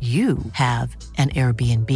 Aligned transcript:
you 0.00 0.38
have 0.52 0.96
an 1.18 1.28
Airbnb. 1.30 1.90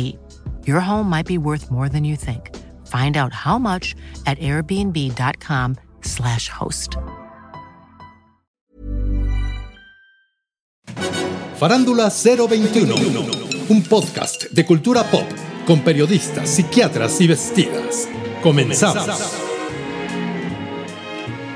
Your 0.67 0.81
home 0.81 1.09
might 1.09 1.27
be 1.27 1.39
worth 1.39 1.71
more 1.71 1.89
than 1.89 2.05
you 2.05 2.17
think. 2.17 2.51
Find 2.87 3.17
out 3.17 3.33
how 3.33 3.59
much 3.59 3.95
at 4.27 4.39
airbnb.com/slash 4.41 6.51
host. 6.51 6.99
Farándula 11.59 12.11
021, 12.11 12.95
un 13.71 13.83
podcast 13.85 14.51
de 14.51 14.67
cultura 14.67 15.03
pop 15.05 15.25
con 15.67 15.81
periodistas, 15.81 16.51
psiquiatras 16.51 17.21
y 17.21 17.27
vestidas. 17.27 18.09
Comenzamos. 18.43 19.09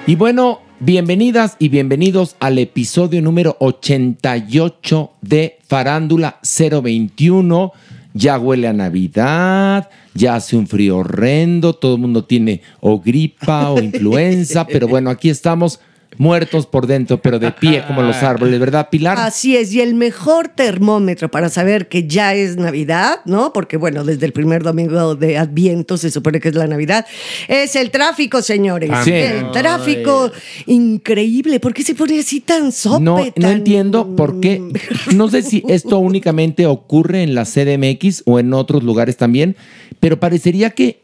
Y 0.06 0.14
bueno, 0.14 0.62
bienvenidas 0.80 1.56
y 1.58 1.68
bienvenidos 1.68 2.36
al 2.38 2.58
episodio 2.58 3.20
número 3.20 3.56
88 3.58 5.12
de 5.20 5.58
Farándula 5.66 6.40
021. 6.42 7.72
Ya 8.14 8.38
huele 8.38 8.68
a 8.68 8.72
Navidad, 8.72 9.88
ya 10.14 10.36
hace 10.36 10.56
un 10.56 10.66
frío 10.66 10.98
horrendo, 10.98 11.74
todo 11.74 11.94
el 11.94 12.00
mundo 12.00 12.24
tiene 12.24 12.62
o 12.80 13.00
gripa 13.00 13.70
o 13.70 13.78
influenza, 13.82 14.66
pero 14.66 14.88
bueno, 14.88 15.10
aquí 15.10 15.30
estamos 15.30 15.80
muertos 16.18 16.66
por 16.66 16.86
dentro, 16.86 17.20
pero 17.22 17.38
de 17.38 17.52
pie 17.52 17.84
como 17.86 18.02
los 18.02 18.16
árboles, 18.16 18.58
¿verdad, 18.60 18.88
Pilar? 18.90 19.18
Así 19.18 19.56
es, 19.56 19.72
y 19.72 19.80
el 19.80 19.94
mejor 19.94 20.48
termómetro 20.48 21.30
para 21.30 21.48
saber 21.48 21.88
que 21.88 22.06
ya 22.06 22.34
es 22.34 22.56
Navidad, 22.56 23.20
¿no? 23.24 23.52
Porque 23.52 23.76
bueno, 23.76 24.04
desde 24.04 24.26
el 24.26 24.32
primer 24.32 24.62
domingo 24.62 25.14
de 25.14 25.38
Adviento 25.38 25.96
se 25.96 26.10
supone 26.10 26.40
que 26.40 26.48
es 26.48 26.54
la 26.54 26.66
Navidad, 26.66 27.06
es 27.46 27.76
el 27.76 27.90
tráfico, 27.90 28.42
señores. 28.42 28.90
Sí. 29.04 29.12
El 29.12 29.50
tráfico 29.52 30.30
increíble. 30.66 31.60
¿Por 31.60 31.72
qué 31.72 31.82
se 31.82 31.94
pone 31.94 32.18
así 32.18 32.40
tan 32.40 32.72
sope? 32.72 33.02
No, 33.02 33.18
entiendo 33.18 34.16
por 34.16 34.40
qué. 34.40 34.62
No 35.14 35.28
sé 35.28 35.42
si 35.42 35.62
esto 35.68 35.98
únicamente 35.98 36.66
ocurre 36.66 37.22
en 37.22 37.34
la 37.34 37.44
CDMX 37.44 38.22
o 38.26 38.38
en 38.38 38.52
otros 38.52 38.82
lugares 38.82 39.16
también, 39.16 39.56
pero 40.00 40.20
parecería 40.20 40.70
que, 40.70 41.02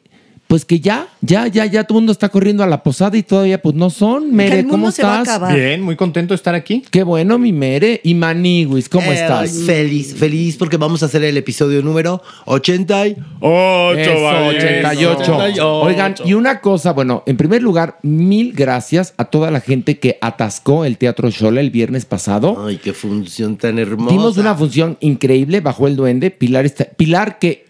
pues 0.54 0.64
que 0.64 0.78
ya, 0.78 1.08
ya, 1.20 1.48
ya, 1.48 1.66
ya 1.66 1.82
todo 1.82 1.98
el 1.98 2.02
mundo 2.02 2.12
está 2.12 2.28
corriendo 2.28 2.62
a 2.62 2.68
la 2.68 2.84
posada 2.84 3.16
y 3.16 3.24
todavía 3.24 3.60
pues 3.60 3.74
no 3.74 3.90
son. 3.90 4.32
Mere, 4.32 4.60
el 4.60 4.68
¿cómo 4.68 4.84
va 4.84 4.88
a 4.88 4.90
estás? 4.92 5.28
acabar. 5.28 5.56
Bien, 5.56 5.82
muy 5.82 5.96
contento 5.96 6.32
de 6.32 6.36
estar 6.36 6.54
aquí. 6.54 6.84
Qué 6.92 7.02
bueno, 7.02 7.40
mi 7.40 7.52
Mere. 7.52 8.00
Y 8.04 8.14
Maniwis, 8.14 8.88
¿cómo 8.88 9.10
Eh, 9.10 9.14
estás? 9.20 9.50
Feliz, 9.66 10.14
feliz 10.14 10.56
porque 10.56 10.76
vamos 10.76 11.02
a 11.02 11.06
hacer 11.06 11.24
el 11.24 11.36
episodio 11.36 11.82
número 11.82 12.22
80 12.44 13.06
y... 13.08 13.10
Eso, 13.10 13.20
88. 13.42 15.82
Oigan, 15.82 16.14
y 16.24 16.34
una 16.34 16.60
cosa, 16.60 16.92
bueno, 16.92 17.24
en 17.26 17.36
primer 17.36 17.60
lugar, 17.60 17.98
mil 18.02 18.52
gracias 18.52 19.12
a 19.16 19.24
toda 19.24 19.50
la 19.50 19.60
gente 19.60 19.98
que 19.98 20.18
atascó 20.20 20.84
el 20.84 20.98
Teatro 20.98 21.30
Shola 21.30 21.62
el 21.62 21.70
viernes 21.70 22.04
pasado. 22.04 22.64
Ay, 22.64 22.76
qué 22.76 22.92
función 22.92 23.56
tan 23.56 23.80
hermosa. 23.80 24.12
Dimos 24.12 24.36
una 24.36 24.54
función 24.54 24.98
increíble 25.00 25.60
bajo 25.60 25.88
el 25.88 25.96
duende. 25.96 26.30
Pilar 26.30 26.64
está, 26.64 26.84
Pilar 26.84 27.40
que 27.40 27.63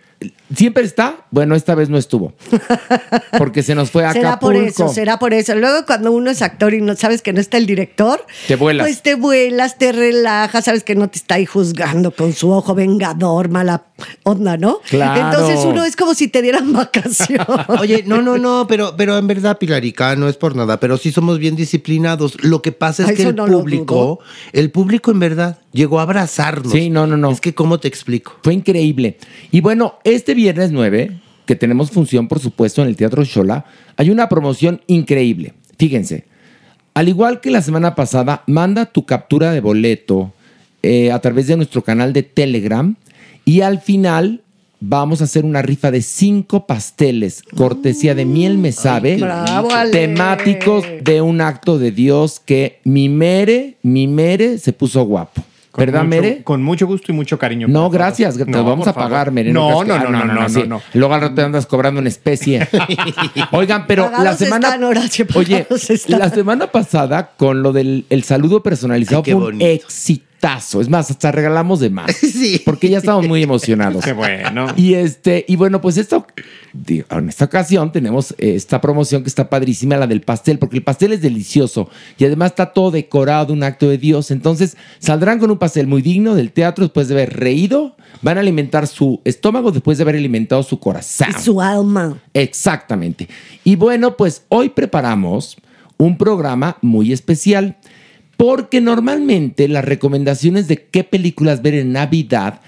siempre 0.54 0.84
está, 0.84 1.26
bueno, 1.30 1.54
esta 1.54 1.74
vez 1.74 1.88
no 1.88 1.98
estuvo. 1.98 2.32
Porque 3.38 3.62
se 3.62 3.74
nos 3.74 3.90
fue 3.90 4.04
a 4.04 4.12
Será 4.12 4.38
por 4.38 4.56
eso, 4.56 4.88
será 4.88 5.18
por 5.18 5.34
eso. 5.34 5.54
Luego 5.54 5.84
cuando 5.86 6.12
uno 6.12 6.30
es 6.30 6.42
actor 6.42 6.74
y 6.74 6.80
no 6.80 6.96
sabes 6.96 7.22
que 7.22 7.32
no 7.32 7.40
está 7.40 7.56
el 7.56 7.66
director, 7.66 8.24
Te 8.46 8.56
vuelas. 8.56 8.86
Pues 8.86 9.02
te 9.02 9.14
vuelas, 9.14 9.78
te 9.78 9.92
relajas, 9.92 10.64
sabes 10.64 10.84
que 10.84 10.94
no 10.94 11.08
te 11.08 11.18
está 11.18 11.36
ahí 11.36 11.46
juzgando 11.46 12.10
con 12.10 12.32
su 12.32 12.50
ojo 12.50 12.74
vengador, 12.74 13.48
mala 13.48 13.84
onda, 14.22 14.56
¿no? 14.56 14.80
Claro. 14.88 15.20
Entonces 15.20 15.64
uno 15.64 15.84
es 15.84 15.96
como 15.96 16.14
si 16.14 16.28
te 16.28 16.42
dieran 16.42 16.72
vacación. 16.72 17.46
Oye, 17.80 18.04
no, 18.06 18.22
no, 18.22 18.38
no, 18.38 18.66
pero, 18.68 18.94
pero 18.96 19.16
en 19.18 19.26
verdad, 19.26 19.58
Pilarica, 19.58 20.16
no 20.16 20.28
es 20.28 20.36
por 20.36 20.56
nada, 20.56 20.80
pero 20.80 20.96
sí 20.96 21.12
somos 21.12 21.38
bien 21.38 21.56
disciplinados. 21.56 22.42
Lo 22.42 22.62
que 22.62 22.72
pasa 22.72 23.04
es 23.04 23.10
Ay, 23.10 23.16
que 23.16 23.22
el 23.22 23.36
no 23.36 23.46
público, 23.46 24.20
el 24.52 24.70
público 24.70 25.10
en 25.10 25.18
verdad 25.18 25.58
llegó 25.72 25.98
a 25.98 26.02
abrazarnos. 26.02 26.72
Sí, 26.72 26.88
no, 26.90 27.06
no, 27.06 27.16
no. 27.16 27.30
Es 27.30 27.40
que, 27.40 27.54
¿cómo 27.54 27.78
te 27.78 27.88
explico? 27.88 28.36
Fue 28.42 28.54
increíble. 28.54 29.18
Y 29.50 29.60
bueno, 29.60 29.98
este 30.04 30.34
viernes 30.34 30.70
9, 30.70 31.10
que 31.46 31.56
tenemos 31.56 31.90
función, 31.90 32.28
por 32.28 32.40
supuesto, 32.40 32.82
en 32.82 32.88
el 32.88 32.96
Teatro 32.96 33.24
Shola, 33.24 33.64
hay 33.96 34.10
una 34.10 34.28
promoción 34.28 34.80
increíble. 34.86 35.54
Fíjense, 35.78 36.24
al 36.94 37.08
igual 37.08 37.40
que 37.40 37.50
la 37.50 37.62
semana 37.62 37.94
pasada, 37.94 38.44
manda 38.46 38.86
tu 38.86 39.04
captura 39.04 39.50
de 39.50 39.60
boleto 39.60 40.32
eh, 40.82 41.10
a 41.10 41.18
través 41.18 41.46
de 41.46 41.56
nuestro 41.56 41.82
canal 41.82 42.12
de 42.12 42.22
Telegram 42.22 42.94
y 43.44 43.62
al 43.62 43.80
final 43.80 44.42
vamos 44.80 45.20
a 45.20 45.24
hacer 45.24 45.44
una 45.44 45.62
rifa 45.62 45.90
de 45.90 46.02
cinco 46.02 46.66
pasteles, 46.66 47.42
cortesía 47.56 48.14
de 48.14 48.26
Miel 48.26 48.58
Me 48.58 48.70
Sabe, 48.70 49.16
Bravo, 49.16 49.70
temáticos 49.90 50.84
de 51.02 51.22
un 51.22 51.40
acto 51.40 51.78
de 51.78 51.90
Dios 51.90 52.40
que 52.44 52.80
mi 52.84 53.08
Mere, 53.08 53.76
mi 53.82 54.06
Mere 54.06 54.58
se 54.58 54.72
puso 54.72 55.04
guapo. 55.04 55.42
Con 55.74 55.84
¿Verdad, 55.86 56.04
mucho- 56.04 56.22
Mere? 56.22 56.42
Con 56.44 56.62
mucho 56.62 56.86
gusto 56.86 57.10
y 57.10 57.14
mucho 57.16 57.36
cariño. 57.36 57.66
No, 57.66 57.90
gracias, 57.90 58.38
te 58.38 58.44
No, 58.44 58.58
lo 58.58 58.64
vamos 58.64 58.86
a 58.86 58.92
pagar, 58.92 59.10
favor. 59.26 59.32
Mere. 59.32 59.52
No, 59.52 59.80
creas 59.80 60.04
no, 60.04 60.08
no, 60.10 60.18
ah, 60.18 60.24
no, 60.24 60.34
no, 60.42 60.48
sí. 60.48 60.60
no, 60.60 60.66
no. 60.66 60.82
Luego 60.92 61.14
al 61.14 61.20
rato 61.20 61.34
te 61.34 61.42
andas 61.42 61.66
cobrando 61.66 62.00
en 62.00 62.06
especie. 62.06 62.68
Oigan, 63.50 63.84
pero 63.88 64.08
la 64.08 64.36
semana. 64.36 64.68
están, 64.68 64.84
Horacio, 64.84 65.26
pagados 65.26 65.46
Oye, 65.48 65.66
están. 65.94 66.18
la 66.20 66.30
semana 66.30 66.68
pasada, 66.68 67.32
con 67.36 67.64
lo 67.64 67.72
del 67.72 68.06
el 68.08 68.22
saludo 68.22 68.62
personalizado, 68.62 69.18
Ay, 69.18 69.22
qué 69.24 69.32
fue 69.32 69.46
un 69.48 69.58
bonito. 69.58 69.86
Exitazo. 70.44 70.80
Es 70.80 70.88
más, 70.88 71.10
hasta 71.10 71.32
regalamos 71.32 71.80
de 71.80 71.90
más. 71.90 72.14
Sí. 72.34 72.60
Porque 72.64 72.88
ya 72.88 72.98
estamos 72.98 73.28
muy 73.28 73.42
emocionados. 73.42 74.04
Qué 74.04 74.12
bueno. 74.12 74.66
Y 74.76 74.94
este, 74.94 75.44
y 75.46 75.54
bueno, 75.54 75.80
pues 75.80 75.96
esto, 75.96 76.26
digo, 76.72 77.06
en 77.10 77.28
esta 77.28 77.44
ocasión 77.44 77.92
tenemos 77.92 78.32
eh, 78.32 78.56
esta 78.56 78.80
promoción 78.80 79.22
que 79.22 79.28
está 79.28 79.48
padrísima, 79.48 79.96
la 79.96 80.08
del 80.08 80.20
pastel, 80.20 80.58
porque 80.58 80.76
el 80.76 80.82
pastel 80.82 81.12
es 81.12 81.22
delicioso 81.22 81.88
y 82.18 82.24
además 82.24 82.50
está 82.50 82.72
todo 82.72 82.90
decorado, 82.90 83.52
un 83.52 83.62
acto 83.62 83.88
de 83.88 83.98
Dios. 83.98 84.32
Entonces 84.32 84.76
saldrán 84.98 85.38
con 85.38 85.50
un 85.50 85.58
pastel 85.58 85.86
muy 85.86 86.02
digno 86.02 86.34
del 86.34 86.50
teatro 86.50 86.84
después 86.84 87.06
de 87.06 87.14
haber 87.14 87.38
reído, 87.38 87.96
van 88.20 88.36
a 88.36 88.40
alimentar 88.40 88.88
su 88.88 89.20
estómago 89.24 89.70
después 89.70 89.98
de 89.98 90.02
haber 90.02 90.16
alimentado 90.16 90.62
su 90.64 90.80
corazón. 90.80 91.28
Y 91.30 91.40
su 91.40 91.60
alma. 91.60 92.18
Exactamente. 92.32 93.28
Y 93.62 93.76
bueno, 93.76 94.16
pues 94.16 94.42
hoy 94.48 94.70
preparamos 94.70 95.56
un 95.96 96.18
programa 96.18 96.78
muy 96.82 97.12
especial 97.12 97.76
porque 98.36 98.80
normalmente 98.80 99.68
las 99.68 99.84
recomendaciones 99.84 100.68
de 100.68 100.86
qué 100.86 101.04
películas 101.04 101.62
ver 101.62 101.74
en 101.74 101.92
Navidad 101.92 102.60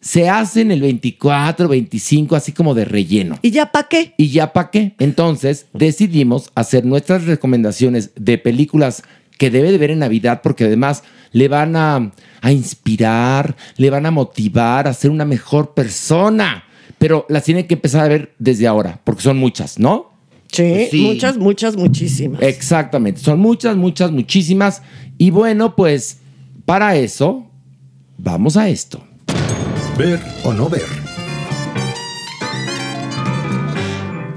se 0.00 0.28
hacen 0.28 0.72
el 0.72 0.82
24, 0.82 1.68
25, 1.68 2.34
así 2.34 2.52
como 2.52 2.74
de 2.74 2.84
relleno. 2.84 3.38
¿Y 3.40 3.52
ya 3.52 3.70
para 3.70 3.88
qué? 3.88 4.14
¿Y 4.16 4.30
ya 4.30 4.52
para 4.52 4.70
qué? 4.70 4.94
Entonces 4.98 5.66
decidimos 5.72 6.50
hacer 6.56 6.84
nuestras 6.84 7.24
recomendaciones 7.24 8.10
de 8.16 8.36
películas 8.36 9.04
que 9.38 9.50
debe 9.50 9.70
de 9.70 9.78
ver 9.78 9.92
en 9.92 10.00
Navidad 10.00 10.40
porque 10.42 10.64
además 10.64 11.04
le 11.30 11.48
van 11.48 11.76
a, 11.76 12.12
a 12.40 12.52
inspirar, 12.52 13.56
le 13.76 13.90
van 13.90 14.06
a 14.06 14.10
motivar 14.10 14.88
a 14.88 14.92
ser 14.92 15.10
una 15.10 15.24
mejor 15.24 15.72
persona. 15.72 16.64
Pero 16.98 17.24
las 17.28 17.44
tiene 17.44 17.66
que 17.66 17.74
empezar 17.74 18.04
a 18.04 18.08
ver 18.08 18.34
desde 18.38 18.66
ahora 18.66 19.00
porque 19.04 19.22
son 19.22 19.38
muchas, 19.38 19.78
¿no? 19.78 20.11
Sí, 20.52 20.88
Sí. 20.90 21.00
muchas, 21.02 21.38
muchas, 21.38 21.76
muchísimas. 21.76 22.42
Exactamente, 22.42 23.20
son 23.20 23.40
muchas, 23.40 23.76
muchas, 23.76 24.10
muchísimas. 24.12 24.82
Y 25.18 25.30
bueno, 25.30 25.74
pues 25.74 26.18
para 26.66 26.94
eso, 26.96 27.46
vamos 28.18 28.56
a 28.56 28.68
esto. 28.68 29.02
Ver 29.98 30.20
o 30.44 30.52
no 30.52 30.68
ver. 30.68 30.82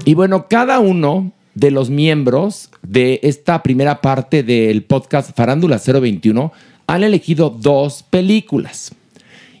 Y 0.04 0.14
bueno, 0.14 0.46
cada 0.48 0.78
uno 0.78 1.32
de 1.54 1.70
los 1.70 1.90
miembros 1.90 2.70
de 2.82 3.18
esta 3.22 3.62
primera 3.62 4.00
parte 4.00 4.42
del 4.42 4.84
podcast 4.84 5.36
Farándula 5.36 5.78
021 5.78 6.52
han 6.86 7.02
elegido 7.02 7.50
dos 7.50 8.04
películas. 8.04 8.92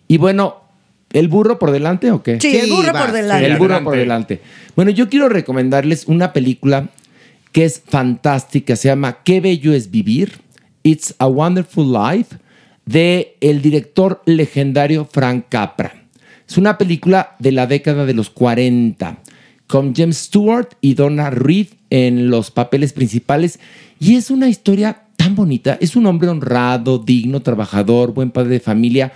Y 0.06 0.18
bueno, 0.18 0.56
¿el 1.12 1.28
burro 1.28 1.58
por 1.58 1.70
delante 1.70 2.10
o 2.10 2.22
qué? 2.22 2.40
Sí, 2.40 2.56
el 2.56 2.70
burro 2.70 2.92
por 2.92 3.12
delante. 3.12 3.46
El 3.46 3.56
burro 3.56 3.74
adelante. 3.74 3.84
por 3.84 3.96
delante. 3.96 4.40
Bueno, 4.74 4.90
yo 4.90 5.08
quiero 5.08 5.28
recomendarles 5.28 6.06
una 6.06 6.32
película 6.32 6.88
que 7.52 7.64
es 7.64 7.82
fantástica, 7.86 8.76
se 8.76 8.88
llama 8.88 9.18
Qué 9.24 9.40
bello 9.40 9.72
es 9.72 9.90
vivir, 9.90 10.32
It's 10.82 11.14
a 11.18 11.26
Wonderful 11.26 11.90
Life, 11.90 12.36
de 12.84 13.36
el 13.40 13.62
director 13.62 14.22
legendario 14.26 15.06
Frank 15.10 15.46
Capra. 15.48 15.94
Es 16.48 16.58
una 16.58 16.78
película 16.78 17.34
de 17.38 17.52
la 17.52 17.66
década 17.66 18.04
de 18.04 18.14
los 18.14 18.30
40, 18.30 19.18
con 19.66 19.94
James 19.94 20.18
Stewart 20.18 20.68
y 20.80 20.94
Donna 20.94 21.30
Reed 21.30 21.68
en 21.90 22.30
los 22.30 22.50
papeles 22.50 22.92
principales, 22.92 23.58
y 23.98 24.16
es 24.16 24.30
una 24.30 24.48
historia 24.48 25.04
tan 25.16 25.34
bonita, 25.34 25.78
es 25.80 25.96
un 25.96 26.06
hombre 26.06 26.28
honrado, 26.28 26.98
digno, 26.98 27.40
trabajador, 27.40 28.12
buen 28.12 28.30
padre 28.30 28.50
de 28.50 28.60
familia, 28.60 29.12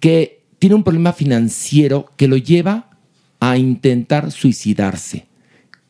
que 0.00 0.40
tiene 0.64 0.76
un 0.76 0.82
problema 0.82 1.12
financiero 1.12 2.10
que 2.16 2.26
lo 2.26 2.38
lleva 2.38 2.88
a 3.38 3.58
intentar 3.58 4.32
suicidarse. 4.32 5.26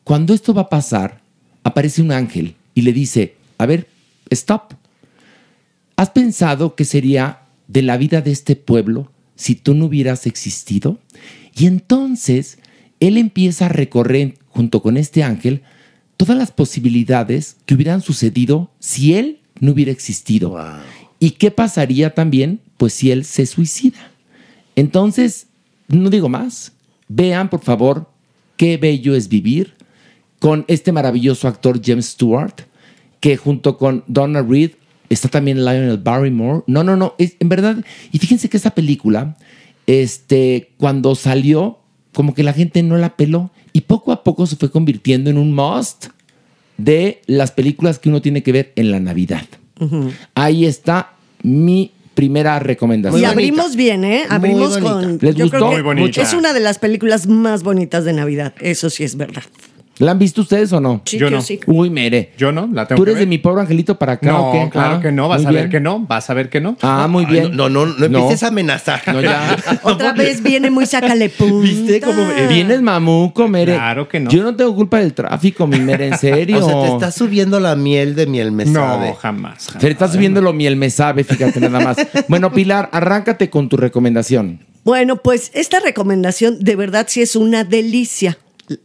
Cuando 0.03 0.33
esto 0.33 0.53
va 0.53 0.63
a 0.63 0.69
pasar, 0.69 1.21
aparece 1.63 2.01
un 2.01 2.11
ángel 2.11 2.55
y 2.73 2.81
le 2.81 2.91
dice, 2.91 3.35
a 3.57 3.67
ver, 3.67 3.87
stop. 4.29 4.73
¿Has 5.95 6.09
pensado 6.09 6.75
qué 6.75 6.83
sería 6.83 7.43
de 7.69 7.83
la 7.83 7.95
vida 7.95 8.19
de 8.19 8.33
este 8.33 8.57
pueblo 8.57 9.09
si 9.37 9.55
tú 9.55 9.75
no 9.75 9.85
hubieras 9.85 10.27
existido? 10.27 10.99
Y 11.55 11.67
entonces 11.67 12.57
él 12.99 13.15
empieza 13.15 13.67
a 13.67 13.69
recorrer 13.69 14.37
junto 14.49 14.81
con 14.81 14.97
este 14.97 15.23
ángel 15.23 15.61
todas 16.17 16.37
las 16.37 16.51
posibilidades 16.51 17.55
que 17.65 17.75
hubieran 17.75 18.01
sucedido 18.01 18.71
si 18.79 19.13
él 19.13 19.39
no 19.61 19.71
hubiera 19.71 19.93
existido. 19.93 20.57
¿Y 21.17 21.31
qué 21.31 21.49
pasaría 21.49 22.13
también? 22.13 22.59
Pues 22.75 22.91
si 22.91 23.11
él 23.11 23.23
se 23.23 23.45
suicida. 23.45 24.11
Entonces, 24.75 25.47
no 25.87 26.09
digo 26.09 26.29
más. 26.29 26.73
Vean, 27.07 27.49
por 27.49 27.61
favor, 27.61 28.09
qué 28.57 28.77
bello 28.77 29.15
es 29.15 29.27
vivir 29.27 29.75
con 30.39 30.65
este 30.67 30.91
maravilloso 30.91 31.47
actor 31.47 31.81
James 31.83 32.07
Stewart, 32.07 32.53
que 33.19 33.37
junto 33.37 33.77
con 33.77 34.03
Donna 34.07 34.41
Reed 34.41 34.71
está 35.09 35.29
también 35.29 35.63
Lionel 35.63 35.97
Barrymore. 35.97 36.63
No, 36.67 36.83
no, 36.83 36.95
no, 36.95 37.15
es, 37.17 37.35
en 37.39 37.49
verdad. 37.49 37.83
Y 38.11 38.19
fíjense 38.19 38.49
que 38.49 38.57
esta 38.57 38.75
película, 38.75 39.37
este, 39.87 40.71
cuando 40.77 41.15
salió, 41.15 41.79
como 42.13 42.33
que 42.33 42.43
la 42.43 42.53
gente 42.53 42.81
no 42.83 42.97
la 42.97 43.15
peló 43.15 43.51
y 43.73 43.81
poco 43.81 44.11
a 44.11 44.23
poco 44.23 44.47
se 44.47 44.55
fue 44.55 44.71
convirtiendo 44.71 45.29
en 45.29 45.37
un 45.37 45.53
must 45.53 46.07
de 46.77 47.21
las 47.25 47.51
películas 47.51 47.99
que 47.99 48.09
uno 48.09 48.21
tiene 48.21 48.43
que 48.43 48.51
ver 48.51 48.73
en 48.75 48.91
la 48.91 48.99
Navidad. 48.99 49.45
Ahí 50.33 50.65
está 50.65 51.13
mi 51.43 51.91
primera 52.15 52.57
recomendación. 52.57 53.21
y 53.21 53.25
abrimos 53.25 53.75
bien, 53.75 54.03
¿eh? 54.03 54.23
Abrimos 54.29 54.77
con. 54.79 55.19
¿Les 55.21 55.35
yo 55.35 55.45
gustó? 55.45 55.57
creo 55.57 55.69
que 55.69 55.75
Muy 55.75 55.81
bonita. 55.83 56.21
Es 56.21 56.33
una 56.33 56.53
de 56.53 56.61
las 56.61 56.79
películas 56.79 57.27
más 57.27 57.61
bonitas 57.61 58.05
de 58.05 58.13
Navidad. 58.13 58.53
Eso 58.59 58.89
sí 58.89 59.03
es 59.03 59.15
verdad. 59.17 59.43
¿La 59.97 60.11
han 60.11 60.19
visto 60.19 60.41
ustedes 60.41 60.73
o 60.73 60.81
no? 60.81 61.01
Sí, 61.05 61.17
Yo 61.17 61.27
yo 61.29 61.37
no. 61.37 61.41
sí. 61.41 61.59
Uy, 61.67 61.89
mere. 61.89 62.33
Yo 62.37 62.51
no, 62.51 62.67
la 62.73 62.85
tengo 62.85 62.97
¿Tú 62.99 63.05
que 63.05 63.11
eres 63.11 63.19
de 63.21 63.25
mi 63.27 63.37
pobre 63.37 63.61
angelito 63.61 63.97
para 63.97 64.13
acá 64.13 64.29
No, 64.29 64.49
o 64.49 64.51
qué? 64.51 64.69
claro 64.69 64.95
Ah, 64.95 65.01
que 65.01 65.11
no, 65.11 65.29
vas 65.29 65.39
muy 65.43 65.47
a 65.47 65.51
ver 65.51 65.61
bien. 65.61 65.71
que 65.71 65.79
no, 65.79 65.99
vas 65.99 66.29
a 66.29 66.33
ver 66.33 66.49
que 66.49 66.59
no. 66.59 66.77
Ah, 66.81 67.07
muy 67.09 67.23
Ay, 67.25 67.31
bien. 67.31 67.55
No, 67.55 67.69
no, 67.69 67.85
no, 67.85 67.95
no 67.97 68.05
empieces 68.05 68.43
a 68.43 68.47
amenazar. 68.49 69.01
No, 69.07 69.21
ya. 69.21 69.55
Otra 69.83 70.11
vez 70.13 70.43
viene 70.43 70.69
muy 70.69 70.85
sácale 70.85 71.29
punta. 71.37 71.61
¿Viste 71.67 72.01
cómo 72.01 72.25
Vienes 72.49 72.81
mamuco, 72.81 73.47
mere. 73.47 73.73
Claro 73.75 74.09
que 74.09 74.19
no. 74.19 74.29
Yo 74.29 74.43
no 74.43 74.55
tengo 74.55 74.75
culpa 74.75 74.99
del 74.99 75.13
tráfico, 75.13 75.65
mi 75.65 75.79
mere, 75.79 76.07
en 76.07 76.17
serio. 76.17 76.57
O 76.65 76.67
sea, 76.69 76.81
te 76.81 76.87
está 76.93 77.11
subiendo 77.11 77.59
la 77.59 77.75
miel 77.75 78.15
de 78.15 78.25
miel 78.27 78.51
me 78.51 78.65
No, 78.65 78.81
sabe. 78.81 79.13
jamás. 79.21 79.67
jamás. 79.67 79.81
Se 79.81 79.85
le 79.87 79.91
está 79.93 80.07
subiendo 80.11 80.41
lo 80.41 80.51
miel, 80.53 80.75
me 80.75 80.89
sabe, 80.89 81.23
fíjate 81.23 81.59
nada 81.61 81.79
más. 81.79 81.97
Bueno, 82.27 82.51
Pilar, 82.51 82.89
arráncate 82.91 83.49
con 83.49 83.69
tu 83.69 83.77
recomendación. 83.77 84.59
Bueno, 84.83 85.15
pues 85.17 85.51
esta 85.53 85.79
recomendación 85.79 86.59
de 86.59 86.75
verdad 86.75 87.05
sí 87.09 87.21
es 87.21 87.35
una 87.35 87.63
delicia. 87.63 88.37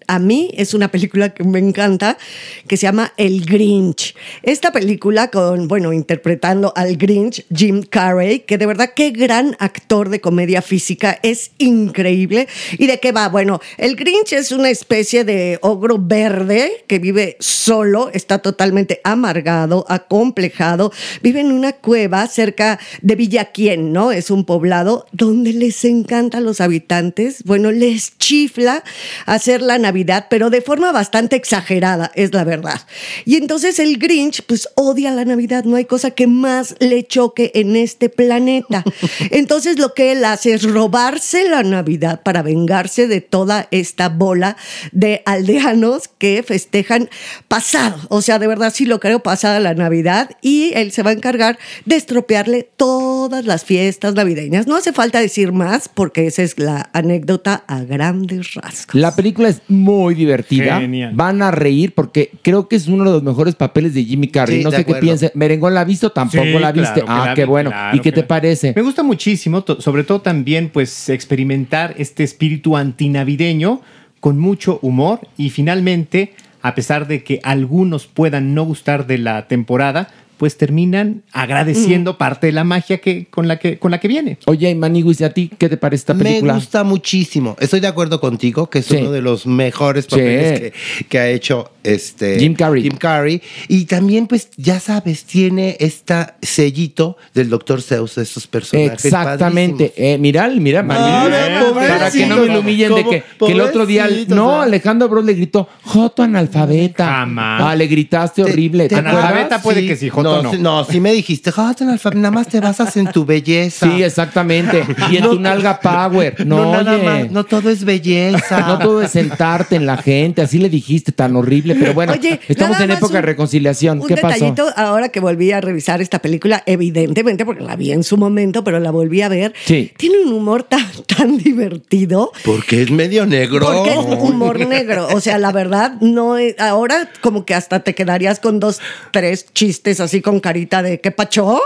A 0.06 0.18
mí 0.18 0.50
es 0.56 0.74
una 0.74 0.90
película 0.90 1.30
que 1.30 1.44
me 1.44 1.58
encanta, 1.58 2.18
que 2.66 2.76
se 2.76 2.84
llama 2.84 3.12
El 3.16 3.44
Grinch. 3.44 4.14
Esta 4.42 4.72
película 4.72 5.30
con, 5.30 5.68
bueno, 5.68 5.92
interpretando 5.92 6.72
al 6.76 6.96
Grinch, 6.96 7.44
Jim 7.54 7.82
Carrey, 7.82 8.40
que 8.40 8.58
de 8.58 8.66
verdad 8.66 8.92
qué 8.94 9.10
gran 9.10 9.56
actor 9.58 10.08
de 10.08 10.20
comedia 10.20 10.62
física, 10.62 11.18
es 11.22 11.52
increíble. 11.58 12.48
¿Y 12.78 12.86
de 12.86 13.00
qué 13.00 13.12
va? 13.12 13.28
Bueno, 13.28 13.60
el 13.78 13.96
Grinch 13.96 14.32
es 14.32 14.52
una 14.52 14.70
especie 14.70 15.24
de 15.24 15.58
ogro 15.62 15.98
verde 15.98 16.84
que 16.86 16.98
vive 16.98 17.36
solo, 17.40 18.10
está 18.12 18.38
totalmente 18.38 19.00
amargado, 19.04 19.84
acomplejado, 19.88 20.92
vive 21.22 21.40
en 21.40 21.52
una 21.52 21.72
cueva 21.72 22.26
cerca 22.26 22.78
de 23.02 23.14
Villaquién, 23.14 23.92
¿no? 23.92 24.12
Es 24.12 24.30
un 24.30 24.44
poblado 24.44 25.06
donde 25.12 25.52
les 25.52 25.84
encanta 25.84 26.38
a 26.38 26.40
los 26.40 26.60
habitantes, 26.60 27.44
bueno, 27.44 27.70
les 27.70 28.16
chifla 28.18 28.82
hacer 29.26 29.62
la 29.62 29.69
Navidad, 29.78 30.26
pero 30.30 30.50
de 30.50 30.60
forma 30.60 30.92
bastante 30.92 31.36
exagerada, 31.36 32.10
es 32.14 32.32
la 32.34 32.44
verdad. 32.44 32.80
Y 33.24 33.36
entonces 33.36 33.78
el 33.78 33.98
Grinch, 33.98 34.42
pues 34.46 34.68
odia 34.74 35.10
la 35.10 35.24
Navidad, 35.24 35.64
no 35.64 35.76
hay 35.76 35.84
cosa 35.84 36.10
que 36.10 36.26
más 36.26 36.74
le 36.78 37.04
choque 37.04 37.52
en 37.54 37.76
este 37.76 38.08
planeta. 38.08 38.84
Entonces 39.30 39.78
lo 39.78 39.94
que 39.94 40.12
él 40.12 40.24
hace 40.24 40.54
es 40.54 40.62
robarse 40.62 41.48
la 41.48 41.62
Navidad 41.62 42.22
para 42.22 42.42
vengarse 42.42 43.06
de 43.06 43.20
toda 43.20 43.68
esta 43.70 44.08
bola 44.08 44.56
de 44.92 45.22
aldeanos 45.26 46.08
que 46.08 46.42
festejan 46.42 47.08
pasado, 47.48 47.98
o 48.08 48.22
sea, 48.22 48.38
de 48.38 48.46
verdad 48.46 48.72
sí 48.74 48.86
lo 48.86 49.00
creo 49.00 49.20
pasada 49.22 49.60
la 49.60 49.74
Navidad 49.74 50.30
y 50.42 50.72
él 50.74 50.92
se 50.92 51.02
va 51.02 51.10
a 51.10 51.14
encargar 51.14 51.58
de 51.84 51.96
estropearle 51.96 52.68
todas 52.76 53.44
las 53.44 53.64
fiestas 53.64 54.14
navideñas. 54.14 54.66
No 54.66 54.76
hace 54.76 54.92
falta 54.92 55.20
decir 55.20 55.52
más 55.52 55.88
porque 55.88 56.26
esa 56.26 56.42
es 56.42 56.58
la 56.58 56.90
anécdota 56.92 57.64
a 57.66 57.82
grandes 57.82 58.54
rasgos. 58.54 58.94
La 58.94 59.14
película 59.14 59.48
es 59.48 59.59
muy 59.68 60.14
divertida. 60.14 60.80
Genial. 60.80 61.12
Van 61.14 61.42
a 61.42 61.50
reír 61.50 61.92
porque 61.94 62.30
creo 62.42 62.68
que 62.68 62.76
es 62.76 62.88
uno 62.88 63.04
de 63.04 63.10
los 63.10 63.22
mejores 63.22 63.54
papeles 63.54 63.94
de 63.94 64.04
Jimmy 64.04 64.28
Carrey. 64.28 64.58
Sí, 64.58 64.64
no 64.64 64.70
sé 64.70 64.84
qué 64.84 64.94
piense. 64.94 65.30
¿Merengón 65.34 65.74
la 65.74 65.82
ha 65.82 65.84
visto? 65.84 66.10
Tampoco 66.10 66.44
Sí, 66.44 66.58
la 66.58 66.72
viste. 66.72 67.02
claro 67.02 67.22
ah, 67.22 67.26
la 67.26 67.34
qué 67.34 67.42
vi, 67.44 67.48
bueno. 67.48 67.70
claro 67.70 67.96
¿Y 67.96 68.00
qué 68.00 68.12
te 68.12 68.22
parece? 68.22 68.72
Me 68.74 68.82
gusta 68.82 69.02
muchísimo, 69.02 69.64
sobre 69.78 70.04
todo 70.04 70.20
también 70.20 70.70
pues 70.70 71.08
experimentar 71.08 71.94
este 71.98 72.24
espíritu 72.24 72.76
antinavideño 72.76 73.80
con 74.20 74.38
mucho 74.38 74.78
humor 74.82 75.20
y 75.36 75.50
finalmente, 75.50 76.34
a 76.62 76.74
pesar 76.74 77.06
de 77.06 77.24
que 77.24 77.40
algunos 77.42 78.06
puedan 78.06 78.54
no 78.54 78.64
gustar 78.64 79.06
de 79.06 79.18
la 79.18 79.48
temporada, 79.48 80.08
pues 80.40 80.56
terminan 80.56 81.22
agradeciendo 81.32 82.16
parte 82.16 82.46
de 82.46 82.54
la 82.54 82.64
magia 82.64 82.96
que, 82.96 83.26
con, 83.26 83.46
la 83.46 83.58
que, 83.58 83.78
con 83.78 83.90
la 83.90 84.00
que 84.00 84.08
viene. 84.08 84.38
Oye, 84.46 84.74
Maniguis, 84.74 85.20
¿y 85.20 85.24
a 85.24 85.34
ti 85.34 85.50
qué 85.58 85.68
te 85.68 85.76
parece 85.76 86.00
esta 86.00 86.14
Me 86.14 86.24
película? 86.24 86.54
gusta 86.54 86.82
muchísimo. 86.82 87.58
Estoy 87.60 87.80
de 87.80 87.88
acuerdo 87.88 88.22
contigo 88.22 88.70
que 88.70 88.78
es 88.78 88.86
Sí. 88.86 88.96
uno 88.96 89.12
de 89.12 89.20
los 89.20 89.46
mejores 89.46 90.06
Sí. 90.06 90.12
papeles 90.12 90.58
que, 90.60 90.72
que 91.10 91.18
ha 91.18 91.28
hecho 91.28 91.72
este 91.82 92.38
Jim 92.38 92.54
Carrey. 92.54 92.82
Jim 92.82 92.96
Carrey. 92.96 93.42
Y 93.68 93.84
también, 93.84 94.26
pues, 94.26 94.48
ya 94.56 94.80
sabes, 94.80 95.24
tiene 95.24 95.76
esta 95.80 96.36
sellito 96.42 97.16
del 97.34 97.48
Dr. 97.50 97.82
Zeus 97.82 98.14
de 98.16 98.22
estos 98.22 98.46
personajes. 98.46 99.04
Exactamente. 99.04 99.92
Eh, 99.96 100.18
mira, 100.18 100.48
no, 100.48 101.74
para 101.74 102.10
que 102.10 102.26
no 102.26 102.36
me 102.38 102.46
lo 102.46 102.60
humillen 102.60 102.94
de 102.94 103.04
que, 103.04 103.22
que 103.38 103.52
el 103.52 103.60
otro 103.60 103.86
día. 103.86 104.08
No. 104.28 104.60
Alejandro 104.60 105.08
Bros 105.08 105.24
le 105.24 105.34
gritó, 105.34 105.68
Joto 105.84 106.22
analfabeta. 106.22 107.06
Jamás. 107.06 107.62
Ah, 107.64 107.74
le 107.74 107.86
gritaste 107.86 108.42
Te- 108.42 108.50
horrible. 108.50 108.88
¿Te? 108.88 108.96
Analfabeta 108.96 109.62
puede 109.62 109.86
que 109.86 109.96
sí, 109.96 110.08
Joto 110.08 110.42
no. 110.42 110.50
sí, 110.50 110.58
no, 110.58 110.84
sí 110.84 111.00
me 111.00 111.12
dijiste, 111.12 111.50
"Joto, 111.50 111.84
analfabeta, 111.84 112.20
nada 112.20 112.30
más 112.32 112.48
te 112.48 112.60
basas 112.60 112.96
en 112.96 113.10
tu 113.12 113.24
belleza. 113.24 113.86
Sí, 113.86 114.02
exactamente. 114.02 114.84
Y 115.10 115.16
en 115.16 115.22
No- 115.24 115.30
tu 115.30 115.40
nalga 115.40 115.80
power. 115.80 116.46
No, 116.46 116.56
No, 116.64 116.72
nada 116.82 116.94
oye. 116.96 117.02
más, 117.04 117.30
no 117.30 117.44
todo 117.44 117.70
es 117.70 117.84
belleza. 117.84 118.60
No 118.66 118.78
todo 118.78 119.02
es 119.02 119.10
sentarte 119.10 119.76
en 119.76 119.86
la 119.86 119.96
gente, 119.96 120.42
así 120.42 120.58
le 120.58 120.68
dijiste, 120.68 121.12
tan 121.12 121.36
horrible 121.36 121.69
increíble, 121.72 121.80
pero 121.80 121.94
bueno, 121.94 122.12
Oye, 122.12 122.40
estamos 122.48 122.80
en 122.80 122.90
época 122.90 123.14
de 123.14 123.22
reconciliación. 123.22 124.00
Un 124.00 124.06
¿Qué 124.08 124.16
pasó? 124.16 124.34
detallito 124.34 124.66
ahora 124.76 125.08
que 125.10 125.20
volví 125.20 125.52
a 125.52 125.60
revisar 125.60 126.00
esta 126.00 126.20
película, 126.20 126.62
evidentemente, 126.66 127.44
porque 127.44 127.62
la 127.64 127.76
vi 127.76 127.92
en 127.92 128.04
su 128.04 128.16
momento, 128.16 128.64
pero 128.64 128.80
la 128.80 128.90
volví 128.90 129.22
a 129.22 129.28
ver. 129.28 129.52
Sí. 129.64 129.92
Tiene 129.96 130.18
un 130.24 130.32
humor 130.32 130.62
tan, 130.64 130.84
tan 131.06 131.38
divertido. 131.38 132.32
Porque 132.44 132.82
es 132.82 132.90
medio 132.90 133.26
negro. 133.26 133.66
Porque 133.66 133.90
es 133.90 133.96
humor 134.22 134.58
negro. 134.66 135.08
O 135.12 135.20
sea, 135.20 135.38
la 135.38 135.52
verdad, 135.52 135.94
no 136.00 136.36
es- 136.36 136.58
ahora 136.58 137.10
como 137.20 137.44
que 137.44 137.54
hasta 137.54 137.80
te 137.80 137.94
quedarías 137.94 138.40
con 138.40 138.60
dos, 138.60 138.80
tres 139.12 139.46
chistes 139.52 140.00
así 140.00 140.20
con 140.20 140.40
carita 140.40 140.82
de 140.82 141.00
qué 141.00 141.10
pacho, 141.10 141.60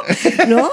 ¿no? 0.48 0.70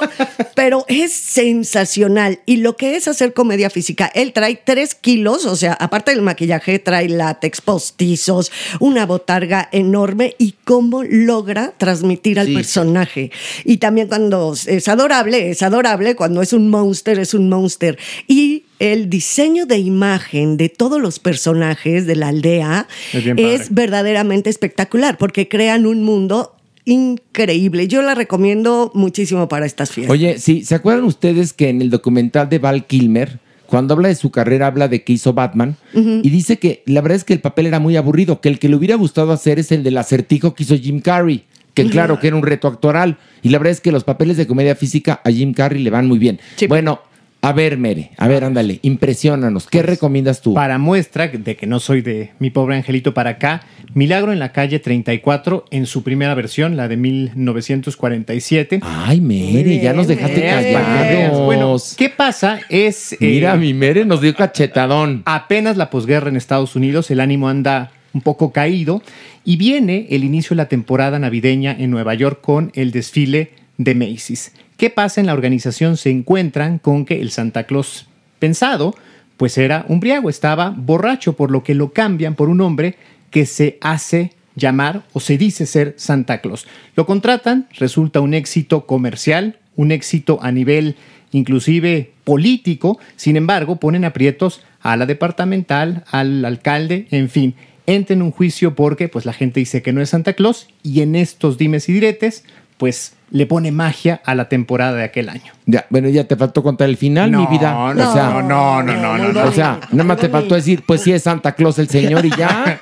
Pero 0.55 0.85
es 0.87 1.11
sensacional. 1.11 2.39
Y 2.45 2.57
lo 2.57 2.75
que 2.75 2.95
es 2.95 3.07
hacer 3.07 3.33
comedia 3.33 3.69
física, 3.69 4.11
él 4.13 4.33
trae 4.33 4.59
tres 4.63 4.95
kilos, 4.95 5.45
o 5.45 5.55
sea, 5.55 5.73
aparte 5.73 6.11
del 6.11 6.21
maquillaje, 6.21 6.79
trae 6.79 7.07
látex, 7.09 7.61
postizos, 7.61 8.51
una 8.79 9.05
botarga 9.21 9.69
enorme 9.71 10.35
y 10.39 10.55
cómo 10.63 11.03
logra 11.03 11.73
transmitir 11.77 12.39
al 12.39 12.47
Sí, 12.47 12.51
sí. 12.53 12.57
personaje. 12.57 13.31
Y 13.65 13.77
también 13.77 14.07
cuando 14.07 14.53
es 14.53 14.87
adorable, 14.87 15.51
es 15.51 15.61
adorable, 15.61 16.15
cuando 16.15 16.41
es 16.41 16.53
un 16.53 16.69
monster, 16.69 17.19
es 17.19 17.33
un 17.33 17.49
monster. 17.49 17.97
Y 18.27 18.63
el 18.79 19.09
diseño 19.09 19.65
de 19.67 19.77
imagen 19.77 20.57
de 20.57 20.69
todos 20.69 20.99
los 20.99 21.19
personajes 21.19 22.07
de 22.07 22.15
la 22.15 22.29
aldea 22.29 22.87
Es 23.13 23.61
es 23.61 23.73
verdaderamente 23.73 24.49
espectacular 24.49 25.17
porque 25.17 25.47
crean 25.47 25.85
un 25.85 26.03
mundo 26.03 26.55
increíble. 26.85 27.87
Yo 27.87 28.01
la 28.01 28.15
recomiendo 28.15 28.91
muchísimo 28.95 29.47
para 29.47 29.67
estas 29.67 29.91
fiestas. 29.91 30.11
Oye, 30.13 30.39
sí, 30.39 30.65
¿se 30.65 30.73
acuerdan 30.75 31.05
ustedes 31.05 31.53
que 31.53 31.69
en 31.69 31.81
el 31.81 31.91
documental 31.91 32.49
de 32.49 32.57
Val 32.57 32.87
Kilmer, 32.87 33.39
cuando 33.71 33.93
habla 33.93 34.09
de 34.09 34.15
su 34.15 34.31
carrera, 34.31 34.67
habla 34.67 34.89
de 34.89 35.01
que 35.05 35.13
hizo 35.13 35.31
Batman 35.31 35.77
y 35.93 36.29
dice 36.29 36.59
que 36.59 36.83
la 36.85 36.99
verdad 36.99 37.15
es 37.15 37.23
que 37.23 37.31
el 37.31 37.39
papel 37.39 37.67
era 37.67 37.79
muy 37.79 37.95
aburrido, 37.95 38.41
que 38.41 38.49
el 38.49 38.59
que 38.59 38.67
le 38.67 38.75
hubiera 38.75 38.95
gustado 38.95 39.31
hacer 39.31 39.59
es 39.59 39.71
el 39.71 39.81
del 39.81 39.97
acertijo 39.97 40.53
que 40.53 40.63
hizo 40.63 40.75
Jim 40.75 40.99
Carrey, 40.99 41.45
que 41.73 41.85
claro 41.85 42.19
que 42.19 42.27
era 42.27 42.35
un 42.35 42.43
reto 42.43 42.67
actoral. 42.67 43.17
Y 43.41 43.47
la 43.47 43.59
verdad 43.59 43.71
es 43.71 43.79
que 43.79 43.93
los 43.93 44.03
papeles 44.03 44.35
de 44.35 44.45
comedia 44.45 44.75
física 44.75 45.21
a 45.23 45.31
Jim 45.31 45.53
Carrey 45.53 45.81
le 45.81 45.89
van 45.89 46.05
muy 46.05 46.19
bien. 46.19 46.41
Sí. 46.57 46.67
Bueno, 46.67 46.99
a 47.43 47.53
ver, 47.53 47.77
Mere, 47.77 48.11
a 48.17 48.27
ver, 48.27 48.43
ándale, 48.43 48.79
impresionanos. 48.83 49.67
¿Qué 49.67 49.81
recomiendas 49.81 50.41
tú? 50.41 50.53
Para 50.53 50.77
muestra 50.77 51.27
de 51.27 51.55
que 51.55 51.65
no 51.67 51.79
soy 51.79 52.01
de 52.01 52.31
mi 52.39 52.49
pobre 52.51 52.75
angelito 52.75 53.13
para 53.13 53.31
acá, 53.31 53.61
Milagro 53.93 54.31
en 54.31 54.39
la 54.39 54.51
calle 54.53 54.79
34 54.79 55.65
en 55.71 55.85
su 55.85 56.03
primera 56.03 56.33
versión, 56.35 56.77
la 56.77 56.87
de 56.87 56.95
1947. 56.97 58.79
Ay, 58.83 59.21
Mere, 59.21 59.79
ya 59.81 59.93
nos 59.93 60.07
dejaste 60.07 60.41
bien. 60.41 60.53
callados. 60.73 61.45
Bueno, 61.45 61.75
¿qué 61.97 62.09
pasa? 62.09 62.59
Es. 62.69 63.13
eh, 63.13 63.17
Mira, 63.19 63.55
mi 63.55 63.73
Mere 63.73 64.05
nos 64.05 64.21
dio 64.21 64.35
cachetadón. 64.35 65.23
apenas 65.25 65.77
la 65.77 65.89
posguerra 65.89 66.29
en 66.29 66.37
Estados 66.37 66.75
Unidos, 66.75 67.11
el 67.11 67.19
ánimo 67.19 67.49
anda 67.49 67.91
un 68.13 68.21
poco 68.21 68.51
caído 68.51 69.01
y 69.45 69.55
viene 69.57 70.07
el 70.09 70.23
inicio 70.23 70.49
de 70.49 70.57
la 70.57 70.67
temporada 70.69 71.17
navideña 71.19 71.75
en 71.77 71.91
Nueva 71.91 72.13
York 72.13 72.39
con 72.41 72.71
el 72.75 72.91
desfile 72.91 73.51
de 73.77 73.95
Macy's. 73.95 74.51
¿Qué 74.81 74.89
pasa? 74.89 75.21
En 75.21 75.27
la 75.27 75.33
organización 75.33 75.95
se 75.95 76.09
encuentran 76.09 76.79
con 76.79 77.05
que 77.05 77.21
el 77.21 77.29
Santa 77.29 77.65
Claus 77.65 78.07
pensado 78.39 78.95
pues 79.37 79.59
era 79.59 79.85
un 79.87 79.99
briago, 79.99 80.27
estaba 80.27 80.73
borracho, 80.75 81.33
por 81.33 81.51
lo 81.51 81.63
que 81.63 81.75
lo 81.75 81.93
cambian 81.93 82.33
por 82.33 82.49
un 82.49 82.61
hombre 82.61 82.95
que 83.29 83.45
se 83.45 83.77
hace 83.81 84.33
llamar 84.55 85.03
o 85.13 85.19
se 85.19 85.37
dice 85.37 85.67
ser 85.67 85.93
Santa 85.97 86.41
Claus. 86.41 86.65
Lo 86.95 87.05
contratan, 87.05 87.67
resulta 87.77 88.21
un 88.21 88.33
éxito 88.33 88.87
comercial, 88.87 89.59
un 89.75 89.91
éxito 89.91 90.39
a 90.41 90.51
nivel 90.51 90.95
inclusive 91.31 92.13
político, 92.23 92.97
sin 93.17 93.37
embargo 93.37 93.75
ponen 93.75 94.03
aprietos 94.03 94.63
a 94.81 94.97
la 94.97 95.05
departamental, 95.05 96.05
al 96.09 96.43
alcalde, 96.43 97.05
en 97.11 97.29
fin, 97.29 97.53
entra 97.85 98.15
en 98.15 98.23
un 98.23 98.31
juicio 98.31 98.73
porque 98.73 99.09
pues 99.09 99.27
la 99.27 99.33
gente 99.33 99.59
dice 99.59 99.83
que 99.83 99.93
no 99.93 100.01
es 100.01 100.09
Santa 100.09 100.33
Claus 100.33 100.69
y 100.81 101.01
en 101.01 101.15
estos 101.15 101.59
dimes 101.59 101.87
y 101.87 101.93
diretes 101.93 102.45
pues 102.81 103.13
le 103.29 103.45
pone 103.45 103.71
magia 103.71 104.21
a 104.25 104.33
la 104.33 104.49
temporada 104.49 104.97
de 104.97 105.03
aquel 105.03 105.29
año. 105.29 105.53
Ya, 105.67 105.85
bueno, 105.91 106.09
ya 106.09 106.23
te 106.23 106.35
faltó 106.35 106.63
contar 106.63 106.89
el 106.89 106.97
final, 106.97 107.29
mi 107.29 107.45
vida. 107.45 107.93
no, 107.93 108.09
o 108.09 108.11
sea, 108.11 108.29
no, 108.29 108.41
no, 108.41 108.81
no, 108.81 108.95
no, 108.95 109.17
no, 109.19 109.33
no. 109.33 109.43
O 109.43 109.51
sea, 109.51 109.79
nada 109.91 110.03
más 110.03 110.17
te 110.17 110.29
faltó 110.29 110.55
decir, 110.55 110.81
pues 110.83 111.01
sí 111.01 111.13
es 111.13 111.21
Santa 111.21 111.51
Claus 111.51 111.77
el 111.77 111.89
señor 111.89 112.25
y 112.25 112.31
ya. 112.35 112.79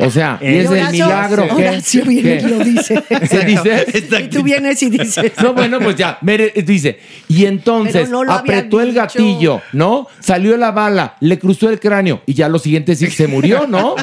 O 0.00 0.10
sea, 0.10 0.38
y 0.42 0.48
es 0.48 0.70
el 0.70 0.90
milagro. 0.90 1.46
¿qué? 1.56 1.66
Horacio 1.66 2.04
viene 2.04 2.38
¿Qué? 2.40 2.46
y 2.46 2.50
lo 2.50 2.58
dice. 2.62 3.02
¿Se 3.30 3.44
dice? 3.46 3.86
Y 4.22 4.28
tú 4.28 4.42
vienes 4.42 4.82
y 4.82 4.90
dices. 4.90 5.32
No, 5.42 5.54
bueno, 5.54 5.80
pues 5.80 5.96
ya, 5.96 6.18
Mere, 6.20 6.52
dice, 6.66 7.00
y 7.26 7.46
entonces 7.46 8.10
no 8.10 8.30
apretó 8.30 8.82
el 8.82 8.92
gatillo, 8.92 9.62
¿no? 9.72 10.08
Salió 10.20 10.58
la 10.58 10.72
bala, 10.72 11.16
le 11.20 11.38
cruzó 11.38 11.70
el 11.70 11.80
cráneo 11.80 12.20
y 12.26 12.34
ya 12.34 12.50
lo 12.50 12.58
siguiente 12.58 12.94
sí 12.94 13.06
se 13.06 13.28
murió, 13.28 13.66
¿no? 13.66 13.96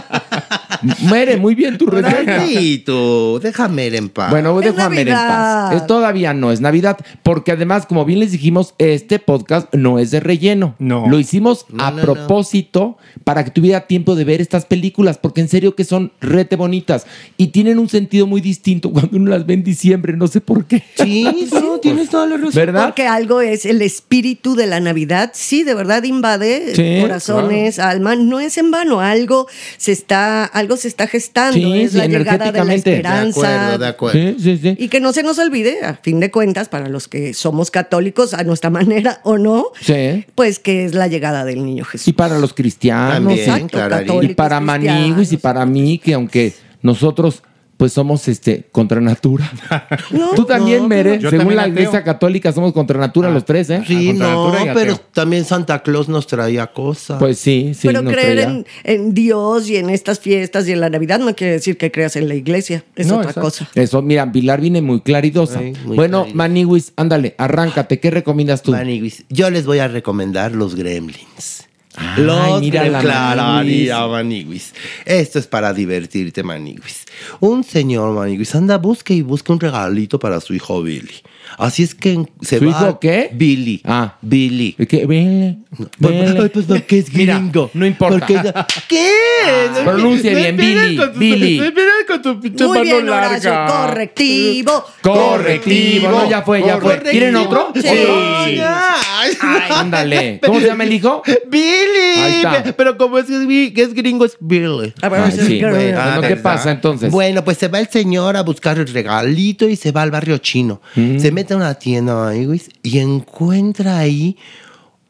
Mere, 1.09 1.37
muy 1.37 1.55
bien 1.55 1.77
tu 1.77 1.85
reseña. 1.87 2.43
tú, 2.85 3.39
déjame 3.41 3.87
ir 3.87 3.95
en 3.95 4.09
paz. 4.09 4.29
Bueno, 4.31 4.57
Es 4.59 4.65
dejo 4.65 4.81
a 4.81 4.89
Mere 4.89 5.11
en 5.11 5.17
paz. 5.17 5.75
Es- 5.75 5.87
todavía 5.87 6.33
no 6.33 6.51
es 6.51 6.61
Navidad, 6.61 6.97
porque 7.23 7.51
además, 7.51 7.85
como 7.85 8.05
bien 8.05 8.19
les 8.19 8.31
dijimos, 8.31 8.75
este 8.77 9.19
podcast 9.19 9.73
no 9.73 9.99
es 9.99 10.11
de 10.11 10.19
relleno. 10.19 10.75
No. 10.79 11.07
Lo 11.09 11.19
hicimos 11.19 11.65
No, 11.69 11.83
a 11.83 11.91
no, 11.91 11.97
no. 11.97 12.03
propósito 12.03 12.97
para 13.23 13.43
que 13.43 13.51
tuviera 13.51 13.87
tiempo 13.87 14.15
de 14.15 14.23
ver 14.23 14.41
estas 14.41 14.65
películas, 14.65 15.17
porque 15.17 15.41
en 15.41 15.47
serio 15.49 15.75
que 15.75 15.83
son 15.83 16.11
rete 16.21 16.55
bonitas 16.55 17.05
y 17.37 17.47
tienen 17.47 17.79
un 17.79 17.89
sentido 17.89 18.27
muy 18.27 18.41
distinto 18.41 18.91
cuando 18.91 19.17
uno 19.17 19.31
las 19.31 19.45
ve 19.45 19.53
en 19.55 19.63
diciembre, 19.63 20.13
no 20.15 20.27
sé 20.27 20.41
por 20.41 20.65
qué. 20.65 20.83
sí, 20.95 21.23
no, 21.51 21.79
tienes 21.79 22.09
toda 22.09 22.25
la 22.27 22.37
razón. 22.37 22.51
¿Verdad? 22.53 22.85
Porque 22.85 23.07
algo 23.07 23.41
es 23.41 23.65
el 23.65 23.81
espíritu 23.81 24.55
de 24.55 24.67
la 24.67 24.79
Navidad, 24.79 25.31
sí, 25.33 25.63
de 25.63 25.73
verdad 25.73 26.03
invade 26.03 26.75
Sí, 26.75 27.01
corazones, 27.01 27.79
alma, 27.79 28.15
no 28.15 28.39
es 28.39 28.57
en 28.57 28.71
vano, 28.71 28.99
algo 29.01 29.47
se 29.77 29.91
está, 29.91 30.45
algo 30.45 30.68
se 30.77 30.87
está 30.87 31.07
gestando, 31.07 31.53
Sí, 31.57 31.81
es 31.81 31.91
sí, 31.91 31.97
la 31.97 32.05
llegada 32.07 32.45
de 32.51 32.51
la 32.51 32.63
energéticamente. 32.63 32.89
De 32.89 32.95
esperanza. 32.97 33.39
acuerdo, 33.39 33.77
de 33.77 33.87
acuerdo. 33.87 34.19
Sí, 34.19 34.35
sí, 34.39 34.57
sí. 34.61 34.75
Y 34.77 34.87
que 34.89 34.99
no 34.99 35.13
se 35.13 35.23
nos 35.23 35.39
olvide, 35.39 35.83
a 35.83 35.95
fin 35.95 36.19
de 36.19 36.31
cuentas, 36.31 36.69
para 36.69 36.87
los 36.89 37.07
que 37.07 37.33
somos 37.33 37.71
católicos, 37.71 38.33
a 38.33 38.43
nuestra 38.43 38.69
manera 38.79 39.21
o 39.23 39.37
no, 39.37 39.67
Sí. 39.81 40.25
pues 40.35 40.59
que 40.59 40.85
es 40.85 40.93
la 40.95 41.07
llegada 41.07 41.45
del 41.45 41.65
niño 41.65 41.85
Jesús. 41.85 42.07
Y 42.07 42.13
para 42.13 42.39
los 42.39 42.53
cristianos, 42.53 43.13
También, 43.15 43.37
y- 43.39 43.41
Exacto, 43.41 43.77
para 43.77 43.97
cristianos. 44.03 44.61
Maniguis 44.63 45.31
y 45.31 45.37
para 45.37 45.65
mí, 45.65 45.97
que 45.99 46.13
aunque 46.13 46.53
nosotros 46.81 47.43
pues 47.79 47.93
somos 47.93 48.27
este 48.27 48.65
contra 48.73 48.99
natura. 48.99 49.49
No, 50.11 50.31
Tú 50.35 50.43
también, 50.43 50.81
no, 50.81 50.87
Mere, 50.89 51.21
según 51.21 51.37
también 51.37 51.55
la 51.55 51.67
iglesia 51.67 52.03
católica 52.03 52.51
somos 52.51 52.73
contra 52.73 52.99
natura 52.99 53.29
los 53.29 53.45
tres, 53.45 53.69
¿eh? 53.69 53.81
Sí, 53.87 54.07
contra 54.07 54.31
no, 54.33 54.53
pero 54.73 54.97
también 55.13 55.45
Santa 55.45 55.81
Claus 55.81 56.09
nos 56.09 56.27
traía 56.27 56.67
cosas. 56.67 57.19
Pues 57.19 57.37
sí, 57.39 57.71
sí. 57.73 57.87
Pero 57.87 58.01
nos 58.01 58.11
creer 58.11 58.41
traía. 58.41 58.49
en, 58.49 58.65
en 58.83 59.13
Dios 59.13 59.69
y 59.69 59.77
en 59.77 59.89
estas 59.89 60.19
fiestas 60.19 60.67
y 60.67 60.73
en 60.73 60.81
la 60.81 60.89
Navidad 60.89 61.19
no 61.19 61.33
quiere 61.35 61.53
decir 61.53 61.77
que 61.77 61.89
creas 61.89 62.17
en 62.17 62.27
la 62.27 62.35
iglesia, 62.35 62.83
es 62.97 63.07
No, 63.07 63.15
otra 63.17 63.29
exacto. 63.29 63.47
cosa. 63.49 63.69
Eso, 63.75 64.01
mira, 64.01 64.29
Pilar 64.29 64.59
viene 64.59 64.81
muy 64.81 64.99
claridosa. 64.99 65.59
Ay, 65.59 65.73
muy 65.85 65.95
bueno, 65.95 66.23
claridosa. 66.23 66.35
Maniwis, 66.37 66.93
ándale, 66.97 67.35
arráncate. 67.37 68.01
¿Qué 68.01 68.11
recomiendas 68.11 68.61
tú? 68.61 68.71
Maniguis. 68.71 69.23
Yo 69.29 69.49
les 69.49 69.65
voy 69.65 69.79
a 69.79 69.87
recomendar 69.87 70.51
los 70.51 70.75
gremlins. 70.75 71.68
Los 72.17 72.61
mira 72.61 72.87
la 72.87 74.07
Maniguis. 74.07 74.73
Esto 75.05 75.39
es 75.39 75.47
para 75.47 75.73
divertirte, 75.73 76.43
Maniguis. 76.43 77.05
Un 77.39 77.63
señor 77.63 78.13
Maniguis 78.13 78.55
anda, 78.55 78.77
busque 78.77 79.13
y 79.13 79.21
busca 79.21 79.53
un 79.53 79.59
regalito 79.59 80.19
para 80.19 80.39
su 80.39 80.53
hijo 80.53 80.81
Billy. 80.81 81.21
Así 81.57 81.83
es 81.83 81.95
que 81.95 82.23
se 82.41 82.59
¿Su 82.59 82.65
va. 82.65 82.71
hijo 82.71 82.99
qué? 82.99 83.29
Billy. 83.33 83.81
Ah. 83.83 84.15
Billy. 84.21 84.73
¿Qué? 84.87 85.05
Vele. 85.05 85.57
Ay, 86.03 86.49
pues 86.53 86.65
porque 86.65 86.99
es 86.99 87.13
Mira, 87.13 87.35
gringo. 87.37 87.69
no 87.73 87.85
importa. 87.85 88.25
Porque 88.27 88.41
¿Qué? 88.87 89.11
Ah, 89.45 89.81
pronuncia 89.85 90.33
bien, 90.35 90.55
Billy, 90.57 90.99
Billy. 91.15 91.61
con 92.07 92.21
tu 92.21 92.39
pinche 92.39 92.63
Muy 92.65 92.77
mano 92.79 92.83
bien, 92.83 93.09
Horacio, 93.09 93.49
larga. 93.51 93.67
correctivo. 93.87 94.83
Correctivo, 95.01 96.09
no, 96.09 96.29
ya 96.29 96.41
fue, 96.41 96.63
ya 96.65 96.77
fue. 96.79 96.99
¿Quieren 96.99 97.35
otro? 97.35 97.71
Sí. 97.75 97.81
¿Otro? 97.87 98.45
Sí. 98.45 98.59
Ay, 98.61 99.31
Ándale. 99.69 100.39
¿Cómo 100.45 100.59
se 100.59 100.67
llama 100.67 100.83
el 100.83 100.93
hijo? 100.93 101.21
Billy. 101.49 102.19
Ahí 102.21 102.33
está. 102.37 102.63
Pero 102.75 102.97
como 102.97 103.17
es, 103.19 103.25
que 103.27 103.81
es 103.81 103.93
gringo, 103.93 104.25
es 104.25 104.37
Billy. 104.39 104.93
A 105.01 105.09
ver, 105.09 105.21
Ay, 105.21 105.29
ese 105.29 105.41
es 105.41 105.47
sí. 105.47 105.59
el- 105.59 105.69
Bueno, 105.69 105.99
Ah, 106.01 106.17
¿qué 106.21 106.27
¿verdad? 106.29 106.43
pasa 106.43 106.71
entonces? 106.71 107.11
Bueno, 107.11 107.43
pues 107.43 107.57
se 107.57 107.67
va 107.67 107.79
el 107.79 107.87
señor 107.89 108.35
a 108.37 108.41
buscar 108.43 108.77
el 108.79 108.87
regalito 108.87 109.67
y 109.69 109.75
se 109.75 109.91
va 109.91 110.01
al 110.01 110.11
barrio 110.11 110.37
chino. 110.39 110.81
Mm. 110.95 111.19
Se 111.19 111.31
mete 111.39 111.53
a 111.53 111.57
una 111.57 111.73
tienda 111.75 112.33
y 112.35 112.99
encuentra 112.99 113.99
ahí 113.99 114.37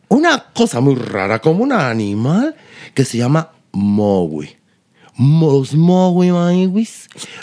una 0.10 0.38
cosa 0.54 0.80
muy 0.80 0.94
rara, 0.94 1.40
como 1.40 1.64
un 1.64 1.72
animal 1.72 2.56
que 2.94 3.04
se 3.04 3.18
llama 3.18 3.50
Mowi. 3.72 4.59
Los 5.20 5.76
güey. 5.76 6.30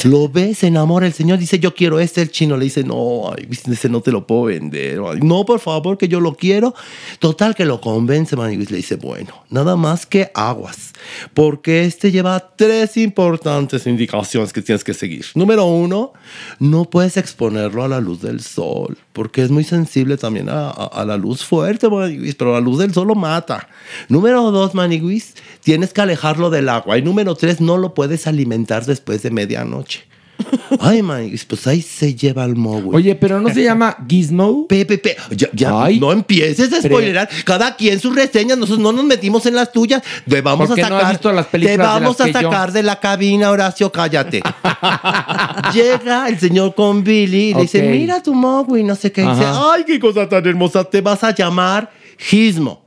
Lo 0.04 0.28
ve, 0.30 0.54
se 0.54 0.68
enamora 0.68 1.06
el 1.06 1.12
señor, 1.12 1.38
dice, 1.38 1.58
yo 1.58 1.74
quiero 1.74 2.00
este. 2.00 2.22
El 2.22 2.30
chino 2.30 2.56
le 2.56 2.64
dice, 2.64 2.82
no, 2.84 3.32
ese 3.70 3.88
no 3.90 4.00
te 4.00 4.10
lo 4.10 4.26
puedo 4.26 4.44
vender. 4.44 4.98
No, 5.22 5.44
por 5.44 5.60
favor, 5.60 5.98
que 5.98 6.08
yo 6.08 6.20
lo 6.20 6.34
quiero. 6.34 6.74
Total, 7.18 7.54
que 7.54 7.66
lo 7.66 7.80
convence, 7.80 8.34
man, 8.34 8.52
y 8.52 8.56
le 8.56 8.76
dice, 8.76 8.96
bueno, 8.96 9.44
nada 9.50 9.76
más 9.76 10.06
que 10.06 10.30
aguas. 10.34 10.94
Porque 11.34 11.84
este 11.84 12.10
lleva 12.10 12.52
tres 12.56 12.96
importantes 12.96 13.86
indicaciones 13.86 14.52
que 14.54 14.62
tienes 14.62 14.82
que 14.82 14.94
seguir. 14.94 15.26
Número 15.34 15.66
uno, 15.66 16.12
no 16.58 16.86
puedes 16.86 17.18
exponerlo 17.18 17.84
a 17.84 17.88
la 17.88 18.00
luz 18.00 18.22
del 18.22 18.40
sol, 18.40 18.96
porque 19.12 19.42
es 19.42 19.50
muy 19.50 19.64
sensible 19.64 20.16
también 20.16 20.48
a, 20.48 21.04
la 21.06 21.16
luz 21.16 21.44
fuerte, 21.44 21.88
maniguis, 21.88 22.34
pero 22.34 22.54
la 22.54 22.60
luz 22.60 22.78
del 22.78 22.94
sol 22.94 23.08
lo 23.08 23.14
mata. 23.14 23.68
Número 24.08 24.50
dos, 24.50 24.74
maniguis, 24.74 25.34
tienes 25.62 25.92
que 25.92 26.00
alejarlo 26.00 26.48
del 26.48 26.68
agua. 26.68 26.96
Y 26.96 27.02
número 27.02 27.34
tres, 27.34 27.60
no 27.66 27.76
lo 27.76 27.92
puedes 27.94 28.26
alimentar 28.26 28.86
después 28.86 29.22
de 29.22 29.30
medianoche. 29.30 30.04
Ay, 30.80 31.02
Maniguis, 31.02 31.46
pues 31.46 31.66
ahí 31.66 31.80
se 31.80 32.14
lleva 32.14 32.44
el 32.44 32.56
Mogui. 32.56 32.94
Oye, 32.94 33.14
pero 33.14 33.40
no 33.40 33.48
se 33.48 33.62
llama 33.64 33.96
Gizmo. 34.06 34.66
Pepe, 34.68 34.98
pe, 34.98 35.16
ya, 35.30 35.48
ya, 35.54 35.84
Ay. 35.84 35.98
no 35.98 36.12
empieces 36.12 36.70
a 36.74 36.82
spoilerar. 36.82 37.28
Cada 37.44 37.74
quien 37.74 37.98
sus 37.98 38.14
reseñas, 38.14 38.58
nosotros 38.58 38.80
no 38.82 38.92
nos 38.92 39.04
metimos 39.06 39.46
en 39.46 39.54
las 39.54 39.72
tuyas. 39.72 40.02
Te 40.28 40.42
vamos 40.42 40.70
a 40.70 40.76
no 40.76 40.82
has 40.82 40.88
sacar. 40.88 41.10
visto 41.12 41.32
las 41.32 41.46
te 41.46 41.52
películas 41.52 41.78
de 41.78 41.82
vamos 41.82 42.18
las 42.18 42.28
a 42.28 42.40
yo. 42.42 42.50
sacar 42.50 42.72
de 42.72 42.82
la 42.82 43.00
cabina, 43.00 43.50
Horacio, 43.50 43.90
cállate. 43.90 44.42
Llega 45.72 46.28
el 46.28 46.38
señor 46.38 46.74
con 46.74 47.02
Billy 47.02 47.50
y 47.50 47.54
le 47.54 47.62
dice. 47.62 47.82
Mira 47.82 48.22
tu 48.22 48.34
Mogui, 48.34 48.82
no 48.82 48.94
sé 48.94 49.10
qué. 49.12 49.22
Y 49.22 49.28
Dice. 49.28 49.44
Ay, 49.46 49.84
qué 49.86 49.98
cosa 49.98 50.28
tan 50.28 50.46
hermosa. 50.46 50.84
Te 50.84 51.00
vas 51.00 51.24
a 51.24 51.34
llamar 51.34 51.90
Gizmo. 52.18 52.85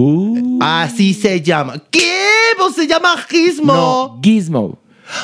Uh, 0.00 0.58
Así 0.62 1.12
se 1.12 1.40
llama. 1.42 1.74
¿Qué? 1.90 2.22
Pues 2.56 2.74
se 2.76 2.86
llama 2.86 3.16
Gizmo. 3.28 3.72
no, 3.74 4.20
Gizmo. 4.22 4.78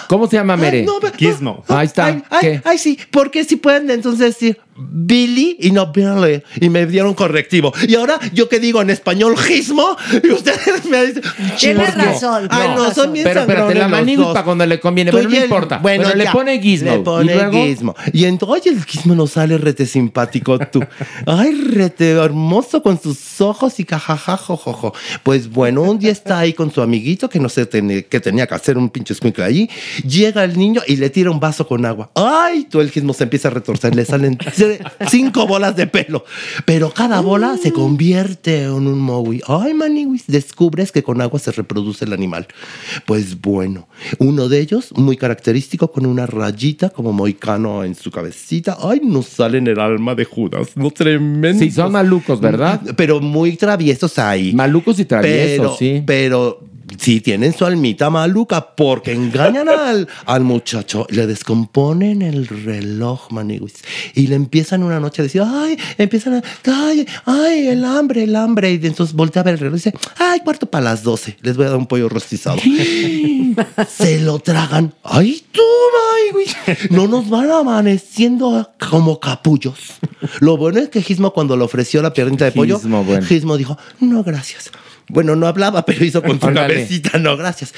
¿Cómo 0.09 0.27
se 0.27 0.37
llama, 0.37 0.57
Mere? 0.57 0.81
Ay, 0.81 0.85
no, 0.87 0.99
pero- 1.01 1.15
Gizmo. 1.17 1.63
Ahí 1.69 1.87
está. 1.87 2.07
Ay, 2.07 2.23
ay, 2.31 2.41
¿Qué? 2.41 2.63
ay, 2.65 2.79
sí, 2.79 2.99
porque 3.13 3.45
si 3.45 3.57
pueden 3.57 3.89
entonces 3.91 4.21
decir 4.35 4.59
Billy 4.77 5.57
y 5.61 5.71
no 5.71 5.93
Billy. 5.93 6.43
Y 6.61 6.69
me 6.69 6.87
dieron 6.87 7.15
correctivo. 7.15 7.73
Y 7.87 7.95
ahora 7.95 8.19
yo 8.33 8.49
que 8.49 8.59
digo 8.61 8.83
en 8.83 8.91
español 8.91 9.37
Gizmo 9.37 9.97
y 10.23 10.31
ustedes 10.31 10.85
me 10.91 11.07
dicen. 11.07 11.23
Tienes 11.59 11.91
¿por 11.93 12.01
qué? 12.01 12.07
razón, 12.07 12.49
Ay, 12.51 12.69
no, 12.69 12.85
razón. 12.85 12.95
son 12.95 13.13
bien 13.13 13.25
Pero 13.25 13.41
espérate, 13.41 13.79
sangrones 13.79 14.19
la 14.19 14.33
para 14.33 14.45
cuando 14.45 14.67
le 14.67 14.81
conviene. 14.81 15.11
Bueno, 15.11 15.29
no 15.29 15.37
el- 15.37 15.43
importa. 15.45 15.79
Bueno, 15.79 16.05
Pero 16.07 16.17
le 16.17 16.31
pone 16.31 16.61
Gizmo. 16.61 16.91
Le 16.91 16.99
pone 17.01 17.33
y 17.33 17.35
luego, 17.37 17.53
Gizmo. 17.53 17.95
Y 18.13 18.25
entonces 18.25 18.73
el 18.73 18.85
Gizmo 18.85 19.15
nos 19.15 19.31
sale 19.33 19.59
rete 19.59 19.87
simpático 19.87 20.59
tú. 20.59 20.81
Ay, 21.27 21.55
rete 21.55 22.11
hermoso 22.13 22.83
con 22.83 23.01
sus 23.01 23.41
ojos 23.41 23.79
y 23.81 23.85
cajaja, 23.85 24.37
jojojo. 24.37 24.93
Pues 25.23 25.49
bueno, 25.51 25.83
un 25.83 25.99
día 25.99 26.13
está 26.13 26.39
ahí 26.39 26.53
con 26.53 26.73
su 26.73 26.83
amiguito 26.83 27.29
que 27.29 27.39
no 27.39 27.49
sé 27.49 27.69
que 27.69 28.21
tenía 28.21 28.47
que 28.47 28.55
hacer 28.55 28.77
un 28.79 28.91
pinche 28.91 29.13
escuincle 29.15 29.45
allí. 29.45 29.71
Llega 30.07 30.45
el 30.45 30.59
niño 30.59 30.83
y 30.87 30.97
le 30.97 31.11
tira 31.11 31.31
un 31.31 31.41
vaso 31.41 31.67
con 31.67 31.85
agua. 31.87 32.11
Ay, 32.15 32.65
tú 32.71 32.81
el 32.81 32.91
Gizmo 32.91 33.13
se 33.13 33.25
empieza 33.25 33.49
a 33.49 33.51
retorcer. 33.53 33.95
Le 33.95 34.05
salen 34.05 34.39
cinco 35.09 35.47
bolas 35.47 35.77
de 35.77 35.87
pelo. 35.87 36.25
Pero 36.65 36.91
cada 36.91 37.21
bola 37.21 37.57
se 37.61 37.73
convierte 37.73 38.65
en 38.65 38.87
un 38.87 38.99
Mowi. 38.99 39.43
Ay, 39.47 39.75
maniwis, 39.75 40.25
descubres 40.27 40.93
que 40.93 41.03
con 41.03 41.21
agua 41.21 41.39
se 41.39 41.53
reproduce 41.53 42.05
el 42.05 42.13
animal. 42.13 42.47
Pues 43.07 43.41
bueno, 43.41 43.89
uno 44.19 44.49
de 44.49 44.61
ellos, 44.61 44.93
muy 44.97 45.17
característico, 45.17 45.91
con 45.91 46.07
una 46.07 46.27
rayita 46.27 46.91
como 46.91 47.13
moicano 47.13 47.85
en 47.85 47.95
su 47.95 48.11
cabecita. 48.11 48.79
Ay, 48.83 49.01
nos 49.03 49.27
sale 49.27 49.59
en 49.59 49.67
el 49.67 49.81
alma 49.81 50.15
de 50.15 50.25
Judas. 50.25 50.69
No 50.77 50.91
tremendo. 50.91 51.63
Sí, 51.63 51.71
son 51.71 51.93
malucos, 51.93 52.41
¿verdad? 52.41 52.81
Pero 52.97 53.21
muy 53.21 53.57
traviesos 53.57 54.19
ahí. 54.19 54.53
Malucos 54.53 54.99
y 54.99 55.05
traviesos, 55.05 55.59
pero, 55.59 55.77
sí. 55.77 56.03
Pero 56.07 56.61
sí 56.99 57.21
tienen 57.21 57.53
su 57.53 57.65
almita 57.65 58.11
maluca 58.11 58.75
porque 58.75 59.13
engañan 59.13 59.69
al, 59.69 60.09
al 60.27 60.43
muchacho, 60.43 61.07
le 61.11 61.27
descomponen 61.27 62.23
el 62.23 62.47
reloj, 62.47 63.31
maniguis. 63.31 63.75
Y 64.15 64.27
le 64.27 64.37
empiezan 64.37 64.83
una 64.83 65.01
noche 65.01 65.23
a 65.23 65.25
decir, 65.25 65.43
ay, 65.45 65.79
empiezan 65.99 66.35
a, 66.35 66.43
ay, 66.67 67.07
ay, 67.25 67.69
el 67.69 67.85
hambre, 67.85 68.25
el 68.25 68.37
hambre. 68.37 68.73
Y 68.73 68.87
entonces 68.87 69.15
voltea 69.15 69.43
a 69.43 69.45
ver 69.45 69.55
el 69.55 69.61
reloj 69.61 69.75
y 69.75 69.79
dice, 69.79 69.95
ay, 70.19 70.41
cuarto 70.41 70.67
para 70.67 70.85
las 70.85 71.03
12, 71.03 71.39
les 71.41 71.57
voy 71.57 71.67
a 71.67 71.71
dar 71.71 71.79
un 71.79 71.87
pollo 71.87 72.09
rostizado. 72.09 72.59
Se 73.89 74.21
lo 74.21 74.39
tragan. 74.39 74.95
Ay, 75.03 75.45
tú, 75.53 75.63
maniguis. 76.33 76.57
No 76.91 77.07
nos 77.07 77.29
van 77.29 77.51
amaneciendo 77.51 78.71
como 78.91 79.21
capullos. 79.21 79.79
Lo 80.41 80.57
bueno 80.57 80.81
es 80.81 80.89
que 80.89 81.03
Gizmo 81.03 81.33
cuando 81.33 81.57
le 81.57 81.65
ofreció 81.65 82.03
la 82.03 82.13
piernita 82.13 82.45
de 82.45 82.53
pollo, 82.53 82.79
Gizmo, 82.79 83.05
bueno. 83.05 83.27
Gizmo 83.27 83.57
dijo, 83.57 83.77
no, 84.01 84.23
gracias. 84.23 84.71
Bueno, 85.09 85.37
no 85.37 85.47
hablaba, 85.47 85.85
pero 85.87 86.05
hizo 86.05 86.23
con 86.23 86.41
su 86.41 86.53
cabecita, 86.53 87.19
no, 87.19 87.37
gracias. 87.37 87.75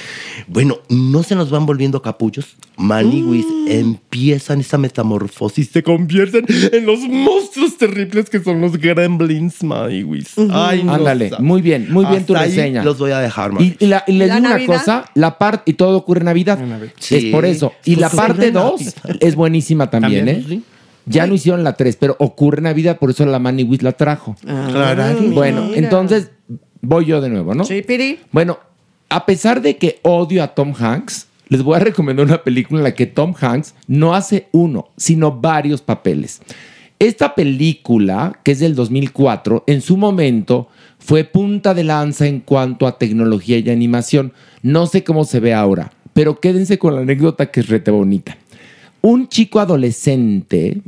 Bueno, 0.47 0.79
no 0.89 1.23
se 1.23 1.35
nos 1.35 1.51
van 1.51 1.67
volviendo 1.67 2.01
capullos. 2.03 2.57
Maniwis 2.77 3.45
Mm. 3.47 3.69
empiezan 3.69 4.61
esa 4.61 4.79
metamorfosis, 4.79 5.71
se 5.73 5.83
convierten 5.83 6.45
en 6.73 6.87
los 6.87 7.01
monstruos 7.01 7.77
terribles 7.79 8.31
que 8.31 8.41
son 8.41 8.61
los 8.61 8.77
gremlins, 8.79 9.63
Maniwis. 9.65 10.35
Ay, 10.53 10.85
no 10.85 10.95
Ándale, 10.95 11.33
muy 11.41 11.63
bien, 11.63 11.93
muy 11.93 12.05
bien 12.07 12.25
tu 12.25 12.35
Hasta 12.35 12.45
ahí 12.45 12.51
reseña. 12.57 12.85
Los 12.85 12.99
voy 12.99 13.11
a 13.11 13.19
dejar, 13.19 13.51
Y, 13.51 13.55
Maniwis. 13.55 13.77
y 13.81 13.87
la- 13.87 14.05
y 14.07 14.13
les 14.13 14.29
¿La 14.29 14.37
digo 14.37 14.47
una 14.55 14.67
cosa, 14.67 15.05
la 15.15 15.39
parte 15.39 15.71
y 15.71 15.75
todo 15.75 15.97
ocurre 15.97 16.21
en 16.21 16.27
Navidad. 16.27 16.59
Sí. 17.01 17.17
Es 17.17 17.25
por 17.27 17.45
eso. 17.45 17.73
Y 17.85 17.97
la 17.97 18.09
parte 18.11 18.49
en 18.49 18.55
2 18.55 18.81
Navidad. 18.81 19.17
es 19.21 19.35
buenísima 19.35 19.91
también, 19.91 20.27
También, 20.27 20.41
¿eh? 20.43 20.45
sí. 20.49 20.63
Ya 21.09 21.27
no 21.27 21.35
hicieron 21.35 21.63
la 21.65 21.75
3, 21.75 21.97
pero 21.97 22.17
ocurre 22.19 22.59
en 22.59 22.65
Navidad, 22.65 22.99
por 22.99 23.11
eso 23.11 23.25
la 23.27 23.39
Maniwis 23.39 23.83
la 23.83 23.93
trajo. 23.93 24.37
Claro. 24.45 25.17
Bueno, 25.33 25.67
mira. 25.67 25.79
entonces 25.79 26.31
voy 26.87 27.07
yo 27.07 27.21
de 27.21 27.29
nuevo, 27.29 27.55
¿no? 27.55 27.65
Sí, 27.65 27.83
Piri. 27.83 28.21
Bueno, 28.33 28.59
a 29.09 29.27
pesar 29.27 29.61
de 29.61 29.77
que 29.77 29.99
odio 30.03 30.43
a 30.43 30.55
Tom 30.55 30.73
Hanks, 30.79 31.27
les 31.49 31.63
voy 31.63 31.77
a 31.77 31.81
recomendar 31.91 32.27
una 32.27 32.43
película 32.43 32.81
en 32.81 32.85
la 32.85 32.95
que 32.95 33.07
Tom 33.07 33.35
Hanks 33.39 33.75
no 33.87 34.15
hace 34.15 34.49
uno, 34.53 34.89
sino 34.97 35.33
varios 35.33 35.83
papeles. 35.83 36.41
Esta 36.99 37.35
película, 37.35 38.41
que 38.43 38.53
es 38.53 38.61
del 38.61 38.75
2004, 38.75 39.65
en 39.67 39.83
su 39.83 39.97
momento 39.97 40.69
fue 40.99 41.25
punta 41.25 41.75
de 41.75 41.85
lanza 41.85 42.27
en 42.27 42.41
cuanto 42.41 42.87
a 42.87 42.99
tecnología 42.99 43.59
y 43.59 43.69
animación. 43.69 44.33
No 44.63 44.87
sé 44.87 45.05
cómo 45.05 45.25
se 45.25 45.41
ve 45.41 45.53
ahora, 45.53 45.93
pero 46.15 46.41
quédense 46.41 46.79
con 46.79 46.95
la 46.95 47.03
anécdota 47.03 47.51
que 47.51 47.61
es 47.61 47.69
rete 47.69 47.91
bonita. 47.91 48.39
Un 49.03 49.29
chico 49.29 49.61
adolescente 49.61 50.81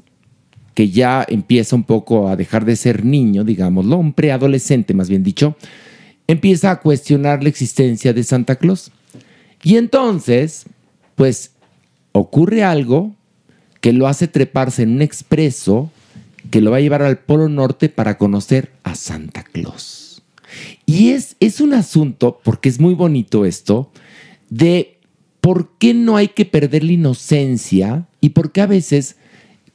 que 0.72 0.88
ya 0.88 1.26
empieza 1.28 1.76
un 1.76 1.82
poco 1.82 2.28
a 2.28 2.37
dejar 2.37 2.64
de 2.64 2.76
ser 2.76 3.04
niño, 3.04 3.44
digámoslo, 3.44 3.96
un 3.98 4.12
preadolescente 4.12 4.94
más 4.94 5.08
bien 5.08 5.24
dicho, 5.24 5.56
empieza 6.29 6.71
a 6.71 6.81
cuestionar 6.81 7.43
la 7.43 7.49
existencia 7.49 8.12
de 8.12 8.23
Santa 8.23 8.57
Claus. 8.57 8.93
Y 9.62 9.77
entonces, 9.77 10.67
pues, 11.17 11.53
ocurre 12.12 12.62
algo 12.62 13.14
que 13.81 13.93
lo 13.93 14.07
hace 14.07 14.29
treparse 14.29 14.83
en 14.83 14.93
un 14.93 15.03
expreso 15.03 15.91
que 16.51 16.61
lo 16.61 16.71
va 16.71 16.77
a 16.77 16.81
llevar 16.81 17.03
al 17.03 17.19
Polo 17.19 17.49
Norte 17.49 17.88
para 17.88 18.17
conocer 18.19 18.71
a 18.85 18.95
Santa 18.95 19.43
Claus. 19.43 20.23
Y 20.87 21.11
es, 21.11 21.37
es 21.41 21.61
un 21.61 21.75
asunto, 21.75 22.41
porque 22.43 22.69
es 22.69 22.81
muy 22.81 22.95
bonito 22.95 23.45
esto, 23.45 23.91
de 24.49 24.99
por 25.41 25.71
qué 25.79 25.95
no 25.95 26.17
hay 26.17 26.29
que 26.29 26.45
perder 26.45 26.85
la 26.85 26.93
inocencia 26.93 28.07
y 28.21 28.31
por 28.31 28.53
qué 28.53 28.62
a 28.62 28.67
veces 28.67 29.17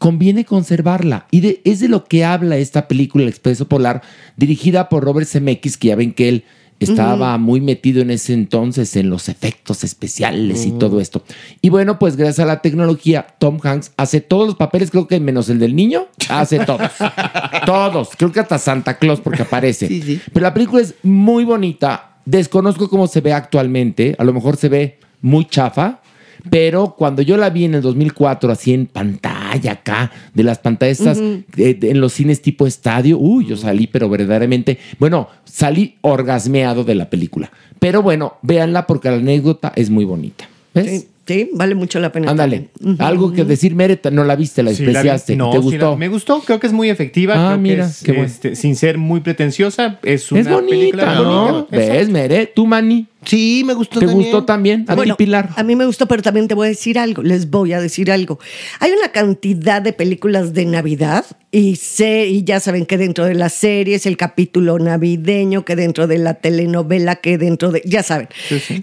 conviene 0.03 0.43
conservarla. 0.43 1.27
Y 1.31 1.39
de- 1.39 1.61
es 1.63 1.79
de 1.79 1.87
lo 1.87 2.03
que 2.03 2.25
habla 2.25 2.57
esta 2.57 2.89
película, 2.89 3.23
El 3.23 3.29
Expreso 3.29 3.69
Polar, 3.69 4.01
dirigida 4.35 4.89
por 4.89 5.05
Robert 5.05 5.25
Zemeckis, 5.29 5.77
que 5.77 5.87
ya 5.87 5.95
ven 5.95 6.11
que 6.11 6.27
él 6.27 6.43
estaba 6.81 7.37
muy 7.37 7.61
metido 7.61 8.01
en 8.01 8.11
ese 8.11 8.33
entonces 8.33 8.97
en 8.97 9.09
los 9.09 9.29
efectos 9.29 9.85
especiales 9.85 10.65
y 10.65 10.71
todo 10.71 10.99
esto. 10.99 11.23
Y 11.61 11.69
bueno, 11.69 11.99
pues 11.99 12.17
gracias 12.17 12.39
a 12.39 12.45
la 12.45 12.61
tecnología, 12.61 13.25
Tom 13.39 13.59
Hanks 13.63 13.93
hace 13.95 14.19
todos 14.19 14.45
los 14.47 14.55
papeles, 14.57 14.91
creo 14.91 15.07
que 15.07 15.21
menos 15.21 15.47
el 15.47 15.59
del 15.59 15.73
niño, 15.73 16.07
hace 16.27 16.59
todos. 16.65 16.91
todos. 17.65 18.09
Creo 18.17 18.33
que 18.33 18.41
hasta 18.41 18.57
Santa 18.59 18.97
Claus 18.97 19.21
porque 19.21 19.43
aparece. 19.43 19.87
Sí, 19.87 20.01
sí. 20.01 20.19
Pero 20.33 20.43
la 20.43 20.53
película 20.53 20.81
es 20.81 20.95
muy 21.03 21.45
bonita. 21.45 22.17
Desconozco 22.25 22.89
cómo 22.89 23.07
se 23.07 23.21
ve 23.21 23.31
actualmente. 23.31 24.17
A 24.19 24.25
lo 24.25 24.33
mejor 24.33 24.57
se 24.57 24.67
ve 24.67 24.99
muy 25.21 25.45
chafa. 25.45 26.01
Pero 26.49 26.95
cuando 26.97 27.21
yo 27.21 27.37
la 27.37 27.49
vi 27.49 27.63
en 27.63 27.75
el 27.75 27.81
2004, 27.81 28.51
así 28.51 28.73
en 28.73 28.87
pantalla 28.87 29.42
acá, 29.69 30.11
de 30.33 30.43
las 30.43 30.59
pantallas 30.59 31.17
en 31.17 32.01
los 32.01 32.13
cines 32.13 32.41
tipo 32.41 32.65
estadio, 32.67 33.17
uy, 33.17 33.45
yo 33.47 33.57
salí, 33.57 33.87
pero 33.87 34.09
verdaderamente, 34.09 34.77
bueno, 34.99 35.27
salí 35.45 35.95
orgasmeado 36.01 36.83
de 36.83 36.95
la 36.95 37.09
película. 37.09 37.51
Pero 37.79 38.01
bueno, 38.01 38.35
véanla 38.41 38.87
porque 38.87 39.09
la 39.09 39.17
anécdota 39.17 39.71
es 39.75 39.89
muy 39.89 40.05
bonita. 40.05 40.47
¿Ves? 40.73 40.85
Sí, 40.89 41.07
sí, 41.27 41.49
vale 41.53 41.75
mucho 41.75 41.99
la 41.99 42.11
pena. 42.11 42.31
Ándale. 42.31 42.69
Algo 42.99 43.31
que 43.33 43.43
decir, 43.45 43.75
Mereta, 43.75 44.09
no 44.09 44.23
la 44.23 44.35
viste, 44.35 44.63
la 44.63 44.71
Sí, 44.71 44.77
la 44.83 44.87
vi. 44.87 44.93
despreciaste. 44.93 45.35
No, 45.35 45.51
¿Te 45.51 45.57
sí 45.57 45.63
gustó? 45.63 45.91
la- 45.91 45.97
me 45.97 46.07
gustó, 46.07 46.39
creo 46.41 46.59
que 46.59 46.67
es 46.67 46.73
muy 46.73 46.89
efectiva. 46.89 47.33
Ah, 47.35 47.47
creo 47.49 47.57
que 47.57 47.61
mira, 47.61 47.85
es, 47.85 48.01
qué 48.03 48.11
bueno. 48.13 48.25
este, 48.27 48.55
sin 48.55 48.75
ser 48.75 48.97
muy 48.97 49.19
pretenciosa, 49.19 49.99
es 50.03 50.31
una 50.31 50.41
es 50.41 50.49
bonita, 50.49 50.69
película 50.75 51.15
¿no? 51.15 51.51
bonita. 51.53 51.77
¿Ves, 51.77 52.09
Mere? 52.09 52.47
¿Tú, 52.47 52.65
Mani? 52.65 53.05
Sí, 53.25 53.63
me 53.65 53.73
gustó 53.73 53.99
¿Te 53.99 54.05
también. 54.05 54.21
gustó 54.31 54.45
también? 54.45 54.85
A 54.87 54.95
Bueno, 54.95 55.15
ti, 55.15 55.25
Pilar. 55.25 55.49
A 55.55 55.63
mí 55.63 55.75
me 55.75 55.85
gustó, 55.85 56.07
pero 56.07 56.21
también 56.21 56.47
te 56.47 56.55
voy 56.55 56.65
a 56.67 56.69
decir 56.69 56.97
algo. 56.99 57.21
Les 57.23 57.49
voy 57.49 57.73
a 57.73 57.81
decir 57.81 58.11
algo. 58.11 58.39
Hay 58.79 58.91
una 58.91 59.11
cantidad 59.11 59.81
de 59.81 59.93
películas 59.93 60.53
de 60.53 60.65
Navidad 60.65 61.25
y 61.51 61.75
sé, 61.75 62.25
y 62.27 62.43
ya 62.43 62.59
saben 62.59 62.85
que 62.85 62.97
dentro 62.97 63.25
de 63.25 63.35
las 63.35 63.53
series, 63.53 64.05
el 64.07 64.17
capítulo 64.17 64.79
navideño, 64.79 65.65
que 65.65 65.75
dentro 65.75 66.07
de 66.07 66.17
la 66.17 66.33
telenovela, 66.35 67.17
que 67.17 67.37
dentro 67.37 67.71
de. 67.71 67.81
Ya 67.85 68.01
saben. 68.03 68.27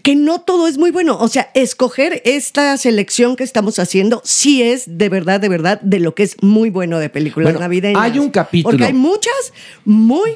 Que 0.03 0.15
no 0.17 0.41
todo 0.43 0.69
es 0.69 0.79
muy 0.79 0.91
bueno. 0.91 1.19
O 1.21 1.29
sea, 1.29 1.51
escoger 1.55 2.23
esta 2.25 2.77
selección 2.77 3.35
que 3.37 3.45
estamos 3.45 3.79
haciendo 3.79 4.21
sí 4.25 4.63
es 4.63 4.85
de 4.99 5.09
verdad, 5.09 5.41
de 5.41 5.49
verdad, 5.49 5.81
de 5.81 5.99
lo 6.01 6.15
que 6.15 6.23
es 6.23 6.37
muy 6.43 6.71
bueno 6.71 6.99
de 6.99 7.09
películas 7.09 7.47
Bueno, 7.53 7.61
navideñas. 7.61 8.01
hay 8.03 8.19
un 8.19 8.31
capítulo. 8.31 8.71
Porque 8.71 8.85
hay 8.87 8.93
muchas 8.93 9.53
muy 9.85 10.31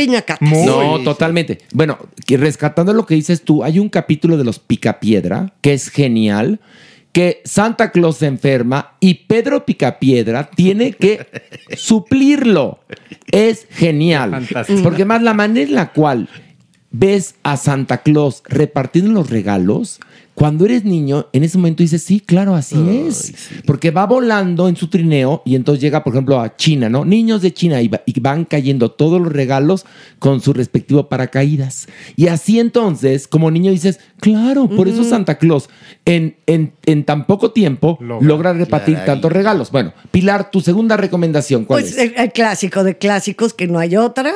piñacatas. 0.00 0.48
No, 0.66 1.00
totalmente. 1.00 1.58
Bueno, 1.72 1.98
que 2.26 2.36
rescatando 2.36 2.92
lo 2.92 3.06
que 3.06 3.14
dices 3.14 3.42
tú, 3.42 3.62
hay 3.62 3.78
un 3.78 3.88
capítulo 3.88 4.36
de 4.36 4.44
los 4.44 4.58
Picapiedra 4.58 5.52
que 5.60 5.74
es 5.74 5.88
genial, 5.88 6.60
que 7.12 7.42
Santa 7.44 7.90
Claus 7.90 8.18
se 8.18 8.26
enferma 8.26 8.94
y 9.00 9.14
Pedro 9.26 9.66
Picapiedra 9.66 10.50
tiene 10.50 10.92
que 10.92 11.26
suplirlo. 11.76 12.80
Es 13.30 13.66
genial. 13.70 14.30
Fantástico. 14.30 14.82
Porque 14.82 15.04
más 15.04 15.22
la 15.22 15.34
manera 15.34 15.68
en 15.68 15.74
la 15.74 15.92
cual 15.92 16.28
ves 16.90 17.34
a 17.42 17.56
Santa 17.56 17.98
Claus 17.98 18.42
repartiendo 18.46 19.12
los 19.12 19.30
regalos, 19.30 20.00
cuando 20.40 20.64
eres 20.64 20.84
niño, 20.86 21.26
en 21.34 21.44
ese 21.44 21.58
momento 21.58 21.82
dices, 21.82 22.02
sí, 22.02 22.18
claro, 22.18 22.54
así 22.54 22.74
es. 23.06 23.34
Porque 23.66 23.90
va 23.90 24.06
volando 24.06 24.70
en 24.70 24.74
su 24.76 24.88
trineo 24.88 25.42
y 25.44 25.54
entonces 25.54 25.82
llega, 25.82 26.02
por 26.02 26.14
ejemplo, 26.14 26.40
a 26.40 26.56
China, 26.56 26.88
¿no? 26.88 27.04
Niños 27.04 27.42
de 27.42 27.52
China 27.52 27.82
y, 27.82 27.88
va- 27.88 28.00
y 28.06 28.18
van 28.20 28.46
cayendo 28.46 28.90
todos 28.90 29.20
los 29.20 29.30
regalos 29.30 29.84
con 30.18 30.40
su 30.40 30.54
respectivo 30.54 31.10
paracaídas. 31.10 31.88
Y 32.16 32.28
así 32.28 32.58
entonces, 32.58 33.28
como 33.28 33.50
niño 33.50 33.70
dices, 33.70 34.00
claro, 34.18 34.66
por 34.66 34.88
eso 34.88 35.04
Santa 35.04 35.36
Claus 35.36 35.68
en, 36.06 36.36
en, 36.46 36.72
en 36.86 37.04
tan 37.04 37.26
poco 37.26 37.50
tiempo 37.52 37.98
logra, 38.00 38.54
repartir 38.54 38.94
Claro, 38.94 39.12
tantos 39.12 39.32
regalos. 39.32 39.70
Bueno, 39.70 39.92
Pilar, 40.10 40.50
tu 40.50 40.62
segunda 40.62 40.96
recomendación, 40.96 41.66
¿cuál 41.66 41.82
Pues 41.82 41.92
es? 41.92 41.98
el, 41.98 42.14
el 42.16 42.32
clásico 42.32 42.82
de 42.82 42.96
clásicos, 42.96 43.52
que 43.52 43.66
no 43.66 43.78
hay 43.78 43.98
otra. 43.98 44.32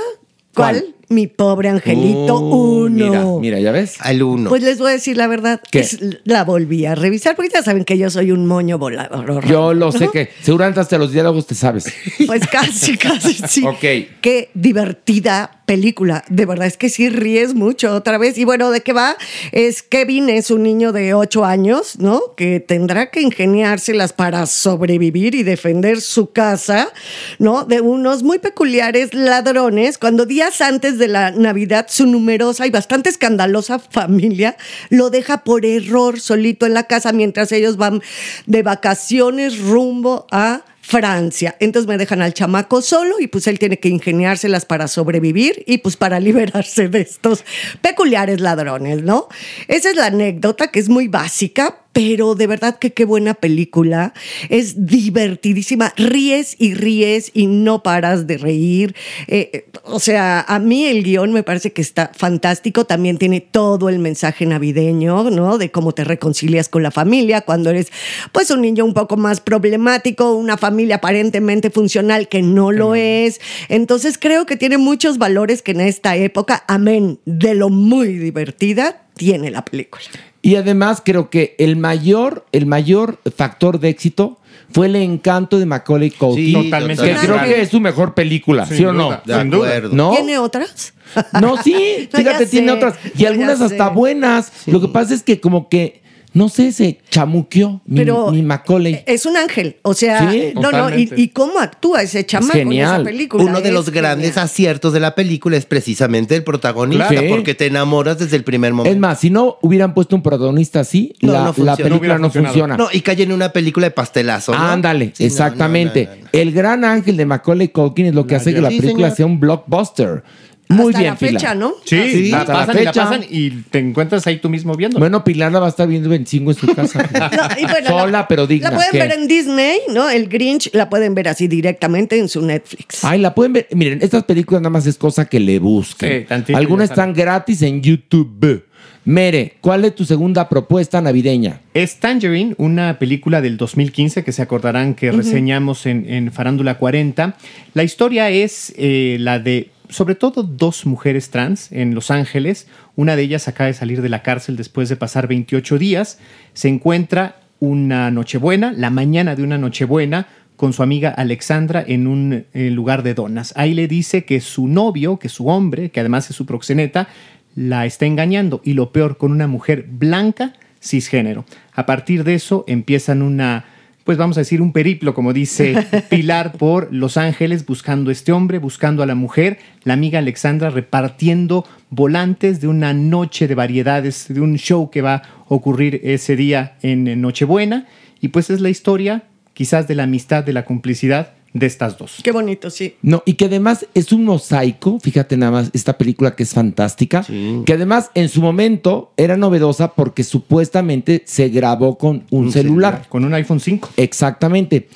¿Cuál? 0.55 0.94
Mi 1.09 1.27
pobre 1.27 1.69
angelito 1.69 2.39
Uh, 2.41 2.85
uno. 2.85 2.89
Mira, 2.89 3.25
mira, 3.41 3.61
¿ya 3.61 3.73
ves? 3.73 3.97
Al 4.01 4.23
uno. 4.23 4.49
Pues 4.51 4.63
les 4.63 4.79
voy 4.79 4.91
a 4.91 4.93
decir 4.93 5.17
la 5.17 5.27
verdad. 5.27 5.61
¿Qué? 5.71 5.81
es- 5.81 5.99
la 6.25 6.45
volví 6.45 6.87
a 6.87 6.95
revisar 6.95 7.37
porque 7.37 7.51
ya 7.53 7.63
saben 7.63 7.85
que 7.85 7.97
yo 7.99 8.11
soy 8.11 8.31
un 8.33 8.47
moño 8.47 8.79
volador. 8.79 9.47
Yo 9.47 9.75
lo 9.75 9.93
sé 9.93 10.09
que 10.13 10.31
seguramente 10.43 10.81
hasta 10.81 10.99
los 10.99 11.13
diálogos 11.13 11.47
te 11.47 11.55
sabes. 11.55 11.87
Pues 12.27 12.47
casi, 12.49 12.97
casi 12.97 13.35
sí. 13.49 13.65
Ok. 13.67 13.81
Qué 14.21 14.51
divertida 14.55 15.63
película. 15.67 16.25
De 16.29 16.47
verdad 16.47 16.67
es 16.67 16.77
que 16.77 16.89
sí 16.89 17.09
ríes 17.09 17.55
mucho 17.55 17.95
otra 17.95 18.19
vez. 18.19 18.39
Y 18.39 18.45
bueno, 18.45 18.71
¿de 18.71 18.83
qué 18.83 18.93
va? 18.93 19.17
Es 19.53 19.83
Kevin 19.83 20.29
es 20.29 20.51
un 20.51 20.63
niño 20.63 20.93
de 20.93 21.15
8 21.15 21.45
años, 21.45 21.99
¿no? 21.99 22.21
Que 22.37 22.61
tendrá 22.61 23.11
que 23.11 23.21
ingeniárselas 23.21 24.13
para 24.13 24.47
sobrevivir 24.47 25.35
y 25.35 25.43
defender 25.43 26.01
su 26.01 26.33
casa, 26.33 26.93
¿no? 27.39 27.65
De 27.65 27.81
unos 27.81 28.23
muy 28.23 28.39
peculiares 28.39 29.15
ladrones 29.15 29.99
cuando 29.99 30.27
días 30.27 30.61
antes 30.61 30.99
de 30.99 31.09
la 31.09 31.31
Navidad 31.31 31.87
su 31.89 32.07
numerosa 32.07 32.67
y 32.67 32.71
bastante 32.71 33.11
escandalosa 33.11 33.79
familia 33.79 34.57
lo 34.91 35.11
deja 35.11 35.45
por 35.45 35.65
error 35.65 36.21
solito 36.21 36.67
en 36.67 36.75
la 36.75 36.85
casa 36.85 37.13
mientras 37.13 37.53
ellos 37.53 37.77
van 37.77 38.03
de 38.47 38.63
vacaciones 38.63 39.61
rumbo 39.61 40.27
a 40.31 40.63
Francia. 40.87 41.57
Entonces 41.61 41.89
me 41.89 41.97
dejan 41.97 42.21
al 42.21 42.35
chamaco 42.35 42.83
solo 42.83 43.19
y 43.19 43.27
pues 43.27 43.47
él 43.47 43.59
tiene 43.59 43.79
que 43.79 43.89
ingeniárselas 43.89 44.67
para 44.67 44.87
sobrevivir 44.87 45.65
y 45.67 45.79
pues 45.79 45.97
para 45.97 46.21
liberarse 46.25 46.89
de 46.89 47.01
estos 47.01 47.43
peculiares 47.81 48.41
ladrones, 48.41 49.03
¿no? 49.03 49.29
Esa 49.67 49.91
es 49.91 49.97
la 49.97 50.07
anécdota 50.07 50.69
que 50.69 50.81
es 50.81 50.91
muy 50.91 51.09
básica, 51.09 51.84
pero 51.95 52.35
de 52.35 52.49
verdad 52.49 52.79
que 52.79 52.93
qué 52.93 53.05
buena 53.05 53.35
película. 53.35 54.13
Es 54.51 54.85
divertidísima. 54.85 55.95
Ríes 55.97 56.57
y 56.59 56.75
ríes 56.75 57.31
y 57.35 57.47
no 57.47 57.85
paras 57.85 58.27
de 58.27 58.37
reír. 58.37 58.97
Eh, 59.29 59.69
o 59.85 60.01
sea, 60.01 60.41
a 60.41 60.59
mí 60.59 60.87
el 60.87 61.05
guion 61.05 61.33
me 61.33 61.45
parece 61.45 61.73
que 61.73 61.81
está 61.81 62.11
fantástico. 62.13 62.85
También 62.85 63.17
tiene 63.17 63.41
todo 63.41 63.89
el 63.89 64.01
mensaje 64.01 64.45
navideño, 64.45 65.31
¿no? 65.31 65.57
De 65.57 65.71
cómo 65.71 65.93
te 65.93 66.03
reconcilias 66.03 66.69
con 66.69 66.83
la 66.83 66.91
familia 66.91 67.43
cuando 67.43 67.71
eres, 67.71 67.93
pues, 68.33 68.51
un 68.51 68.63
niño 68.63 68.85
un 68.85 68.93
poco 68.93 69.17
más 69.17 69.41
problemático, 69.41 70.35
una 70.35 70.57
familia 70.57 70.97
aparentemente 70.97 71.71
funcional 71.71 72.29
que 72.29 72.43
no 72.43 72.73
lo 72.73 72.97
es. 72.97 73.41
Entonces 73.69 74.19
creo 74.19 74.47
que 74.47 74.57
tiene 74.57 74.79
muchos 74.79 75.17
valores 75.17 75.63
que 75.63 75.71
en 75.71 75.81
esta 75.83 76.17
época, 76.17 76.65
amén, 76.67 77.21
de 77.25 77.55
lo 77.55 77.71
muy 77.71 78.15
divertida, 78.19 79.07
tiene 79.15 79.53
la 79.53 79.65
película. 79.65 80.03
Y 80.45 80.57
además 80.57 81.01
creo 81.03 81.31
que 81.31 81.57
el 81.59 81.77
mayor, 81.77 82.45
el 82.53 82.67
mayor 82.67 83.19
factor 83.35 83.81
de 83.81 83.89
éxito 83.89 84.39
fue 84.71 84.89
el 84.89 84.97
encanto 84.97 85.59
de 85.59 85.65
Macaulay 85.65 86.11
Culkin. 86.11 86.45
Sí, 86.45 86.53
Totalmente. 86.53 87.03
Que 87.03 87.15
creo 87.15 87.43
que 87.45 87.63
es 87.63 87.71
su 87.71 87.81
mejor 87.81 88.13
película, 88.13 88.67
Sin 88.67 88.77
¿sí 88.77 88.85
o 88.85 88.93
no? 88.93 89.05
duda. 89.07 89.23
De 89.25 89.41
Sin 89.41 89.49
duda. 89.51 89.81
¿No? 89.91 90.11
¿Tiene 90.11 90.37
otras? 90.37 90.93
No, 91.41 91.57
sí, 91.63 92.09
No, 92.13 92.19
fíjate, 92.19 92.45
tiene 92.45 92.69
sé, 92.69 92.75
otras. 92.75 92.97
Y 93.17 93.25
algunas 93.25 93.59
sé. 93.59 93.65
hasta 93.65 93.89
buenas. 93.89 94.53
Lo 94.67 94.83
que 94.83 94.89
pasa 94.89 95.15
es 95.15 95.23
que 95.23 95.41
como 95.41 95.71
que, 95.71 96.03
no 96.35 96.49
sé, 96.49 96.73
se 96.73 96.99
chamuqueó 97.11 97.81
mi, 97.87 97.99
Pero 98.01 98.31
mi 98.31 98.43
Macaulay. 98.43 99.03
es 99.07 99.25
un 99.25 99.37
ángel, 99.37 99.77
o 99.83 99.95
sea, 99.95 100.31
Sí, 100.31 100.53
no, 100.55 100.71
no, 100.73 100.95
y, 100.95 101.11
y 101.17 101.29
cómo 101.29 101.59
actúa 101.61 102.03
ese 102.03 102.27
chamaco 102.27 102.53
en 102.59 102.69
genial. 102.69 103.03
esa 103.03 103.05
película. 103.05 103.45
Uno 103.45 103.61
de 103.61 103.69
es 103.69 103.75
los 103.75 103.91
grandes 103.91 104.37
aciertos 104.37 104.93
de 104.93 105.01
la 105.01 105.15
película 105.15 105.57
es 105.57 105.65
precisamente 105.65 106.35
el 106.37 106.45
protagonista, 106.45 107.09
Claro. 107.09 107.29
Porque 107.29 107.55
te 107.55 107.67
enamoras 107.67 108.19
desde 108.19 108.37
el 108.37 108.45
primer 108.45 108.73
momento. 108.75 108.93
Es 108.95 109.01
más, 109.01 109.21
si 109.21 109.31
no 109.31 109.59
hubieran 109.63 109.95
puesto 109.95 110.17
un 110.17 110.23
protagonista 110.23 110.81
así, 110.81 111.15
No, 111.23 111.33
la, 111.33 111.39
no 111.39 111.45
la 111.47 111.53
funciona. 111.53 111.77
película 111.89 112.19
No 112.19 112.31
funciona. 112.31 112.77
No, 112.77 112.89
y 112.93 113.01
cae 113.01 113.23
en 113.23 113.33
una 113.33 113.51
película 113.51 113.87
de 113.87 113.91
pastelazo. 113.93 114.53
¿no? 114.53 114.59
Ándale, 114.59 115.13
Sí, 115.15 115.25
exactamente. 115.25 116.05
no, 116.05 116.11
no, 116.11 116.17
no, 116.17 116.23
no. 116.25 116.29
El 116.33 116.53
gran 116.53 116.85
ángel 116.85 117.17
de 117.17 117.27
Macaulay 117.27 117.69
Culkin 117.69 118.07
es 118.07 118.15
lo 118.15 118.27
que 118.27 118.35
La 118.35 118.41
hace 118.41 118.53
que 118.55 118.61
la 118.61 118.69
película 118.71 119.11
sea 119.15 119.25
un 119.27 119.39
blockbuster. 119.39 120.25
Muy 120.69 120.87
Hasta 120.89 120.99
bien, 120.99 121.11
la 121.11 121.17
fecha, 121.17 121.39
Pilar. 121.39 121.57
¿no? 121.57 121.75
Sí, 121.85 122.11
Sí, 122.11 122.31
la 122.31 122.41
hasta 122.41 122.53
la 122.53 122.59
pasan 122.61 122.77
y 122.81 122.85
la 122.85 122.93
fecha. 122.93 123.05
pasan 123.05 123.25
y 123.31 123.51
te 123.51 123.79
encuentras 123.81 124.27
ahí 124.27 124.39
tú 124.39 124.49
mismo 124.49 124.75
viendo. 124.75 124.99
Bueno, 124.99 125.23
Pilar 125.23 125.53
la 125.53 125.61
va 125.61 125.67
a 125.67 125.69
estar 125.69 125.87
viendo 125.87 126.09
25 126.09 126.51
en 126.53 126.57
su 126.57 126.75
casa. 126.75 127.03
No, 127.13 127.61
y 127.61 127.65
bueno, 127.67 127.89
Sola, 127.89 128.07
la- 128.11 128.29
pero 128.29 128.47
digna. 128.47 128.71
La 128.71 128.77
pueden 128.77 128.91
¿Qué? 128.93 128.99
ver 128.99 129.13
en 129.13 129.29
Disney, 129.29 129.79
¿no? 129.93 130.09
El 130.09 130.27
Grinch 130.29 130.71
la 130.73 130.89
pueden 130.89 131.15
ver 131.15 131.29
así 131.29 131.49
directamente 131.49 132.19
en 132.19 132.29
su 132.29 132.41
Netflix. 132.41 133.05
Ay, 133.05 133.19
la 133.21 133.35
pueden 133.35 133.53
ver. 133.53 133.69
Miren, 133.73 133.99
estas 134.03 134.25
películas 134.25 134.63
nada 134.63 134.71
más 134.71 134.87
es 134.87 134.97
cosa 134.97 135.27
que 135.27 135.39
le 135.39 135.59
busquen. 135.59 136.21
Sí, 136.23 136.27
tantito 136.27 136.57
Algunas 136.59 136.89
están 136.91 137.13
gratis 137.13 137.61
en 137.63 137.83
YouTube. 137.83 138.65
Mere, 139.07 139.57
¿cuál 139.61 139.85
es 139.85 139.95
tu 139.95 140.07
segunda 140.07 140.49
propuesta 140.49 141.03
navideña? 141.03 141.61
Es 141.75 141.97
Tangerine, 142.01 142.55
una 142.57 142.99
película 142.99 143.43
del 143.43 143.59
2015 143.59 144.25
que 144.25 144.33
se 144.33 144.41
acordarán 144.41 144.95
que 144.95 145.13
reseñamos 145.13 145.85
en, 145.85 146.09
en 146.09 146.33
Farándula 146.33 146.79
40. 146.79 147.37
La 147.75 147.83
historia 147.85 148.31
es 148.31 148.73
eh, 148.79 149.19
la 149.21 149.39
de, 149.41 149.69
sobre 149.89 150.15
todo, 150.15 150.43
dos 150.43 150.87
mujeres 150.87 151.31
trans 151.31 151.71
en 151.71 151.95
Los 151.95 152.11
Ángeles. 152.11 152.67
Una 152.97 153.17
de 153.17 153.23
ellas 153.23 153.49
acaba 153.49 153.69
de 153.69 153.75
salir 153.75 154.03
de 154.03 154.09
la 154.09 154.23
cárcel 154.23 154.57
después 154.57 154.89
de 154.89 154.97
pasar 154.97 155.29
28 155.29 155.79
días. 155.79 156.19
Se 156.53 156.69
encuentra 156.69 157.41
una 157.61 158.11
Nochebuena, 158.11 158.73
la 158.73 158.91
mañana 158.91 159.37
de 159.37 159.43
una 159.43 159.59
Nochebuena, 159.59 160.27
con 160.57 160.73
su 160.73 160.83
amiga 160.83 161.11
Alexandra 161.11 161.85
en 161.87 162.07
un 162.07 162.47
eh, 162.53 162.71
lugar 162.71 163.03
de 163.03 163.15
donas. 163.15 163.53
Ahí 163.57 163.75
le 163.75 163.89
dice 163.89 164.25
que 164.25 164.41
su 164.41 164.69
novio, 164.69 165.19
que 165.19 165.29
su 165.29 165.49
hombre, 165.49 165.91
que 165.91 166.01
además 166.01 166.31
es 166.31 166.37
su 166.37 166.47
proxeneta, 166.47 167.09
la 167.55 167.87
está 167.87 168.07
engañando 168.07 168.61
y 168.65 168.75
lo 168.75 168.93
peor 168.93 169.17
con 169.17 169.33
una 169.33 169.47
mujer 169.47 169.87
blanca 169.89 170.55
cisgénero. 170.83 171.45
A 171.73 171.87
partir 171.87 172.25
de 172.25 172.35
eso 172.35 172.65
empiezan 172.69 173.23
una, 173.23 173.65
pues 174.05 174.19
vamos 174.19 174.37
a 174.37 174.41
decir, 174.41 174.61
un 174.61 174.73
periplo, 174.73 175.15
como 175.15 175.33
dice 175.33 175.75
Pilar, 176.11 176.53
por 176.53 176.93
Los 176.93 177.17
Ángeles 177.17 177.65
buscando 177.65 178.11
a 178.11 178.13
este 178.13 178.33
hombre, 178.33 178.59
buscando 178.59 179.03
a 179.03 179.07
la 179.07 179.15
mujer, 179.15 179.59
la 179.83 179.95
amiga 179.95 180.19
Alexandra 180.19 180.71
repartiendo 180.71 181.67
volantes 181.89 182.61
de 182.61 182.69
una 182.69 182.93
noche 182.93 183.49
de 183.49 183.55
variedades, 183.55 184.27
de 184.29 184.41
un 184.41 184.57
show 184.57 184.91
que 184.91 185.01
va 185.01 185.15
a 185.15 185.23
ocurrir 185.49 186.01
ese 186.05 186.37
día 186.37 186.77
en 186.83 187.21
Nochebuena. 187.21 187.87
Y 188.21 188.29
pues 188.29 188.51
es 188.51 188.61
la 188.61 188.69
historia 188.69 189.25
quizás 189.55 189.89
de 189.89 189.95
la 189.95 190.03
amistad, 190.03 190.45
de 190.45 190.53
la 190.53 190.65
complicidad 190.65 191.33
de 191.55 191.67
estas 191.67 191.97
dos. 191.97 192.17
Qué 192.23 192.33
bonito, 192.33 192.69
sí. 192.69 192.97
No, 193.01 193.23
y 193.25 193.35
que 193.35 193.47
además 193.47 193.87
es 193.95 194.13
un 194.13 194.25
mosaico, 194.25 194.99
fíjate 195.01 195.37
nada 195.37 195.53
más, 195.53 195.71
esta 195.73 195.97
película 195.97 196.35
que 196.35 196.43
es 196.43 196.53
fantástica, 196.53 197.25
que 197.65 197.73
además 197.73 198.11
en 198.15 198.29
su 198.29 198.43
momento 198.43 199.13
era 199.17 199.37
novedosa 199.37 199.95
porque 199.95 200.25
supuestamente 200.25 201.23
se 201.25 201.49
grabó 201.49 201.97
con 201.97 202.25
un, 202.31 202.53
celular. 202.53 203.07
Con 203.09 203.25
un 203.25 203.33
iPhone 203.35 203.61
5. 203.61 203.91
Exactamente. 203.97 204.89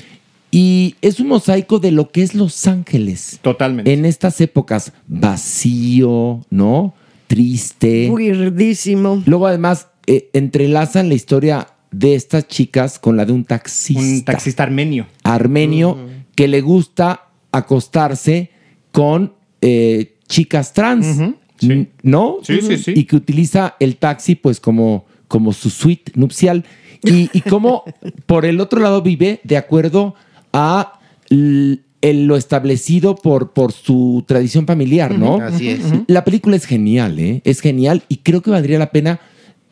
Y 0.50 0.96
es 1.00 1.20
un 1.20 1.28
mosaico 1.28 1.78
de 1.78 1.92
lo 1.92 2.10
que 2.10 2.22
es 2.22 2.34
Los 2.34 2.66
Ángeles. 2.66 3.38
Totalmente. 3.40 3.92
En 3.92 4.04
estas 4.04 4.40
épocas, 4.40 4.92
vacío, 5.06 6.40
¿no? 6.50 6.94
Triste. 7.28 8.10
Weirdísimo. 8.10 9.22
Luego 9.26 9.46
además 9.46 9.88
eh, 10.06 10.30
entrelazan 10.32 11.08
la 11.08 11.14
historia 11.14 11.68
de 11.90 12.14
estas 12.14 12.48
chicas 12.48 12.98
con 12.98 13.16
la 13.16 13.24
de 13.24 13.32
un 13.32 13.44
taxista. 13.44 14.02
Un 14.02 14.24
taxista 14.24 14.62
armenio. 14.64 15.06
armenio 15.22 15.98
que 16.38 16.46
le 16.46 16.60
gusta 16.60 17.30
acostarse 17.50 18.50
con 18.92 19.32
eh, 19.60 20.18
chicas 20.28 20.72
trans, 20.72 21.20
sí. 21.58 21.88
¿no? 22.04 22.36
Sí, 22.44 22.60
sí, 22.60 22.78
sí. 22.78 22.92
Y 22.94 23.06
que 23.06 23.16
utiliza 23.16 23.74
el 23.80 23.96
taxi 23.96 24.36
pues 24.36 24.60
como, 24.60 25.04
como 25.26 25.52
su 25.52 25.68
suite 25.68 26.12
nupcial. 26.14 26.64
Y, 27.02 27.28
y 27.32 27.40
cómo 27.40 27.82
por 28.26 28.44
el 28.44 28.60
otro 28.60 28.78
lado 28.78 29.02
vive 29.02 29.40
de 29.42 29.56
acuerdo 29.56 30.14
a 30.52 31.00
lo 31.28 32.36
establecido 32.36 33.16
por, 33.16 33.50
por 33.52 33.72
su 33.72 34.24
tradición 34.24 34.64
familiar, 34.64 35.18
¿no? 35.18 35.38
Así 35.38 35.70
es. 35.70 35.80
La 36.06 36.24
película 36.24 36.54
es 36.54 36.66
genial, 36.66 37.18
¿eh? 37.18 37.42
Es 37.42 37.60
genial 37.60 38.04
y 38.08 38.18
creo 38.18 38.42
que 38.42 38.52
valdría 38.52 38.78
la 38.78 38.92
pena 38.92 39.18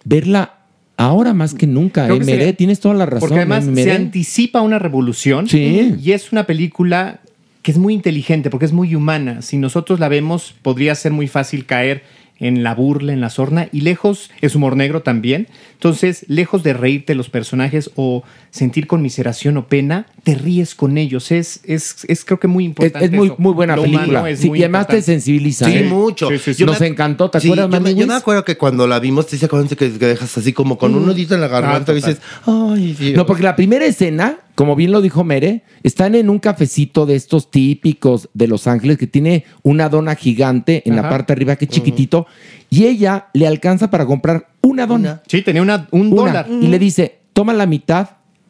verla 0.04 0.55
ahora 0.96 1.34
más 1.34 1.54
que 1.54 1.66
nunca, 1.66 2.06
¿eh? 2.06 2.12
que 2.18 2.24
Mere? 2.24 2.38
sería- 2.38 2.52
Tienes 2.56 2.80
toda 2.80 2.94
la 2.94 3.06
razón. 3.06 3.20
Porque 3.28 3.40
además 3.40 3.66
¿eh, 3.66 3.82
se 3.84 3.92
anticipa 3.92 4.60
una 4.62 4.78
revolución 4.78 5.48
Sí. 5.48 5.94
y 6.02 6.12
es 6.12 6.32
una 6.32 6.44
película 6.44 7.20
que 7.62 7.72
es 7.72 7.78
muy 7.78 7.94
inteligente 7.94 8.48
porque 8.50 8.66
es 8.66 8.72
muy 8.72 8.94
humana. 8.94 9.42
Si 9.42 9.56
nosotros 9.56 9.98
la 10.00 10.08
vemos, 10.08 10.54
podría 10.62 10.94
ser 10.94 11.12
muy 11.12 11.26
fácil 11.28 11.66
caer 11.66 12.02
en 12.38 12.62
la 12.62 12.74
burla, 12.74 13.12
en 13.14 13.20
la 13.22 13.30
sorna, 13.30 13.68
y 13.72 13.80
lejos, 13.80 14.30
es 14.42 14.54
humor 14.54 14.76
negro 14.76 15.00
también. 15.02 15.48
Entonces, 15.72 16.24
lejos 16.28 16.62
de 16.62 16.74
reírte 16.74 17.14
los 17.14 17.30
personajes 17.30 17.90
o 17.96 18.24
sentir 18.50 18.86
conmiseración 18.86 19.56
o 19.56 19.66
pena, 19.68 20.06
te 20.26 20.34
ríes 20.34 20.74
con 20.74 20.98
ellos. 20.98 21.30
Es, 21.30 21.60
es, 21.62 22.04
es 22.08 22.24
creo 22.24 22.40
que 22.40 22.48
muy 22.48 22.64
importante. 22.64 23.04
es 23.06 23.12
muy, 23.12 23.28
eso. 23.28 23.36
muy 23.38 23.52
buena 23.54 23.76
Lo 23.76 23.82
película. 23.82 24.28
es 24.28 24.40
Sí, 24.40 24.48
muy 24.48 24.58
y 24.58 24.62
además 24.64 24.88
te 24.88 25.00
sensibiliza. 25.00 25.66
Sí, 25.66 25.78
¿eh? 25.78 25.82
mucho. 25.84 26.28
Sí, 26.30 26.38
sí, 26.38 26.52
sí. 26.52 26.60
Yo 26.60 26.66
Nos 26.66 26.80
me- 26.80 26.88
encantó, 26.88 27.30
¿te 27.30 27.38
Sí, 27.38 27.46
acuerdas, 27.46 27.70
yo 27.70 27.80
me, 27.80 27.94
yo 27.94 28.06
me 28.08 28.14
acuerdo 28.14 28.44
que 28.44 28.56
cuando 28.58 28.88
la 28.88 28.98
vimos, 28.98 29.28
te 29.28 29.36
acuerdas 29.46 29.68
que, 29.70 29.76
que 29.76 30.06
dejas 30.06 30.36
así 30.36 30.52
como 30.52 30.78
con 30.78 30.96
un 30.96 31.06
nudito 31.06 31.36
en 31.36 31.40
la 31.42 31.46
garganta 31.46 31.92
Ah, 31.92 31.94
total. 31.94 31.94
dices, 31.94 32.20
ay, 32.44 32.96
Dios. 32.98 33.16
No, 33.16 33.24
porque 33.24 33.44
la 33.44 33.54
primera 33.54 33.84
escena, 33.86 34.40
como 34.56 34.74
bien 34.74 34.90
lo 34.90 35.00
dijo 35.00 35.22
Mere, 35.22 35.62
están 35.84 36.16
en 36.16 36.28
un 36.28 36.40
cafecito 36.40 37.06
de 37.06 37.14
estos 37.14 37.48
típicos 37.52 38.28
de 38.34 38.48
Los 38.48 38.66
Ángeles 38.66 38.98
que 38.98 39.06
tiene 39.06 39.44
una 39.62 39.88
dona 39.88 40.16
gigante 40.16 40.82
en 40.86 40.96
la 40.96 41.08
parte 41.08 41.28
de 41.32 41.38
arriba 41.38 41.54
que 41.54 41.66
es 41.66 41.70
chiquitito 41.70 42.26
y 42.68 42.86
ella 42.86 43.28
le 43.32 43.46
alcanza 43.46 43.90
para 43.92 44.06
comprar 44.06 44.48
una 44.60 44.88
dona. 44.88 45.22
Sí, 45.28 45.42
tenía 45.42 45.62
una, 45.62 45.86
un 45.92 46.08
Una. 46.12 46.16
dólar. 46.16 46.46
Y 46.50 46.66
le 46.66 46.80
dice, 46.80 47.20
toma 47.32 47.52
la 47.52 47.66
mitad, 47.66 48.08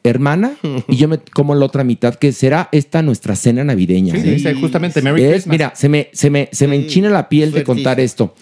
hermana, 0.08 0.52
y 0.88 0.96
yo 0.96 1.08
me 1.08 1.18
como 1.18 1.54
la 1.54 1.64
otra 1.66 1.84
mitad, 1.84 2.14
que 2.14 2.32
será 2.32 2.68
esta 2.72 3.02
nuestra 3.02 3.36
cena 3.36 3.64
navideña. 3.64 4.14
Sí, 4.20 4.28
¿eh? 4.30 4.38
sí, 4.38 4.60
justamente, 4.60 5.02
Merry 5.02 5.22
Es- 5.24 5.30
Christmas. 5.32 5.52
mira, 5.54 5.72
se 5.74 5.88
me, 5.88 6.08
se 6.12 6.30
me, 6.30 6.48
se 6.52 6.66
me 6.68 6.76
enchina 6.76 7.08
la 7.10 7.28
piel 7.28 7.52
de 7.52 7.64
contar 7.64 8.00
esto. 8.00 8.34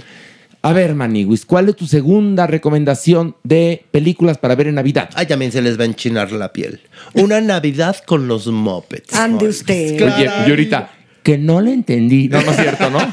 A 0.62 0.72
ver, 0.72 0.94
Maniwis, 0.94 1.44
¿cuál 1.44 1.68
es 1.68 1.77
tu 1.77 1.87
segunda 1.87 2.46
recomendación 2.46 3.37
de 3.42 3.85
películas 3.90 4.38
para 4.38 4.55
ver 4.55 4.68
en 4.68 4.77
Navidad? 4.77 5.11
Ay, 5.14 5.27
también 5.27 5.53
se 5.53 5.61
les 5.61 5.79
va 5.79 5.83
a 5.83 5.87
enchinar 5.87 6.33
la 6.33 6.55
piel. 6.55 6.81
Una 7.12 7.40
Navidad 7.42 7.96
con 8.07 8.29
los 8.29 8.46
Muppets. 8.46 9.12
Ande 9.14 9.46
usted. 9.48 10.00
Oye, 10.03 10.31
y 10.46 10.50
ahorita, 10.50 10.90
que 11.25 11.39
no 11.39 11.63
le 11.63 11.73
entendí. 11.73 12.29
No, 12.29 12.41
no 12.43 12.51
es 12.53 12.57
cierto, 12.57 12.91
¿no? 12.91 12.99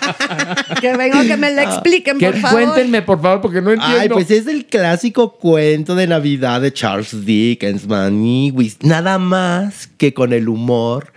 Que 0.81 0.95
vengo 0.97 1.21
que 1.21 1.37
me 1.37 1.51
la 1.51 1.63
expliquen, 1.63 2.17
que 2.17 2.31
por 2.31 2.39
favor. 2.39 2.63
cuéntenme, 2.63 3.01
por 3.03 3.21
favor, 3.21 3.41
porque 3.41 3.61
no 3.61 3.71
entiendo. 3.71 3.99
Ay, 3.99 4.09
pues 4.09 4.31
es 4.31 4.47
el 4.47 4.65
clásico 4.65 5.33
cuento 5.37 5.95
de 5.95 6.07
Navidad 6.07 6.59
de 6.61 6.73
Charles 6.73 7.25
Dickens, 7.25 7.87
Maniwis. 7.87 8.77
Nada 8.81 9.19
más 9.19 9.89
que 9.97 10.13
con 10.13 10.33
el 10.33 10.49
humor 10.49 11.13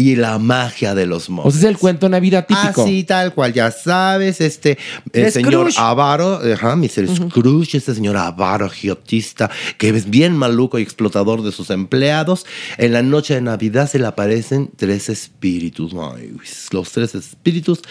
y 0.00 0.16
la 0.16 0.38
magia 0.38 0.94
de 0.94 1.04
los 1.04 1.28
o 1.28 1.32
Muppets. 1.32 1.56
sea, 1.56 1.68
es 1.68 1.74
el 1.74 1.78
cuento 1.78 2.06
de 2.06 2.10
Navidad 2.10 2.46
típico. 2.46 2.82
Así, 2.82 3.04
tal 3.04 3.34
cual, 3.34 3.52
ya 3.52 3.70
sabes, 3.70 4.40
este, 4.40 4.78
el 5.12 5.30
señor 5.30 5.70
Scrooge. 5.70 5.78
Avaro, 5.78 6.40
ajá, 6.54 6.74
Mr. 6.74 7.06
Scrooge, 7.14 7.76
este 7.76 7.94
señor 7.94 8.16
Avaro, 8.16 8.64
agiotista, 8.64 9.50
que 9.76 9.90
es 9.90 10.08
bien 10.08 10.34
maluco 10.34 10.78
y 10.78 10.82
explotador 10.82 11.42
de 11.42 11.52
sus 11.52 11.68
empleados. 11.68 12.46
En 12.78 12.94
la 12.94 13.02
noche 13.02 13.34
de 13.34 13.42
Navidad 13.42 13.90
se 13.90 13.98
le 13.98 14.06
aparecen 14.06 14.70
tres 14.74 15.10
espíritus, 15.10 15.92
ay, 15.94 16.34
los 16.70 16.90
tres 16.92 17.14
espíritus, 17.14 17.82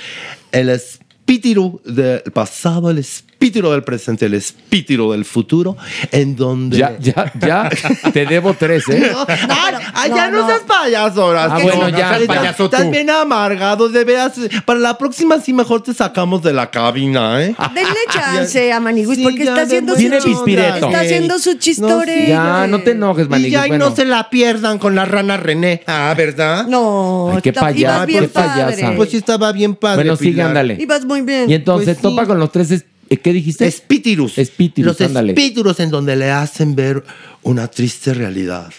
el 0.51 0.69
espíritu 0.69 1.79
del 1.85 2.23
pasado, 2.33 2.89
el 2.89 2.97
espíritu 2.97 3.28
del 3.39 3.83
presente, 3.83 4.25
el 4.25 4.33
espíritu 4.33 5.11
del 5.13 5.23
futuro, 5.23 5.77
en 6.11 6.35
donde... 6.35 6.77
Ya, 6.77 6.97
ya, 6.99 7.31
ya, 7.39 7.69
te 8.13 8.25
debo 8.25 8.53
tres, 8.53 8.83
¿eh? 8.89 9.13
Ay, 9.47 9.75
ay, 9.93 10.09
no, 10.09 10.15
ya 10.17 10.29
no, 10.29 10.41
no. 10.41 10.47
seas 10.47 10.61
payaso, 10.67 11.21
ahora. 11.23 11.45
Ah, 11.45 11.57
sí. 11.57 11.63
bueno, 11.63 11.83
No, 11.89 11.97
ya, 11.97 12.17
estás- 12.17 12.27
payaso 12.27 12.65
Estás 12.65 12.83
tú. 12.83 12.91
bien 12.91 13.09
amargado, 13.09 13.87
de 13.87 14.03
veras. 14.03 14.33
Para 14.65 14.79
la 14.79 14.97
próxima 14.97 15.39
sí 15.39 15.53
mejor 15.53 15.81
te 15.81 15.93
sacamos 15.93 16.43
de 16.43 16.51
la 16.51 16.69
cabina, 16.69 17.41
¿eh? 17.41 17.55
Denle 17.73 17.89
chance 18.13 18.73
a 18.73 18.79
Maniguis 18.81 19.15
Sí, 19.17 19.23
porque 19.23 19.45
ya 19.45 19.51
está 19.51 19.61
haciendo 19.61 19.95
su. 19.95 20.01
Está 20.01 20.99
haciendo 20.99 21.39
su 21.39 21.53
No, 21.53 21.59
chistore. 21.59 22.21
sí. 22.25 22.27
Ya, 22.27 22.67
no 22.67 22.81
te 22.81 22.91
enojes, 22.91 23.25
Y 23.27 23.29
Maniguis. 23.29 23.53
ya 23.53 23.65
y 23.65 23.69
bueno. 23.69 23.89
no 23.89 23.95
se 23.95 24.03
la 24.05 24.29
pierdan 24.29 24.77
con 24.79 24.95
la 24.95 25.05
rana 25.05 25.37
René. 25.37 25.81
Ah, 25.87 26.13
¿verdad? 26.15 26.67
No, 26.67 27.31
Ay, 27.35 27.41
qué 27.41 27.53
payasa, 27.53 27.95
ibas 27.95 28.05
bien 28.07 28.23
qué 28.25 28.27
payasa. 28.29 28.65
padre. 28.81 28.93
Pues 28.97 29.09
sí 29.11 29.17
estaba 29.17 29.51
bien 29.53 29.75
padre. 29.75 30.03
Bueno, 30.03 30.17
sigue, 30.17 30.41
ándale. 30.41 30.75
Ibas 30.79 31.05
muy 31.05 31.21
bien. 31.21 31.49
Y 31.49 31.53
entonces 31.53 31.85
Pues 31.85 31.97
sí. 31.97 32.03
topa 32.03 32.25
con 32.27 32.37
los 32.37 32.51
tres. 32.51 32.83
Eh, 33.09 33.17
¿Qué 33.17 33.33
dijiste? 33.33 33.65
Espíritus. 33.67 34.37
Espíritus, 34.37 34.85
Los 34.85 35.01
ándale. 35.01 35.33
espíritus 35.33 35.79
en 35.79 35.89
donde 35.89 36.15
le 36.15 36.31
hacen 36.31 36.75
ver 36.75 37.03
una 37.43 37.67
triste 37.67 38.13
realidad. 38.13 38.71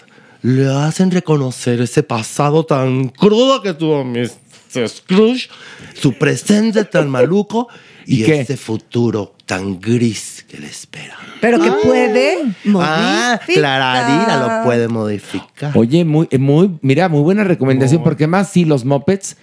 Le 0.43 0.67
hacen 0.67 1.11
reconocer 1.11 1.81
ese 1.81 2.01
pasado 2.03 2.65
tan 2.65 3.09
crudo 3.09 3.61
que 3.61 3.73
tuvo 3.73 4.03
Mr. 4.03 4.89
Scrooge, 4.89 5.49
su 5.93 6.13
presente 6.13 6.85
tan 6.85 7.09
maluco 7.09 7.67
¿Y 8.07 8.23
ese 8.23 8.57
futuro 8.57 9.35
tan 9.45 9.79
gris 9.79 10.43
que 10.49 10.57
le 10.57 10.67
espera. 10.67 11.15
Pero 11.39 11.59
que 11.59 11.71
puede 11.83 12.37
Ah, 12.75 13.37
modificar. 13.39 13.41
Clararira 13.45 14.37
lo 14.57 14.63
puede 14.65 14.87
modificar. 14.87 15.77
Oye, 15.77 16.03
muy, 16.03 16.27
eh, 16.31 16.39
muy, 16.39 16.71
mira, 16.81 17.07
muy 17.09 17.21
buena 17.21 17.43
recomendación, 17.43 18.01
porque 18.03 18.25
más 18.25 18.49
sí, 18.49 18.65
los 18.65 18.83
mopeds 18.85 19.37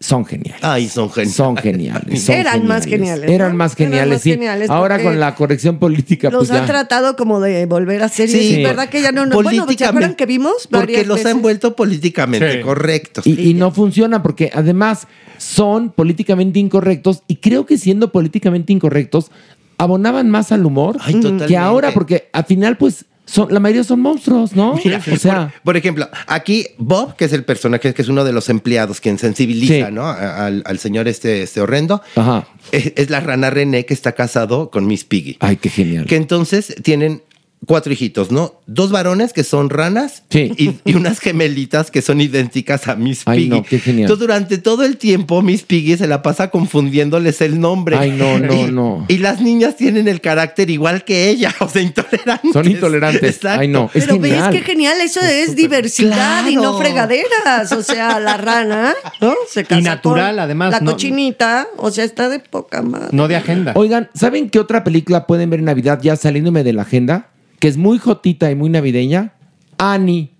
son 0.00 0.24
geniales. 0.24 0.62
Ay, 0.62 0.88
son 0.88 1.10
geniales. 1.10 1.34
Son 1.34 1.56
geniales. 1.56 2.22
son 2.22 2.34
Eran 2.36 2.66
más 2.66 2.84
geniales, 2.86 3.28
Eran 3.30 3.50
¿no? 3.52 3.56
más 3.58 3.72
Eran 3.72 3.90
geniales, 3.90 4.14
más 4.14 4.22
sí. 4.22 4.30
geniales 4.30 4.70
Ahora 4.70 5.02
con 5.02 5.18
la 5.18 5.34
corrección 5.34 5.78
política, 5.78 6.30
Los 6.30 6.46
pues 6.46 6.50
han 6.52 6.66
ya. 6.66 6.66
tratado 6.66 7.16
como 7.16 7.40
de 7.40 7.66
volver 7.66 8.02
a 8.04 8.08
series. 8.08 8.38
Sí. 8.40 8.62
Es 8.62 8.68
verdad 8.68 8.88
que 8.88 9.02
ya 9.02 9.10
no. 9.10 9.26
no 9.26 9.34
bueno, 9.42 9.66
¿se 9.76 9.84
acuerdan 9.84 10.14
que 10.14 10.26
vimos? 10.26 10.68
Porque 10.70 11.04
los 11.04 11.16
veces? 11.18 11.32
han 11.32 11.42
vuelto 11.42 11.74
políticamente 11.74 12.52
Sí. 12.52 12.60
correctos. 12.60 13.26
Y, 13.26 13.50
y 13.50 13.54
no 13.54 13.72
funciona 13.72 14.22
porque 14.22 14.50
además 14.54 15.08
son 15.36 15.90
políticamente 15.90 16.58
incorrectos 16.60 17.22
y 17.26 17.36
creo 17.36 17.66
que 17.66 17.76
siendo 17.78 18.12
políticamente 18.12 18.72
incorrectos 18.72 19.30
abonaban 19.78 20.30
más 20.30 20.50
al 20.52 20.64
humor 20.66 20.96
Ay, 21.00 21.20
que 21.46 21.56
ahora 21.56 21.92
porque 21.92 22.28
al 22.32 22.44
final 22.44 22.76
pues 22.76 23.04
son, 23.28 23.52
la 23.52 23.60
mayoría 23.60 23.84
son 23.84 24.00
monstruos, 24.00 24.54
¿no? 24.56 24.74
Mira, 24.82 25.02
o 25.12 25.16
sea, 25.16 25.48
por, 25.48 25.62
por 25.62 25.76
ejemplo, 25.76 26.08
aquí 26.26 26.66
Bob, 26.78 27.14
que 27.16 27.26
es 27.26 27.32
el 27.32 27.44
personaje, 27.44 27.92
que 27.92 28.02
es 28.02 28.08
uno 28.08 28.24
de 28.24 28.32
los 28.32 28.48
empleados, 28.48 29.00
quien 29.00 29.18
sensibiliza 29.18 29.68
Sí. 29.68 29.84
¿no? 29.92 30.06
Al 30.08 30.78
señor 30.78 31.08
este, 31.08 31.42
este 31.42 31.60
horrendo, 31.60 32.00
ajá. 32.16 32.46
es, 32.72 32.92
es 32.96 33.10
la 33.10 33.20
rana 33.20 33.50
René 33.50 33.84
que 33.84 33.92
está 33.92 34.12
casado 34.12 34.70
con 34.70 34.86
Miss 34.86 35.04
Piggy. 35.04 35.36
Ay, 35.40 35.56
qué 35.56 35.68
genial. 35.68 36.06
Que 36.06 36.16
entonces 36.16 36.74
tienen 36.82 37.22
cuatro 37.66 37.92
hijitos, 37.92 38.30
¿no? 38.30 38.60
Dos 38.66 38.90
varones 38.90 39.32
que 39.32 39.44
son 39.44 39.68
ranas 39.68 40.22
Sí. 40.30 40.52
y, 40.56 40.74
y 40.90 40.94
unas 40.94 41.18
gemelitas 41.18 41.90
que 41.90 42.00
son 42.02 42.20
idénticas 42.20 42.88
a 42.88 42.94
Miss 42.96 43.22
Ay, 43.26 43.38
Piggy. 43.40 43.48
no, 43.50 43.62
qué 43.62 43.78
genial. 43.78 44.02
Entonces, 44.02 44.20
durante 44.20 44.58
todo 44.58 44.84
el 44.84 44.96
tiempo, 44.96 45.42
Miss 45.42 45.62
Piggy 45.62 45.96
se 45.96 46.06
la 46.06 46.22
pasa 46.22 46.50
confundiéndoles 46.50 47.40
el 47.40 47.60
nombre. 47.60 47.96
Ay, 47.96 48.12
no, 48.12 48.38
no, 48.38 48.54
Y- 48.54 48.70
no. 48.72 49.04
Y 49.08 49.18
las 49.18 49.40
niñas 49.40 49.76
tienen 49.76 50.08
el 50.08 50.20
carácter 50.20 50.70
igual 50.70 51.04
que 51.04 51.28
ella, 51.28 51.54
o 51.60 51.68
sea, 51.68 51.82
intolerantes. 51.82 52.52
Son 52.52 52.66
intolerantes. 52.70 53.22
Exacto. 53.36 53.60
Ay, 53.60 53.68
no. 53.68 53.90
Es 53.92 54.04
Pero 54.06 54.14
genial. 54.20 54.50
qué 54.52 54.60
genial, 54.62 55.00
eso 55.00 55.20
es 55.20 55.56
diversidad 55.56 56.46
y 56.48 56.56
no 56.56 56.78
fregaderas. 56.78 57.72
O 57.72 57.82
sea, 57.82 58.18
la 58.20 58.36
rana, 58.36 58.94
¿no? 59.20 59.34
Se 59.50 59.64
casa 59.64 59.80
Y 59.80 59.84
natural, 59.84 60.36
con 60.36 60.40
además, 60.44 60.70
La 60.70 60.80
no- 60.80 60.92
cochinita, 60.92 61.66
o 61.76 61.90
sea, 61.90 62.04
está 62.04 62.28
de 62.28 62.38
poca 62.38 62.82
madre. 62.82 63.08
No 63.12 63.28
de 63.28 63.36
agenda. 63.36 63.72
Oigan, 63.74 64.08
¿saben 64.14 64.48
qué 64.50 64.58
otra 64.58 64.84
película 64.84 65.26
pueden 65.26 65.50
ver 65.50 65.58
en 65.60 65.66
Navidad 65.66 66.00
ya 66.02 66.16
saliéndome 66.16 66.64
de 66.64 66.72
la 66.72 66.82
agenda? 66.82 67.28
Que 67.58 67.68
es 67.68 67.76
muy 67.76 67.98
jotita 67.98 68.50
y 68.50 68.54
muy 68.54 68.70
navideña. 68.70 69.32
Annie. 69.78 70.30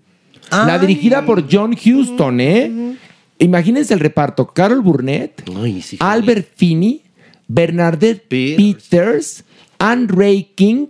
La 0.50 0.78
dirigida 0.78 1.26
por 1.26 1.46
John 1.50 1.74
Huston, 1.74 2.40
¿eh? 2.40 2.96
Imagínense 3.38 3.94
el 3.94 4.00
reparto. 4.00 4.46
Carol 4.46 4.80
Burnett, 4.80 5.42
Ay, 5.56 5.82
sí, 5.82 5.96
Albert 6.00 6.48
Finney, 6.56 7.02
Bernadette 7.46 8.26
Peters. 8.28 8.56
Peters, 8.56 9.44
Anne 9.78 10.48
King 10.54 10.86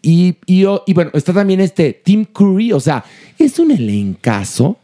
y, 0.00 0.36
y, 0.46 0.64
y 0.86 0.94
bueno, 0.94 1.10
está 1.14 1.32
también 1.32 1.60
este 1.60 1.92
Tim 1.92 2.24
Curry. 2.24 2.72
O 2.72 2.80
sea, 2.80 3.04
es 3.38 3.58
un 3.58 3.70
elencazo. 3.70 4.78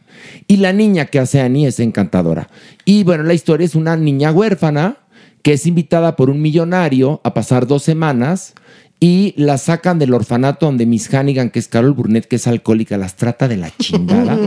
Y 0.47 0.57
la 0.57 0.73
niña 0.73 1.05
que 1.05 1.19
hace 1.19 1.39
Annie 1.39 1.65
es 1.65 1.79
encantadora. 1.79 2.49
Y 2.83 3.03
bueno, 3.03 3.23
la 3.23 3.33
historia 3.33 3.65
es 3.65 3.73
una 3.73 3.95
niña 3.95 4.31
huérfana 4.31 4.97
que 5.41 5.53
es 5.53 5.65
invitada 5.65 6.17
por 6.17 6.29
un 6.29 6.41
millonario 6.41 7.21
a 7.23 7.33
pasar 7.33 7.65
dos 7.67 7.83
semanas 7.83 8.53
y 8.99 9.33
la 9.37 9.57
sacan 9.57 9.99
del 9.99 10.13
orfanato 10.13 10.65
donde 10.65 10.85
Miss 10.85 11.13
Hannigan, 11.13 11.49
que 11.49 11.59
es 11.59 11.67
Carol 11.67 11.93
Burnett, 11.93 12.25
que 12.25 12.35
es 12.35 12.47
alcohólica, 12.47 12.97
las 12.97 13.15
trata 13.15 13.47
de 13.47 13.57
la 13.57 13.71
chingada 13.77 14.37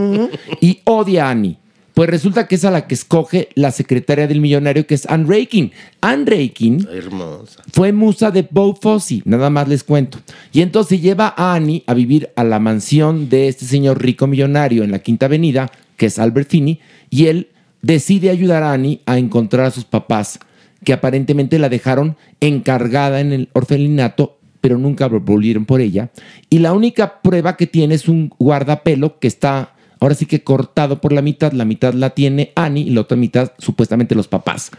y 0.61 0.81
odia 0.85 1.29
a 1.29 1.31
Annie. 1.31 1.59
Pues 1.95 2.09
resulta 2.09 2.49
que 2.49 2.55
es 2.55 2.65
a 2.65 2.71
la 2.71 2.87
que 2.87 2.95
escoge 2.95 3.51
la 3.55 3.71
secretaria 3.71 4.27
del 4.27 4.41
millonario, 4.41 4.87
que 4.87 4.95
es 4.95 5.07
Anne 5.07 5.27
Raking. 5.29 5.71
Anne 6.01 6.25
Raking 6.25 6.87
Hermosa. 6.91 7.62
fue 7.71 7.93
musa 7.93 8.31
de 8.31 8.47
Bo 8.51 8.75
Fosse, 8.75 9.21
nada 9.27 9.51
más 9.51 9.69
les 9.69 9.85
cuento. 9.85 10.19
Y 10.53 10.62
entonces 10.62 11.03
lleva 11.03 11.35
a 11.37 11.55
Annie 11.55 11.85
a 11.87 11.93
vivir 11.93 12.31
a 12.35 12.45
la 12.45 12.59
mansión 12.59 13.29
de 13.29 13.49
este 13.49 13.67
señor 13.67 14.03
rico 14.03 14.27
millonario 14.27 14.85
en 14.85 14.91
la 14.91 15.01
Quinta 15.01 15.27
Avenida, 15.27 15.71
que 15.99 16.07
es 16.07 16.19
Albert 16.19 16.49
Finney, 16.49 16.81
y 17.11 17.27
él 17.27 17.49
decide 17.83 18.31
ayudar 18.31 18.62
a 18.62 18.73
Annie 18.73 19.03
a 19.05 19.19
encontrar 19.19 19.67
a 19.67 19.71
sus 19.71 19.85
papás, 19.85 20.38
que 20.85 20.95
aparentemente 20.95 21.59
la 21.59 21.69
dejaron 21.69 22.17
encargada 22.41 23.21
en 23.21 23.33
el 23.33 23.51
orfelinato, 23.53 24.38
pero 24.62 24.79
nunca 24.79 25.09
volvieron 25.09 25.66
por 25.66 25.83
ella. 25.83 26.11
Y 26.48 26.61
la 26.61 26.72
única 26.72 27.20
prueba 27.20 27.59
que 27.59 27.66
tiene 27.66 27.96
es 27.96 28.09
un 28.09 28.31
guardapelo 28.38 29.18
que 29.18 29.29
está 29.29 29.75
ahora 30.01 30.14
sí 30.14 30.25
que 30.25 30.42
cortado 30.42 31.01
por 31.01 31.12
la 31.12 31.20
mitad, 31.20 31.53
la 31.53 31.64
mitad 31.64 31.92
la 31.92 32.11
tiene 32.11 32.53
Annie 32.55 32.85
y 32.85 32.90
la 32.90 33.03
otra 33.03 33.16
mitad 33.16 33.53
supuestamente 33.59 34.14
los 34.14 34.29
papás. 34.29 34.70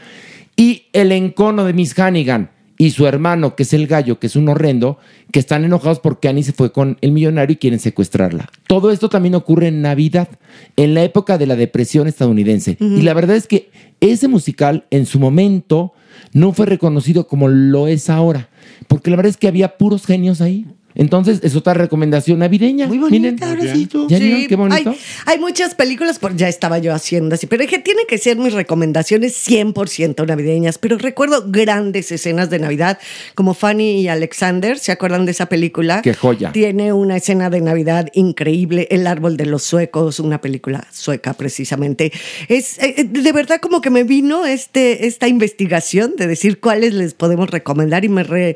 Y 0.56 0.84
el 0.94 1.12
encono 1.12 1.66
de 1.66 1.74
Miss 1.74 1.98
Hannigan 2.00 2.50
y 2.78 2.92
su 2.92 3.08
hermano, 3.08 3.56
que 3.56 3.64
es 3.64 3.74
el 3.74 3.88
gallo, 3.88 4.20
que 4.20 4.28
es 4.28 4.36
un 4.36 4.50
horrendo, 4.50 4.98
que 5.32 5.40
están 5.40 5.66
enojados 5.66 6.00
porque 6.00 6.30
Annie 6.30 6.44
se 6.44 6.54
fue 6.54 6.72
con 6.72 6.98
el 7.02 7.12
millonario 7.12 7.54
y 7.54 7.58
quieren 7.58 7.80
secuestrarla. 7.80 8.50
Todo 8.68 8.92
esto 8.92 9.10
también 9.10 9.36
ocurre 9.36 9.68
en 9.68 9.82
Navidad, 9.82 10.30
en 10.78 10.94
la 10.94 11.04
época 11.04 11.38
de 11.38 11.46
la 11.46 11.56
depresión 11.56 12.08
estadounidense. 12.08 12.78
Y 12.80 13.02
la 13.02 13.14
verdad 13.14 13.36
es 13.36 13.48
que 13.48 13.70
ese 14.00 14.28
musical 14.28 14.86
en 14.92 15.06
su 15.06 15.20
momento 15.20 15.94
no 16.34 16.54
fue 16.54 16.66
reconocido 16.66 17.28
como 17.28 17.48
lo 17.48 17.88
es 17.88 18.10
ahora. 18.10 18.50
Porque 18.88 19.10
la 19.10 19.18
verdad 19.18 19.30
es 19.30 19.38
que 19.38 19.48
había 19.48 19.78
puros 19.78 20.06
genios 20.06 20.42
ahí. 20.42 20.66
Entonces, 20.96 21.40
es 21.44 21.56
otra 21.56 21.74
recomendación 21.74 22.40
navideña. 22.40 22.88
Muy 22.88 22.98
bonita, 23.00 23.50
ahora 23.50 23.74
sí 23.74 23.88
tú. 23.88 24.08
¿Ya 24.10 24.20
vieron 24.20 24.48
qué 24.48 24.56
bonito? 24.56 24.90
Hay, 24.92 24.98
hay 25.26 25.40
muchas 25.40 25.74
películas, 25.76 26.20
por, 26.20 26.36
ya 26.36 26.48
estaba 26.48 26.78
yo 26.78 26.94
haciendo 26.94 27.36
así, 27.36 27.48
pero 27.48 27.64
es 27.64 27.70
que 27.70 27.80
tienen 27.80 28.06
que 28.08 28.18
ser 28.18 28.38
mis 28.38 28.54
recomendaciones 28.54 29.36
100% 29.48 30.28
navideñas. 30.28 30.78
Pero 30.78 30.98
recuerdo 30.98 31.46
grandes 31.48 32.12
escenas 32.12 32.50
de 32.50 32.60
Navidad, 32.60 33.00
como 33.36 33.54
Fanny 33.54 34.02
y 34.02 34.08
Alexander, 34.08 34.78
¿se 34.78 34.92
acuerdan 34.92 35.26
de 35.26 35.32
esa 35.32 35.48
película? 35.48 36.02
Qué 36.04 36.14
joya. 36.14 36.52
Tiene 36.52 36.94
una 36.94 37.18
escena 37.18 37.50
de 37.50 37.62
Navidad 37.62 38.10
increíble, 38.14 38.88
El 38.92 39.08
árbol 39.08 39.38
de 39.38 39.46
los 39.48 39.64
suecos, 39.64 40.20
una 40.20 40.42
película 40.42 40.88
sueca 40.92 41.34
precisamente. 41.34 42.12
Es 42.50 42.78
eh, 42.80 43.08
de 43.10 43.32
verdad 43.32 43.60
como 43.62 43.82
que 43.82 43.90
me 43.90 44.04
vino 44.04 44.46
este, 44.46 45.08
esta 45.08 45.28
investigación 45.28 46.16
de 46.18 46.28
decir 46.28 46.60
cuáles 46.60 46.94
les 46.94 47.14
podemos 47.14 47.50
recomendar 47.50 48.06
y 48.06 48.10
me, 48.10 48.24
re- 48.24 48.56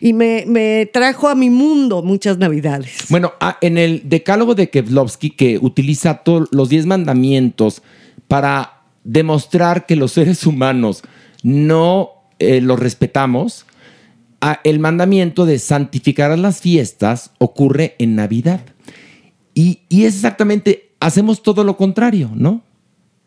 y 0.00 0.12
me, 0.12 0.44
me 0.46 0.86
trajo 0.92 1.28
a 1.28 1.34
mi 1.34 1.48
mundo 1.48 1.77
muchas 2.02 2.38
Navidades. 2.38 3.06
Bueno, 3.08 3.32
ah, 3.40 3.58
en 3.60 3.78
el 3.78 4.08
decálogo 4.08 4.54
de 4.54 4.70
Kevlovsky, 4.70 5.30
que 5.30 5.58
utiliza 5.58 6.18
todos 6.18 6.48
los 6.50 6.68
10 6.68 6.86
mandamientos 6.86 7.82
para 8.26 8.82
demostrar 9.04 9.86
que 9.86 9.96
los 9.96 10.12
seres 10.12 10.46
humanos 10.46 11.02
no 11.42 12.10
eh, 12.38 12.60
los 12.60 12.78
respetamos, 12.78 13.66
ah, 14.40 14.60
el 14.64 14.78
mandamiento 14.80 15.46
de 15.46 15.58
santificar 15.58 16.36
las 16.38 16.60
fiestas 16.60 17.30
ocurre 17.38 17.94
en 17.98 18.16
Navidad. 18.16 18.60
Y, 19.54 19.80
y 19.88 20.04
es 20.04 20.14
exactamente, 20.16 20.90
hacemos 21.00 21.42
todo 21.42 21.64
lo 21.64 21.76
contrario, 21.76 22.30
¿no? 22.34 22.62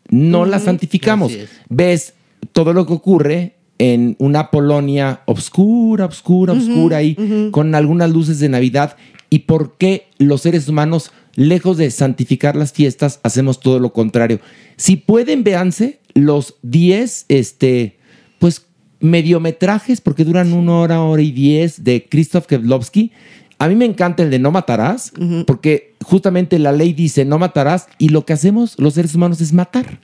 No 0.08 0.44
la 0.44 0.58
santificamos. 0.58 1.32
Ves 1.68 2.14
todo 2.52 2.72
lo 2.72 2.86
que 2.86 2.92
ocurre 2.92 3.56
en 3.78 4.16
una 4.18 4.50
Polonia 4.50 5.22
obscura, 5.26 6.04
obscura, 6.04 6.52
obscura 6.52 6.98
ahí, 6.98 7.16
con 7.50 7.74
algunas 7.74 8.10
luces 8.10 8.38
de 8.38 8.48
Navidad. 8.48 8.96
¿Y 9.30 9.40
por 9.40 9.76
qué 9.76 10.08
los 10.18 10.42
seres 10.42 10.68
humanos, 10.68 11.10
lejos 11.34 11.78
de 11.78 11.90
santificar 11.90 12.54
las 12.54 12.72
fiestas, 12.72 13.20
hacemos 13.22 13.60
todo 13.60 13.80
lo 13.80 13.92
contrario? 13.92 14.40
Si 14.76 14.96
pueden, 14.96 15.42
véanse 15.42 16.00
los 16.14 16.56
10, 16.62 17.26
este, 17.28 17.96
pues, 18.38 18.66
mediometrajes, 19.00 20.00
porque 20.00 20.24
duran 20.24 20.52
una 20.52 20.76
hora, 20.76 21.02
hora 21.02 21.22
y 21.22 21.32
diez, 21.32 21.82
de 21.82 22.04
Krzysztof 22.08 22.46
Kevlovsky. 22.46 23.10
A 23.58 23.68
mí 23.68 23.74
me 23.74 23.84
encanta 23.84 24.22
el 24.22 24.30
de 24.30 24.38
No 24.38 24.50
matarás, 24.50 25.12
porque 25.46 25.94
justamente 26.02 26.58
la 26.58 26.72
ley 26.72 26.92
dice 26.92 27.24
no 27.24 27.38
matarás 27.38 27.86
y 27.98 28.08
lo 28.08 28.24
que 28.24 28.32
hacemos 28.32 28.74
los 28.78 28.94
seres 28.94 29.14
humanos 29.14 29.40
es 29.40 29.52
matar. 29.52 30.00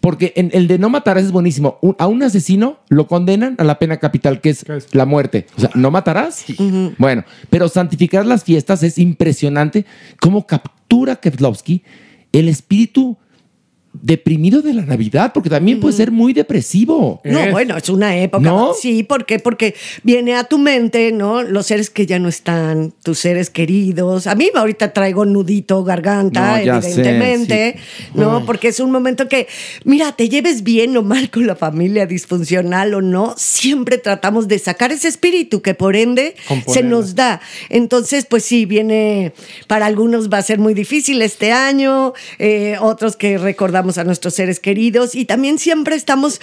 Porque 0.00 0.32
en 0.36 0.50
el 0.52 0.68
de 0.68 0.78
no 0.78 0.88
matarás 0.88 1.24
es 1.24 1.32
buenísimo. 1.32 1.78
Un- 1.82 1.96
a 1.98 2.06
un 2.06 2.22
asesino 2.22 2.78
lo 2.88 3.06
condenan 3.06 3.54
a 3.58 3.64
la 3.64 3.78
pena 3.78 3.98
capital, 3.98 4.40
que 4.40 4.50
es 4.50 4.64
la 4.92 5.04
muerte. 5.06 5.46
O 5.56 5.60
sea, 5.60 5.70
no 5.74 5.90
matarás. 5.90 6.44
Bueno, 6.98 7.24
pero 7.50 7.68
santificar 7.68 8.26
las 8.26 8.44
fiestas 8.44 8.82
es 8.82 8.98
impresionante. 8.98 9.84
Cómo 10.20 10.46
captura 10.46 11.16
Kevlovsky 11.16 11.82
el 12.32 12.48
espíritu 12.48 13.16
deprimido 14.02 14.62
de 14.62 14.74
la 14.74 14.82
Navidad, 14.82 15.32
porque 15.32 15.50
también 15.50 15.80
puede 15.80 15.96
ser 15.96 16.10
muy 16.10 16.32
depresivo. 16.32 17.20
No, 17.24 17.50
bueno, 17.50 17.76
es 17.76 17.88
una 17.88 18.16
época. 18.16 18.42
¿No? 18.42 18.74
Sí, 18.74 19.02
¿por 19.02 19.26
qué? 19.26 19.38
Porque 19.38 19.74
viene 20.02 20.34
a 20.34 20.44
tu 20.44 20.58
mente, 20.58 21.12
¿no? 21.12 21.42
Los 21.42 21.66
seres 21.66 21.90
que 21.90 22.06
ya 22.06 22.18
no 22.18 22.28
están, 22.28 22.92
tus 23.02 23.18
seres 23.18 23.50
queridos. 23.50 24.26
A 24.26 24.34
mí 24.34 24.50
ahorita 24.54 24.92
traigo 24.92 25.24
nudito, 25.24 25.84
garganta, 25.84 26.58
No, 26.58 26.64
ya 26.64 26.82
sé, 26.82 26.92
evidentemente, 26.92 27.76
¿no? 28.14 28.44
Porque 28.44 28.68
es 28.68 28.80
un 28.80 28.90
momento 28.90 29.28
que, 29.28 29.46
mira, 29.84 30.12
te 30.12 30.28
lleves 30.28 30.62
bien 30.62 30.96
o 30.96 31.02
mal 31.02 31.30
con 31.30 31.46
la 31.46 31.56
familia, 31.56 32.06
disfuncional 32.06 32.94
o 32.94 33.02
no, 33.02 33.34
siempre 33.36 33.98
tratamos 33.98 34.48
de 34.48 34.58
sacar 34.58 34.92
ese 34.92 35.08
espíritu 35.08 35.62
que 35.62 35.74
por 35.74 35.96
ende 35.96 36.36
se 36.66 36.82
nos 36.82 37.14
da. 37.14 37.40
Entonces, 37.68 38.26
pues 38.28 38.44
sí, 38.44 38.66
viene, 38.66 39.32
para 39.66 39.86
algunos 39.86 40.28
va 40.28 40.38
a 40.38 40.42
ser 40.42 40.58
muy 40.58 40.74
difícil 40.74 41.22
este 41.22 41.52
año, 41.52 42.12
eh, 42.38 42.76
otros 42.80 43.16
que 43.16 43.38
recordamos 43.38 43.85
a 43.98 44.04
nuestros 44.04 44.34
seres 44.34 44.60
queridos 44.60 45.14
y 45.14 45.24
también 45.24 45.58
siempre 45.58 45.94
estamos 45.96 46.40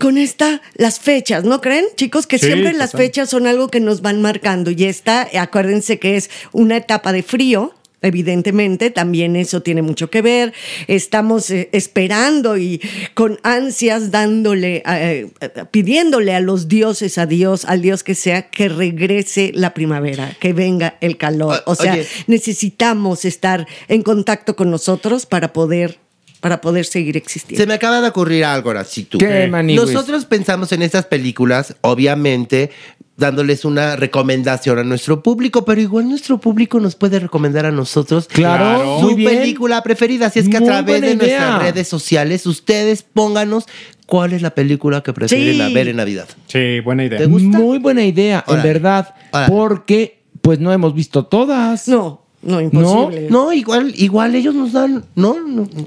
con 0.00 0.18
esta, 0.18 0.60
las 0.74 0.98
fechas, 1.00 1.44
¿no 1.44 1.60
creen? 1.60 1.84
Chicos, 1.96 2.26
que 2.26 2.38
Sí, 2.38 2.46
siempre 2.46 2.72
las 2.72 2.92
fechas 2.92 3.30
son 3.30 3.46
algo 3.46 3.68
que 3.68 3.80
nos 3.80 4.00
van 4.02 4.20
marcando 4.20 4.70
y 4.70 4.84
esta, 4.84 5.28
acuérdense 5.40 5.98
que 5.98 6.16
es 6.16 6.30
una 6.52 6.76
etapa 6.76 7.12
de 7.12 7.22
frío. 7.22 7.74
Evidentemente, 8.02 8.90
también 8.90 9.36
eso 9.36 9.60
tiene 9.60 9.82
mucho 9.82 10.08
que 10.08 10.22
ver. 10.22 10.54
Estamos 10.88 11.50
eh, 11.50 11.68
esperando 11.72 12.56
y 12.56 12.80
con 13.12 13.38
ansias 13.42 14.10
dándole, 14.10 14.82
eh, 14.86 15.30
eh, 15.42 15.50
pidiéndole 15.70 16.34
a 16.34 16.40
los 16.40 16.66
dioses, 16.66 17.18
a 17.18 17.26
Dios, 17.26 17.66
al 17.66 17.82
Dios 17.82 18.02
que 18.02 18.14
sea, 18.14 18.48
que 18.48 18.70
regrese 18.70 19.52
la 19.54 19.74
primavera, 19.74 20.34
que 20.40 20.54
venga 20.54 20.96
el 21.02 21.18
calor. 21.18 21.62
O- 21.66 21.72
O 21.72 21.74
sea, 21.74 21.92
oye. 21.92 22.06
necesitamos 22.26 23.24
estar 23.26 23.66
en 23.88 24.02
contacto 24.02 24.56
con 24.56 24.70
nosotros 24.70 25.26
para 25.26 25.52
poder, 25.52 25.98
para 26.40 26.60
poder 26.60 26.84
seguir 26.86 27.16
existiendo. 27.16 27.62
Se 27.62 27.66
me 27.66 27.74
acaba 27.74 28.00
de 28.00 28.08
ocurrir 28.08 28.44
algo, 28.44 28.70
Horacito. 28.70 29.18
¿Qué, 29.18 29.46
maniguis? 29.48 29.80
Nosotros 29.84 30.24
pensamos 30.24 30.72
en 30.72 30.82
estas 30.82 31.04
películas, 31.06 31.76
obviamente, 31.82 32.70
dándoles 33.16 33.66
una 33.66 33.96
recomendación 33.96 34.78
a 34.78 34.84
nuestro 34.84 35.22
público, 35.22 35.64
pero 35.66 35.78
igual 35.80 36.08
nuestro 36.08 36.38
público 36.38 36.80
nos 36.80 36.94
puede 36.96 37.18
recomendar 37.20 37.66
a 37.66 37.70
nosotros 37.70 38.26
Claro, 38.28 39.00
su 39.00 39.06
muy 39.06 39.14
bien. 39.14 39.30
película 39.38 39.82
preferida. 39.82 40.26
Así 40.26 40.38
es 40.38 40.48
que 40.48 40.56
a 40.56 40.62
través 40.64 41.02
de 41.02 41.08
idea. 41.12 41.16
nuestras 41.16 41.62
redes 41.62 41.86
sociales, 41.88 42.46
ustedes 42.46 43.02
pónganos 43.02 43.66
cuál 44.06 44.32
es 44.32 44.40
la 44.40 44.50
película 44.54 45.02
que 45.02 45.12
prefieren 45.12 45.54
Sí. 45.56 45.60
a 45.60 45.68
ver 45.68 45.88
en 45.88 45.96
Navidad. 45.96 46.28
Sí, 46.46 46.80
buena 46.80 47.04
idea. 47.04 47.18
¿Te 47.18 47.26
gusta? 47.26 47.46
Muy 47.58 47.78
buena 47.78 48.02
idea, 48.04 48.42
en 48.48 48.62
verdad. 48.62 49.14
Porque, 49.48 50.22
pues 50.40 50.58
no 50.58 50.72
hemos 50.72 50.94
visto 50.94 51.26
todas. 51.26 51.86
No, 51.88 52.24
no, 52.42 52.60
imposible. 52.60 53.28
No, 53.30 53.52
igual, 53.52 53.92
igual 53.96 54.34
ellos 54.34 54.54
nos 54.54 54.72
dan, 54.72 55.04
¿no? 55.14 55.32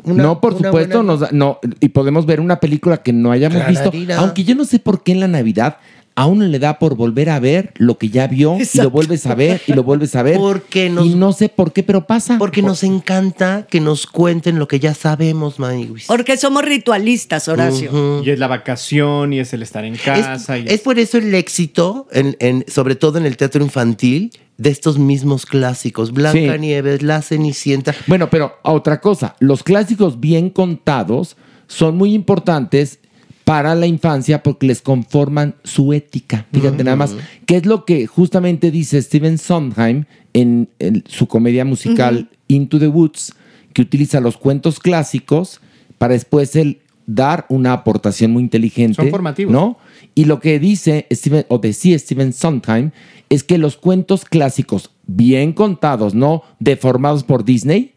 Una- 0.03 0.23
no, 0.23 0.39
por 0.41 0.53
una 0.53 0.67
supuesto, 0.69 0.97
buena- 0.99 1.11
nos 1.11 1.19
da- 1.21 1.29
no, 1.31 1.59
y 1.79 1.89
podemos 1.89 2.25
ver 2.25 2.39
una 2.39 2.59
película 2.59 3.01
que 3.01 3.13
no 3.13 3.31
hayamos 3.31 3.65
visto. 3.67 3.91
Aunque 4.17 4.43
yo 4.43 4.55
no 4.55 4.65
sé 4.65 4.79
por 4.79 5.03
qué 5.03 5.13
en 5.13 5.19
la 5.19 5.27
Navidad 5.27 5.77
a 6.15 6.27
uno 6.27 6.45
le 6.45 6.59
da 6.59 6.77
por 6.77 6.95
volver 6.95 7.31
a 7.31 7.39
ver 7.39 7.73
lo 7.77 7.97
que 7.97 8.07
ya 8.09 8.27
vio 8.27 8.55
y 8.59 8.77
lo 8.77 8.91
vuelves 8.91 9.25
a 9.25 9.33
ver 9.33 9.61
y 9.65 9.73
lo 9.73 9.81
vuelves 9.83 10.15
a 10.15 10.21
ver. 10.21 10.37
Porque 10.37 10.87
nos- 10.87 11.07
y 11.07 11.15
no 11.15 11.33
sé 11.33 11.49
por 11.49 11.73
qué, 11.73 11.81
pero 11.81 12.05
pasa. 12.05 12.37
Porque 12.37 12.61
nos 12.61 12.83
encanta 12.83 13.65
que 13.67 13.79
nos 13.81 14.05
cuenten 14.05 14.59
lo 14.59 14.67
que 14.67 14.79
ya 14.79 14.93
sabemos, 14.93 15.57
Maniguis. 15.57 16.05
Porque 16.05 16.37
somos 16.37 16.63
ritualistas, 16.65 17.47
Horacio. 17.47 18.21
Y 18.23 18.29
es 18.29 18.37
la 18.37 18.45
vacación 18.47 19.33
y 19.33 19.39
es 19.39 19.53
el 19.53 19.63
estar 19.63 19.85
en 19.85 19.95
casa. 19.95 20.55
Es, 20.55 20.65
y 20.65 20.71
es 20.71 20.81
por 20.81 20.99
eso 20.99 21.17
el 21.17 21.33
éxito, 21.33 22.07
en, 22.11 22.37
en- 22.39 22.63
sobre 22.67 22.93
todo 22.95 23.17
en 23.17 23.25
el 23.25 23.35
teatro 23.35 23.63
infantil, 23.63 24.31
de 24.63 24.69
estos 24.69 24.97
mismos 24.97 25.45
clásicos. 25.45 26.13
Blancanieves, 26.13 27.03
La 27.03 27.21
Cenicienta. 27.21 27.93
Bueno, 28.07 28.29
pero 28.29 28.53
otra 28.63 29.01
cosa, 29.01 29.35
los 29.39 29.61
clásicos 29.61 30.21
bien 30.21 30.49
contados 30.49 31.35
son 31.67 31.97
muy 31.97 32.13
importantes 32.13 32.99
para 33.43 33.75
la 33.75 33.87
infancia 33.87 34.41
porque 34.41 34.65
les 34.65 34.81
conforman 34.81 35.55
su 35.65 35.91
ética. 35.91 36.47
Fíjate 36.53 36.85
nada 36.85 36.95
más, 36.95 37.13
que 37.45 37.57
es 37.57 37.65
lo 37.65 37.83
que 37.83 38.07
justamente 38.07 38.71
dice 38.71 39.01
Steven 39.01 39.37
Sondheim 39.37 40.05
en, 40.31 40.69
en 40.79 41.03
su 41.07 41.27
comedia 41.27 41.65
musical 41.65 42.29
Into 42.47 42.79
the 42.79 42.87
Woods, 42.87 43.33
que 43.73 43.81
utiliza 43.81 44.21
los 44.21 44.37
cuentos 44.37 44.79
clásicos 44.79 45.59
para 45.97 46.13
después 46.13 46.55
él 46.55 46.79
dar 47.05 47.45
una 47.49 47.73
aportación 47.73 48.31
muy 48.31 48.43
inteligente. 48.43 48.95
Son 48.95 49.09
formativos. 49.09 49.51
¿no? 49.51 49.77
Y 50.15 50.25
lo 50.25 50.39
que 50.39 50.59
dice 50.59 51.07
Steven, 51.11 51.45
o 51.49 51.57
decía 51.57 51.97
Steven 51.97 52.33
Sondheim, 52.33 52.91
es 53.29 53.43
que 53.43 53.57
los 53.57 53.77
cuentos 53.77 54.25
clásicos, 54.25 54.91
bien 55.07 55.53
contados, 55.53 56.13
no 56.13 56.43
deformados 56.59 57.23
por 57.23 57.43
Disney, 57.43 57.93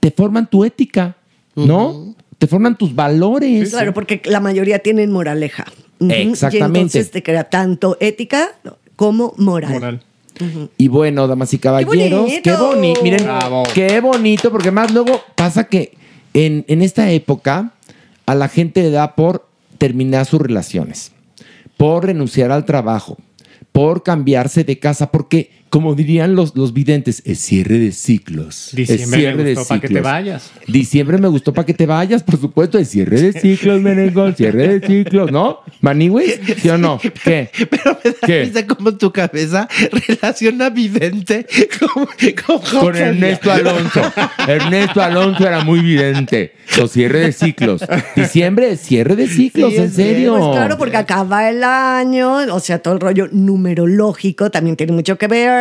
te 0.00 0.10
forman 0.10 0.48
tu 0.48 0.64
ética, 0.64 1.16
¿no? 1.56 2.14
Te 2.38 2.46
forman 2.46 2.78
tus 2.78 2.94
valores. 2.94 3.70
Claro, 3.70 3.92
porque 3.92 4.22
la 4.24 4.38
mayoría 4.38 4.78
tienen 4.78 5.10
moraleja. 5.10 5.64
Exactamente. 6.00 6.78
Y 6.78 6.82
entonces 6.82 7.10
te 7.10 7.22
crea 7.24 7.50
tanto 7.50 7.96
ética 8.00 8.50
como 8.94 9.34
moral. 9.36 9.72
moral. 9.72 10.02
Y 10.76 10.86
bueno, 10.86 11.26
damas 11.26 11.52
y 11.52 11.58
caballeros, 11.58 12.20
bonito! 12.20 12.42
qué 12.44 12.52
bonito. 12.52 13.02
Miren, 13.02 13.24
Bravo. 13.24 13.64
qué 13.74 14.00
bonito, 14.00 14.52
porque 14.52 14.70
más 14.70 14.92
luego 14.92 15.20
pasa 15.34 15.64
que 15.64 15.96
en, 16.32 16.64
en 16.68 16.82
esta 16.82 17.10
época 17.10 17.72
a 18.28 18.34
la 18.34 18.48
gente 18.48 18.82
le 18.82 18.90
da 18.90 19.14
por 19.14 19.48
terminar 19.78 20.26
sus 20.26 20.42
relaciones, 20.42 21.12
por 21.78 22.04
renunciar 22.04 22.52
al 22.52 22.66
trabajo, 22.66 23.16
por 23.72 24.02
cambiarse 24.02 24.64
de 24.64 24.78
casa, 24.78 25.10
porque 25.10 25.57
como 25.70 25.94
dirían 25.94 26.34
los, 26.34 26.56
los 26.56 26.72
videntes, 26.72 27.22
es 27.24 27.38
cierre 27.40 27.78
de 27.78 27.92
ciclos. 27.92 28.70
Diciembre 28.72 29.34
me 29.34 29.54
gustó 29.54 29.68
pa' 29.68 29.80
que 29.80 29.88
te 29.88 30.00
vayas. 30.00 30.50
Diciembre 30.66 31.18
me 31.18 31.28
gustó 31.28 31.52
para 31.52 31.66
que 31.66 31.74
te 31.74 31.86
vayas, 31.86 32.22
por 32.22 32.40
supuesto, 32.40 32.78
es 32.78 32.88
cierre 32.88 33.20
de 33.20 33.32
ciclos, 33.40 33.80
merengón, 33.80 34.34
cierre 34.34 34.78
de 34.78 34.86
ciclos, 34.86 35.30
¿no? 35.30 35.60
Maniwis, 35.80 36.40
¿sí 36.60 36.68
o 36.68 36.78
no? 36.78 36.98
¿Qué? 36.98 37.50
Pero 37.70 37.98
me 38.04 38.10
da 38.10 38.26
¿Qué? 38.26 38.44
risa 38.44 38.66
como 38.66 38.94
tu 38.96 39.12
cabeza 39.12 39.68
relaciona 40.06 40.70
vidente 40.70 41.46
con, 41.78 42.06
con, 42.46 42.80
Con 42.80 42.96
Ernesto 42.96 43.52
Alonso. 43.52 44.00
Ernesto 44.46 45.02
Alonso 45.02 45.46
era 45.46 45.64
muy 45.64 45.80
vidente. 45.80 46.54
Los 46.76 46.92
cierre 46.92 47.20
de 47.20 47.32
ciclos. 47.32 47.82
Diciembre 48.14 48.72
es 48.72 48.80
cierre 48.80 49.16
de 49.16 49.26
ciclos, 49.26 49.72
en 49.74 49.92
serio. 49.92 50.36
Pues 50.36 50.56
claro, 50.56 50.78
porque 50.78 50.96
acaba 50.96 51.48
el 51.48 51.64
año, 51.64 52.54
o 52.54 52.60
sea, 52.60 52.78
todo 52.80 52.94
el 52.94 53.00
rollo 53.00 53.28
numerológico 53.32 54.50
también 54.50 54.76
tiene 54.76 54.92
mucho 54.92 55.16
que 55.16 55.26
ver. 55.26 55.57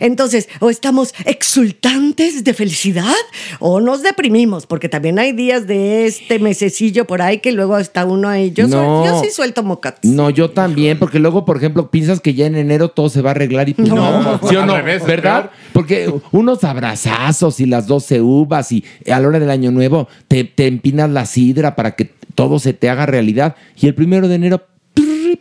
Entonces, 0.00 0.48
o 0.60 0.70
estamos 0.70 1.14
exultantes 1.24 2.44
de 2.44 2.54
felicidad 2.54 3.14
o 3.58 3.80
nos 3.80 4.02
deprimimos, 4.02 4.66
porque 4.66 4.88
también 4.88 5.18
hay 5.18 5.32
días 5.32 5.66
de 5.66 6.06
este 6.06 6.38
mesecillo 6.38 7.06
por 7.06 7.22
ahí 7.22 7.38
que 7.38 7.52
luego 7.52 7.78
está 7.78 8.04
uno 8.04 8.28
ahí. 8.28 8.52
Yo, 8.52 8.68
soy- 8.68 8.76
No. 8.86 9.04
yo 9.04 9.20
sí 9.22 9.30
suelto 9.30 9.62
mocates. 9.62 10.10
No, 10.10 10.30
yo 10.30 10.50
también, 10.50 10.98
porque 10.98 11.18
luego, 11.18 11.44
por 11.44 11.56
ejemplo, 11.56 11.90
piensas 11.90 12.20
que 12.20 12.34
ya 12.34 12.46
en 12.46 12.56
enero 12.56 12.88
todo 12.88 13.08
se 13.08 13.22
va 13.22 13.30
a 13.30 13.32
arreglar 13.32 13.68
y 13.68 13.74
pues 13.74 13.88
no, 13.88 14.22
No, 14.22 14.40
¿sí 14.48 14.56
o 14.56 14.60
al 14.60 14.66
no? 14.66 14.76
revés, 14.76 15.04
¿Verdad? 15.04 15.50
Porque 15.72 16.12
unos 16.32 16.64
abrazazos 16.64 17.60
y 17.60 17.66
las 17.66 17.86
12 17.86 18.20
uvas 18.20 18.72
y 18.72 18.84
a 19.10 19.18
la 19.20 19.28
hora 19.28 19.38
del 19.40 19.50
año 19.50 19.70
nuevo 19.70 20.08
te, 20.28 20.44
te 20.44 20.66
empinas 20.66 21.10
la 21.10 21.26
sidra 21.26 21.76
para 21.76 21.94
que 21.96 22.10
todo 22.34 22.58
se 22.58 22.72
te 22.72 22.88
haga 22.88 23.06
realidad 23.06 23.56
y 23.80 23.86
el 23.88 23.94
primero 23.94 24.28
de 24.28 24.36
enero 24.36 24.62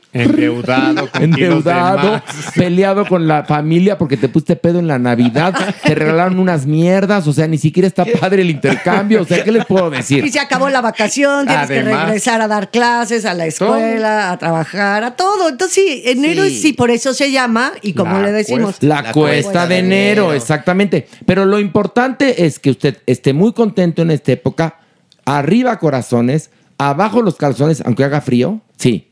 Endeudado, 0.13 1.09
con 1.11 1.23
endeudado, 1.23 2.21
peleado 2.55 3.05
con 3.05 3.27
la 3.27 3.43
familia 3.45 3.97
porque 3.97 4.17
te 4.17 4.29
pusiste 4.29 4.55
pedo 4.55 4.79
en 4.79 4.87
la 4.87 4.99
Navidad, 4.99 5.53
te 5.83 5.95
regalaron 5.95 6.39
unas 6.39 6.65
mierdas, 6.65 7.27
o 7.27 7.33
sea, 7.33 7.47
ni 7.47 7.57
siquiera 7.57 7.87
está 7.87 8.05
padre 8.05 8.41
el 8.41 8.49
intercambio, 8.49 9.21
o 9.21 9.25
sea, 9.25 9.43
¿qué 9.43 9.51
les 9.51 9.65
puedo 9.65 9.89
decir? 9.89 10.25
Y 10.25 10.31
se 10.31 10.39
acabó 10.39 10.69
la 10.69 10.81
vacación, 10.81 11.45
tienes 11.47 11.67
que 11.67 11.81
regresar 11.83 12.41
a 12.41 12.47
dar 12.47 12.71
clases, 12.71 13.25
a 13.25 13.33
la 13.33 13.45
escuela, 13.45 14.31
a 14.31 14.37
trabajar, 14.37 15.03
a 15.03 15.15
todo. 15.15 15.49
Entonces, 15.49 15.75
sí, 15.75 16.01
enero 16.05 16.43
Sí. 16.45 16.57
sí, 16.57 16.73
por 16.73 16.91
eso 16.91 17.13
se 17.13 17.31
llama, 17.31 17.73
y 17.81 17.93
como 17.93 18.17
La 18.19 18.27
le 18.27 18.31
decimos, 18.31 18.77
La, 18.81 19.01
La 19.01 19.11
cuesta, 19.11 19.13
cuesta 19.13 19.67
de 19.67 19.75
de 19.75 19.79
enero, 19.79 20.23
enero. 20.23 20.33
exactamente. 20.33 21.07
Pero 21.25 21.45
lo 21.45 21.59
importante 21.59 22.45
es 22.45 22.59
que 22.59 22.69
usted 22.71 22.97
esté 23.05 23.33
muy 23.33 23.53
contento 23.53 24.01
en 24.01 24.11
esta 24.11 24.31
época. 24.31 24.77
Arriba 25.25 25.77
corazones, 25.79 26.51
abajo 26.77 27.21
los 27.21 27.35
calzones, 27.35 27.81
aunque 27.85 28.03
haga 28.03 28.21
frío. 28.21 28.61
Sí. 28.77 29.06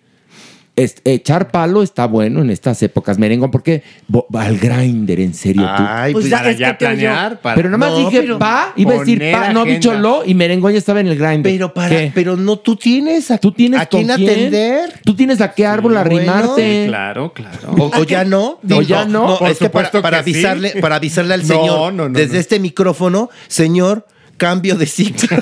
Es- 0.78 0.96
echar 1.06 1.52
palo 1.52 1.82
está 1.84 2.06
bueno 2.06 2.42
en 2.42 2.50
estas 2.50 2.84
épocas, 2.84 3.18
merengón, 3.18 3.50
porque 3.50 3.82
bo- 4.10 4.28
va 4.36 4.44
al 4.44 4.58
grinder, 4.58 5.22
en 5.22 5.34
serio. 5.34 5.62
tú. 5.64 5.84
Ay, 5.88 6.12
Pues 6.12 6.24
pues, 6.24 6.32
ya- 6.32 6.38
Para 6.40 6.52
es 6.52 6.58
ya 6.58 6.72
que 6.72 6.74
planear. 6.86 7.40
Para... 7.40 7.56
pero 7.56 7.70
nada 7.70 7.78
más 7.78 7.92
no, 7.92 7.98
dije 8.10 8.22
pero 8.22 8.38
pa, 8.40 8.74
iba 8.76 8.94
a 8.94 9.00
decir 9.00 9.24
pa, 9.32 9.54
no 9.54 9.64
dicho 9.64 9.94
lo, 9.94 10.26
y 10.26 10.34
merengón 10.34 10.74
ya 10.74 10.78
estaba 10.80 11.00
en 11.00 11.08
el 11.08 11.18
grinder. 11.18 11.44
pero 11.44 11.74
para, 11.74 11.90
¿Qué? 11.90 12.12
pero 12.14 12.36
no, 12.36 12.58
tú 12.60 12.76
tienes 12.76 13.32
a, 13.32 13.38
¿Tú 13.38 13.54
tienes 13.54 13.80
a 13.80 13.86
quién 13.86 14.12
atender. 14.12 15.00
¿Tú 15.06 15.16
tienes 15.16 15.40
a 15.40 15.54
qué 15.54 15.66
árbol 15.66 15.94
Sí, 15.94 15.98
arrimarte? 15.98 16.82
Sí, 16.84 16.88
claro, 16.90 17.32
claro. 17.34 17.72
O, 17.78 17.92
o 18.00 18.04
ya 18.04 18.26
no. 18.26 18.60
O 18.70 18.82
ya 18.82 19.06
no. 19.06 19.38
Por 19.40 19.50
es 19.50 19.58
que 19.60 19.70
para, 19.70 19.86
supuesto 19.88 20.02
para 20.02 20.24
que 20.24 20.32
sí. 20.34 20.38
avisarle, 20.40 20.74
para 20.82 20.96
avisarle 20.98 21.34
al 21.36 21.42
No, 21.48 21.48
señor 21.48 21.94
no, 21.94 22.10
no, 22.10 22.20
desde 22.20 22.34
no. 22.34 22.40
este 22.42 22.60
micrófono, 22.60 23.30
señor, 23.48 24.06
cambio 24.38 24.76
de 24.76 24.86
ciclo. 24.86 25.38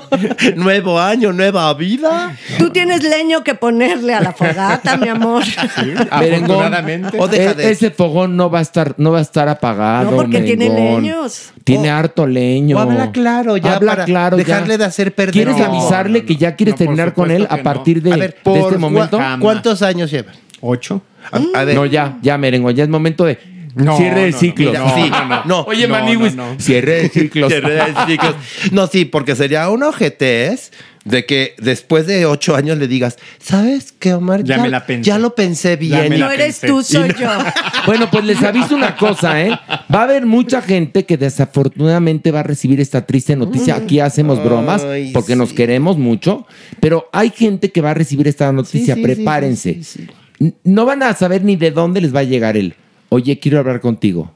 Nuevo 0.56 1.00
año, 1.00 1.32
nueva 1.32 1.72
vida. 1.74 2.36
tú 2.58 2.70
tienes 2.70 3.02
leño 3.02 3.42
que 3.44 3.54
ponerle 3.54 4.14
a 4.14 4.20
la 4.20 4.32
fogata, 4.32 4.96
mi 4.96 5.08
amor. 5.08 5.42
Merengón, 5.76 6.06
Afortunadamente. 6.10 7.16
O 7.20 7.28
deja 7.28 7.50
e- 7.50 7.54
de- 7.54 7.70
ese 7.70 7.90
fogón 7.90 8.36
no 8.36 8.50
va 8.50 8.60
a 8.60 8.62
estar, 8.62 8.94
no 8.98 9.12
va 9.12 9.18
a 9.18 9.22
estar 9.22 9.48
apagado. 9.48 10.10
No, 10.10 10.16
porque 10.16 10.40
tiene 10.40 10.68
merengón. 10.70 11.02
leños. 11.02 11.50
Tiene 11.64 11.90
O- 11.92 11.96
harto 11.96 12.26
leño. 12.26 12.76
o 12.76 12.80
habla 12.80 13.10
claro, 13.12 13.56
ya, 13.56 13.76
Habla 13.76 13.92
para 13.92 14.04
claro, 14.04 14.38
ya. 14.38 14.44
dejarle 14.44 14.78
de 14.78 14.84
hacer 14.84 15.14
perder 15.14 15.32
¿Quieres 15.32 15.60
avisarle 15.60 16.18
No, 16.20 16.22
no, 16.22 16.26
que 16.28 16.36
ya 16.36 16.54
quieres 16.54 16.76
terminar 16.76 17.12
con 17.14 17.30
él 17.30 17.46
a 17.50 17.56
partir 17.58 18.02
de, 18.02 18.12
A 18.12 18.16
ver, 18.16 18.30
de 18.34 18.40
por 18.42 18.58
este 18.58 18.78
momento? 18.78 19.18
Jamás. 19.18 19.40
¿Cuántos 19.40 19.82
años 19.82 20.10
llevan? 20.10 20.34
¿Ocho? 20.60 21.02
A, 21.32 21.60
a 21.60 21.64
ver. 21.64 21.74
No, 21.74 21.84
ya, 21.86 22.18
ya, 22.22 22.38
merengo, 22.38 22.70
ya 22.70 22.84
es 22.84 22.88
momento 22.88 23.24
de 23.24 23.38
No, 23.84 23.96
cierre 23.96 24.20
de 24.22 24.30
no, 24.30 24.32
no, 24.32 24.38
ciclos. 24.40 24.72
mira, 24.72 24.94
sí, 24.94 25.10
no, 25.48 25.60
Oye, 25.62 25.86
no, 25.86 25.92
Maniwis, 25.94 26.34
no, 26.34 26.54
no. 26.54 26.60
cierre 26.60 27.02
de 27.02 27.08
ciclos. 27.10 27.52
Cierre 27.52 27.74
de 27.74 27.94
ciclos. 28.06 28.34
No, 28.72 28.86
sí, 28.86 29.04
porque 29.04 29.36
sería 29.36 29.68
una 29.68 29.88
ojetez 29.88 30.72
de 31.04 31.24
que 31.26 31.54
después 31.58 32.06
de 32.06 32.26
ocho 32.26 32.56
años 32.56 32.78
le 32.78 32.88
digas, 32.88 33.16
¿sabes 33.38 33.92
qué, 33.92 34.14
Omar? 34.14 34.42
Ya 34.42 34.58
me 34.58 34.68
la 34.70 34.84
pensé. 34.86 35.08
Ya 35.08 35.18
lo 35.18 35.34
pensé 35.36 35.72
Ya 35.72 35.76
bien. 36.00 36.08
me 36.08 36.18
la 36.18 36.26
No 36.26 36.32
eres 36.32 36.58
pensé. 36.58 36.66
tú, 36.66 36.82
soy 36.82 37.10
yo. 37.20 37.28
Bueno, 37.86 38.08
pues 38.10 38.24
les 38.24 38.42
aviso 38.42 38.74
una 38.74 38.96
cosa, 38.96 39.40
¿eh? 39.40 39.50
Va 39.94 40.00
a 40.00 40.02
haber 40.02 40.26
mucha 40.26 40.60
gente 40.62 41.04
que 41.04 41.16
desafortunadamente 41.16 42.30
va 42.32 42.40
a 42.40 42.42
recibir 42.42 42.80
esta 42.80 43.06
triste 43.06 43.36
noticia. 43.36 43.76
Aquí 43.76 44.00
hacemos 44.00 44.42
bromas 44.42 44.82
Ay, 44.82 45.12
porque 45.12 45.36
nos 45.36 45.52
queremos 45.52 45.96
mucho, 45.98 46.46
pero 46.80 47.08
hay 47.12 47.30
gente 47.30 47.70
que 47.70 47.80
va 47.80 47.90
a 47.92 47.94
recibir 47.94 48.26
esta 48.26 48.50
noticia. 48.52 48.94
sí, 48.94 49.00
sí, 49.00 49.06
Prepárense. 49.06 49.74
sí, 49.74 49.84
sí, 49.84 50.02
sí. 50.06 50.10
N- 50.40 50.54
No 50.64 50.84
van 50.86 51.02
a 51.04 51.14
saber 51.14 51.44
ni 51.44 51.54
de 51.56 51.70
dónde 51.70 52.00
les 52.00 52.14
va 52.14 52.20
a 52.20 52.24
llegar 52.24 52.56
el, 52.56 52.74
oye, 53.08 53.38
quiero 53.38 53.58
hablar 53.58 53.80
contigo. 53.80 54.32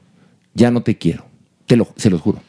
Ya 0.53 0.71
no 0.71 0.81
te 0.83 0.97
quiero. 0.97 1.25
Te 1.65 1.75
lo, 1.75 1.87
se 1.95 2.09
los 2.09 2.21
juro. 2.21 2.41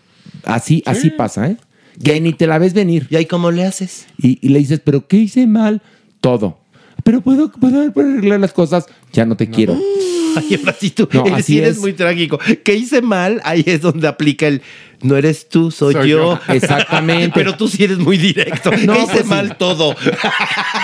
Así, 0.44 0.82
así 0.86 1.10
pasa, 1.10 1.48
¿eh? 1.48 1.56
Que 2.02 2.20
ni 2.20 2.32
te 2.32 2.46
la 2.46 2.58
ves 2.58 2.74
venir. 2.74 3.06
¿Y 3.10 3.16
ahí 3.16 3.26
cómo 3.26 3.50
le 3.50 3.64
haces? 3.64 4.06
Y, 4.18 4.38
y 4.44 4.48
le 4.50 4.58
dices, 4.58 4.80
¿pero 4.84 5.06
qué 5.06 5.18
hice 5.18 5.46
mal? 5.46 5.82
Todo. 6.20 6.58
Pero 7.04 7.20
puedo, 7.20 7.50
puedo 7.52 7.80
arreglar 7.82 8.40
las 8.40 8.52
cosas. 8.52 8.86
Ya 9.12 9.24
no 9.24 9.36
te 9.36 9.48
quiero. 9.50 9.78
Ay, 10.36 10.54
ahora 10.58 10.74
sí 10.80 10.90
tú 10.90 11.06
No, 11.12 11.22
eres, 11.26 11.34
así 11.34 11.42
sí 11.52 11.58
eres 11.58 11.72
es. 11.72 11.78
muy 11.78 11.92
trágico. 11.92 12.38
¿Qué 12.64 12.74
hice 12.74 13.02
mal? 13.02 13.40
Ahí 13.44 13.62
es 13.66 13.82
donde 13.82 14.08
aplica 14.08 14.46
el 14.48 14.62
no 15.02 15.16
eres 15.16 15.48
tú, 15.48 15.70
soy, 15.70 15.92
Soy 15.94 16.08
yo. 16.10 16.38
yo. 16.38 16.40
Exactamente. 16.54 17.32
Pero 17.34 17.54
tú 17.56 17.68
sí 17.68 17.84
eres 17.84 17.98
muy 17.98 18.16
directo. 18.16 18.70
No, 18.84 18.94
¿Qué 18.94 19.00
hice 19.02 19.12
pues 19.12 19.22
sí. 19.24 19.28
mal 19.28 19.56
todo? 19.58 19.94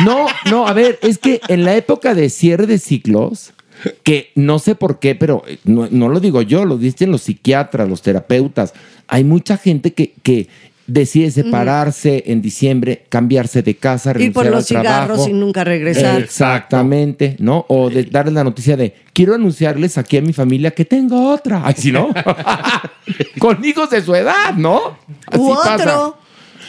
No, 0.04 0.26
no, 0.50 0.66
a 0.66 0.72
ver, 0.74 0.98
es 1.02 1.18
que 1.18 1.40
en 1.48 1.64
la 1.64 1.76
época 1.76 2.14
de 2.14 2.28
cierre 2.30 2.66
de 2.66 2.78
ciclos, 2.78 3.52
que 4.02 4.30
no 4.34 4.58
sé 4.58 4.74
por 4.74 4.98
qué, 4.98 5.14
pero 5.14 5.42
eh, 5.46 5.58
no, 5.64 5.88
no 5.90 6.08
lo 6.08 6.20
digo 6.20 6.42
yo, 6.42 6.64
lo 6.64 6.76
dicen 6.78 7.10
los 7.10 7.22
psiquiatras, 7.22 7.88
los 7.88 8.02
terapeutas. 8.02 8.72
Hay 9.06 9.24
mucha 9.24 9.56
gente 9.56 9.92
que, 9.94 10.12
que 10.22 10.48
decide 10.86 11.30
separarse 11.30 12.24
en 12.26 12.40
diciembre, 12.40 13.04
cambiarse 13.10 13.62
de 13.62 13.74
casa, 13.76 14.14
Ir 14.18 14.32
por 14.32 14.44
renunciar 14.46 14.82
los 14.82 14.90
al 14.90 14.96
trabajo. 14.96 15.14
cigarros 15.14 15.28
y 15.28 15.32
nunca 15.34 15.62
regresar. 15.64 16.20
Exactamente, 16.20 17.36
¿no? 17.38 17.66
O 17.68 17.90
de 17.90 18.04
darles 18.04 18.34
la 18.34 18.42
noticia 18.44 18.76
de, 18.76 18.94
quiero 19.12 19.34
anunciarles 19.34 19.98
aquí 19.98 20.16
a 20.16 20.22
mi 20.22 20.32
familia 20.32 20.70
que 20.70 20.84
tengo 20.86 21.30
otra. 21.30 21.60
Ay, 21.64 21.74
si 21.76 21.92
no, 21.92 22.08
con 23.38 23.62
hijos 23.64 23.90
de 23.90 24.02
su 24.02 24.14
edad, 24.14 24.54
¿no? 24.56 24.96
Así 25.26 25.40
U 25.40 25.54
pasa. 25.62 25.74
otro. 25.74 26.16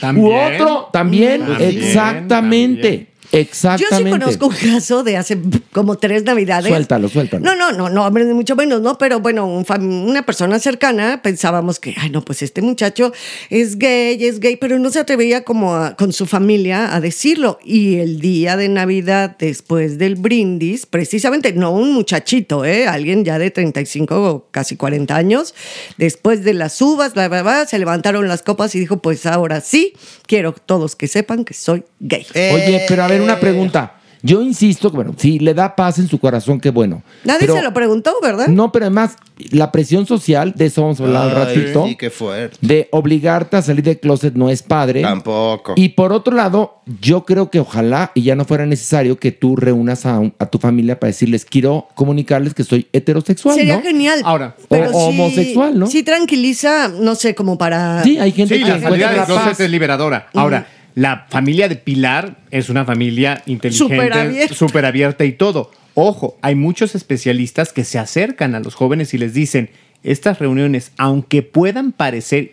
También. 0.01 0.26
U 0.28 0.34
otro, 0.34 0.89
también, 0.93 1.45
También, 1.45 1.78
exactamente. 1.78 2.82
también. 2.89 3.09
Yo 3.32 3.38
Exactamente. 3.40 3.98
sí 3.98 4.20
conozco 4.20 4.48
un 4.48 4.56
caso 4.74 5.04
de 5.04 5.18
hace 5.18 5.38
como 5.72 5.98
tres 5.98 6.24
navidades. 6.24 6.68
Suéltalo, 6.70 7.10
suéltalo. 7.10 7.44
No, 7.46 7.56
no, 7.56 7.72
no, 7.72 7.90
no, 7.90 8.06
hombre, 8.06 8.26
ni 8.26 8.34
mucho 8.34 8.56
menos, 8.56 8.82
¿no? 8.82 8.98
Pero 8.98 9.20
bueno, 9.20 9.46
un 9.48 9.66
una 9.80 10.24
persona 10.26 10.58
cercana 10.60 11.22
pensábamos 11.22 11.80
que, 11.80 11.94
ay, 11.98 12.10
no, 12.10 12.24
pues 12.26 12.42
este 12.42 12.62
muchacho 12.62 13.14
es 13.50 13.78
gay, 13.78 14.24
es 14.26 14.40
gay, 14.40 14.56
pero 14.58 14.80
no 14.80 14.90
se 14.90 15.00
atrevía 15.00 15.44
como 15.44 15.76
a- 15.76 15.96
con 15.96 16.12
su 16.12 16.26
familia 16.26 16.96
a 16.96 17.00
decirlo. 17.02 17.60
Y 17.64 17.98
el 17.98 18.20
día 18.20 18.58
de 18.58 18.68
Navidad, 18.68 19.36
después 19.38 19.98
del 20.00 20.16
brindis, 20.16 20.86
precisamente, 20.88 21.54
no 21.54 21.72
un 21.72 21.94
muchachito, 21.94 22.66
¿eh? 22.66 22.88
Alguien 22.88 23.24
ya 23.24 23.38
de 23.38 23.52
35 23.52 24.16
o 24.30 24.48
casi 24.52 24.76
40 24.76 25.16
años, 25.16 25.54
después 25.98 26.44
de 26.44 26.54
las 26.56 26.82
uvas, 26.82 27.14
bla, 27.14 27.28
bla, 27.28 27.44
bla, 27.44 27.66
se 27.68 27.78
levantaron 27.78 28.28
las 28.28 28.42
copas 28.42 28.74
y 28.76 28.80
dijo, 28.80 28.98
pues 29.02 29.26
ahora 29.26 29.62
sí, 29.62 29.94
quiero 30.26 30.54
todos 30.54 30.96
que 30.96 31.08
sepan 31.08 31.46
que 31.46 31.54
soy 31.54 31.84
gay. 32.00 32.26
Oye, 32.34 32.86
pero 32.88 33.04
a 33.04 33.08
ver, 33.08 33.19
una 33.22 33.40
pregunta. 33.40 33.94
Yo 34.22 34.42
insisto 34.42 34.90
que, 34.92 34.98
bueno, 34.98 35.14
si 35.18 35.40
le 35.40 35.54
da 35.54 35.78
paz 35.78 35.98
en 35.98 36.10
su 36.10 36.20
corazón, 36.20 36.60
qué 36.60 36.72
bueno. 36.72 37.04
Nadie 37.24 37.40
Pero- 37.40 37.54
se 37.56 37.62
lo 37.62 37.74
preguntó, 37.74 38.12
¿verdad? 38.22 38.48
No, 38.48 38.70
pero 38.70 38.84
además, 38.88 39.16
la 39.52 39.72
presión 39.72 40.06
social, 40.06 40.52
de 40.58 40.66
eso 40.66 40.82
vamos 40.82 41.00
a 41.00 41.06
hablar 41.06 41.30
al 41.30 41.38
Ay, 41.48 41.56
ratito, 41.56 41.86
Sí, 41.88 41.96
qué 41.96 42.10
fuerte. 42.10 42.58
de 42.60 42.90
obligarte 42.92 43.56
a 43.56 43.62
salir 43.62 43.82
del 43.82 43.98
closet 43.98 44.34
no 44.34 44.50
es 44.50 44.62
padre. 44.62 45.04
Tampoco. 45.04 45.72
Y 45.78 45.88
por 45.90 46.12
otro 46.12 46.36
lado, 46.36 46.82
yo 47.00 47.24
creo 47.24 47.50
que 47.50 47.62
ojalá 47.62 48.12
y 48.14 48.24
ya 48.24 48.36
no 48.36 48.44
fuera 48.44 48.66
necesario 48.66 49.18
que 49.18 49.32
tú 49.32 49.56
reúnas 49.56 50.06
a, 50.06 50.20
un- 50.20 50.34
a 50.38 50.48
tu 50.48 50.58
familia 50.60 51.00
para 51.00 51.08
decirles, 51.12 51.46
quiero 51.46 51.88
comunicarles 51.96 52.54
que 52.54 52.66
soy 52.66 52.88
heterosexual, 52.92 53.56
Sería 53.56 53.78
¿no? 53.78 53.84
genial. 53.84 54.20
Ahora, 54.26 54.54
pero 54.68 54.90
o- 54.92 55.08
homosexual, 55.12 55.80
¿no? 55.80 55.88
Sí 55.88 56.04
tranquiliza, 56.04 56.90
no 56.90 57.16
sé, 57.16 57.36
como 57.36 57.58
para... 57.58 58.04
Sí, 58.04 58.18
hay 58.20 58.34
gente 58.34 58.56
Sí, 58.58 58.64
que 58.66 58.70
la 58.70 58.82
salida 58.82 59.14
del 59.14 59.24
closet 59.24 59.58
es 59.62 59.72
liberadora. 59.72 60.28
Ahora, 60.34 60.68
la 61.00 61.28
familia 61.30 61.70
de 61.70 61.78
Pilar 61.78 62.36
es 62.52 62.70
una 62.70 62.84
familia 62.84 63.38
Súper 63.38 63.54
inteligente, 63.54 64.20
abierta. 64.20 64.54
súper 64.54 64.86
abierta 64.86 65.24
y 65.24 65.32
todo. 65.32 65.72
Ojo, 65.93 66.38
hay 66.41 66.56
muchos 66.56 66.93
especialistas 66.93 67.72
que 67.72 67.86
se 67.86 67.97
acercan 67.97 68.54
a 68.54 68.60
los 68.60 68.76
jóvenes 68.76 69.14
y 69.14 69.18
les 69.18 69.34
dicen, 69.34 69.70
estas 70.04 70.39
reuniones, 70.39 70.91
aunque 70.97 71.41
puedan 71.41 71.93
parecer 71.93 72.52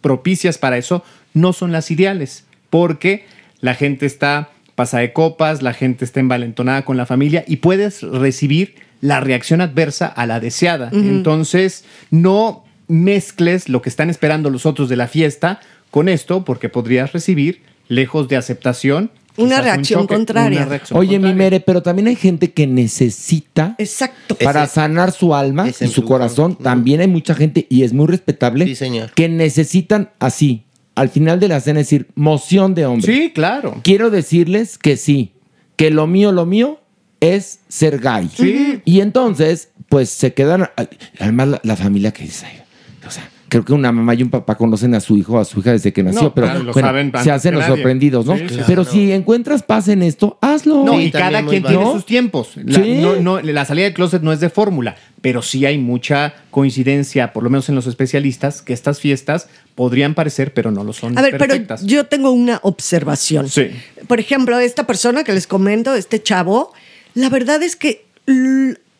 propicias 0.00 0.58
para 0.58 0.78
eso, 0.78 1.04
no 1.32 1.52
son 1.52 1.70
las 1.70 1.88
ideales, 1.92 2.44
porque 2.70 3.24
la 3.60 3.76
gente 3.76 4.04
está 4.06 4.50
pasada 4.74 5.02
de 5.02 5.12
copas, 5.12 5.62
la 5.62 5.72
gente 5.72 6.04
está 6.04 6.18
envalentonada 6.18 6.84
con 6.84 6.96
la 6.96 7.06
familia 7.06 7.44
y 7.46 7.58
puedes 7.58 8.02
recibir 8.02 8.74
la 9.00 9.20
reacción 9.20 9.60
adversa 9.60 10.06
a 10.08 10.26
la 10.26 10.40
deseada. 10.40 10.90
Entonces, 10.92 11.84
no 12.10 12.64
mezcles 12.88 13.68
lo 13.68 13.80
que 13.80 13.90
están 13.90 14.10
esperando 14.10 14.50
los 14.50 14.66
otros 14.66 14.88
de 14.88 14.96
la 14.96 15.06
fiesta 15.06 15.60
con 15.92 16.08
esto, 16.08 16.44
porque 16.44 16.68
podrías 16.68 17.12
recibir, 17.12 17.62
lejos 17.88 18.28
de 18.28 18.36
aceptación, 18.36 19.10
Una 19.36 19.56
un 19.58 19.62
reacción 19.64 20.00
choque, 20.02 20.14
contraria. 20.14 20.60
una 20.60 20.68
reacción 20.68 20.98
Oye, 20.98 21.18
mi 21.18 21.34
mere, 21.34 21.60
pero 21.60 21.82
también 21.82 22.08
hay 22.08 22.16
gente 22.16 22.52
que 22.52 22.66
necesita 22.66 23.74
Exacto. 23.78 24.34
para 24.36 24.64
Ese- 24.64 24.74
sanar 24.74 25.12
su 25.12 25.34
alma 25.34 25.68
y 25.68 25.72
su 25.88 26.04
corazón. 26.04 26.56
También 26.56 27.00
hay 27.00 27.08
mucha 27.08 27.34
gente, 27.34 27.66
y 27.68 27.82
es 27.82 27.92
muy 27.92 28.06
respetable, 28.06 28.64
Sí, 28.66 28.74
señor. 28.74 29.12
que 29.12 29.28
necesitan 29.28 30.10
así, 30.18 30.64
al 30.94 31.10
final 31.10 31.38
de 31.40 31.48
la 31.48 31.60
cena, 31.60 31.80
decir, 31.80 32.08
moción 32.14 32.74
de 32.74 32.86
hombre. 32.86 33.12
Sí, 33.12 33.30
claro. 33.34 33.80
Quiero 33.84 34.10
decirles 34.10 34.78
que 34.78 34.96
sí, 34.96 35.32
que 35.76 35.90
lo 35.90 36.06
mío, 36.06 36.32
lo 36.32 36.46
mío 36.46 36.80
es 37.20 37.60
ser 37.68 38.00
gay. 38.00 38.30
Sí. 38.34 38.80
Y 38.86 39.00
entonces, 39.00 39.68
pues 39.90 40.08
se 40.08 40.32
quedan, 40.32 40.70
además 41.18 41.48
la, 41.48 41.60
la 41.62 41.76
familia 41.76 42.12
que 42.12 42.24
dice, 42.24 42.46
"Ay, 42.46 42.62
o 43.06 43.10
sea, 43.10 43.28
creo 43.48 43.64
que 43.64 43.72
una 43.72 43.92
mamá 43.92 44.14
y 44.14 44.22
un 44.22 44.30
papá 44.30 44.56
conocen 44.56 44.94
a 44.94 45.00
su 45.00 45.16
hijo 45.16 45.34
o 45.34 45.38
a 45.38 45.44
su 45.44 45.60
hija 45.60 45.72
desde 45.72 45.92
que 45.92 46.02
nació, 46.02 46.22
No, 46.22 46.34
pero 46.34 46.46
claro, 46.48 46.62
lo 46.64 46.72
bueno, 46.72 46.88
saben 46.88 47.12
se 47.22 47.30
hacen 47.30 47.50
que 47.52 47.56
los 47.56 47.60
nadie. 47.68 47.74
sorprendidos, 47.76 48.26
¿no? 48.26 48.36
Sí, 48.36 48.46
pero 48.66 48.84
si 48.84 49.12
encuentras 49.12 49.62
paz 49.62 49.88
en 49.88 50.02
esto, 50.02 50.38
hazlo. 50.40 50.84
No, 50.84 50.92
Sí, 50.94 51.04
y 51.04 51.10
cada 51.10 51.44
quien 51.46 51.62
tiene 51.62 51.82
¿No? 51.84 51.92
sus 51.92 52.06
tiempos. 52.06 52.50
La, 52.56 52.82
Sí. 52.82 52.98
no, 53.00 53.16
no, 53.16 53.40
la 53.40 53.64
salida 53.64 53.84
del 53.84 53.94
closet 53.94 54.22
no 54.22 54.32
es 54.32 54.40
de 54.40 54.50
fórmula, 54.50 54.96
pero 55.20 55.42
sí 55.42 55.64
hay 55.66 55.78
mucha 55.78 56.34
coincidencia, 56.50 57.32
por 57.32 57.42
lo 57.44 57.50
menos 57.50 57.68
en 57.68 57.74
los 57.74 57.86
especialistas, 57.86 58.62
que 58.62 58.72
estas 58.72 59.00
fiestas 59.00 59.48
podrían 59.74 60.14
parecer, 60.14 60.52
pero 60.54 60.70
no 60.70 60.82
lo 60.84 60.92
son 60.92 61.16
A 61.18 61.22
ver, 61.22 61.36
perfectas. 61.38 61.80
pero 61.82 61.90
yo 61.92 62.06
tengo 62.06 62.30
una 62.32 62.58
observación. 62.62 63.48
Sí. 63.48 63.68
Por 64.08 64.20
ejemplo, 64.20 64.58
esta 64.58 64.86
persona 64.86 65.22
que 65.24 65.32
les 65.32 65.46
comento, 65.46 65.94
este 65.94 66.22
chavo, 66.22 66.72
la 67.14 67.28
verdad 67.28 67.62
es 67.62 67.76
que 67.76 68.04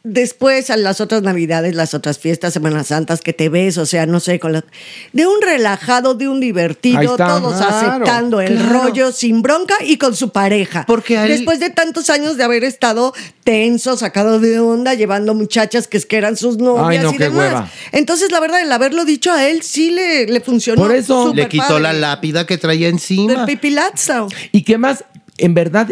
después 0.09 0.71
a 0.71 0.77
las 0.77 1.01
otras 1.01 1.23
navidades, 1.23 1.75
las 1.75 1.93
otras 1.93 2.19
fiestas, 2.19 2.53
Semanas 2.55 2.87
Santas 2.87 3.21
que 3.21 3.33
te 3.33 3.49
ves, 3.49 3.77
o 3.77 3.87
sea, 3.87 4.07
no 4.07 4.21
sé, 4.21 4.39
con 4.39 4.53
la, 4.53 4.65
de 5.13 5.27
un 5.27 5.43
relajado, 5.43 6.15
de 6.15 6.29
un 6.29 6.39
divertido, 6.41 7.01
está. 7.03 7.27
todos 7.27 7.57
Claro, 7.57 7.75
aceptando 7.77 8.41
el 8.41 8.57
claro. 8.57 8.83
rollo 8.85 9.11
sin 9.11 9.43
bronca 9.43 9.75
y 9.85 9.97
con 9.99 10.15
su 10.15 10.31
pareja. 10.31 10.85
Porque 10.87 11.19
a 11.19 11.25
él- 11.27 11.33
después 11.33 11.59
de 11.59 11.71
tantos 11.71 12.09
años 12.09 12.37
de 12.37 12.45
haber 12.45 12.63
estado 12.63 13.13
tenso, 13.43 13.97
sacado 13.97 14.39
de 14.39 14.61
onda, 14.61 14.95
llevando 14.95 15.35
muchachas 15.35 15.89
que 15.89 15.97
es 15.97 16.07
que 16.07 16.17
eran 16.17 16.37
sus 16.37 16.59
novias 16.59 16.87
Ay, 16.89 16.99
no, 17.01 17.11
y 17.13 17.17
qué 17.17 17.25
demás. 17.25 17.39
hueva. 17.39 17.71
Entonces, 17.93 18.31
la 18.31 18.39
verdad, 18.39 18.61
el 18.63 18.71
haberlo 18.71 19.05
dicho 19.05 19.33
a 19.33 19.49
él 19.49 19.63
sí 19.63 19.91
le, 19.91 20.27
le 20.27 20.41
funcionó. 20.41 20.81
Por 20.83 20.95
eso- 20.95 21.33
Le 21.35 21.49
quitó 21.49 21.65
padre. 21.67 21.83
la 21.83 21.93
lápida 21.93 22.47
que 22.47 22.59
traía 22.59 22.87
Del 22.87 22.95
encima. 22.95 23.45
pipilazo. 23.45 24.29
Y 24.53 24.63
que 24.63 24.79
más, 24.79 25.05
en 25.39 25.55
verdad, 25.55 25.89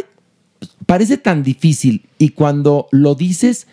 parece 0.86 1.16
tan 1.18 1.42
difícil 1.42 2.06
y 2.18 2.30
cuando 2.30 2.86
lo 2.92 3.14
dices, 3.16 3.66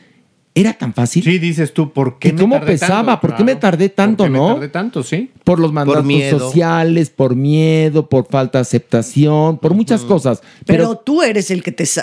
era 0.53 0.73
tan 0.73 0.93
fácil. 0.93 1.23
Sí, 1.23 1.39
dices 1.39 1.73
tú, 1.73 1.93
¿por 1.93 2.19
qué 2.19 2.29
¿Y 2.29 2.31
cómo 2.33 2.55
tardé 2.57 2.73
pesaba? 2.73 3.05
tanto? 3.13 3.21
¿Por 3.21 3.35
qué 3.37 3.43
me 3.45 3.55
tardé 3.55 3.87
tanto, 3.89 4.23
¿Por 4.25 4.31
qué 4.33 4.37
no? 4.37 4.47
me 4.49 4.53
tardé 4.55 4.67
tanto, 4.69 5.01
sí. 5.03 5.31
Por 5.45 5.59
los 5.59 5.71
mandatos 5.71 6.05
sociales, 6.29 7.09
por 7.09 7.35
miedo, 7.35 8.09
por 8.09 8.27
falta 8.27 8.57
de 8.57 8.63
aceptación, 8.63 9.57
por 9.59 9.73
muchas 9.73 10.01
cosas. 10.01 10.41
Pero, 10.65 10.83
Pero, 10.89 10.95
tú 10.97 11.21
eres 11.23 11.51
el 11.51 11.63
que 11.63 11.71
te 11.71 11.85
si 11.85 12.01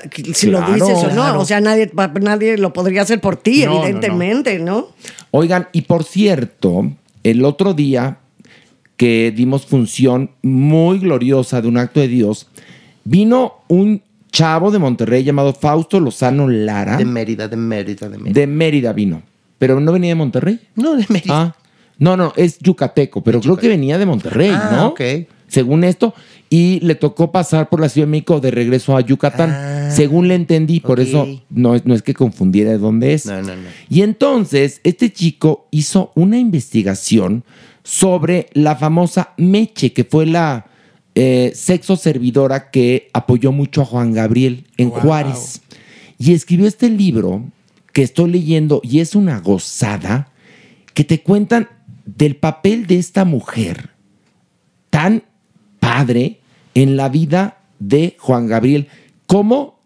Claro, 0.48 0.66
lo 0.68 0.74
dices 0.74 0.96
o 1.04 1.08
no. 1.08 1.12
claro. 1.14 1.40
O 1.40 1.44
sea, 1.44 1.60
nadie, 1.60 1.90
nadie 2.22 2.56
lo 2.56 2.72
podría 2.72 3.02
hacer 3.02 3.20
por 3.20 3.36
ti, 3.36 3.60
No, 3.60 3.66
no, 3.66 3.74
no. 3.74 3.82
evidentemente, 3.84 4.58
¿no? 4.58 4.88
oigan, 5.30 5.68
y 5.72 5.82
por 5.82 6.04
cierto, 6.04 6.90
el 7.24 7.44
otro 7.44 7.74
día 7.74 8.18
que 8.96 9.30
dimos 9.36 9.66
función 9.66 10.30
muy 10.42 10.98
gloriosa 10.98 11.60
de 11.60 11.68
un 11.68 11.76
acto 11.76 12.00
de 12.00 12.08
Dios, 12.08 12.48
vino 13.04 13.56
un 13.68 14.02
chavo 14.30 14.70
de 14.70 14.78
Monterrey 14.78 15.24
llamado 15.24 15.52
Fausto 15.54 16.00
Lozano 16.00 16.48
Lara. 16.48 16.96
De 16.96 17.04
Mérida, 17.04 17.48
de 17.48 17.56
Mérida, 17.56 18.08
de 18.08 18.18
Mérida. 18.18 18.40
De 18.40 18.46
Mérida 18.46 18.92
vino. 18.92 19.22
Pero 19.58 19.80
no 19.80 19.92
venía 19.92 20.10
de 20.10 20.14
Monterrey. 20.14 20.60
No, 20.76 20.94
de 20.96 21.06
Mérida. 21.08 21.40
Ah, 21.40 21.56
no, 21.98 22.16
no, 22.16 22.32
es 22.36 22.58
yucateco, 22.60 23.22
pero 23.24 23.40
creo 23.40 23.56
que 23.56 23.68
venía 23.68 23.98
de 23.98 24.06
Monterrey, 24.06 24.50
Ah, 24.52 24.70
¿no? 24.72 24.86
ok. 24.88 25.00
Según 25.48 25.82
esto, 25.82 26.14
y 26.50 26.78
le 26.80 26.94
tocó 26.94 27.32
pasar 27.32 27.68
por 27.70 27.80
la 27.80 27.88
Ciudad 27.88 28.06
de 28.06 28.10
México 28.10 28.38
de 28.38 28.50
regreso 28.50 28.96
a 28.96 29.00
Yucatán. 29.00 29.50
Ah, 29.50 29.90
según 29.90 30.28
le 30.28 30.34
entendí, 30.34 30.78
por 30.80 31.00
eso 31.00 31.26
no, 31.50 31.74
no 31.84 31.94
es 31.94 32.02
que 32.02 32.12
confundiera 32.14 32.70
de 32.70 32.78
dónde 32.78 33.14
es. 33.14 33.24
No, 33.26 33.40
no, 33.42 33.56
no. 33.56 33.68
Y 33.88 34.02
entonces, 34.02 34.80
este 34.84 35.10
chico 35.10 35.66
hizo 35.70 36.12
una 36.14 36.38
investigación 36.38 37.44
sobre 37.82 38.48
la 38.52 38.76
famosa 38.76 39.32
Meche, 39.38 39.92
que 39.94 40.04
fue 40.04 40.26
la 40.26 40.66
eh, 41.20 41.50
sexo 41.52 41.96
servidora 41.96 42.70
que 42.70 43.10
apoyó 43.12 43.50
mucho 43.50 43.82
a 43.82 43.84
Juan 43.84 44.12
Gabriel 44.12 44.66
en 44.76 44.90
Juárez. 44.90 45.62
Y 46.16 46.32
escribió 46.32 46.68
este 46.68 46.88
libro 46.88 47.42
que 47.92 48.04
estoy 48.04 48.30
leyendo 48.30 48.80
y 48.84 49.00
es 49.00 49.16
una 49.16 49.40
gozada 49.40 50.30
que 50.94 51.02
te 51.02 51.20
cuentan 51.20 51.70
del 52.06 52.36
papel 52.36 52.86
de 52.86 52.98
esta 52.98 53.24
mujer 53.24 53.90
tan 54.90 55.24
padre 55.80 56.38
en 56.74 56.96
la 56.96 57.08
vida 57.08 57.62
de 57.80 58.14
Juan 58.20 58.46
Gabriel. 58.46 58.86
Cómo, 59.26 59.80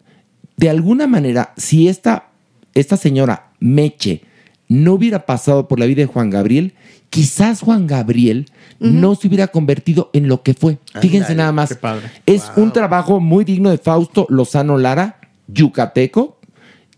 de 0.55 0.69
alguna 0.69 1.07
manera, 1.07 1.55
si 1.57 1.87
esta, 1.87 2.29
esta 2.75 2.95
señora 2.95 3.53
Meche 3.59 4.21
no 4.67 4.93
hubiera 4.93 5.25
pasado 5.25 5.67
por 5.67 5.79
la 5.79 5.87
vida 5.87 6.01
de 6.01 6.05
Juan 6.05 6.29
Gabriel, 6.29 6.75
quizás 7.09 7.61
Juan 7.61 7.87
Gabriel 7.87 8.45
no 8.79 9.15
se 9.15 9.27
hubiera 9.27 9.47
convertido 9.47 10.09
en 10.13 10.27
lo 10.27 10.43
que 10.43 10.53
fue. 10.53 10.77
Fíjense 11.01 11.35
nada 11.35 11.51
más. 11.51 11.69
qué 11.69 11.75
padre. 11.75 12.09
Es 12.25 12.51
un 12.55 12.71
trabajo 12.73 13.19
muy 13.19 13.43
digno 13.45 13.69
de 13.69 13.77
Fausto 13.77 14.25
Lozano 14.29 14.77
Lara, 14.77 15.17
yucateco, 15.47 16.37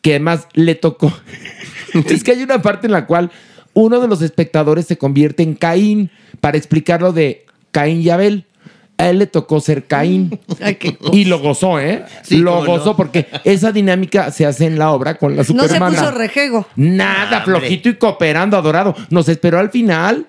que 0.02 0.12
además 0.12 0.48
le 0.54 0.76
tocó. 0.76 1.12
es 2.10 2.24
que 2.24 2.32
hay 2.32 2.44
una 2.44 2.62
parte 2.62 2.88
en 2.88 2.94
la 2.94 3.06
cual 3.06 3.32
uno 3.74 4.00
de 4.00 4.08
los 4.08 4.22
espectadores 4.22 4.86
se 4.86 4.98
convierte 4.98 5.44
en 5.44 5.56
Caín 5.56 6.10
para 6.40 6.58
explicar 6.58 7.02
lo 7.02 7.12
de 7.14 7.46
Caín 7.72 8.02
y 8.02 8.10
Abel. 8.10 8.46
A 8.98 9.10
él 9.10 9.20
le 9.20 9.28
tocó 9.28 9.60
ser 9.60 9.86
Caín. 9.88 10.40
Y 11.12 11.26
lo 11.26 11.40
gozó, 11.40 11.80
¿eh? 11.82 12.06
Sí, 12.24 12.38
lo 12.38 12.62
no. 12.62 12.66
gozó 12.66 12.96
porque 12.96 13.28
esa 13.44 13.74
dinámica 13.74 14.32
se 14.32 14.46
hace 14.46 14.66
en 14.68 14.80
la 14.80 14.92
obra 14.92 15.16
con 15.16 15.32
la 15.36 15.40
No 15.40 15.44
se 15.44 15.52
supermana. 15.54 16.00
puso 16.00 16.12
rejego. 16.12 16.66
Nada, 16.78 17.40
Ah, 17.40 17.42
flojito 17.44 17.90
y 17.90 17.96
cooperando, 17.96 18.56
adorado. 18.56 18.96
Nos 19.10 19.28
esperó 19.28 19.60
al 19.60 19.70
final 19.70 20.26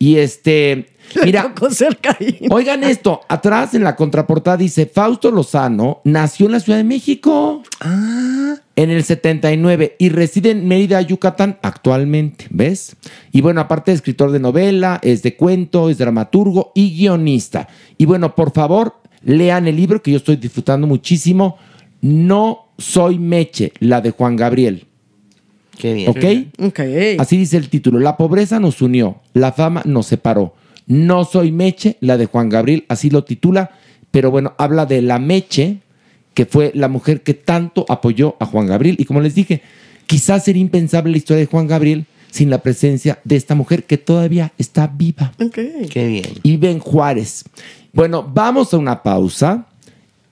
y 0.00 0.16
este... 0.16 0.86
Mira. 1.24 1.52
Oigan 2.50 2.84
esto, 2.84 3.20
atrás 3.28 3.74
en 3.74 3.84
la 3.84 3.96
contraportada 3.96 4.56
dice 4.56 4.86
Fausto 4.86 5.30
Lozano 5.30 6.00
nació 6.04 6.46
en 6.46 6.52
la 6.52 6.60
Ciudad 6.60 6.78
de 6.78 6.84
México 6.84 7.62
en 8.76 8.90
el 8.90 9.04
79 9.04 9.96
y 9.98 10.08
reside 10.08 10.52
en 10.52 10.66
Mérida, 10.66 11.02
Yucatán 11.02 11.58
actualmente, 11.62 12.46
¿ves? 12.50 12.96
Y 13.32 13.40
bueno, 13.40 13.60
aparte 13.60 13.90
de 13.90 13.96
escritor 13.96 14.30
de 14.30 14.38
novela, 14.38 15.00
es 15.02 15.22
de 15.22 15.36
cuento, 15.36 15.90
es 15.90 15.98
dramaturgo 15.98 16.72
y 16.74 16.96
guionista. 16.96 17.68
Y 17.98 18.06
bueno, 18.06 18.34
por 18.34 18.52
favor, 18.52 18.94
lean 19.22 19.66
el 19.66 19.76
libro 19.76 20.00
que 20.00 20.12
yo 20.12 20.16
estoy 20.16 20.36
disfrutando 20.36 20.86
muchísimo. 20.86 21.58
No 22.00 22.68
soy 22.78 23.18
Meche, 23.18 23.72
la 23.80 24.00
de 24.00 24.12
Juan 24.12 24.36
Gabriel. 24.36 24.86
Qué 25.80 25.94
bien. 25.94 26.10
¿Ok? 26.10 26.68
Ok. 26.68 26.80
Así 27.18 27.36
dice 27.36 27.56
el 27.56 27.68
título. 27.68 27.98
La 27.98 28.16
pobreza 28.16 28.60
nos 28.60 28.82
unió, 28.82 29.20
la 29.32 29.52
fama 29.52 29.82
nos 29.84 30.06
separó. 30.06 30.54
No 30.86 31.24
soy 31.24 31.52
Meche, 31.52 31.96
la 32.00 32.16
de 32.16 32.26
Juan 32.26 32.48
Gabriel, 32.48 32.84
así 32.88 33.10
lo 33.10 33.24
titula. 33.24 33.70
Pero 34.10 34.30
bueno, 34.30 34.54
habla 34.58 34.86
de 34.86 35.02
la 35.02 35.18
Meche, 35.18 35.78
que 36.34 36.46
fue 36.46 36.72
la 36.74 36.88
mujer 36.88 37.22
que 37.22 37.34
tanto 37.34 37.84
apoyó 37.88 38.36
a 38.40 38.46
Juan 38.46 38.66
Gabriel. 38.66 38.96
Y 38.98 39.04
como 39.04 39.20
les 39.20 39.34
dije, 39.34 39.62
quizás 40.06 40.44
sería 40.44 40.62
impensable 40.62 41.12
la 41.12 41.18
historia 41.18 41.40
de 41.40 41.46
Juan 41.46 41.66
Gabriel 41.66 42.06
sin 42.30 42.50
la 42.50 42.58
presencia 42.58 43.20
de 43.24 43.36
esta 43.36 43.54
mujer 43.54 43.84
que 43.84 43.98
todavía 43.98 44.52
está 44.58 44.86
viva. 44.86 45.32
Ok. 45.40 45.58
Qué 45.90 46.06
bien. 46.06 46.26
Y 46.42 46.56
Ben 46.56 46.78
Juárez. 46.78 47.44
Bueno, 47.92 48.22
vamos 48.22 48.72
a 48.72 48.78
una 48.78 49.02
pausa. 49.02 49.66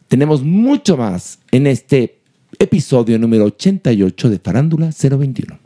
Tenemos 0.08 0.42
mucho 0.42 0.96
más 0.96 1.38
en 1.50 1.66
este 1.66 2.17
episodio 2.58 3.18
número 3.18 3.46
88 3.46 4.28
de 4.28 4.38
Farándula 4.38 4.90
021. 4.90 5.58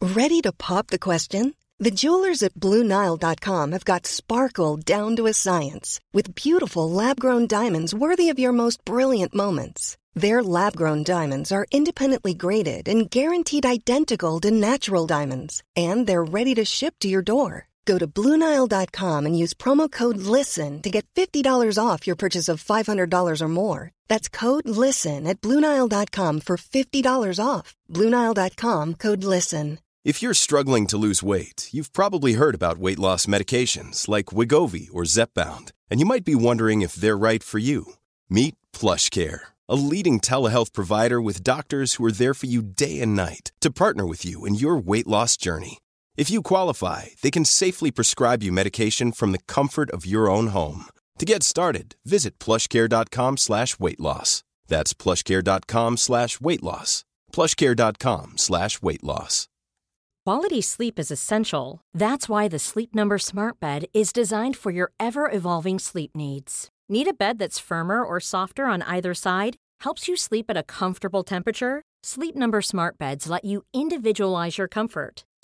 Ready 0.00 0.40
to 0.40 0.52
pop 0.52 0.88
the 0.88 0.98
question? 0.98 1.54
The 1.78 1.92
jewelers 1.92 2.42
at 2.42 2.54
BlueNile.com 2.54 3.70
have 3.70 3.84
got 3.84 4.04
sparkle 4.04 4.76
down 4.78 5.14
to 5.14 5.26
a 5.26 5.32
science 5.32 6.00
with 6.12 6.34
beautiful 6.34 6.90
lab 6.90 7.20
grown 7.20 7.46
diamonds 7.46 7.94
worthy 7.94 8.28
of 8.28 8.38
your 8.38 8.50
most 8.52 8.84
brilliant 8.84 9.32
moments. 9.32 9.96
Their 10.14 10.42
lab 10.42 10.74
grown 10.74 11.04
diamonds 11.04 11.52
are 11.52 11.66
independently 11.70 12.34
graded 12.34 12.88
and 12.88 13.08
guaranteed 13.08 13.64
identical 13.64 14.40
to 14.40 14.50
natural 14.50 15.06
diamonds, 15.06 15.62
and 15.76 16.08
they're 16.08 16.24
ready 16.24 16.54
to 16.56 16.64
ship 16.64 16.94
to 17.00 17.08
your 17.08 17.22
door. 17.22 17.68
Go 17.88 17.96
to 17.96 18.06
BlueNile.com 18.06 19.24
and 19.24 19.38
use 19.42 19.54
promo 19.54 19.90
code 19.90 20.18
LISTEN 20.18 20.82
to 20.82 20.90
get 20.90 21.06
$50 21.14 21.42
off 21.82 22.06
your 22.06 22.16
purchase 22.16 22.46
of 22.52 22.62
$500 22.62 23.40
or 23.40 23.48
more. 23.48 23.92
That's 24.08 24.28
code 24.28 24.68
LISTEN 24.68 25.26
at 25.26 25.40
BlueNile.com 25.40 26.40
for 26.40 26.58
$50 26.58 27.40
off. 27.42 27.74
BlueNile.com 27.90 28.94
code 28.94 29.24
LISTEN. 29.24 29.78
If 30.04 30.22
you're 30.22 30.34
struggling 30.34 30.86
to 30.88 30.98
lose 30.98 31.22
weight, 31.22 31.70
you've 31.72 31.94
probably 31.94 32.34
heard 32.34 32.54
about 32.54 32.78
weight 32.78 32.98
loss 32.98 33.26
medications 33.26 34.06
like 34.06 34.36
Wigovi 34.36 34.88
or 34.92 35.04
Zepbound, 35.04 35.72
and 35.90 35.98
you 35.98 36.06
might 36.06 36.24
be 36.26 36.34
wondering 36.34 36.82
if 36.82 36.94
they're 36.94 37.24
right 37.28 37.42
for 37.42 37.58
you. 37.58 37.94
Meet 38.28 38.54
PlushCare, 38.74 39.40
a 39.66 39.76
leading 39.76 40.20
telehealth 40.20 40.74
provider 40.74 41.22
with 41.22 41.42
doctors 41.42 41.94
who 41.94 42.04
are 42.04 42.12
there 42.20 42.34
for 42.34 42.46
you 42.46 42.62
day 42.62 43.00
and 43.00 43.16
night 43.16 43.50
to 43.60 43.70
partner 43.70 44.06
with 44.06 44.26
you 44.26 44.44
in 44.44 44.54
your 44.54 44.76
weight 44.76 45.06
loss 45.06 45.36
journey. 45.36 45.78
If 46.18 46.30
you 46.30 46.42
qualify, 46.42 47.02
they 47.22 47.30
can 47.30 47.44
safely 47.44 47.92
prescribe 47.92 48.42
you 48.42 48.50
medication 48.50 49.12
from 49.12 49.30
the 49.30 49.44
comfort 49.46 49.88
of 49.92 50.04
your 50.04 50.28
own 50.28 50.48
home. 50.48 50.86
To 51.20 51.24
get 51.24 51.44
started, 51.44 51.94
visit 52.04 52.40
plushcare.com 52.40 53.36
slash 53.36 53.78
weight 53.78 54.00
loss. 54.00 54.42
That's 54.66 54.94
plushcare.com 54.94 55.96
slash 55.96 56.40
weight 56.40 56.60
loss. 56.64 57.04
plushcare.com 57.32 58.32
slash 58.36 58.82
weight 58.82 59.04
loss. 59.04 59.46
Quality 60.26 60.60
sleep 60.60 60.98
is 60.98 61.12
essential. 61.12 61.82
That's 61.94 62.28
why 62.28 62.48
the 62.48 62.58
Sleep 62.58 62.96
Number 62.96 63.18
Smart 63.18 63.60
Bed 63.60 63.84
is 63.94 64.12
designed 64.12 64.56
for 64.56 64.72
your 64.72 64.90
ever 64.98 65.30
evolving 65.30 65.78
sleep 65.78 66.16
needs. 66.16 66.68
Need 66.88 67.06
a 67.06 67.14
bed 67.14 67.38
that's 67.38 67.60
firmer 67.60 68.02
or 68.02 68.18
softer 68.18 68.64
on 68.66 68.82
either 68.82 69.14
side? 69.14 69.54
Helps 69.84 70.08
you 70.08 70.16
sleep 70.16 70.46
at 70.48 70.56
a 70.56 70.64
comfortable 70.64 71.22
temperature? 71.22 71.82
Sleep 72.02 72.34
Number 72.34 72.60
Smart 72.60 72.98
Beds 72.98 73.28
let 73.28 73.44
you 73.44 73.62
individualize 73.72 74.58
your 74.58 74.68
comfort 74.68 75.24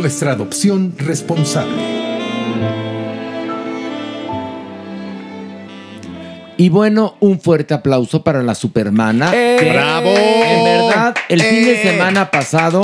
Nuestra 0.00 0.32
adopción 0.32 0.94
responsable. 0.96 1.76
Y 6.56 6.70
bueno, 6.70 7.16
un 7.20 7.38
fuerte 7.38 7.74
aplauso 7.74 8.24
para 8.24 8.42
la 8.42 8.54
Supermana. 8.54 9.30
que, 9.30 9.70
¡Bravo! 9.70 10.08
En 10.08 10.64
verdad, 10.64 11.14
el 11.28 11.42
fin 11.42 11.64
de 11.64 11.82
semana 11.82 12.30
pasado 12.30 12.80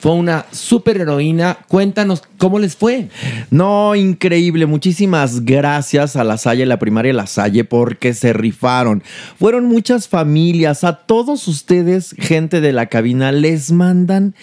fue 0.00 0.12
una 0.12 0.46
superheroína. 0.52 1.58
Cuéntanos 1.68 2.22
cómo 2.38 2.58
les 2.58 2.76
fue. 2.76 3.08
No, 3.50 3.94
increíble. 3.94 4.66
Muchísimas 4.66 5.44
gracias 5.44 6.16
a 6.16 6.24
La 6.24 6.38
Salle, 6.38 6.66
la 6.66 6.78
primaria 6.78 7.12
La 7.12 7.26
Salle, 7.26 7.64
porque 7.64 8.14
se 8.14 8.32
rifaron. 8.32 9.02
Fueron 9.38 9.66
muchas 9.66 10.08
familias. 10.08 10.84
A 10.84 10.94
todos 10.94 11.48
ustedes, 11.48 12.14
gente 12.18 12.60
de 12.60 12.72
la 12.72 12.86
cabina, 12.86 13.32
les 13.32 13.72
mandan, 13.72 14.34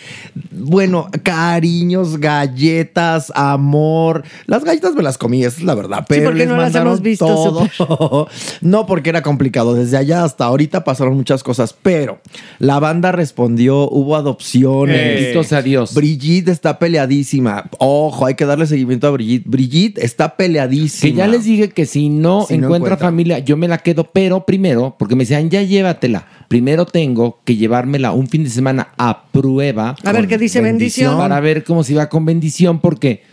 bueno, 0.51 1.09
cariños, 1.23 2.19
galletas, 2.19 3.31
amor. 3.35 4.23
Las 4.45 4.63
galletas 4.63 4.95
me 4.95 5.03
las 5.03 5.17
comí, 5.17 5.43
esa 5.43 5.59
es 5.59 5.63
la 5.63 5.75
verdad. 5.75 6.05
Pero 6.07 6.25
porque 6.25 6.39
les 6.39 6.47
no 6.49 6.57
las 6.57 6.75
hemos 6.75 7.01
visto, 7.01 7.25
todo. 7.25 8.27
no, 8.61 8.85
porque 8.85 9.09
era 9.09 9.21
complicado. 9.21 9.73
Desde 9.73 9.97
allá 9.97 10.23
hasta 10.23 10.45
ahorita 10.45 10.83
pasaron 10.83 11.15
muchas 11.15 11.43
cosas. 11.43 11.75
Pero 11.81 12.19
la 12.59 12.79
banda 12.79 13.11
respondió, 13.11 13.89
hubo 13.89 14.15
adopciones. 14.15 15.44
Bendito 15.45 15.55
sea 15.55 15.61
Dios. 15.61 15.93
Brigitte 15.93 16.49
está 16.49 16.79
peleadísima. 16.79 17.69
Ojo, 17.79 18.25
hay 18.25 18.35
que 18.35 18.45
darle 18.45 18.65
seguimiento 18.67 19.07
a 19.07 19.11
Brigitte. 19.11 19.47
Brigitte 19.47 19.97
está 20.03 20.35
peleadísima. 20.35 21.11
Que 21.11 21.17
ya 21.17 21.27
les 21.27 21.45
dije 21.45 21.69
que 21.69 21.85
si 21.85 22.09
no, 22.09 22.45
Si 22.47 22.57
no 22.57 22.67
encuentra, 22.67 22.87
encuentra. 22.93 22.97
familia, 22.97 23.39
yo 23.39 23.57
me 23.57 23.67
la 23.67 23.77
quedo, 23.79 24.11
pero 24.11 24.45
primero, 24.45 24.95
porque 24.97 25.15
me 25.15 25.23
decían, 25.23 25.49
ya 25.49 25.61
llévatela. 25.61 26.27
Primero 26.47 26.85
tengo 26.85 27.39
que 27.43 27.55
llevármela 27.55 28.11
un 28.11 28.27
fin 28.27 28.43
de 28.43 28.49
semana 28.49 28.89
a 28.97 29.25
prueba. 29.31 29.95
A 30.03 30.11
ver 30.11 30.27
qué 30.27 30.37
dice 30.37 30.61
bendición. 30.61 31.17
Para 31.17 31.39
ver 31.39 31.63
cómo 31.63 31.83
se 31.83 31.95
va 31.95 32.09
con 32.09 32.25
bendición, 32.25 32.79
porque 32.79 33.23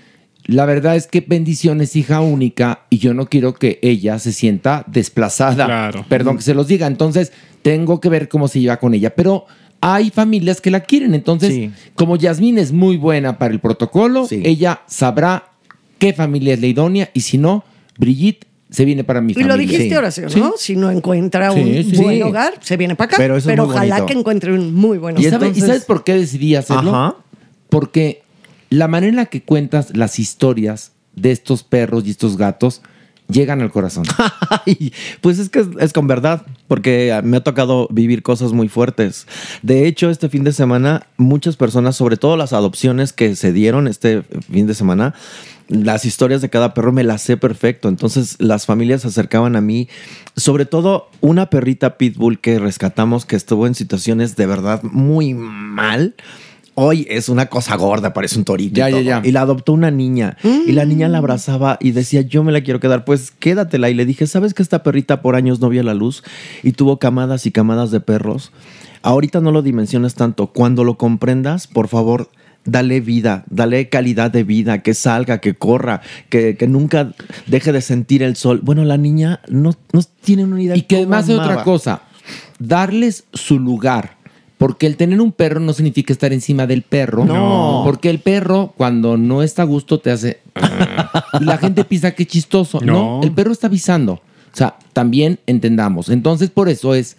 la 0.45 0.65
verdad 0.67 0.97
es 0.97 1.07
que 1.07 1.21
bendición 1.21 1.81
es 1.81 1.95
hija 1.95 2.21
única 2.21 2.81
y 2.91 2.99
yo 2.99 3.15
no 3.15 3.27
quiero 3.27 3.55
que 3.55 3.79
ella 3.83 4.19
se 4.19 4.33
sienta 4.33 4.85
desplazada. 4.87 5.67
Claro. 5.67 6.05
Perdón 6.09 6.37
que 6.37 6.43
se 6.43 6.55
los 6.55 6.67
diga. 6.67 6.87
Entonces, 6.87 7.33
tengo 7.63 8.01
que 8.01 8.09
ver 8.09 8.29
cómo 8.29 8.49
se 8.49 8.61
lleva 8.61 8.79
con 8.79 8.95
ella. 8.95 9.15
Pero 9.15 9.47
hay 9.83 10.09
familias 10.11 10.61
que 10.63 10.71
la 10.71 10.81
quieren. 10.81 11.13
Entonces, 11.15 11.53
Sí. 11.53 11.71
como 11.95 12.17
Yasmín 12.17 12.57
es 12.57 12.73
muy 12.73 12.97
buena 12.97 13.37
para 13.37 13.53
el 13.53 13.61
protocolo, 13.61 14.27
Sí. 14.27 14.41
ella 14.45 14.81
sabrá 14.87 15.51
qué 15.99 16.13
familia 16.15 16.55
es 16.55 16.61
la 16.61 16.69
idónea 16.69 17.11
y 17.13 17.21
si 17.21 17.37
no, 17.37 17.65
Brigitte 17.99 18.47
se 18.71 18.85
viene 18.87 19.05
para 19.05 19.21
mi 19.21 19.33
Y 19.33 19.35
familia. 19.35 19.55
lo 19.55 19.61
dijiste, 19.61 20.11
Sí. 20.13 20.23
Sí. 20.29 20.41
¿no? 20.41 20.53
Si 20.57 20.77
no 20.77 20.91
encuentra 20.91 21.53
Sí, 21.53 21.61
un 21.61 21.67
sí. 21.91 21.97
buen 22.03 22.17
Sí. 22.17 22.23
hogar, 22.23 22.55
se 22.63 22.77
viene 22.79 22.95
para 22.95 23.09
acá. 23.09 23.17
Pero 23.19 23.37
eso 23.37 23.51
es 23.51 23.57
muy 23.59 23.67
ojalá 23.67 23.97
bonito. 23.97 24.07
que 24.07 24.19
encuentre 24.19 24.53
un 24.55 24.73
muy 24.73 24.97
buen 24.99 25.17
¿Y, 25.17 25.27
hogar. 25.27 25.33
y 25.43 25.45
entonces- 25.47 25.67
sabes 25.67 25.85
por 25.85 26.05
qué 26.05 26.15
decidí 26.15 26.55
hacerlo? 26.55 26.95
Ajá. 26.95 27.17
Porque 27.69 28.23
la 28.71 28.89
manera 28.89 29.11
en 29.11 29.17
la 29.17 29.27
que 29.27 29.43
cuentas 29.43 29.95
las 29.97 30.19
historias 30.19 30.93
de 31.15 31.33
estos 31.33 31.65
perros 31.65 32.05
y 32.07 32.11
estos 32.11 32.37
gatos 32.39 32.81
llegan 33.33 33.61
al 33.61 33.71
corazón. 33.71 34.05
Pues 35.21 35.39
es 35.39 35.49
que 35.49 35.61
es, 35.61 35.67
es 35.81 35.93
con 35.93 36.07
verdad, 36.07 36.47
porque 36.69 37.19
me 37.25 37.39
ha 37.39 37.45
tocado 37.45 37.89
vivir 37.91 38.23
cosas 38.23 38.53
muy 38.53 38.69
fuertes. 38.69 39.27
De 39.63 39.87
hecho, 39.87 40.11
este 40.11 40.29
fin 40.29 40.45
de 40.45 40.53
semana, 40.53 41.07
muchas 41.17 41.57
personas, 41.57 41.97
sobre 41.97 42.17
todo 42.17 42.37
las 42.37 42.53
adopciones 42.53 43.13
que 43.13 43.35
se 43.35 43.53
dieron 43.53 43.89
este 43.89 44.23
fin 44.23 44.67
de 44.67 44.75
semana, 44.75 45.15
las 45.69 46.05
historias 46.05 46.43
de 46.43 46.51
cada 46.51 46.75
perro 46.75 46.93
me 46.93 47.05
las 47.05 47.23
sé 47.23 47.37
perfecto. 47.37 47.89
Entonces, 47.89 48.37
las 48.39 48.67
familias 48.67 49.03
se 49.03 49.09
acercaban 49.09 49.57
a 49.57 49.61
mí, 49.61 49.89
sobre 50.37 50.67
todo 50.67 51.09
una 51.21 51.51
perrita 51.51 51.97
pitbull 51.97 52.41
que 52.41 52.59
rescatamos 52.59 53.25
que 53.25 53.37
estuvo 53.37 53.67
en 53.67 53.75
situaciones 53.75 54.37
de 54.37 54.47
verdad 54.47 54.83
muy 54.83 55.35
mal. 55.35 56.15
Hoy 56.75 57.07
es 57.11 57.29
una 57.29 57.47
cosa 57.47 57.77
gorda, 57.77 58.15
parece 58.15 58.39
un 58.39 58.45
torito. 58.45 58.77
Ya, 58.77 58.89
y, 58.89 58.95
ya, 58.95 59.01
ya. 59.01 59.23
y 59.25 59.33
la 59.33 59.43
adoptó 59.43 59.73
una 59.73 59.91
niña. 59.91 60.39
Y 60.43 60.73
la 60.73 60.85
niña 60.87 61.09
la 61.09 61.19
abrazaba 61.19 61.77
y 61.81 61.91
decía, 61.91 62.23
yo 62.23 62.45
me 62.45 62.53
la 62.53 62.63
quiero 62.63 62.81
quedar. 62.81 63.05
Pues 63.05 63.31
quédatela. 63.31 63.91
Y 63.91 63.95
le 63.95 64.07
dije, 64.07 64.27
¿sabes 64.27 64.55
que 64.55 64.63
esta 64.63 64.83
perrita 64.83 65.21
por 65.21 65.37
años 65.37 65.61
no 65.61 65.69
vio 65.69 65.83
la 65.83 65.95
luz? 65.95 66.23
Y 66.63 66.73
tuvo 66.73 66.99
camadas 66.99 67.45
y 67.45 67.51
camadas 67.51 67.91
de 67.91 68.01
perros. 68.01 68.53
Ahorita 69.03 69.41
no 69.41 69.53
lo 69.53 69.63
dimensiones 69.63 70.15
tanto. 70.15 70.47
Cuando 70.47 70.85
lo 70.85 70.97
comprendas, 70.97 71.67
por 71.67 71.89
favor, 71.89 72.31
dale 72.65 73.01
vida, 73.01 73.45
dale 73.51 73.89
calidad 73.89 74.31
de 74.31 74.45
vida, 74.45 74.83
que 74.83 74.95
salga, 74.95 75.39
que 75.39 75.55
corra, 75.55 76.01
que, 76.29 76.57
que 76.57 76.69
nunca 76.69 77.13
deje 77.47 77.73
de 77.73 77.81
sentir 77.81 78.23
el 78.23 78.37
sol. 78.37 78.61
Bueno, 78.63 78.85
la 78.85 78.97
niña 78.97 79.41
no, 79.49 79.75
no 79.93 80.01
tiene 80.23 80.45
una 80.45 80.63
idea. 80.63 80.77
y 80.77 80.83
que 80.83 80.97
además 80.97 81.27
de 81.27 81.35
otra 81.35 81.65
cosa, 81.65 82.03
darles 82.59 83.25
su 83.33 83.59
lugar. 83.59 84.22
Porque 84.63 84.87
el 84.87 84.97
tener 84.97 85.21
un 85.21 85.33
perro 85.33 85.59
no 85.59 85.73
significa 85.73 86.13
estar 86.13 86.33
encima 86.33 86.69
del 86.69 86.83
perro. 86.83 87.25
No. 87.25 87.83
Porque 87.85 88.11
el 88.11 88.21
perro, 88.21 88.73
cuando 88.77 89.17
no 89.17 89.43
está 89.43 89.63
a 89.63 89.65
gusto, 89.65 89.99
te 89.99 90.13
hace. 90.13 90.41
y 91.41 91.45
la 91.45 91.59
gente 91.59 91.85
piensa 91.85 92.13
que 92.13 92.27
chistoso. 92.27 92.81
No. 92.81 92.93
No. 92.93 93.21
el 93.25 93.33
perro 93.33 93.51
está 93.51 93.67
avisando. 93.67 94.13
O 94.13 94.57
sea, 94.57 94.77
también 94.93 95.41
entendamos. 95.47 96.11
Entonces, 96.11 96.51
por 96.51 96.69
eso 96.69 96.95
es 96.95 97.17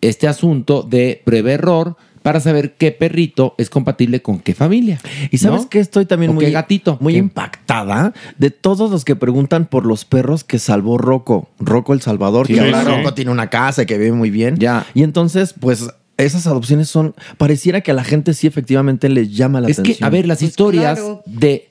este 0.00 0.26
asunto 0.26 0.82
de 0.82 1.20
prueba-error 1.22 1.96
para 2.22 2.40
saber 2.40 2.74
qué 2.76 2.92
perrito 2.92 3.54
es 3.58 3.68
compatible 3.70 4.22
con 4.22 4.40
qué 4.40 4.54
familia. 4.54 4.98
Y 5.30 5.38
sabes 5.38 5.62
¿no? 5.62 5.68
que 5.68 5.80
estoy 5.80 6.06
también 6.06 6.30
¿O 6.30 6.34
muy 6.34 6.46
qué 6.46 6.50
gatito? 6.50 6.96
muy 7.00 7.12
¿Qué? 7.12 7.18
impactada 7.20 8.14
de 8.38 8.50
todos 8.50 8.90
los 8.90 9.04
que 9.04 9.14
preguntan 9.16 9.66
por 9.66 9.84
los 9.84 10.04
perros 10.04 10.44
que 10.44 10.58
salvó 10.58 10.98
Rocco, 10.98 11.50
Rocco 11.60 11.92
el 11.92 12.00
Salvador, 12.00 12.46
Sí, 12.46 12.54
que 12.54 12.60
ahora 12.60 12.82
sí. 12.82 12.88
Rocco 12.88 13.14
tiene 13.14 13.30
una 13.30 13.48
casa 13.48 13.82
y 13.82 13.86
que 13.86 13.98
vive 13.98 14.12
muy 14.12 14.30
bien. 14.30 14.56
Ya. 14.56 14.86
Y 14.94 15.02
entonces, 15.02 15.52
pues 15.52 15.88
esas 16.18 16.46
adopciones 16.46 16.88
son 16.88 17.14
pareciera 17.36 17.80
que 17.82 17.90
a 17.90 17.94
la 17.94 18.04
gente 18.04 18.32
sí 18.34 18.46
efectivamente 18.46 19.08
les 19.08 19.34
llama 19.36 19.60
la 19.60 19.68
Es 19.68 19.78
atención. 19.78 19.98
que, 19.98 20.04
a 20.04 20.08
ver, 20.10 20.26
las 20.26 20.38
Pues 20.38 20.50
historias 20.50 20.98
claro. 20.98 21.22
de 21.26 21.68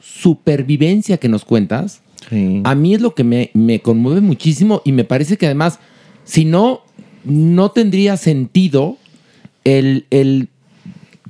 supervivencia 0.00 1.16
que 1.18 1.28
nos 1.28 1.44
cuentas, 1.44 2.02
Sí. 2.30 2.60
a 2.64 2.74
mí 2.76 2.94
es 2.94 3.00
lo 3.00 3.14
que 3.16 3.24
me, 3.24 3.50
me 3.52 3.80
conmueve 3.80 4.20
muchísimo 4.20 4.80
y 4.84 4.92
me 4.92 5.02
parece 5.04 5.36
que 5.36 5.46
además, 5.46 5.80
si 6.24 6.44
no, 6.44 6.82
no 7.24 7.70
tendría 7.72 8.16
sentido 8.16 8.96
el, 9.64 10.06
el 10.10 10.48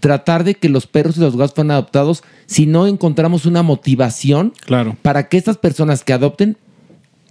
tratar 0.01 0.45
de 0.45 0.55
que 0.55 0.69
los 0.69 0.87
perros 0.87 1.17
y 1.17 1.21
los 1.21 1.37
gatos 1.37 1.55
fueran 1.55 1.71
adoptados 1.71 2.23
si 2.47 2.67
no 2.67 2.87
encontramos 2.87 3.47
una 3.47 3.63
motivación 3.63 4.53
Claro. 4.67 4.97
para 5.01 5.29
que 5.29 5.39
estas 5.39 5.57
personas 5.57 6.05
que 6.05 6.13
adopten 6.13 6.59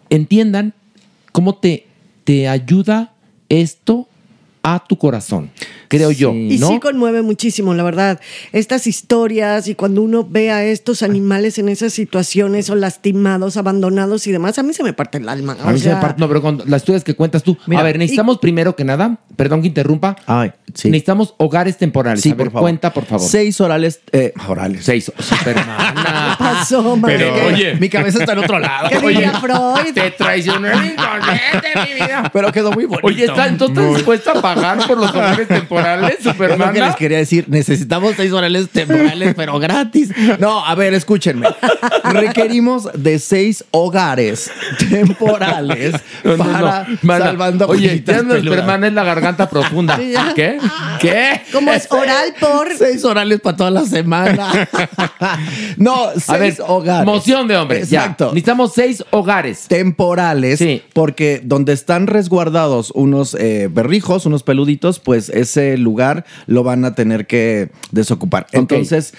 entiendan 0.09 0.73
cómo 1.31 1.55
te, 1.55 1.85
te 2.23 2.47
ayuda 2.47 3.13
esto 3.49 4.07
a 4.63 4.83
tu 4.87 4.97
corazón, 4.97 5.51
creo 5.91 6.11
yo. 6.11 6.31
Y 6.33 6.57
¿no? 6.57 6.69
sí 6.69 6.79
conmueve 6.79 7.21
muchísimo, 7.21 7.73
la 7.73 7.83
verdad. 7.83 8.19
Estas 8.53 8.87
historias 8.87 9.67
y 9.67 9.75
cuando 9.75 10.01
uno 10.01 10.25
ve 10.27 10.49
a 10.51 10.63
estos 10.63 11.03
animales 11.03 11.57
en 11.59 11.67
esas 11.69 11.93
situaciones 11.93 12.69
o 12.69 12.75
lastimados, 12.75 13.57
abandonados 13.57 14.25
y 14.27 14.31
demás, 14.31 14.57
a 14.57 14.63
mí 14.63 14.73
se 14.73 14.83
me 14.83 14.93
parte 14.93 15.17
el 15.17 15.27
alma. 15.29 15.57
A 15.61 15.71
mí 15.71 15.75
o 15.75 15.77
se 15.77 15.89
me 15.89 15.91
sea, 15.91 15.99
parte- 15.99 16.19
no, 16.19 16.27
pero 16.27 16.41
con 16.41 16.63
las 16.65 16.81
historias 16.81 17.03
que 17.03 17.13
cuentas 17.15 17.43
tú. 17.43 17.57
Mira, 17.67 17.81
a 17.81 17.83
ver, 17.83 17.97
necesitamos 17.97 18.39
primero 18.39 18.75
que 18.75 18.83
nada, 18.85 19.19
perdón 19.35 19.61
que 19.61 19.67
interrumpa, 19.67 20.15
Ay, 20.25 20.51
sí. 20.73 20.89
necesitamos 20.89 21.35
hogares 21.37 21.77
temporales. 21.77 22.21
Sí, 22.21 22.29
a 22.29 22.35
ver, 22.35 22.45
por 22.45 22.53
favor. 22.53 22.61
cuenta, 22.61 22.93
por 22.93 23.05
favor. 23.05 23.27
Seis 23.27 23.59
orales. 23.59 23.99
eh, 24.13 24.33
orales. 24.47 24.85
Seis. 24.85 25.11
Supermana. 25.19 26.35
¿Qué 26.37 26.43
pasó, 26.43 26.97
Pero, 27.05 27.31
Manuel? 27.31 27.53
oye, 27.53 27.75
Mi 27.75 27.89
cabeza 27.89 28.19
está 28.19 28.33
en 28.33 28.39
otro 28.39 28.59
lado. 28.59 28.89
¿Qué 28.89 29.07
diría 29.07 29.33
Freud? 29.39 29.93
te 29.93 30.07
inconsciente, 30.07 31.67
mi 31.87 31.93
vida. 31.95 32.29
Pero 32.31 32.51
quedó 32.51 32.71
muy 32.71 32.85
bonito. 32.85 33.07
Oye, 33.07 33.25
¿está, 33.25 33.47
entonces 33.47 33.77
estás 33.77 33.95
dispuesta 33.95 34.31
a 34.31 34.41
pagar 34.41 34.87
por 34.87 34.97
los 34.97 35.09
hogares 35.15 35.47
temporales, 35.47 35.80
Es 36.21 36.25
lo 36.25 36.71
que 36.73 36.79
les 36.81 36.95
quería 36.95 37.17
decir. 37.17 37.45
Necesitamos 37.47 38.13
seis 38.15 38.31
orales 38.31 38.69
temporales, 38.69 39.33
pero 39.35 39.59
gratis. 39.59 40.09
No, 40.39 40.65
a 40.65 40.75
ver, 40.75 40.93
escúchenme. 40.93 41.47
Requerimos 42.03 42.89
de 42.93 43.19
seis 43.19 43.63
hogares 43.71 44.51
temporales 44.89 45.95
No, 46.23 46.37
no, 46.37 46.43
no. 46.45 46.51
para 47.07 47.25
salvando 47.25 47.67
Oye, 47.67 48.03
ya 48.05 48.21
no. 48.21 48.35
Superman 48.35 48.83
es 48.83 48.93
la 48.93 49.03
garganta 49.03 49.49
profunda. 49.49 49.97
¿Qué? 50.35 50.57
¿Qué? 50.99 51.41
Como 51.51 51.71
es 51.71 51.87
oral 51.91 52.33
por... 52.39 52.71
Seis 52.77 53.03
orales 53.05 53.39
para 53.41 53.57
toda 53.57 53.71
la 53.71 53.85
semana. 53.85 54.51
no, 55.77 56.09
seis 56.15 56.29
A 56.29 56.37
ver, 56.37 56.55
hogares. 56.67 57.05
moción 57.05 57.47
de 57.47 57.57
hombres. 57.57 57.89
Ya. 57.89 58.01
Exacto. 58.01 58.27
Necesitamos 58.27 58.73
seis 58.73 59.03
hogares. 59.11 59.65
temporales, 59.67 60.59
Sí. 60.59 60.81
porque 60.93 61.41
donde 61.43 61.73
están 61.73 62.07
resguardados 62.07 62.91
unos 62.91 63.35
eh, 63.35 63.67
berrijos, 63.71 64.25
unos 64.25 64.43
peluditos, 64.43 64.99
pues 64.99 65.29
ese 65.29 65.70
lugar 65.77 66.25
lo 66.47 66.63
van 66.63 66.83
a 66.85 66.93
tener 66.95 67.27
que 67.27 67.69
desocupar. 67.91 68.47
Entonces, 68.51 69.13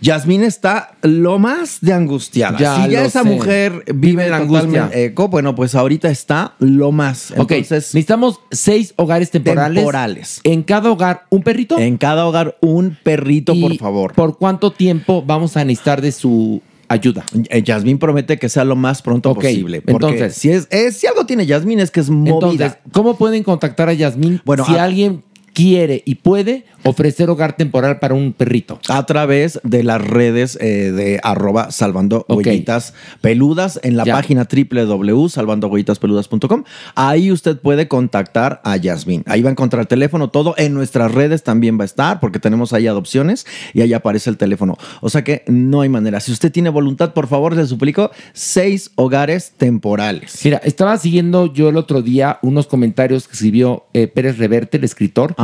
Yasmín 0.00 0.42
está 0.44 0.92
lo 1.02 1.38
más 1.38 1.78
de 1.82 1.92
angustiada. 1.92 2.58
Ya 2.58 2.84
si 2.84 2.90
ya 2.90 3.04
esa 3.04 3.22
sé. 3.22 3.28
mujer 3.28 3.84
Vive 3.94 4.26
en 4.26 4.32
angustia. 4.32 4.88
eco, 4.92 5.28
bueno, 5.28 5.54
pues 5.54 5.74
ahorita 5.74 6.08
está 6.08 6.54
lo 6.58 6.90
más. 6.90 7.30
Entonces, 7.32 7.70
necesitamos 7.94 8.40
seis 8.50 8.94
hogares 8.96 9.30
temporales. 9.30 9.76
Temporales. 9.76 10.40
En 10.44 10.62
cada 10.62 10.90
hogar, 10.90 11.26
un 11.28 11.42
perrito. 11.42 11.78
en 11.78 11.98
cada 11.98 12.26
hogar 12.26 12.56
un 12.62 12.96
perrito, 13.02 13.52
Y 13.54 13.60
por 13.60 13.76
favor. 13.76 14.14
¿Por 14.14 14.38
cuánto 14.38 14.72
tiempo 14.72 15.22
vamos 15.26 15.56
a 15.58 15.64
necesitar 15.64 16.00
de 16.00 16.12
su 16.12 16.62
ayuda? 16.88 17.24
Eh, 17.50 17.62
Yasmín 17.62 17.98
promete 17.98 18.38
que 18.38 18.48
sea 18.48 18.64
lo 18.64 18.76
más 18.76 19.02
pronto 19.02 19.34
posible. 19.34 19.82
Porque 19.82 20.06
entonces- 20.06 20.34
si, 20.34 20.50
es, 20.50 20.66
es- 20.70 20.96
si 20.96 21.06
algo 21.08 21.26
tiene 21.26 21.44
Yasmín 21.44 21.78
es 21.78 21.90
que 21.90 22.00
es 22.00 22.08
movida. 22.08 22.32
Entonces, 22.66 22.78
¿cómo 22.92 23.16
pueden 23.18 23.42
contactar 23.42 23.90
a 23.90 23.92
Yasmín 23.92 24.40
Bueno, 24.46 24.64
si 24.64 24.76
a- 24.76 24.84
alguien 24.84 25.22
quiere 25.52 26.02
y 26.04 26.16
puede 26.16 26.64
ofrecer 26.84 27.28
hogar 27.30 27.56
temporal 27.56 27.98
para 27.98 28.14
un 28.14 28.32
perrito? 28.32 28.78
a 28.88 29.04
través 29.06 29.60
de 29.64 29.82
las 29.84 30.00
redes 30.02 30.56
eh, 30.60 30.92
de 30.92 31.20
arroba 31.22 31.70
salvando 31.70 32.24
Ok. 32.28 32.38
huellitas 32.46 32.94
peludas 33.20 33.78
en 33.82 33.96
la 33.96 34.04
Ya. 34.04 34.14
página 34.14 34.46
www.salvandohuellitaspeludas.com. 34.50 36.64
Ahí 36.94 37.30
usted 37.32 37.58
puede 37.58 37.88
contactar 37.88 38.60
a 38.64 38.76
Yasmín. 38.76 39.22
Ahí 39.26 39.42
va 39.42 39.50
a 39.50 39.52
encontrar 39.52 39.82
el 39.82 39.88
teléfono, 39.88 40.30
todo 40.30 40.54
en 40.56 40.74
nuestras 40.74 41.12
redes 41.12 41.42
también 41.42 41.78
va 41.78 41.82
a 41.82 41.86
estar 41.86 42.20
porque 42.20 42.38
tenemos 42.38 42.72
ahí 42.72 42.86
adopciones 42.86 43.46
y 43.74 43.82
ahí 43.82 43.92
aparece 43.92 44.30
el 44.30 44.36
teléfono. 44.36 44.76
O 45.00 45.10
sea 45.10 45.24
que 45.24 45.42
no 45.46 45.80
hay 45.80 45.88
manera. 45.88 46.20
Si 46.20 46.32
usted 46.32 46.50
tiene 46.52 46.70
voluntad, 46.70 47.12
por 47.12 47.26
favor, 47.26 47.56
le 47.56 47.66
suplico 47.66 48.10
seis 48.32 48.90
hogares 48.96 49.52
temporales. 49.56 50.40
Mira, 50.44 50.60
estaba 50.64 50.96
siguiendo 50.98 51.52
yo 51.52 51.68
el 51.68 51.76
otro 51.76 52.02
día 52.02 52.38
unos 52.42 52.66
comentarios 52.66 53.26
que 53.28 53.34
escribió 53.34 53.84
eh, 53.92 54.06
Pérez 54.06 54.38
Reverte, 54.38 54.76
el 54.78 54.84
escritor, 54.84 55.34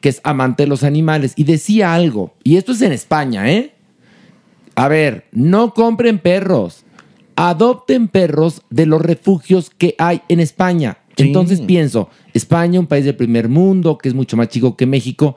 que 0.00 0.08
es 0.08 0.20
amante 0.24 0.64
de 0.64 0.68
los 0.68 0.82
animales, 0.82 1.32
y 1.36 1.44
decía 1.44 1.94
algo, 1.94 2.34
y 2.42 2.56
esto 2.56 2.72
es 2.72 2.82
en 2.82 2.92
España, 2.92 3.50
¿eh? 3.50 3.74
A 4.74 4.88
ver, 4.88 5.26
no 5.32 5.72
compren 5.72 6.18
perros, 6.18 6.84
adopten 7.34 8.08
perros 8.08 8.62
de 8.70 8.86
los 8.86 9.00
refugios 9.00 9.70
que 9.70 9.94
hay 9.98 10.22
en 10.28 10.40
España. 10.40 10.98
Sí. 11.16 11.24
Entonces 11.24 11.62
pienso, 11.62 12.10
España, 12.34 12.78
un 12.78 12.86
país 12.86 13.04
del 13.06 13.16
primer 13.16 13.48
mundo, 13.48 13.96
que 13.96 14.08
es 14.08 14.14
mucho 14.14 14.36
más 14.36 14.48
chico 14.48 14.76
que 14.76 14.84
México, 14.84 15.36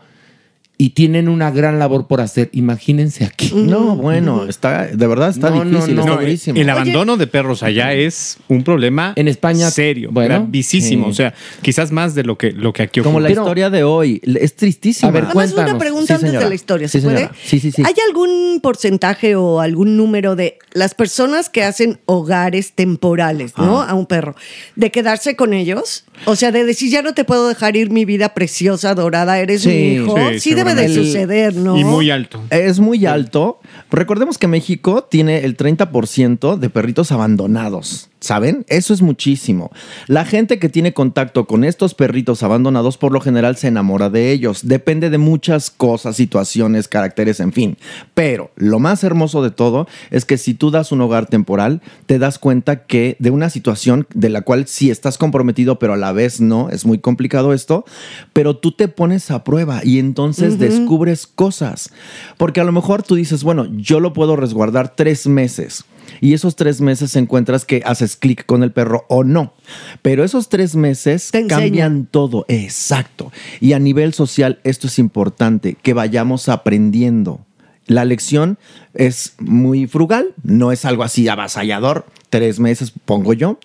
y 0.81 0.91
tienen 0.91 1.27
una 1.27 1.51
gran 1.51 1.77
labor 1.77 2.07
por 2.07 2.21
hacer. 2.21 2.49
Imagínense 2.53 3.25
aquí. 3.25 3.51
No, 3.53 3.97
bueno, 3.97 4.45
está, 4.47 4.87
de 4.87 5.07
verdad 5.07 5.29
está 5.29 5.49
No, 5.49 5.65
difícil, 5.65 5.95
no. 5.95 6.01
está 6.03 6.13
No, 6.13 6.19
el, 6.21 6.25
durísimo. 6.25 6.57
el 6.57 6.69
abandono 6.69 7.17
de 7.17 7.27
perros 7.27 7.63
allá 7.63 7.91
es 7.93 8.37
un 8.47 8.63
problema 8.63 9.11
En 9.17 9.27
España, 9.27 9.69
serio, 9.71 10.09
bueno, 10.13 10.35
gravísimo. 10.35 11.05
sí. 11.07 11.11
O 11.11 11.13
sea, 11.13 11.33
quizás 11.61 11.91
más 11.91 12.15
de 12.15 12.23
lo 12.23 12.37
que, 12.37 12.53
lo 12.53 12.71
que 12.71 12.83
aquí 12.83 13.01
Como 13.01 13.17
ocurre. 13.17 13.23
la 13.23 13.27
Pero- 13.29 13.41
historia 13.41 13.69
de 13.69 13.83
hoy, 13.83 14.21
es 14.23 14.55
tristísima. 14.55 15.09
A 15.09 15.11
ver, 15.11 15.23
Nada 15.23 15.35
más 15.35 15.47
una 15.47 15.55
Cuéntanos. 15.55 15.79
pregunta 15.81 16.05
Sí, 16.07 16.13
antes 16.13 16.29
señora. 16.29 16.45
de 16.45 16.49
la 16.49 16.55
historia, 16.55 16.87
Sí, 16.87 16.99
¿se 17.01 17.03
puede? 17.05 17.17
señora. 17.17 17.35
Sí, 17.43 17.59
sí, 17.59 17.71
sí. 17.73 17.83
¿Hay 17.85 17.93
algún 18.07 18.59
porcentaje 18.63 19.35
o 19.35 19.59
algún 19.59 19.97
número 19.97 20.37
de 20.37 20.57
las 20.71 20.95
personas 20.95 21.49
que 21.49 21.63
hacen 21.65 21.99
hogares 22.05 22.71
temporales, 22.71 23.51
¿no? 23.57 23.81
Ah. 23.81 23.89
A 23.89 23.93
un 23.95 24.05
perro, 24.05 24.33
de 24.77 24.91
quedarse 24.91 25.35
con 25.35 25.53
ellos? 25.53 26.05
O 26.25 26.35
sea, 26.37 26.51
de 26.53 26.63
decir, 26.63 26.89
ya 26.89 27.01
no 27.01 27.13
te 27.13 27.23
puedo 27.25 27.49
dejar 27.49 27.75
ir 27.75 27.89
mi 27.89 28.05
vida 28.05 28.33
preciosa, 28.33 28.93
dorada, 28.95 29.39
eres 29.39 29.61
Sí, 29.63 29.69
mi 29.69 29.93
hijo. 29.95 30.15
Sí, 30.33 30.39
sí, 30.39 30.53
debe 30.75 30.87
de 30.87 30.93
seguramente. 30.93 31.19
suceder, 31.19 31.55
¿no? 31.55 31.77
Y 31.77 31.83
muy 31.83 32.11
alto. 32.11 32.41
Es 32.49 32.79
muy 32.79 33.05
alto. 33.05 33.59
Recordemos 33.91 34.37
que 34.37 34.47
México 34.47 35.03
tiene 35.03 35.45
el 35.45 35.57
30% 35.57 36.57
de 36.57 36.69
perritos 36.69 37.11
abandonados. 37.11 38.08
¿Saben? 38.21 38.65
Eso 38.67 38.93
es 38.93 39.01
muchísimo. 39.01 39.71
La 40.07 40.25
gente 40.25 40.59
que 40.59 40.67
tiene 40.67 40.93
contacto 40.93 41.45
con 41.45 41.63
estos 41.63 41.93
perritos 41.93 42.43
abandonados 42.43 42.97
por 42.97 43.13
lo 43.13 43.21
general 43.21 43.55
se 43.55 43.69
enamora 43.69 44.09
de 44.09 44.33
ellos. 44.33 44.67
Depende 44.67 45.09
de 45.09 45.17
muchas 45.17 45.69
cosas, 45.69 46.17
situaciones, 46.17 46.89
caracteres, 46.89 47.39
en 47.39 47.53
fin. 47.53 47.77
Pero 48.13 48.51
lo 48.57 48.79
más 48.79 49.05
hermoso 49.05 49.41
de 49.41 49.51
todo 49.51 49.87
es 50.11 50.25
que 50.25 50.37
si 50.37 50.53
tú 50.53 50.69
das 50.69 50.91
un 50.91 50.99
hogar 50.99 51.27
temporal, 51.27 51.81
te 52.07 52.19
das 52.19 52.39
cuenta 52.39 52.83
que 52.85 53.15
de 53.19 53.31
una 53.31 53.49
situación 53.49 54.05
de 54.13 54.29
la 54.29 54.41
cual 54.41 54.67
sí 54.67 54.91
estás 54.91 55.17
comprometido, 55.17 55.79
pero 55.79 55.93
a 55.93 55.97
la 55.97 56.11
vez 56.11 56.41
no, 56.41 56.69
es 56.69 56.85
muy 56.85 56.99
complicado 56.99 57.53
esto, 57.53 57.85
pero 58.33 58.57
tú 58.57 58.73
te 58.73 58.89
pones 58.89 59.31
a 59.31 59.45
prueba 59.45 59.79
y 59.83 59.97
entonces 59.97 60.59
descubres 60.59 61.25
cosas. 61.25 61.91
Porque 62.35 62.59
a 62.59 62.65
lo 62.65 62.73
mejor 62.73 63.01
tú 63.01 63.15
dices, 63.15 63.43
bueno, 63.45 63.65
yo 63.77 64.01
lo 64.01 64.11
puedo 64.11 64.35
resguardar 64.35 64.93
tres 64.95 65.25
meses. 65.25 65.85
Y 66.21 66.33
esos 66.33 66.55
tres 66.55 66.81
meses 66.81 67.15
encuentras 67.15 67.65
que 67.65 67.81
haces 67.85 68.15
clic 68.15 68.45
con 68.45 68.63
el 68.63 68.71
perro 68.71 69.05
o 69.09 69.23
no. 69.23 69.53
Pero 70.01 70.23
esos 70.23 70.49
tres 70.49 70.75
meses 70.75 71.31
cambian 71.47 72.05
todo. 72.05 72.45
Exacto. 72.47 73.31
Y 73.59 73.73
a 73.73 73.79
nivel 73.79 74.13
social 74.13 74.59
esto 74.63 74.87
es 74.87 74.99
importante, 74.99 75.77
que 75.81 75.93
vayamos 75.93 76.49
aprendiendo. 76.49 77.45
La 77.87 78.05
lección 78.05 78.59
es 78.93 79.33
muy 79.39 79.87
frugal, 79.87 80.35
no 80.43 80.71
es 80.71 80.85
algo 80.85 81.03
así 81.03 81.27
avasallador. 81.27 82.05
Tres 82.29 82.59
meses 82.59 82.93
pongo 83.05 83.33
yo. 83.33 83.59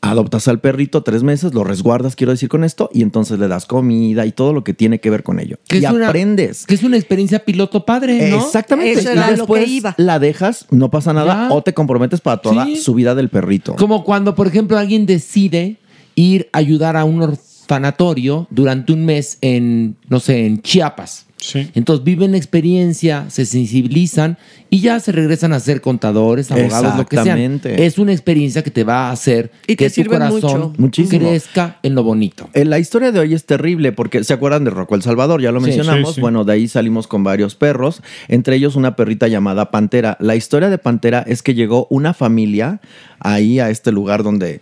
Adoptas 0.00 0.46
al 0.46 0.60
perrito 0.60 1.02
tres 1.02 1.24
meses, 1.24 1.54
lo 1.54 1.64
resguardas, 1.64 2.14
quiero 2.14 2.30
decir 2.32 2.48
con 2.48 2.62
esto, 2.62 2.88
y 2.94 3.02
entonces 3.02 3.38
le 3.40 3.48
das 3.48 3.66
comida 3.66 4.26
y 4.26 4.32
todo 4.32 4.52
lo 4.52 4.62
que 4.62 4.72
tiene 4.72 5.00
que 5.00 5.10
ver 5.10 5.24
con 5.24 5.40
ello. 5.40 5.58
Que 5.66 5.78
y 5.78 5.84
es 5.84 5.90
una- 5.90 6.06
aprendes. 6.08 6.66
Que 6.66 6.74
es 6.74 6.84
una 6.84 6.96
experiencia 6.96 7.44
piloto 7.44 7.84
padre, 7.84 8.30
¿no? 8.30 8.36
Exactamente. 8.38 9.00
Eso 9.00 9.08
Y 9.08 9.12
era 9.12 9.22
lo 9.22 9.26
que 9.26 9.36
después 9.38 9.68
iba. 9.68 9.94
La 9.98 10.18
dejas, 10.20 10.66
no 10.70 10.88
pasa 10.90 11.12
nada, 11.12 11.48
Ya. 11.48 11.54
o 11.54 11.62
te 11.62 11.74
comprometes 11.74 12.20
para 12.20 12.36
toda 12.40 12.64
Sí. 12.66 12.76
su 12.76 12.94
vida 12.94 13.16
del 13.16 13.28
perrito. 13.28 13.74
Como 13.74 14.04
cuando, 14.04 14.36
por 14.36 14.46
ejemplo, 14.46 14.78
alguien 14.78 15.04
decide 15.04 15.78
ir 16.14 16.48
a 16.52 16.58
ayudar 16.58 16.96
a 16.96 17.04
un 17.04 17.22
orfanatorio 17.22 18.46
durante 18.50 18.92
un 18.92 19.04
mes 19.04 19.38
en, 19.40 19.96
no 20.08 20.20
sé, 20.20 20.46
en 20.46 20.62
Chiapas. 20.62 21.26
Sí. 21.40 21.70
Entonces 21.74 22.04
viven 22.04 22.34
experiencia, 22.34 23.26
se 23.30 23.46
sensibilizan 23.46 24.38
y 24.70 24.80
ya 24.80 24.98
se 25.00 25.12
regresan 25.12 25.52
a 25.52 25.60
ser 25.60 25.80
contadores, 25.80 26.50
abogados, 26.50 26.96
lo 26.96 27.06
que 27.06 27.16
sean. 27.16 27.38
Exactamente. 27.38 27.86
Es 27.86 27.98
una 27.98 28.12
experiencia 28.12 28.62
que 28.62 28.70
te 28.70 28.82
va 28.84 29.08
a 29.08 29.12
hacer 29.12 29.52
Y 29.66 29.76
que 29.76 29.88
tu 29.88 29.94
sirve 29.94 30.10
corazón 30.16 30.40
mucho. 30.40 30.72
Muchísimo. 30.78 31.28
crezca 31.28 31.78
en 31.82 31.94
lo 31.94 32.02
bonito. 32.02 32.48
Eh, 32.54 32.64
La 32.64 32.78
historia 32.78 33.12
de 33.12 33.20
hoy 33.20 33.34
es 33.34 33.44
terrible 33.46 33.92
porque 33.92 34.24
se 34.24 34.32
acuerdan 34.34 34.64
de 34.64 34.70
Rocco 34.70 34.94
El 34.96 35.02
Salvador, 35.02 35.40
ya 35.40 35.52
lo 35.52 35.60
Sí, 35.60 35.66
mencionamos. 35.66 36.08
sí, 36.10 36.14
sí. 36.16 36.20
Bueno, 36.20 36.44
de 36.44 36.52
ahí 36.54 36.66
salimos 36.68 37.06
con 37.06 37.22
varios 37.24 37.54
perros, 37.54 38.02
entre 38.26 38.56
ellos 38.56 38.74
una 38.76 38.96
perrita 38.96 39.28
llamada 39.28 39.70
Pantera. 39.70 40.16
La 40.20 40.34
historia 40.34 40.68
de 40.70 40.78
Pantera 40.78 41.24
es 41.26 41.42
que 41.42 41.54
llegó 41.54 41.86
una 41.88 42.14
familia 42.14 42.80
ahí 43.20 43.60
a 43.60 43.70
este 43.70 43.92
lugar 43.92 44.22
donde 44.22 44.60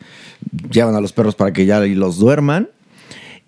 llevan 0.70 0.95
a 0.95 1.01
los 1.01 1.12
perros 1.12 1.35
para 1.35 1.53
que 1.53 1.64
ya 1.66 1.81
los 1.81 2.18
duerman. 2.18 2.68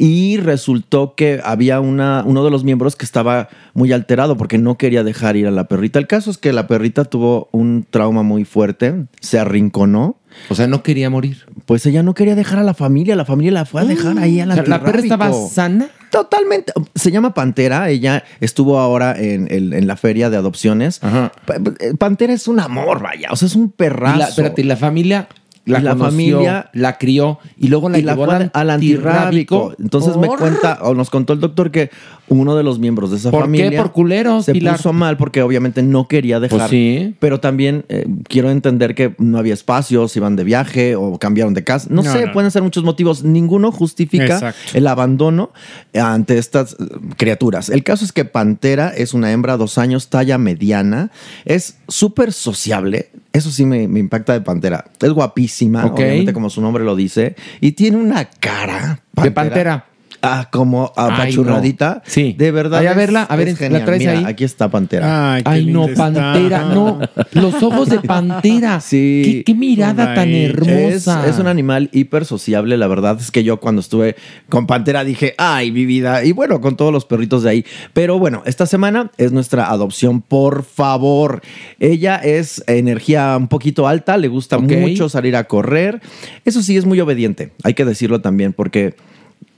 Y 0.01 0.37
resultó 0.37 1.15
que 1.17 1.41
había 1.43 1.81
una, 1.81 2.23
uno 2.25 2.45
de 2.45 2.53
los 2.53 2.63
miembros 2.63 2.95
que 2.95 3.05
estaba 3.05 3.49
muy 3.75 3.93
alterado 3.93 4.37
porque 4.37 4.57
no 4.57 4.79
quería 4.79 5.03
dejar 5.03 5.37
ir 5.37 5.49
a 5.49 5.51
la 5.51 5.67
perrita. 5.67 5.99
El 5.99 6.07
caso 6.07 6.31
es 6.31 6.39
que 6.39 6.53
la 6.53 6.69
perrita 6.69 7.05
tuvo 7.05 7.49
un 7.51 7.85
trauma 7.91 8.23
muy 8.23 8.45
fuerte, 8.45 9.07
se 9.21 9.41
arrinconó. 9.41 10.17
O 10.51 10.55
sea, 10.55 10.69
no 10.69 10.85
quería 10.85 11.11
morir. 11.11 11.47
Pues 11.67 11.85
ella 11.85 12.05
no 12.05 12.15
quería 12.15 12.37
dejar 12.37 12.61
a 12.61 12.63
la 12.63 12.75
familia, 12.75 13.17
la 13.17 13.25
familia 13.25 13.51
la 13.51 13.65
fue 13.65 13.81
a 13.81 13.85
dejar 13.85 14.19
ahí 14.19 14.39
a 14.39 14.45
O 14.45 14.47
la 14.47 14.55
sea, 14.55 14.65
la 14.67 14.85
perra 14.85 15.01
estaba 15.01 15.33
sana. 15.33 15.89
Totalmente. 16.13 16.73
Se 16.95 17.11
llama 17.11 17.35
Pantera. 17.35 17.91
Ella 17.91 18.23
estuvo 18.41 18.79
ahora 18.79 19.17
en, 19.19 19.49
en 19.51 19.87
la 19.87 19.97
feria 19.97 20.31
de 20.31 20.37
adopciones. 20.37 21.03
Ajá. 21.03 21.33
Eh, 21.81 21.95
Pantera 21.99 22.33
es 22.33 22.47
un 22.47 22.61
amor, 22.61 23.03
vaya. 23.03 23.31
O 23.33 23.37
sea, 23.37 23.47
es 23.47 23.57
un 23.57 23.71
perrazo. 23.73 24.19
la, 24.19 24.29
espérate, 24.29 24.63
¿y 24.63 24.65
la 24.65 24.77
familia 24.77 25.29
la, 25.69 25.79
Y 25.79 25.83
la 25.83 25.91
conoció, 25.93 26.11
familia- 26.11 26.71
la 26.73 26.99
crió 26.99 27.39
y 27.59 27.69
luego 27.69 27.89
la 27.89 27.99
y 27.99 28.03
la 28.03 28.13
llevó 28.15 28.25
fue 28.27 28.51
al 28.53 28.71
antirrábico. 28.71 29.75
Entonces 29.79 30.17
me 30.17 30.29
cuenta, 30.29 30.79
o 30.83 30.95
nos 30.95 31.11
contó 31.11 31.33
el 31.33 31.41
doctor 31.41 31.71
que 31.71 31.91
uno 32.31 32.55
de 32.57 32.63
los 32.63 32.79
miembros 32.79 33.11
de 33.11 33.17
esa 33.17 33.31
¿Por 33.31 33.41
qué? 33.41 33.45
familia 33.47 33.83
Por 33.83 33.93
culeros, 33.93 34.45
se 34.45 34.53
Pilar. 34.53 34.77
puso 34.77 34.93
mal 34.93 35.17
porque 35.17 35.41
obviamente 35.43 35.83
no 35.83 36.09
quería 36.09 36.41
dejar. 36.41 36.59
Pues 36.59 36.71
sí. 36.71 37.15
Pero 37.21 37.41
también 37.41 37.85
eh, 37.89 38.07
quiero 38.29 38.51
entender 38.51 38.95
que 38.95 39.15
no 39.19 39.39
había 39.39 39.55
espacios, 39.55 40.15
iban 40.17 40.37
de 40.37 40.45
viaje 40.45 40.95
o 40.97 41.19
cambiaron 41.19 41.55
de 41.55 41.65
casa. 41.65 41.89
No, 41.91 42.03
No, 42.03 42.13
sé, 42.13 42.27
no. 42.27 42.33
pueden 42.33 42.51
ser 42.51 42.63
muchos 42.63 42.85
motivos. 42.85 43.25
Ninguno 43.25 43.73
justifica 43.73 44.25
Exacto. 44.25 44.61
el 44.75 44.87
abandono 44.87 45.51
ante 45.95 46.37
estas 46.39 46.75
eh, 46.75 46.85
criaturas. 47.17 47.69
El 47.71 47.83
caso 47.83 48.05
es 48.05 48.13
que 48.13 48.25
Pantera 48.25 48.89
es 48.95 49.15
una 49.15 49.33
hembra, 49.33 49.57
dos 49.57 49.79
años, 49.79 50.09
talla 50.09 50.37
mediana, 50.39 51.11
es 51.47 51.79
súper 51.89 52.33
sociable. 52.33 53.09
Eso 53.33 53.51
sí 53.51 53.67
me, 53.67 53.89
me 53.89 54.01
impacta 54.01 54.33
de 54.33 54.41
Pantera. 54.41 54.85
Es 55.01 55.11
guapísima, 55.11 55.87
obviamente 55.87 56.33
como 56.33 56.51
su 56.51 56.61
nombre 56.61 56.85
lo 56.85 56.97
dice, 56.97 57.37
y 57.61 57.73
tiene 57.73 57.99
una 57.99 58.25
cara. 58.25 59.03
De 59.23 59.31
Pantera. 59.31 59.87
Ah, 60.23 60.49
como 60.51 60.93
apachurradita. 60.97 61.93
Ay, 61.93 61.99
no. 61.99 62.03
Sí. 62.07 62.35
De 62.37 62.51
verdad. 62.51 62.79
Vaya 62.79 62.91
a 62.91 62.95
verla, 62.95 63.23
a 63.23 63.37
ver, 63.37 63.49
¿la 63.71 63.85
traes 63.85 64.01
Mira, 64.01 64.13
ahí? 64.13 64.25
Aquí 64.27 64.45
está 64.45 64.69
Pantera. 64.69 65.35
Ay, 65.35 65.43
qué 65.43 65.51
Ay, 65.51 65.67
no, 65.67 65.87
está. 65.87 66.05
Pantera, 66.13 66.65
no. 66.65 67.01
Los 67.33 67.63
ojos 67.63 67.89
de 67.89 68.01
Pantera. 68.01 68.81
Sí. 68.89 69.23
Qué, 69.25 69.45
qué 69.45 69.55
mirada 69.55 70.15
tan 70.15 70.29
Ay, 70.29 70.45
Es, 70.45 70.51
hermosa. 70.51 71.27
es 71.29 71.39
un 71.39 71.47
animal 71.47 71.91
hiper 71.93 72.25
sociable. 72.25 72.77
La 72.77 72.87
verdad 72.87 73.19
es 73.21 73.31
que 73.31 73.45
yo 73.45 73.61
cuando 73.61 73.81
estuve 73.81 74.17
con 74.49 74.67
Pantera 74.67 75.05
dije, 75.05 75.35
ay, 75.37 75.73
mi 75.73 75.85
vida. 75.85 76.25
Y 76.25 76.33
bueno, 76.33 76.61
con 76.61 76.77
todos 76.77 76.93
los 76.93 77.05
perritos 77.05 77.43
de 77.43 77.51
ahí. 77.51 77.65
Pero 77.93 78.19
bueno, 78.19 78.43
esta 78.47 78.67
semana 78.67 79.11
es 79.19 79.33
nuestra 79.33 79.71
adopción, 79.71 80.23
por 80.23 80.65
favor. 80.65 81.43
Ella 81.81 82.17
es 82.17 82.63
energía 82.67 83.37
un 83.37 83.49
poquito 83.49 83.87
alta, 83.87 84.17
le 84.17 84.29
gusta 84.29 84.59
mucho 84.59 85.09
salir 85.09 85.37
a 85.37 85.45
correr. 85.45 86.01
Eso 86.45 86.63
sí, 86.63 86.77
es 86.77 86.85
muy 86.85 87.01
obediente. 87.01 87.53
Hay 87.63 87.75
que 87.75 87.85
decirlo 87.85 88.21
también 88.21 88.53
porque 88.53 88.95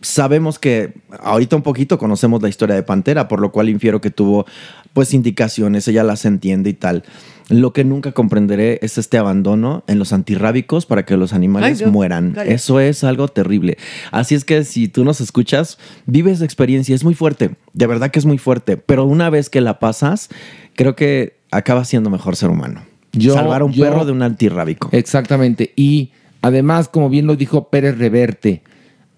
sabemos 0.01 0.59
que 0.59 0.95
ahorita 1.21 1.57
un 1.57 1.63
poquito 1.63 1.99
conocemos 1.99 2.41
la 2.43 2.49
historia 2.49 2.75
de 2.75 2.83
Pantera, 2.83 3.29
por 3.29 3.41
lo 3.41 3.53
cual 3.53 3.69
infiero 3.69 4.01
que 4.01 4.11
tuvo 4.11 4.47
pues 4.93 5.15
indicaciones, 5.15 5.87
ella 5.89 6.03
las 6.05 6.25
entiende 6.25 6.71
y 6.71 6.75
tal. 6.75 7.05
Lo 7.49 7.73
que 7.73 7.83
nunca 7.85 8.13
comprenderé 8.13 8.79
es 8.83 8.97
este 8.97 9.19
abandono 9.19 9.83
en 9.89 9.99
los 9.99 10.13
antirrábicos 10.13 10.87
para 10.87 11.05
que 11.05 11.17
los 11.17 11.33
animales 11.33 11.81
Ay, 11.81 11.87
no. 11.87 11.93
mueran. 11.93 12.37
Eso 12.47 12.79
es 12.79 13.03
algo 13.03 13.27
terrible. 13.29 13.77
Así 14.13 14.37
es 14.37 14.45
que 14.45 14.63
si 14.65 14.87
tú 14.89 15.05
nos 15.05 15.21
escuchas, 15.21 15.77
vives 16.07 16.39
la 16.39 16.45
experiencia, 16.47 16.95
es 16.95 17.03
muy 17.03 17.15
fuerte, 17.15 17.51
de 17.73 17.87
verdad 17.89 18.11
que 18.13 18.21
es 18.21 18.27
muy 18.27 18.39
fuerte, 18.39 18.77
pero 18.77 19.05
una 19.05 19.31
vez 19.31 19.51
que 19.51 19.61
la 19.61 19.81
pasas, 19.81 20.29
creo 20.77 20.95
que 20.95 21.35
acaba 21.51 21.85
siendo 21.85 22.09
mejor 22.09 22.37
ser 22.37 22.51
humano. 22.51 22.83
Yo- 23.13 23.35
Salvar 23.35 23.63
a 23.63 23.65
un 23.65 23.73
yo- 23.73 23.85
perro 23.85 24.05
de 24.05 24.13
un 24.13 24.23
antirrábico. 24.23 24.89
Exactamente. 24.93 25.73
Y 25.75 26.13
además, 26.43 26.89
como 26.89 27.11
bien 27.11 27.27
lo 27.27 27.35
dijo 27.35 27.69
Pérez 27.69 27.99
Reverte, 27.99 28.63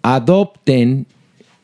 adopten, 0.02 1.06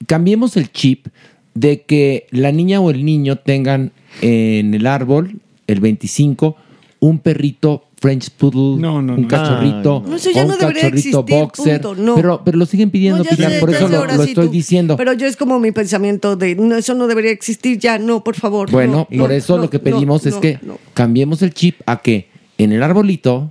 cambiemos 0.06 0.56
el 0.56 0.70
chip 0.72 1.06
de 1.54 1.82
que 1.82 2.26
la 2.30 2.52
niña 2.52 2.80
o 2.80 2.90
el 2.90 3.04
niño 3.04 3.36
tengan 3.36 3.92
en 4.22 4.74
el 4.74 4.86
árbol, 4.86 5.40
el 5.66 5.80
25, 5.80 6.56
un 7.00 7.18
perrito 7.18 7.84
French 8.00 8.30
Poodle, 8.30 8.80
No, 8.80 9.02
no, 9.02 9.14
un 9.14 9.22
no. 9.22 9.28
cachorrito, 9.28 10.04
No, 10.06 10.14
eso 10.16 10.30
ya 10.30 10.42
o 10.42 10.44
un 10.44 10.50
no 10.50 10.56
debería 10.56 10.82
cachorrito 10.82 11.18
existir, 11.20 11.36
boxer. 11.40 11.80
punto. 11.80 12.14
Pero, 12.14 12.42
pero 12.44 12.58
lo 12.58 12.64
siguen 12.66 12.90
pidiendo, 12.90 13.18
No, 13.18 13.24
ya 13.24 13.30
Pilar, 13.36 13.52
sé, 13.52 13.58
por 13.60 13.70
eso 13.70 13.88
lo, 13.88 14.04
estoy 14.22 14.46
tú. 14.46 14.52
diciendo. 14.52 14.96
Pero 14.96 15.12
yo 15.14 15.26
es 15.26 15.36
como 15.36 15.58
mi 15.58 15.72
pensamiento 15.72 16.36
de 16.36 16.54
no, 16.54 16.76
eso 16.76 16.94
no 16.94 17.08
debería 17.08 17.32
existir 17.32 17.76
ya, 17.78 17.98
no, 17.98 18.22
por 18.22 18.36
favor. 18.36 18.70
Bueno, 18.70 19.08
no, 19.10 19.18
por 19.18 19.30
no, 19.30 19.34
eso 19.34 19.56
no, 19.56 19.62
lo 19.62 19.70
que 19.70 19.78
no, 19.78 19.84
pedimos 19.84 20.24
es 20.26 20.34
no, 20.34 20.40
que 20.40 20.60
no. 20.62 20.78
cambiemos 20.94 21.42
el 21.42 21.52
chip 21.52 21.80
a 21.86 22.00
que 22.00 22.28
en 22.56 22.70
el 22.72 22.84
arbolito, 22.84 23.50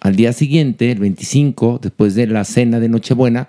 al 0.00 0.14
día 0.14 0.34
siguiente, 0.34 0.92
el 0.92 0.98
25, 0.98 1.80
después 1.82 2.14
de 2.14 2.26
la 2.26 2.44
cena 2.44 2.80
de 2.80 2.90
Nochebuena, 2.90 3.48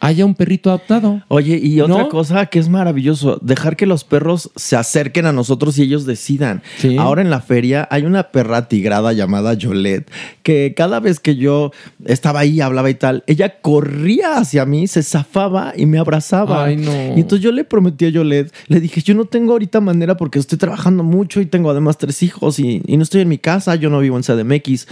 haya 0.00 0.24
un 0.24 0.34
perrito 0.34 0.70
adoptado. 0.70 1.22
Oye, 1.28 1.58
y 1.62 1.80
otra 1.80 1.98
¿No? 1.98 2.08
cosa 2.08 2.46
que 2.46 2.58
es 2.58 2.68
maravilloso, 2.68 3.38
dejar 3.42 3.76
que 3.76 3.86
los 3.86 4.04
perros 4.04 4.50
se 4.56 4.76
acerquen 4.76 5.26
a 5.26 5.32
nosotros 5.32 5.78
y 5.78 5.82
ellos 5.82 6.06
decidan. 6.06 6.62
Sí. 6.78 6.96
Ahora 6.96 7.22
en 7.22 7.30
la 7.30 7.40
feria 7.40 7.86
hay 7.90 8.04
una 8.04 8.24
perra 8.24 8.68
tigrada 8.68 9.12
llamada 9.12 9.54
Yolette, 9.54 10.10
que 10.42 10.74
cada 10.76 11.00
vez 11.00 11.20
que 11.20 11.36
yo 11.36 11.72
estaba 12.04 12.40
ahí, 12.40 12.60
hablaba 12.60 12.90
y 12.90 12.94
tal, 12.94 13.24
ella 13.26 13.60
corría 13.60 14.38
hacia 14.38 14.64
mí, 14.66 14.86
se 14.86 15.02
zafaba 15.02 15.72
y 15.76 15.86
me 15.86 15.98
abrazaba. 15.98 16.64
Ay, 16.64 16.76
no. 16.76 16.92
Y 17.16 17.20
entonces 17.20 17.40
yo 17.40 17.52
le 17.52 17.64
prometí 17.64 18.06
a 18.06 18.10
Yolette, 18.10 18.52
le 18.68 18.80
dije, 18.80 19.00
yo 19.02 19.14
no 19.14 19.24
tengo 19.24 19.52
ahorita 19.52 19.80
manera 19.80 20.16
porque 20.16 20.38
estoy 20.38 20.58
trabajando 20.58 21.02
mucho 21.02 21.40
y 21.40 21.46
tengo 21.46 21.70
además 21.70 21.98
tres 21.98 22.22
hijos 22.22 22.58
y, 22.58 22.82
y 22.86 22.96
no 22.96 23.02
estoy 23.02 23.22
en 23.22 23.28
mi 23.28 23.38
casa, 23.38 23.74
yo 23.74 23.90
no 23.90 24.00
vivo 24.00 24.16
en 24.16 24.22
CDMX. 24.22 24.86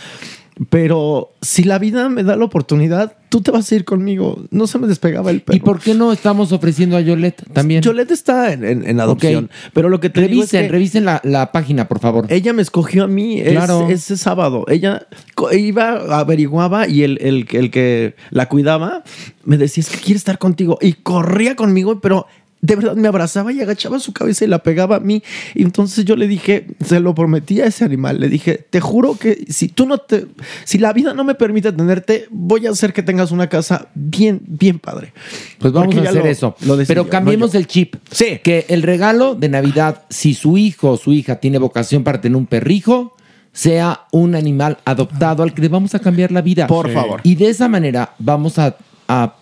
Pero 0.70 1.32
si 1.42 1.64
la 1.64 1.78
vida 1.78 2.08
me 2.08 2.22
da 2.24 2.34
la 2.34 2.46
oportunidad, 2.46 3.16
tú 3.28 3.42
te 3.42 3.50
vas 3.50 3.70
a 3.70 3.74
ir 3.74 3.84
conmigo. 3.84 4.42
No 4.50 4.66
se 4.66 4.78
me 4.78 4.86
despegaba 4.86 5.30
el 5.30 5.42
perro. 5.42 5.56
¿Y 5.56 5.60
por 5.60 5.80
qué 5.80 5.94
no 5.94 6.12
estamos 6.12 6.50
ofreciendo 6.52 6.96
a 6.96 7.02
Yolette 7.02 7.42
también? 7.52 7.82
Yolette 7.82 8.12
está 8.12 8.52
en, 8.54 8.64
en- 8.64 8.88
en 8.88 9.00
adopción. 9.00 9.50
Pero 9.74 9.90
lo 9.90 10.00
que 10.00 10.08
te 10.08 10.22
digo 10.22 10.42
es 10.44 10.50
Revisen, 10.52 10.62
que 10.62 10.72
revisen 10.72 11.04
la, 11.04 11.20
la 11.24 11.52
página, 11.52 11.88
por 11.88 11.98
favor. 12.00 12.24
ella 12.30 12.54
me 12.54 12.62
escogió 12.62 13.04
a 13.04 13.06
mí 13.06 13.38
es- 13.38 13.54
ese 13.90 14.16
sábado. 14.16 14.64
Ella 14.68 15.06
iba, 15.52 16.18
averiguaba 16.18 16.88
y 16.88 17.02
el, 17.02 17.18
el, 17.20 17.46
el 17.52 17.70
que 17.70 18.14
la 18.30 18.48
cuidaba 18.48 19.04
me 19.44 19.58
decía, 19.58 19.82
es 19.82 19.90
que 19.90 19.98
quiere 19.98 20.16
estar 20.16 20.38
contigo. 20.38 20.78
Y 20.80 20.94
corría 20.94 21.54
conmigo, 21.54 22.00
pero 22.00 22.26
de 22.66 22.74
verdad 22.76 22.96
me 22.96 23.06
abrazaba 23.06 23.52
y 23.52 23.60
agachaba 23.60 24.00
su 24.00 24.12
cabeza 24.12 24.44
y 24.44 24.48
la 24.48 24.58
pegaba 24.62 24.96
a 24.96 25.00
mí. 25.00 25.22
Y 25.54 25.62
entonces 25.62 26.04
yo 26.04 26.16
le 26.16 26.26
dije, 26.26 26.66
se 26.84 26.98
lo 27.00 27.14
prometí 27.14 27.60
a 27.60 27.66
ese 27.66 27.84
animal. 27.84 28.18
Le 28.18 28.28
dije, 28.28 28.66
te 28.70 28.80
juro 28.80 29.16
que 29.16 29.44
si 29.48 29.68
tú 29.68 29.86
no 29.86 29.98
te, 29.98 30.26
si 30.64 30.78
la 30.78 30.92
vida 30.92 31.14
no 31.14 31.22
me 31.22 31.34
permite 31.36 31.70
tenerte, 31.72 32.26
voy 32.30 32.66
a 32.66 32.70
hacer 32.70 32.92
que 32.92 33.02
tengas 33.02 33.30
una 33.30 33.48
casa 33.48 33.88
bien, 33.94 34.40
bien 34.46 34.78
padre. 34.80 35.12
Pues 35.58 35.72
vamos 35.72 35.94
Porque 35.94 36.06
a 36.08 36.10
hacer 36.10 36.24
lo- 36.24 36.30
eso. 36.30 36.56
lo 36.62 36.76
decidió, 36.76 37.02
Pero 37.04 37.10
cambiemos 37.10 37.54
no 37.54 37.60
el 37.60 37.66
chip. 37.68 37.96
Sí. 38.10 38.40
Que 38.42 38.66
el 38.68 38.82
regalo 38.82 39.34
de 39.36 39.48
Navidad, 39.48 40.02
si 40.10 40.34
su 40.34 40.58
hijo 40.58 40.90
o 40.90 40.96
su 40.96 41.12
hija 41.12 41.36
tiene 41.36 41.58
vocación 41.58 42.02
para 42.02 42.20
tener 42.20 42.36
un 42.36 42.46
perrijo, 42.46 43.14
sea 43.52 44.02
un 44.12 44.34
animal 44.34 44.78
adoptado 44.84 45.42
al 45.42 45.54
que 45.54 45.62
le 45.62 45.68
vamos 45.68 45.94
a 45.94 45.98
cambiar 46.00 46.32
la 46.32 46.42
vida. 46.42 46.66
Por 46.66 46.88
Sí. 46.88 46.94
favor. 46.94 47.20
Y 47.22 47.36
de 47.36 47.48
esa 47.48 47.68
manera 47.68 48.14
vamos 48.18 48.58
a, 48.58 48.76
a 49.08 49.36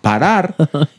parar 0.00 0.54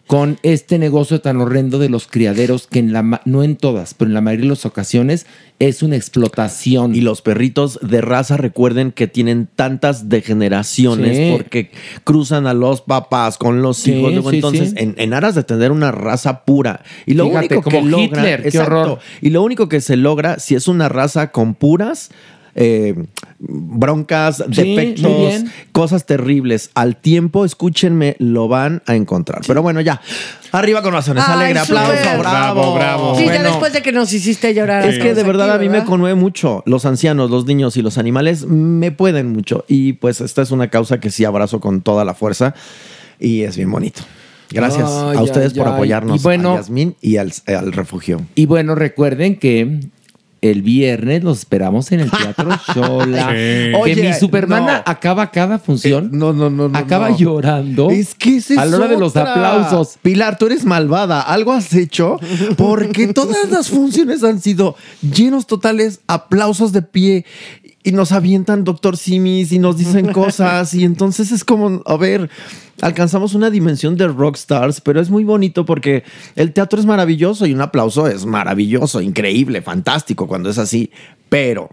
con 0.07 0.37
este 0.43 0.77
negocio 0.77 1.21
tan 1.21 1.37
horrendo 1.41 1.79
de 1.79 1.89
los 1.89 2.07
criaderos 2.07 2.67
que 2.67 2.79
en 2.79 2.93
la 2.93 3.21
no 3.25 3.43
en 3.43 3.55
todas, 3.55 3.93
pero 3.93 4.09
en 4.09 4.13
la 4.13 4.21
mayoría 4.21 4.45
de 4.45 4.49
las 4.49 4.65
ocasiones 4.65 5.25
es 5.59 5.83
una 5.83 5.95
explotación. 5.95 6.95
Y 6.95 7.01
los 7.01 7.21
perritos 7.21 7.79
de 7.81 8.01
raza, 8.01 8.37
recuerden 8.37 8.91
que 8.91 9.07
tienen 9.07 9.47
tantas 9.55 10.09
degeneraciones 10.09 11.17
Sí. 11.17 11.29
porque 11.35 11.71
cruzan 12.03 12.47
a 12.47 12.53
los 12.53 12.81
papás 12.81 13.37
con 13.37 13.61
los 13.61 13.77
Sí, 13.77 13.93
hijos. 13.93 14.13
Luego, 14.13 14.29
sí, 14.29 14.35
entonces. 14.37 14.73
En, 14.77 14.95
en 14.97 15.13
aras 15.13 15.35
de 15.35 15.43
tener 15.43 15.71
una 15.71 15.91
raza 15.91 16.45
pura. 16.45 16.81
Y 17.05 17.13
lo 17.13 17.25
Fíjate, 17.27 17.55
único 17.55 17.69
que 17.69 17.75
como 17.77 17.89
logra. 17.89 18.03
Hitler, 18.03 18.49
qué 18.51 18.59
horror. 18.59 18.99
Y 19.21 19.29
lo 19.29 19.43
único 19.43 19.69
que 19.69 19.81
se 19.81 19.97
logra, 19.97 20.39
si 20.39 20.55
es 20.55 20.67
una 20.67 20.89
raza 20.89 21.31
con 21.31 21.53
puras. 21.55 22.09
Eh, 22.55 22.95
broncas, 23.39 24.43
Sí, 24.51 24.75
defectos, 24.75 25.43
cosas 25.71 26.05
terribles. 26.05 26.69
Al 26.75 26.95
tiempo, 26.97 27.45
escúchenme, 27.45 28.15
lo 28.19 28.47
van 28.47 28.81
a 28.85 28.95
encontrar. 28.95 29.41
Pero 29.47 29.61
bueno, 29.61 29.81
ya. 29.81 30.01
Arriba 30.51 30.81
con 30.81 30.93
razones. 30.93 31.23
Ay, 31.27 31.33
Alegre, 31.35 31.59
aplauso, 31.59 31.91
bravo. 32.19 32.21
Bravo, 32.21 32.73
bravo. 32.75 33.15
Sí, 33.15 33.21
ya 33.25 33.31
Bueno. 33.31 33.49
después 33.49 33.73
de 33.73 33.81
que 33.81 33.91
nos 33.91 34.11
hiciste 34.13 34.53
llorar. 34.53 34.85
Es 34.87 34.99
que 34.99 35.13
de 35.13 35.23
verdad 35.23 35.49
aquí, 35.51 35.65
a 35.65 35.69
mí 35.69 35.69
me 35.69 35.85
conmueve 35.85 36.15
mucho. 36.15 36.61
Los 36.65 36.85
ancianos, 36.85 37.29
los 37.31 37.45
niños 37.45 37.77
y 37.77 37.81
los 37.81 37.97
animales 37.97 38.45
me 38.45 38.91
pueden 38.91 39.31
mucho. 39.31 39.63
Y 39.67 39.93
pues 39.93 40.19
esta 40.21 40.41
es 40.41 40.51
una 40.51 40.69
causa 40.69 40.99
que 40.99 41.09
sí 41.09 41.23
abrazo 41.25 41.59
con 41.61 41.81
toda 41.81 42.03
la 42.05 42.13
fuerza 42.13 42.53
y 43.19 43.43
es 43.43 43.55
bien 43.55 43.71
bonito. 43.71 44.01
Gracias 44.53 44.89
Ay, 44.91 45.17
a 45.17 45.21
ustedes 45.21 45.53
ay, 45.53 45.59
por 45.59 45.67
apoyarnos, 45.69 46.19
Y 46.19 46.23
bueno- 46.23 46.53
a 46.53 46.55
Yasmín 46.57 46.97
y 46.99 47.15
al, 47.15 47.31
al 47.47 47.71
refugio. 47.71 48.19
Y 48.35 48.45
bueno, 48.47 48.75
recuerden 48.75 49.37
que 49.37 49.79
el 50.41 50.63
viernes 50.63 51.23
los 51.23 51.39
esperamos 51.39 51.91
en 51.91 51.99
el 52.01 52.11
Teatro 52.11 52.49
Shola. 52.75 53.27
Sí. 53.29 53.35
Que 53.35 53.73
Oye, 53.79 53.95
mi 53.95 54.13
Supermana 54.13 54.77
no. 54.77 54.91
acaba 54.91 55.29
cada 55.29 55.59
función. 55.59 56.09
no, 56.11 56.33
no, 56.33 56.49
no, 56.49 56.67
no. 56.67 56.77
acaba 56.77 57.09
no. 57.11 57.17
llorando. 57.17 57.91
Es 57.91 58.15
que 58.15 58.37
esa 58.37 58.53
es 58.53 58.59
a 58.59 58.65
la 58.65 58.77
hora 58.77 58.87
de 58.87 58.97
los 58.97 59.15
aplausos. 59.15 59.99
Pilar, 60.01 60.37
tú 60.37 60.47
eres 60.47 60.65
malvada. 60.65 61.21
Algo 61.21 61.53
has 61.53 61.73
hecho 61.73 62.19
porque 62.57 63.13
todas 63.13 63.49
las 63.51 63.69
funciones 63.69 64.23
han 64.23 64.41
sido 64.41 64.75
llenos 65.01 65.45
totales, 65.45 66.01
aplausos 66.07 66.71
de 66.71 66.81
pie 66.81 67.25
y 67.83 67.91
nos 67.91 68.11
avientan 68.11 68.63
Doctor 68.63 68.97
Simis 68.97 69.51
y 69.51 69.59
nos 69.59 69.77
dicen 69.77 70.07
cosas 70.13 70.73
y 70.73 70.83
entonces 70.83 71.31
es 71.31 71.43
como, 71.43 71.81
a 71.85 71.97
ver, 71.97 72.29
alcanzamos 72.81 73.33
una 73.33 73.49
dimensión 73.49 73.95
de 73.97 74.07
rockstars, 74.07 74.81
pero 74.81 74.99
es 75.01 75.09
muy 75.09 75.23
bonito 75.23 75.65
porque 75.65 76.03
el 76.35 76.53
teatro 76.53 76.79
es 76.79 76.85
maravilloso 76.85 77.45
y 77.45 77.53
un 77.53 77.61
aplauso 77.61 78.07
es 78.07 78.25
maravilloso, 78.25 79.01
increíble, 79.01 79.61
fantástico 79.61 80.27
cuando 80.27 80.49
es 80.49 80.57
así, 80.57 80.91
pero 81.29 81.69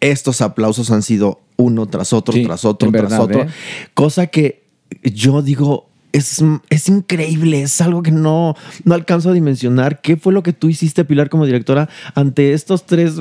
estos 0.00 0.40
aplausos 0.40 0.90
han 0.90 1.02
sido 1.02 1.40
uno 1.56 1.86
tras 1.86 2.12
otro, 2.12 2.34
Sí, 2.34 2.44
tras 2.44 2.64
otro, 2.64 2.90
tras 2.90 3.02
verdad, 3.02 3.20
otro. 3.20 3.42
¿eh? 3.42 3.48
Cosa 3.94 4.26
que 4.26 4.62
yo 5.02 5.42
digo, 5.42 5.88
es, 6.12 6.42
es 6.70 6.88
increíble, 6.88 7.62
es 7.62 7.80
algo 7.80 8.02
que 8.02 8.10
no, 8.10 8.56
no 8.84 8.94
alcanzo 8.94 9.30
a 9.30 9.32
dimensionar. 9.32 10.00
¿Qué 10.00 10.16
fue 10.16 10.32
lo 10.32 10.42
que 10.42 10.52
tú 10.52 10.68
hiciste, 10.68 11.04
Pilar, 11.04 11.30
como 11.30 11.46
directora, 11.46 11.88
ante 12.14 12.52
estos 12.52 12.86
tres 12.86 13.14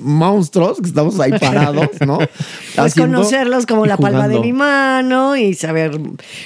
monstruos 0.00 0.80
que 0.80 0.88
estamos 0.88 1.18
ahí 1.20 1.32
parados, 1.38 1.88
¿no? 2.06 2.18
Pues 2.18 2.30
Haciendo 2.76 3.18
conocerlos 3.18 3.66
como 3.66 3.86
la 3.86 3.96
palma 3.96 4.28
de 4.28 4.38
mi 4.40 4.52
mano 4.52 5.36
y 5.36 5.54
saber 5.54 5.98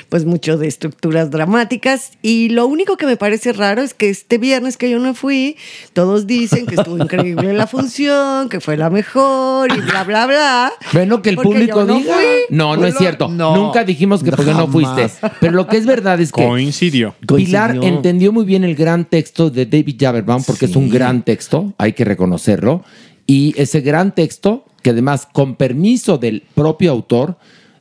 pues 0.09 0.25
mucho 0.25 0.57
de 0.59 0.69
estructuras 0.69 1.31
dramáticas. 1.31 2.13
Y 2.23 2.51
lo 2.51 2.67
único 2.67 2.97
que 2.97 3.07
me 3.07 3.17
parece 3.17 3.53
raro 3.53 3.83
es 3.83 3.95
que 3.95 4.09
este 4.11 4.39
viernes 4.39 4.77
que 4.77 4.91
yo 4.91 4.99
no 4.99 5.15
fui, 5.15 5.57
todos 5.93 6.27
dicen 6.27 6.67
que 6.67 6.75
estuvo 6.77 6.97
increíble 6.99 7.53
la 7.53 7.67
función, 7.67 8.49
que 8.49 8.61
fue 8.61 8.77
la 8.77 8.91
mejor 8.91 9.71
y 9.73 9.81
bla, 9.81 10.05
bla, 10.05 10.27
bla. 10.27 10.73
Bueno, 10.93 11.23
que 11.23 11.31
el 11.31 11.37
público 11.37 11.85
no 11.85 11.99
diga. 11.99 12.15
fui. 12.15 12.25
No, 12.51 12.77
no 12.77 12.87
es 12.87 12.95
Bueno, 12.95 12.99
cierto. 12.99 13.29
no. 13.29 13.57
Nunca 13.57 13.85
dijimos 13.85 14.23
que 14.23 14.31
porque 14.33 14.53
no 14.55 14.67
fuiste. 14.69 15.11
Pero 15.41 15.53
lo 15.53 15.67
que 15.67 15.77
es 15.77 15.87
verdad 15.87 16.21
es 16.21 16.33
que 16.33 16.45
Coincidió. 16.45 17.15
Pilar 17.27 17.71
Coincidió. 17.71 17.97
entendió 17.97 18.33
muy 18.33 18.45
bien 18.45 18.65
el 18.65 18.75
gran 18.75 19.05
texto 19.05 19.51
de 19.51 19.67
David 19.67 19.97
Jaberbaum, 19.99 20.43
porque 20.45 20.67
es 20.67 20.77
un 20.77 20.89
gran 20.89 21.23
texto, 21.23 21.73
hay 21.79 21.93
que 21.93 22.05
reconocerlo. 22.05 22.83
Y 23.29 23.55
ese 23.61 23.83
gran 23.83 24.15
texto, 24.15 24.65
que 24.83 24.91
además 24.91 25.29
con 25.31 25.55
permiso 25.55 26.17
del 26.17 26.45
propio 26.55 26.91
autor, 26.91 27.37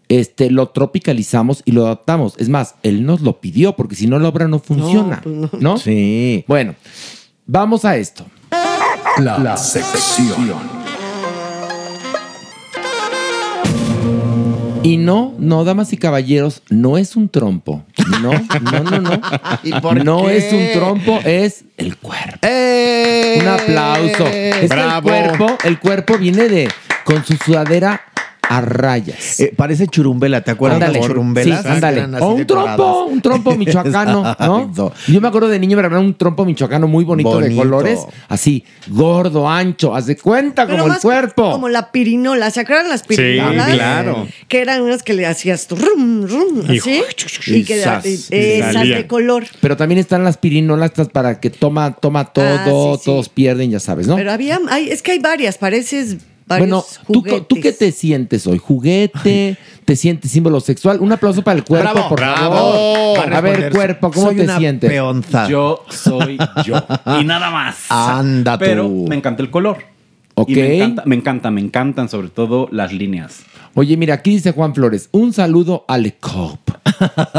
este, 0.10 0.52
lo 0.52 0.70
tropicalizamos 0.70 1.64
y 1.64 1.72
lo 1.72 1.86
adaptamos. 1.86 2.36
Es 2.38 2.50
más, 2.50 2.76
él 2.84 3.06
nos 3.06 3.22
lo 3.22 3.40
pidió, 3.40 3.76
porque 3.78 3.96
si 3.96 4.08
no 4.08 4.20
la 4.20 4.28
obra 4.28 4.50
no 4.50 4.60
funciona. 4.60 5.22
pues 5.24 5.54
no. 5.54 5.78
Sí. 5.78 6.44
Bueno, 6.48 6.76
vamos 7.46 7.86
a 7.86 7.96
esto. 7.96 8.26
La, 9.20 9.40
la 9.40 9.56
sección. 9.56 10.87
Y 14.88 14.96
no, 14.96 15.36
no, 15.38 15.66
damas 15.66 15.92
y 15.92 15.98
caballeros, 15.98 16.62
no 16.70 16.98
es 16.98 17.18
un 17.18 17.28
trompo. 17.28 17.84
No, 18.22 18.32
no, 18.32 18.84
no, 18.84 19.02
no. 19.02 19.22
¿Y 19.64 19.74
por 19.82 20.06
no 20.06 20.24
qué? 20.24 20.38
es 20.38 20.54
un 20.54 20.72
trompo, 20.72 21.20
es 21.26 21.66
el 21.76 21.98
cuerpo. 21.98 22.40
¡Eh! 22.44 23.38
Un 23.42 23.48
aplauso. 23.50 24.28
Es 24.28 24.32
que 24.32 24.60
el 24.62 24.68
Bravo. 24.70 25.10
cuerpo, 25.10 25.58
el 25.66 25.78
cuerpo 25.80 26.18
viene 26.18 26.48
de 26.48 26.70
con 27.04 27.26
su 27.26 27.36
sudadera 27.36 28.02
a 28.50 28.62
rayas. 28.62 29.40
Eh, 29.40 29.54
parece 29.56 29.88
churumbela, 29.88 30.42
¿te 30.42 30.52
acuerdas 30.52 30.82
Ándale, 30.82 31.00
churumbelas? 31.06 31.62
sí, 31.62 31.68
ándale. 31.68 32.02
Así 32.02 32.16
O 32.24 32.30
un 32.30 32.38
decoradas. 32.38 32.76
trompo, 32.78 33.04
un 33.06 33.22
trompo 33.22 33.56
michoacano, 33.56 34.36
¿no? 34.40 34.94
Yo 35.08 35.22
me 35.22 35.28
acuerdo 35.28 35.48
de 35.50 35.60
niño 35.60 35.76
me 35.76 35.82
regalaron 35.84 36.06
un 36.08 36.14
trompo 36.16 36.46
michoacano 36.46 36.88
muy 36.88 37.04
bonito, 37.04 37.40
de 37.40 37.56
colores, 37.56 38.00
así, 38.30 38.64
gordo, 38.88 39.50
ancho, 39.50 39.96
haz 39.96 40.06
de 40.06 40.16
cuenta, 40.18 40.66
Pero 40.66 40.84
como 40.84 40.94
el 40.94 41.00
cuerpo. 41.00 41.52
Como 41.52 41.70
la 41.70 41.92
pirinola, 41.92 42.50
¿se 42.52 42.62
acuerdan 42.62 42.90
las 42.90 43.04
pirinolas? 43.04 43.74
claro. 43.74 44.28
Que 44.48 44.62
eran 44.62 44.82
unas 44.82 45.04
que 45.04 45.14
le 45.14 45.26
hacías 45.26 45.68
rum, 45.70 46.26
rum, 46.26 46.64
así. 46.70 47.02
y 47.48 47.56
Y, 47.58 47.64
que 47.64 47.80
esas 47.80 48.04
salía. 48.74 48.98
de 48.98 49.08
color. 49.08 49.46
Pero 49.62 49.76
también 49.78 50.00
están 50.00 50.24
las 50.24 50.38
pirinolas 50.38 50.92
estas 50.92 51.10
para 51.10 51.40
que 51.40 51.50
toma, 51.50 51.94
toma 51.96 52.26
todo, 52.26 52.46
Ah, 52.48 52.64
sí, 52.96 53.00
sí. 53.00 53.06
todos 53.06 53.30
pierden, 53.30 53.72
ya 53.72 53.80
sabes, 53.80 54.08
¿no? 54.08 54.16
Pero 54.16 54.32
había, 54.32 54.60
hay, 54.70 54.90
es 54.90 55.02
que 55.02 55.12
hay 55.12 55.20
varias, 55.20 55.58
pareces 55.58 56.18
Bueno, 56.48 56.84
¿tú, 57.12 57.24
co- 57.24 57.42
¿tú 57.44 57.58
qué 57.62 57.74
te 57.74 57.92
sientes 57.92 58.48
hoy? 58.48 58.58
¿Juguete? 58.58 59.58
¿Te 59.84 59.96
sientes 59.96 60.32
símbolo 60.32 60.60
sexual? 60.62 61.00
Un 61.02 61.12
aplauso 61.12 61.42
para 61.42 61.58
el 61.58 61.66
cuerpo, 61.66 61.92
Bravo, 61.94 62.10
por 62.10 62.20
bravo. 62.20 62.56
favor. 62.56 63.34
A 63.34 63.38
A 63.38 63.42
ver, 63.42 63.72
cuerpo, 63.72 64.12
¿cómo 64.12 64.28
soy 64.28 64.36
te 64.38 64.44
una 64.44 64.58
sientes? 64.58 64.90
peonza. 64.90 65.48
Yo 65.50 65.84
soy 65.90 66.38
yo. 66.66 66.76
y 67.20 67.24
nada 67.26 67.52
más. 67.52 67.86
Anda 67.90 68.58
tú. 68.58 68.64
Pero 68.66 68.90
me 68.90 69.16
encanta 69.16 69.42
el 69.44 69.50
color. 69.50 69.78
Ok. 70.36 70.50
Y 70.50 70.56
me 70.56 70.76
encanta, 70.78 71.04
me 71.06 71.16
encanta, 71.16 71.52
me 71.52 71.62
encantan 71.62 72.10
sobre 72.10 72.30
todo 72.30 72.70
las 72.72 72.94
líneas. 72.94 73.42
Oye, 73.74 73.96
mira, 73.98 74.16
aquí 74.16 74.32
dice 74.32 74.54
Juan 74.54 74.74
Flores, 74.74 75.10
un 75.12 75.34
saludo 75.34 75.84
a 75.88 75.98
Lecop. 75.98 76.60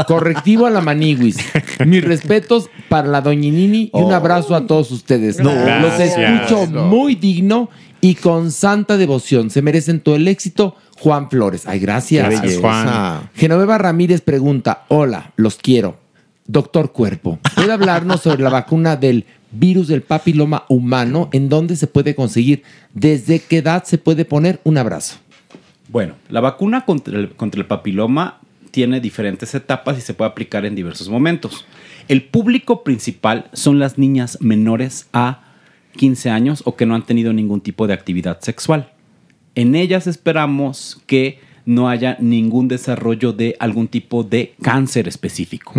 Correctivo 0.07 0.65
a 0.65 0.69
la 0.69 0.81
Maniguis. 0.81 1.37
Mis 1.85 2.03
respetos 2.03 2.69
para 2.87 3.07
la 3.07 3.21
Doñinini 3.21 3.89
y 3.93 3.97
un 3.97 4.13
abrazo 4.13 4.55
a 4.55 4.65
todos 4.65 4.91
ustedes. 4.91 5.39
No, 5.39 5.51
Los 5.81 5.99
escucho 5.99 6.65
muy 6.67 7.15
digno 7.15 7.69
y 8.01 8.15
con 8.15 8.51
santa 8.51 8.97
devoción. 8.97 9.49
Se 9.49 9.61
merecen 9.61 9.99
todo 9.99 10.15
el 10.15 10.27
éxito. 10.27 10.75
Juan 10.99 11.29
Flores. 11.29 11.65
Ay, 11.65 11.79
gracias. 11.79 12.27
Belleza. 12.27 12.59
Juan. 12.59 13.29
Genoveva 13.33 13.77
Ramírez 13.77 14.21
pregunta, 14.21 14.85
hola, 14.89 15.31
los 15.35 15.57
quiero. 15.57 15.97
Doctor 16.45 16.91
Cuerpo, 16.91 17.37
¿puede 17.55 17.71
hablarnos 17.71 18.21
sobre 18.21 18.41
la 18.41 18.49
vacuna 18.49 18.95
del 18.95 19.25
virus 19.51 19.87
del 19.87 20.01
papiloma 20.01 20.65
humano? 20.67 21.29
¿En 21.31 21.47
dónde 21.47 21.75
se 21.75 21.85
puede 21.85 22.15
conseguir? 22.15 22.63
¿Desde 22.95 23.39
qué 23.39 23.57
edad 23.59 23.83
se 23.83 23.99
puede 23.99 24.25
poner? 24.25 24.59
Un 24.63 24.79
abrazo. 24.79 25.17
Bueno, 25.89 26.15
la 26.27 26.41
vacuna 26.41 26.85
contra 26.85 27.19
el, 27.19 27.35
contra 27.35 27.61
el 27.61 27.67
papiloma 27.67 28.39
tiene 28.71 28.99
diferentes 28.99 29.53
etapas 29.53 29.99
y 29.99 30.01
se 30.01 30.15
puede 30.15 30.31
aplicar 30.31 30.65
en 30.65 30.73
diversos 30.73 31.07
momentos. 31.07 31.65
El 32.07 32.23
público 32.23 32.83
principal 32.83 33.49
son 33.53 33.77
las 33.77 33.99
niñas 33.99 34.39
menores 34.41 35.07
a 35.13 35.48
15 35.99 36.29
años 36.29 36.61
o 36.65 36.77
que 36.77 36.85
no 36.85 36.95
han 36.95 37.05
tenido 37.05 37.33
ningún 37.33 37.59
tipo 37.59 37.85
de 37.87 37.93
actividad 37.93 38.39
sexual. 38.39 38.93
En 39.55 39.75
ellas 39.75 40.07
esperamos 40.07 41.01
que 41.07 41.39
no 41.65 41.89
haya 41.89 42.15
ningún 42.21 42.69
desarrollo 42.69 43.33
de 43.33 43.57
algún 43.59 43.89
tipo 43.89 44.23
de 44.23 44.53
cáncer 44.61 45.07
específico. 45.09 45.73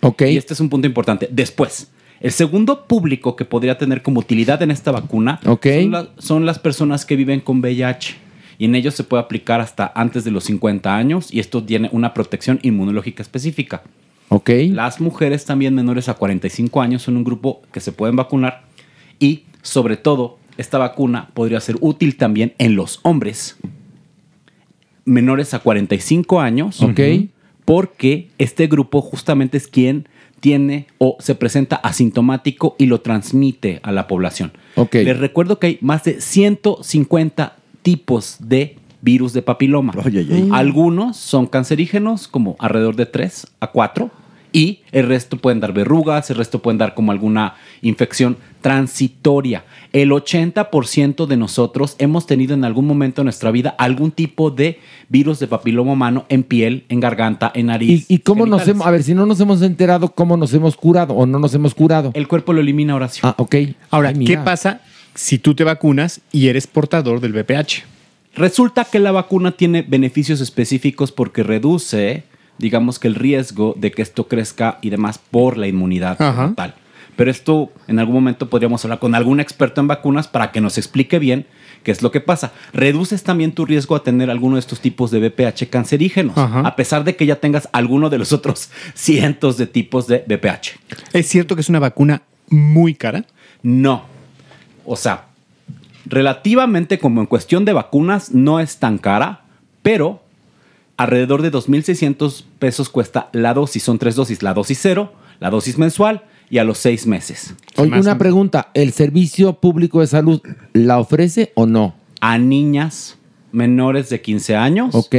Ok. 0.00 0.22
Y 0.22 0.36
este 0.36 0.54
es 0.54 0.60
un 0.60 0.68
punto 0.70 0.86
importante. 0.86 1.28
Después, 1.30 1.90
el 2.20 2.30
segundo 2.30 2.86
público 2.86 3.34
que 3.34 3.44
podría 3.44 3.76
tener 3.76 4.02
como 4.02 4.20
utilidad 4.20 4.62
en 4.62 4.70
esta 4.70 4.92
vacuna 4.92 5.40
son, 5.82 5.90
la- 5.90 6.08
son 6.18 6.46
las 6.46 6.58
personas 6.60 7.04
que 7.04 7.16
viven 7.16 7.40
con 7.40 7.58
VIH. 7.60 8.14
Y 8.56 8.66
en 8.66 8.76
ellos 8.76 8.94
se 8.94 9.02
puede 9.02 9.20
aplicar 9.24 9.60
hasta 9.60 9.90
antes 9.96 10.22
de 10.22 10.30
los 10.30 10.44
50 10.44 10.94
años 10.96 11.34
y 11.34 11.40
esto 11.40 11.64
tiene 11.64 11.88
una 11.90 12.14
protección 12.14 12.60
inmunológica 12.62 13.20
específica. 13.20 13.82
Ok. 14.28 14.48
Las 14.70 15.00
mujeres 15.00 15.44
también 15.44 15.74
menores 15.74 16.08
a 16.08 16.14
45 16.14 16.80
años 16.80 17.02
son 17.02 17.16
un 17.16 17.24
grupo 17.24 17.62
que 17.72 17.80
se 17.80 17.90
pueden 17.90 18.14
vacunar 18.14 18.62
y 19.18 19.44
sobre 19.62 19.96
todo 19.96 20.38
esta 20.56 20.78
vacuna 20.78 21.30
podría 21.34 21.60
ser 21.60 21.76
útil 21.80 22.16
también 22.16 22.54
en 22.58 22.76
los 22.76 23.00
hombres 23.02 23.56
menores 25.04 25.54
a 25.54 25.58
45 25.58 26.40
años. 26.40 26.80
Ok. 26.82 27.00
Porque 27.64 28.28
este 28.38 28.66
grupo 28.66 29.00
justamente 29.00 29.56
es 29.56 29.68
quien 29.68 30.06
tiene 30.40 30.86
o 30.98 31.16
se 31.20 31.34
presenta 31.34 31.76
asintomático 31.76 32.76
y 32.78 32.86
lo 32.86 33.00
transmite 33.00 33.80
a 33.82 33.92
la 33.92 34.06
población. 34.06 34.52
Les 34.92 35.18
recuerdo 35.18 35.58
que 35.58 35.66
hay 35.68 35.78
más 35.80 36.04
de 36.04 36.20
150 36.20 37.56
tipos 37.80 38.36
de 38.40 38.76
virus 39.00 39.32
de 39.32 39.40
papiloma. 39.40 39.94
Oye, 40.04 40.20
oye, 40.20 40.34
oye. 40.34 40.48
Algunos 40.52 41.16
son 41.16 41.46
cancerígenos, 41.46 42.28
como 42.28 42.56
alrededor 42.58 42.96
de 42.96 43.06
3 43.06 43.46
a 43.60 43.68
4, 43.68 44.10
y 44.52 44.80
el 44.92 45.08
resto 45.08 45.38
pueden 45.38 45.60
dar 45.60 45.72
verrugas, 45.72 46.30
el 46.30 46.36
resto 46.36 46.60
pueden 46.60 46.78
dar 46.78 46.94
como 46.94 47.10
alguna 47.10 47.54
infección 47.82 48.36
transitoria. 48.64 49.62
El 49.92 50.10
80% 50.10 51.26
de 51.26 51.36
nosotros 51.36 51.96
hemos 51.98 52.26
tenido 52.26 52.54
en 52.54 52.64
algún 52.64 52.86
momento 52.86 53.20
de 53.20 53.24
nuestra 53.24 53.50
vida 53.50 53.74
algún 53.76 54.10
tipo 54.10 54.50
de 54.50 54.80
virus 55.10 55.38
de 55.38 55.46
papiloma 55.46 55.92
humano 55.92 56.24
en 56.30 56.44
piel, 56.44 56.84
en 56.88 56.98
garganta, 56.98 57.52
en 57.54 57.60
¿Y, 57.60 57.68
nariz. 57.68 58.06
y 58.08 58.20
cómo 58.20 58.46
nos 58.46 58.66
hemos, 58.66 58.86
a 58.86 58.90
ver, 58.90 59.02
si 59.02 59.12
no 59.12 59.26
nos 59.26 59.38
hemos 59.38 59.60
enterado, 59.60 60.08
cómo 60.14 60.38
nos 60.38 60.54
hemos 60.54 60.78
curado 60.78 61.12
o 61.12 61.26
no 61.26 61.38
nos 61.38 61.52
hemos 61.52 61.74
curado? 61.74 62.10
El 62.14 62.26
cuerpo 62.26 62.54
lo 62.54 62.62
elimina, 62.62 62.94
Horacio. 62.94 63.20
Ah, 63.28 63.34
ok. 63.36 63.54
Ahora, 63.90 64.14
Ay, 64.16 64.24
¿qué 64.24 64.38
pasa 64.38 64.80
si 65.14 65.36
tú 65.38 65.54
te 65.54 65.62
vacunas 65.62 66.22
y 66.32 66.48
eres 66.48 66.66
portador 66.66 67.20
del 67.20 67.34
VPH? 67.34 67.84
Resulta 68.34 68.86
que 68.86 68.98
la 68.98 69.12
vacuna 69.12 69.52
tiene 69.52 69.82
beneficios 69.82 70.40
específicos 70.40 71.12
porque 71.12 71.42
reduce, 71.42 72.24
digamos 72.56 72.98
que 72.98 73.08
el 73.08 73.14
riesgo 73.14 73.74
de 73.76 73.90
que 73.90 74.00
esto 74.00 74.26
crezca 74.26 74.78
y 74.80 74.88
demás 74.88 75.18
por 75.18 75.58
la 75.58 75.66
inmunidad 75.66 76.16
Ajá. 76.18 76.54
tal. 76.56 76.76
Pero 77.16 77.30
esto 77.30 77.70
en 77.86 77.98
algún 77.98 78.14
momento 78.14 78.48
podríamos 78.48 78.84
hablar 78.84 78.98
con 78.98 79.14
algún 79.14 79.40
experto 79.40 79.80
en 79.80 79.88
vacunas 79.88 80.28
para 80.28 80.50
que 80.50 80.60
nos 80.60 80.78
explique 80.78 81.18
bien 81.18 81.46
qué 81.82 81.92
es 81.92 82.02
lo 82.02 82.10
que 82.10 82.20
pasa. 82.20 82.52
Reduces 82.72 83.22
también 83.22 83.52
tu 83.52 83.64
riesgo 83.64 83.94
a 83.94 84.02
tener 84.02 84.30
alguno 84.30 84.56
de 84.56 84.60
estos 84.60 84.80
tipos 84.80 85.10
de 85.10 85.20
VPH 85.20 85.68
cancerígenos, 85.70 86.36
Ajá. 86.36 86.60
a 86.60 86.76
pesar 86.76 87.04
de 87.04 87.14
que 87.14 87.26
ya 87.26 87.36
tengas 87.36 87.68
alguno 87.72 88.10
de 88.10 88.18
los 88.18 88.32
otros 88.32 88.70
cientos 88.94 89.56
de 89.56 89.66
tipos 89.66 90.06
de 90.06 90.24
VPH. 90.26 90.78
¿Es 91.12 91.28
cierto 91.28 91.54
que 91.54 91.60
es 91.60 91.68
una 91.68 91.78
vacuna 91.78 92.22
muy 92.48 92.94
cara? 92.94 93.24
No. 93.62 94.04
O 94.84 94.96
sea, 94.96 95.26
relativamente 96.06 96.98
como 96.98 97.20
en 97.20 97.26
cuestión 97.26 97.64
de 97.64 97.72
vacunas 97.72 98.32
no 98.32 98.60
es 98.60 98.78
tan 98.78 98.98
cara, 98.98 99.42
pero 99.82 100.22
alrededor 100.96 101.42
de 101.42 101.52
2.600 101.52 102.44
pesos 102.58 102.88
cuesta 102.88 103.28
la 103.32 103.54
dosis. 103.54 103.82
Son 103.82 103.98
tres 103.98 104.14
dosis, 104.14 104.42
la 104.42 104.54
dosis 104.54 104.78
cero, 104.80 105.12
la 105.40 105.50
dosis 105.50 105.78
mensual 105.78 106.24
y 106.50 106.58
a 106.58 106.64
los 106.64 106.78
seis 106.78 107.06
meses. 107.06 107.54
Oye, 107.76 107.98
una 107.98 108.18
pregunta, 108.18 108.70
¿el 108.74 108.92
Servicio 108.92 109.54
Público 109.54 110.00
de 110.00 110.06
Salud 110.06 110.40
la 110.72 110.98
ofrece 110.98 111.52
o 111.54 111.66
no? 111.66 111.94
A 112.20 112.38
niñas 112.38 113.18
menores 113.54 114.10
de 114.10 114.20
15 114.20 114.56
años. 114.56 114.94
Ok. 114.94 115.14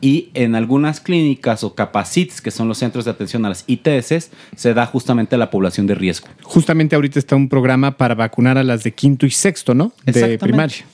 Y 0.00 0.28
en 0.34 0.54
algunas 0.54 1.00
clínicas 1.00 1.64
o 1.64 1.74
capacits, 1.74 2.40
que 2.40 2.50
son 2.50 2.68
los 2.68 2.78
centros 2.78 3.06
de 3.06 3.12
atención 3.12 3.46
a 3.46 3.48
las 3.48 3.64
ITS, 3.66 4.30
se 4.54 4.74
da 4.74 4.86
justamente 4.86 5.36
a 5.36 5.38
la 5.38 5.50
población 5.50 5.86
de 5.86 5.94
riesgo. 5.94 6.28
Justamente 6.42 6.96
ahorita 6.96 7.18
está 7.18 7.36
un 7.36 7.48
programa 7.48 7.96
para 7.96 8.14
vacunar 8.14 8.58
a 8.58 8.64
las 8.64 8.82
de 8.82 8.92
quinto 8.92 9.24
y 9.24 9.30
sexto, 9.30 9.74
¿no? 9.74 9.92
De 10.04 10.38
primaria. 10.38 10.84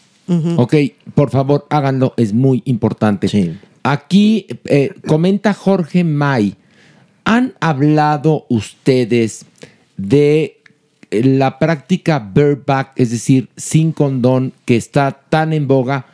Ok, 0.56 0.74
por 1.14 1.30
favor, 1.30 1.66
háganlo, 1.68 2.14
es 2.16 2.32
muy 2.32 2.62
importante. 2.64 3.28
Sí. 3.28 3.58
Aquí 3.82 4.46
eh, 4.66 4.94
comenta 5.06 5.52
Jorge 5.52 6.04
May, 6.04 6.54
¿han 7.24 7.54
hablado 7.60 8.46
ustedes 8.48 9.46
de 9.96 10.58
la 11.10 11.58
práctica 11.58 12.18
bareback, 12.18 12.92
es 12.96 13.10
decir, 13.10 13.48
sin 13.56 13.92
condón, 13.92 14.52
que 14.64 14.76
está 14.76 15.10
tan 15.28 15.52
en 15.52 15.66
boga, 15.68 16.06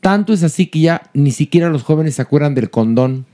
tanto 0.00 0.32
es 0.34 0.42
así 0.42 0.66
que 0.66 0.80
ya 0.80 1.02
ni 1.14 1.30
siquiera 1.32 1.70
los 1.70 1.82
jóvenes 1.82 2.16
se 2.16 2.22
acuerdan 2.22 2.54
del 2.54 2.70
condón. 2.70 3.24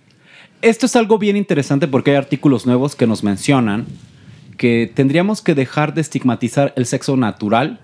Esto 0.63 0.87
es 0.87 0.95
algo 0.95 1.19
bien 1.19 1.37
interesante 1.37 1.89
porque 1.89 2.13
hay 2.13 2.17
artículos 2.17 2.65
nuevos 2.67 2.95
que 2.95 3.07
nos 3.09 3.25
mencionan 3.25 3.87
que 4.57 4.91
tendríamos 4.95 5.41
que 5.43 5.55
dejar 5.55 5.95
de 5.95 6.03
estigmatizar 6.03 6.73
el 6.77 6.87
sexo 6.87 7.17
natural 7.17 7.81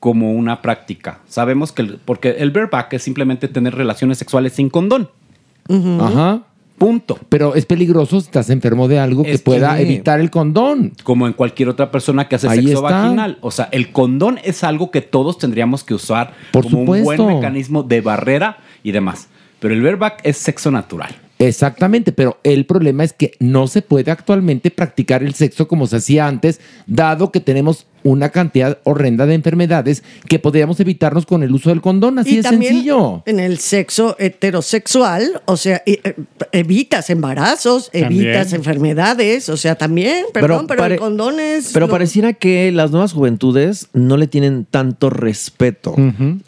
como 0.00 0.32
una 0.32 0.60
práctica. 0.60 1.20
Sabemos 1.28 1.72
que, 1.72 1.82
el- 1.82 1.98
porque 2.04 2.30
el 2.38 2.50
bareback 2.50 2.92
es 2.94 3.02
simplemente 3.02 3.48
tener 3.48 3.74
relaciones 3.74 4.18
sexuales 4.18 4.52
sin 4.52 4.68
condón. 4.70 5.08
Ajá. 6.00 6.42
Punto. 6.78 7.18
Pero 7.28 7.54
es 7.54 7.64
peligroso 7.66 8.20
si 8.20 8.26
estás 8.26 8.50
enfermo 8.50 8.86
de 8.88 8.98
algo 8.98 9.22
que 9.22 9.38
pueda 9.38 9.76
que- 9.76 9.82
evitar 9.82 10.20
el 10.20 10.30
condón. 10.30 10.92
Como 11.02 11.26
en 11.26 11.32
cualquier 11.32 11.68
otra 11.70 11.90
persona 11.90 12.28
que 12.28 12.36
hace 12.36 12.48
Ahí 12.48 12.62
sexo 12.66 12.84
está. 12.86 13.02
vaginal. 13.02 13.38
O 13.40 13.50
sea, 13.50 13.68
el 13.72 13.92
condón 13.92 14.38
es 14.44 14.62
algo 14.64 14.90
que 14.90 15.00
todos 15.00 15.38
tendríamos 15.38 15.84
que 15.84 15.94
usar 15.94 16.34
Por 16.52 16.64
como 16.64 16.80
un 16.80 17.02
buen 17.04 17.26
mecanismo 17.26 17.82
de 17.82 18.00
barrera 18.02 18.58
y 18.82 18.92
demás. 18.92 19.28
Pero 19.58 19.72
el 19.72 19.82
bareback 19.82 20.20
es 20.22 20.36
sexo 20.36 20.70
natural. 20.70 21.14
Exactamente, 21.38 22.12
pero 22.12 22.38
el 22.44 22.64
problema 22.64 23.04
es 23.04 23.12
que 23.12 23.32
no 23.40 23.66
se 23.66 23.82
puede 23.82 24.10
actualmente 24.10 24.70
practicar 24.70 25.22
el 25.22 25.34
sexo 25.34 25.68
como 25.68 25.86
se 25.86 25.96
hacía 25.96 26.26
antes, 26.26 26.60
dado 26.86 27.30
que 27.30 27.40
tenemos 27.40 27.86
una 28.06 28.28
cantidad 28.30 28.78
horrenda 28.84 29.26
de 29.26 29.34
enfermedades 29.34 30.02
que 30.28 30.38
podríamos 30.38 30.78
evitarnos 30.80 31.26
con 31.26 31.42
el 31.42 31.52
uso 31.52 31.70
del 31.70 31.80
condón. 31.80 32.18
Así 32.20 32.36
y 32.36 32.38
es 32.38 32.44
también 32.44 32.72
sencillo. 32.74 33.22
en 33.26 33.40
el 33.40 33.58
sexo 33.58 34.14
heterosexual, 34.18 35.42
o 35.46 35.56
sea, 35.56 35.82
e- 35.86 36.00
e- 36.04 36.14
evitas 36.52 37.10
embarazos, 37.10 37.90
También. 37.90 38.26
evitas 38.26 38.52
enfermedades, 38.52 39.48
o 39.48 39.56
sea, 39.56 39.74
también, 39.74 40.26
perdón, 40.32 40.66
pero, 40.68 40.84
el 40.84 40.98
condón 40.98 41.40
es... 41.40 41.70
Pero 41.72 41.86
lo- 41.86 41.92
pareciera 41.92 42.32
que 42.32 42.70
las 42.70 42.92
nuevas 42.92 43.12
juventudes 43.12 43.88
no 43.92 44.16
le 44.16 44.28
tienen 44.28 44.66
tanto 44.70 45.10
respeto. 45.10 45.94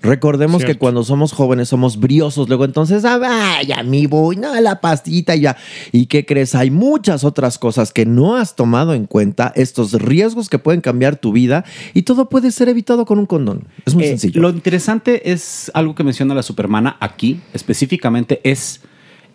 Recordemos 0.01 0.65
que 0.65 0.77
cuando 0.77 1.03
somos 1.03 1.33
jóvenes 1.33 1.69
somos 1.69 1.99
briosos, 1.99 2.49
luego 2.49 2.65
entonces, 2.65 3.05
ah, 3.05 3.19
vaya, 3.19 3.83
mi 3.83 4.07
voy, 4.07 4.37
no, 4.37 4.59
la 4.61 4.81
pastita 4.81 5.35
y 5.35 5.41
ya. 5.41 5.57
¿Y 5.93 6.07
qué 6.07 6.25
crees? 6.25 6.55
Hay 6.55 6.71
muchas 6.71 7.25
otras 7.25 7.59
cosas 7.59 7.93
que 7.93 8.07
no 8.07 8.37
has 8.37 8.55
tomado 8.55 8.95
en 8.95 9.07
cuenta, 9.07 9.53
estos 9.57 9.93
riesgos 9.95 10.49
que 10.49 10.59
pueden 10.59 10.81
cambiar 10.81 11.17
tu 11.17 11.33
vida 11.33 11.48
y 11.95 12.03
todo 12.03 12.29
puede 12.29 12.51
ser 12.51 12.69
evitado 12.69 13.05
con 13.05 13.19
un 13.19 13.27
condón. 13.27 13.65
Es 13.87 13.95
muy 13.95 14.05
Eh, 14.05 14.09
sencillo. 14.09 14.41
Lo 14.41 14.51
interesante 14.51 15.31
es 15.33 15.71
algo 15.75 15.95
que 15.95 16.05
menciona 16.05 16.35
la 16.35 16.43
supermana 16.43 16.97
aquí, 17.01 17.41
específicamente, 17.53 18.41
es 18.45 18.81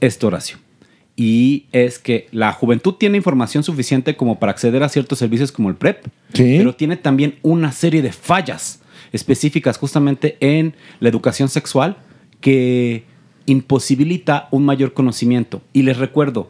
esto, 0.02 0.28
Horacio. 0.28 0.58
Y 1.16 1.66
es 1.72 2.00
que 2.00 2.28
la 2.32 2.52
juventud 2.54 2.96
tiene 2.96 3.18
información 3.18 3.64
suficiente 3.64 4.16
como 4.16 4.40
para 4.40 4.52
acceder 4.52 4.82
a 4.84 4.90
ciertos 4.90 5.20
servicios 5.20 5.52
como 5.52 5.70
el 5.70 5.76
PrEP, 5.76 6.08
pero 6.34 6.74
tiene 6.76 6.98
también 6.98 7.36
una 7.44 7.72
serie 7.72 8.02
de 8.02 8.12
fallas 8.12 8.82
específicas 9.12 9.78
justamente 9.78 10.38
en 10.40 10.76
la 11.00 11.10
educación 11.10 11.50
sexual 11.50 11.98
que 12.42 13.04
imposibilita 13.46 14.48
un 14.52 14.66
mayor 14.66 14.94
conocimiento. 14.94 15.62
Y 15.72 15.84
les 15.84 15.98
recuerdo, 15.98 16.48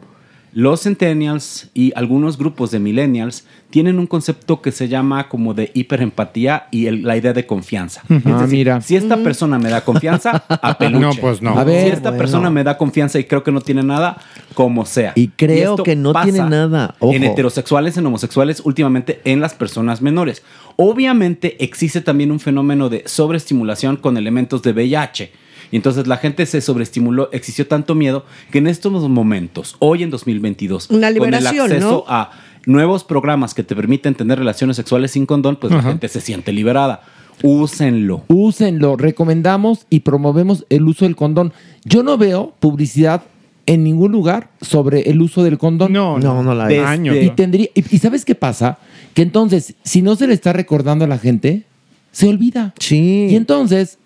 los 0.54 0.82
centennials 0.84 1.68
y 1.74 1.92
algunos 1.96 2.38
grupos 2.38 2.70
de 2.70 2.78
millennials 2.78 3.44
tienen 3.70 3.98
un 3.98 4.06
concepto 4.06 4.62
que 4.62 4.70
se 4.70 4.86
llama 4.88 5.28
como 5.28 5.52
de 5.52 5.72
hiperempatía 5.74 6.68
y 6.70 6.86
el- 6.86 7.02
la 7.02 7.16
idea 7.16 7.32
de 7.32 7.44
confianza. 7.44 8.02
Ujú. 8.08 8.14
Es 8.20 8.26
Ah, 8.26 8.42
decir, 8.42 8.58
mira. 8.58 8.80
Si 8.80 8.94
esta 8.94 9.16
persona 9.16 9.58
me 9.58 9.68
da 9.68 9.80
confianza, 9.84 10.44
a 10.48 10.78
peluche. 10.78 11.00
No, 11.04 11.10
pues 11.20 11.42
no. 11.42 11.58
A 11.58 11.64
ver, 11.64 11.82
si 11.82 11.88
esta 11.90 12.10
bueno. 12.10 12.18
persona 12.18 12.50
me 12.50 12.62
da 12.62 12.78
confianza 12.78 13.18
y 13.18 13.24
creo 13.24 13.42
que 13.42 13.50
no 13.50 13.60
tiene 13.60 13.82
nada, 13.82 14.18
como 14.54 14.86
sea. 14.86 15.12
Y 15.16 15.28
creo 15.28 15.76
que 15.76 15.96
no 15.96 16.12
pasa 16.12 16.30
tiene 16.30 16.48
nada. 16.48 16.94
Ojo. 17.00 17.12
En 17.12 17.24
heterosexuales, 17.24 17.96
en 17.96 18.06
homosexuales, 18.06 18.62
últimamente 18.64 19.20
en 19.24 19.40
las 19.40 19.54
personas 19.54 20.00
menores. 20.02 20.42
Obviamente 20.76 21.56
existe 21.64 22.00
también 22.00 22.30
un 22.30 22.38
fenómeno 22.38 22.88
de 22.88 23.02
sobreestimulación 23.06 23.96
con 23.96 24.16
elementos 24.16 24.62
de 24.62 24.72
VIH. 24.72 25.32
Y 25.74 25.76
entonces 25.76 26.06
la 26.06 26.18
gente 26.18 26.46
se 26.46 26.60
sobreestimuló, 26.60 27.30
existió 27.32 27.66
tanto 27.66 27.96
miedo 27.96 28.24
que 28.52 28.58
en 28.58 28.68
estos 28.68 28.92
momentos, 29.10 29.74
hoy 29.80 30.04
en 30.04 30.10
2022, 30.10 30.88
Una 30.90 30.98
con 30.98 31.04
el 31.08 31.14
liberación, 31.14 31.64
acceso 31.66 32.04
¿no? 32.08 32.14
a 32.14 32.30
nuevos 32.64 33.02
programas 33.02 33.54
que 33.54 33.64
te 33.64 33.74
permiten 33.74 34.14
tener 34.14 34.38
relaciones 34.38 34.76
sexuales 34.76 35.10
sin 35.10 35.26
condón, 35.26 35.56
pues 35.56 35.72
la 35.72 35.82
gente 35.82 36.06
se 36.06 36.20
siente 36.20 36.52
liberada. 36.52 37.02
Úsenlo. 37.42 38.22
Úsenlo, 38.28 38.96
recomendamos 38.96 39.88
y 39.90 39.98
promovemos 40.00 40.64
el 40.70 40.84
uso 40.84 41.06
del 41.06 41.16
condón. 41.16 41.52
Yo 41.84 42.04
no 42.04 42.18
veo 42.18 42.54
publicidad 42.60 43.24
en 43.66 43.82
ningún 43.82 44.12
lugar 44.12 44.50
sobre 44.60 45.10
el 45.10 45.20
uso 45.20 45.42
del 45.42 45.58
condón. 45.58 45.92
No, 45.92 46.20
no, 46.20 46.44
no 46.44 46.54
la 46.54 46.66
hay. 46.66 46.74
Desde- 46.76 46.86
Años. 46.86 47.16
Y, 47.20 47.30
tendría, 47.30 47.66
y, 47.74 47.84
y 47.96 47.98
¿sabes 47.98 48.24
qué 48.24 48.36
pasa? 48.36 48.78
Que 49.12 49.22
entonces, 49.22 49.74
si 49.82 50.02
no 50.02 50.14
se 50.14 50.28
le 50.28 50.34
está 50.34 50.52
recordando 50.52 51.04
a 51.04 51.08
la 51.08 51.18
gente, 51.18 51.64
se 52.12 52.28
olvida. 52.28 52.74
Sí. 52.78 53.26
Y 53.30 53.34
entonces 53.34 53.98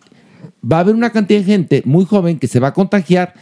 va 0.65 0.79
a 0.79 0.81
haber 0.81 0.95
una 0.95 1.11
cantidad 1.11 1.41
de 1.41 1.45
gente 1.45 1.83
muy 1.85 2.05
joven 2.05 2.39
que 2.39 2.49
se 2.49 2.61
va 2.61 2.69
a 2.69 2.75
contagiar, 2.75 3.35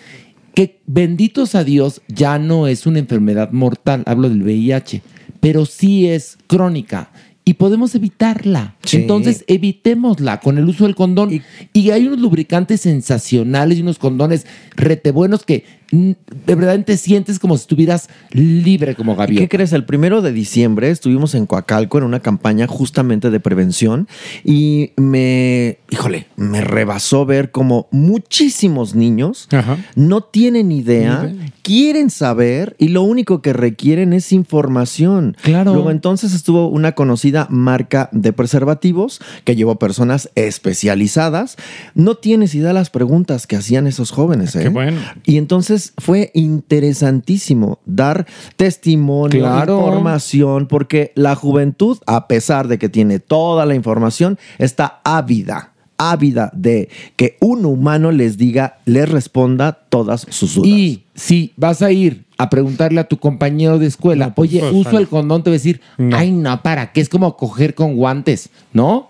que 0.54 0.80
benditos 0.86 1.54
a 1.54 1.64
Dios 1.64 2.00
ya 2.08 2.38
no 2.38 2.66
es 2.66 2.86
una 2.86 2.98
enfermedad 2.98 3.52
mortal, 3.52 4.02
hablo 4.06 4.28
del 4.28 4.42
VIH, 4.42 5.02
pero 5.40 5.66
sí 5.66 6.08
es 6.08 6.38
crónica. 6.46 7.10
Y 7.48 7.54
podemos 7.54 7.94
evitarla. 7.94 8.74
Sí. 8.82 8.96
Entonces, 8.96 9.44
evitémosla 9.46 10.40
con 10.40 10.58
el 10.58 10.64
uso 10.64 10.82
del 10.82 10.96
condón. 10.96 11.30
Y, 11.72 11.90
hay 11.90 12.08
unos 12.08 12.18
lubricantes 12.18 12.80
sensacionales 12.80 13.78
y 13.78 13.82
unos 13.82 14.00
condones 14.00 14.46
rete 14.74 15.12
buenos 15.12 15.44
que 15.44 15.64
de 15.90 16.54
verdad 16.54 16.78
te 16.84 16.96
sientes 16.96 17.38
como 17.38 17.56
si 17.56 17.62
estuvieras 17.62 18.08
libre 18.30 18.94
como 18.94 19.12
¿Y 19.14 19.16
gaviota. 19.16 19.40
¿Qué 19.42 19.48
crees? 19.48 19.72
El 19.72 19.84
primero 19.84 20.22
de 20.22 20.32
diciembre 20.32 20.90
estuvimos 20.90 21.34
en 21.34 21.46
Coacalco 21.46 21.98
en 21.98 22.04
una 22.04 22.20
campaña 22.20 22.66
justamente 22.66 23.30
de 23.30 23.40
prevención 23.40 24.08
y 24.44 24.92
me, 24.96 25.78
híjole, 25.90 26.26
me 26.36 26.60
rebasó 26.60 27.26
ver 27.26 27.50
como 27.50 27.88
muchísimos 27.90 28.94
niños 28.94 29.48
no 29.94 30.20
tienen 30.22 30.72
idea, 30.72 31.32
quieren 31.62 32.10
saber 32.10 32.76
y 32.78 32.88
lo 32.88 33.02
único 33.02 33.42
que 33.42 33.52
requieren 33.52 34.12
es 34.12 34.32
información. 34.32 35.36
Claro. 35.42 35.72
Luego 35.74 35.90
entonces 35.90 36.34
estuvo 36.34 36.68
una 36.68 36.92
conocida 36.92 37.46
marca 37.50 38.08
de 38.12 38.32
preservativos 38.32 39.20
que 39.44 39.56
llevó 39.56 39.78
personas 39.78 40.30
especializadas. 40.34 41.56
No 41.94 42.16
tienes 42.16 42.54
idea 42.54 42.68
de 42.68 42.74
las 42.74 42.90
preguntas 42.90 43.46
que 43.46 43.56
hacían 43.56 43.86
esos 43.86 44.10
jóvenes. 44.10 44.54
¿eh? 44.56 44.68
bueno. 44.68 45.00
Y 45.24 45.38
entonces 45.38 45.75
fue 45.98 46.30
interesantísimo 46.34 47.78
dar 47.84 48.26
testimonio, 48.56 49.40
Claro. 49.40 49.78
información, 49.78 50.66
porque 50.66 51.12
la 51.14 51.34
juventud, 51.34 51.98
a 52.06 52.28
pesar 52.28 52.68
de 52.68 52.78
que 52.78 52.88
tiene 52.88 53.18
toda 53.18 53.66
la 53.66 53.74
información, 53.74 54.38
está 54.58 55.00
ávida, 55.04 55.72
ávida 55.98 56.50
de 56.54 56.88
que 57.16 57.36
un 57.40 57.64
humano 57.64 58.12
les 58.12 58.36
diga, 58.36 58.78
les 58.84 59.08
responda 59.08 59.72
todas 59.72 60.26
sus 60.30 60.54
dudas. 60.54 60.68
Y 60.68 61.04
si 61.14 61.52
vas 61.56 61.82
a 61.82 61.90
ir 61.92 62.24
a 62.38 62.50
preguntarle 62.50 63.00
a 63.00 63.04
tu 63.04 63.16
compañero 63.18 63.78
de 63.78 63.86
escuela, 63.86 64.32
oye, 64.36 64.60
pues, 64.60 64.72
uso 64.72 64.84
vale. 64.90 64.98
el 64.98 65.08
condón, 65.08 65.42
te 65.42 65.50
va 65.50 65.54
a 65.54 65.58
decir, 65.58 65.80
ay, 66.12 66.32
no, 66.32 66.62
¿para 66.62 66.92
qué? 66.92 67.00
Es 67.00 67.08
como 67.08 67.36
coger 67.36 67.74
con 67.74 67.96
guantes, 67.96 68.50
¿no? 68.72 69.08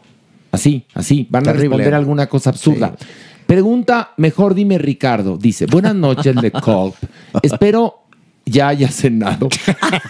Así, 0.52 0.84
así, 0.94 1.26
van 1.28 1.46
a 1.48 1.52
responder 1.52 1.92
alguna 1.94 2.28
cosa 2.28 2.50
absurda. 2.50 2.94
Pregunta, 3.46 4.12
mejor 4.16 4.54
dime 4.54 4.78
Ricardo, 4.78 5.36
dice, 5.36 5.66
buenas 5.66 5.94
noches, 5.94 6.34
Le 6.36 6.50
Colp. 6.50 6.96
Espero 7.42 8.06
ya 8.44 8.68
haya 8.68 8.88
cenado. 8.88 9.48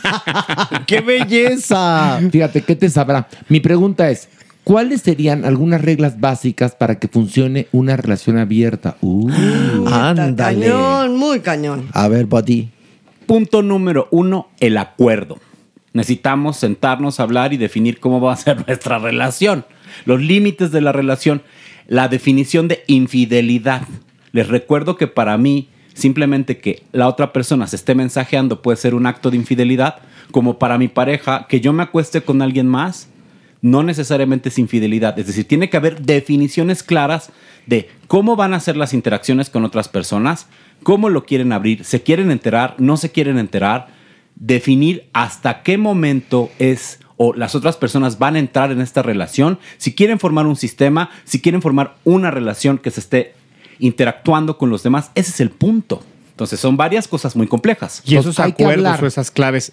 ¡Qué 0.87 1.01
belleza! 1.01 2.21
Fíjate, 2.31 2.63
¿qué 2.63 2.77
te 2.77 2.89
sabrá? 2.89 3.29
Mi 3.49 3.61
pregunta 3.61 4.11
es, 4.11 4.29
¿cuáles 4.65 5.03
serían 5.03 5.45
algunas 5.45 5.81
reglas 5.81 6.21
básicas 6.21 6.75
para 6.75 6.99
que 6.99 7.09
funcione 7.09 7.67
una 7.73 7.97
relación 7.97 8.39
abierta? 8.39 8.97
Uh. 9.01 9.31
Ándale. 9.89 10.67
Cañón, 10.67 11.17
muy 11.17 11.41
cañón. 11.41 11.89
A 11.93 12.09
ver, 12.09 12.27
Buddy. 12.27 12.71
Punto 13.27 13.63
número 13.63 14.07
uno, 14.13 14.49
el 14.61 14.79
acuerdo. 14.79 15.39
Necesitamos 15.93 16.59
sentarnos 16.59 17.19
a 17.19 17.23
hablar 17.23 17.55
y 17.55 17.57
definir 17.57 18.01
cómo 18.01 18.21
va 18.21 18.35
a 18.35 18.37
ser 18.37 18.63
nuestra 18.67 18.99
relación, 18.99 19.65
los 20.05 20.21
límites 20.21 20.71
de 20.71 20.83
la 20.83 20.93
relación, 20.93 21.43
la 21.89 22.09
definición 22.09 22.69
de 22.69 22.83
infidelidad. 22.87 23.83
Les 24.33 24.49
recuerdo 24.49 24.97
que 24.97 25.07
para 25.07 25.37
mí, 25.39 25.69
simplemente 25.95 26.59
que 26.59 26.83
la 26.93 27.09
otra 27.09 27.33
persona 27.33 27.67
se 27.67 27.77
esté 27.77 27.95
mensajeando 27.95 28.63
puede 28.63 28.77
ser 28.77 28.95
un 28.95 29.07
acto 29.07 29.31
de 29.31 29.37
infidelidad, 29.37 29.97
como 30.31 30.59
para 30.59 30.79
mi 30.79 30.89
pareja, 30.89 31.47
que 31.49 31.61
yo 31.61 31.73
me 31.73 31.85
acueste 31.85 32.21
con 32.21 32.43
alguien 32.43 32.67
más, 32.67 33.09
no 33.63 33.83
necesariamente 33.83 34.49
es 34.49 34.59
infidelidad. 34.59 35.19
Es 35.19 35.27
decir, 35.27 35.47
tiene 35.47 35.71
que 35.71 35.77
haber 35.77 36.03
definiciones 36.03 36.83
claras 36.83 37.31
de 37.67 37.89
cómo 38.07 38.37
van 38.37 38.55
a 38.55 38.61
ser 38.61 38.77
las 38.77 38.95
interacciones 38.95 39.51
con 39.51 39.65
otras 39.65 39.89
personas, 39.89 40.47
cómo 40.83 41.09
lo 41.09 41.25
quieren 41.25 41.53
abrir, 41.53 41.85
se 41.85 42.03
quieren 42.03 42.31
enterar, 42.31 42.75
no 42.79 42.97
se 42.97 43.11
quieren 43.11 43.39
enterar, 43.39 43.89
definir 44.35 45.09
hasta 45.13 45.63
qué 45.63 45.79
momento 45.79 46.51
es 46.59 47.01
o 47.17 47.33
las 47.35 47.55
otras 47.55 47.77
personas 47.77 48.19
van 48.19 48.37
a 48.37 48.39
entrar 48.39 48.71
en 48.71 48.81
esta 48.81 49.03
relación, 49.03 49.59
si 49.79 49.95
quieren 49.95 50.19
formar 50.19 50.47
un 50.47 50.57
sistema, 50.57 51.11
si 51.25 51.41
quieren 51.41 51.63
formar 51.63 51.97
una 52.05 52.31
relación 52.31 52.79
que 52.79 52.91
se 52.91 53.01
esté 53.01 53.35
interactuando 53.79 54.59
con 54.59 54.71
los 54.71 54.83
demás, 54.83 55.11
ese 55.15 55.31
es 55.31 55.41
el 55.41 55.51
punto. 55.51 56.03
Entonces 56.31 56.61
son 56.61 56.77
varias 56.77 57.09
cosas 57.09 57.35
muy 57.35 57.47
complejas. 57.47 58.03
Y 58.05 58.17
esos 58.17 58.39
acuerdos 58.39 59.01
o 59.01 59.07
esas 59.07 59.31
claves 59.31 59.73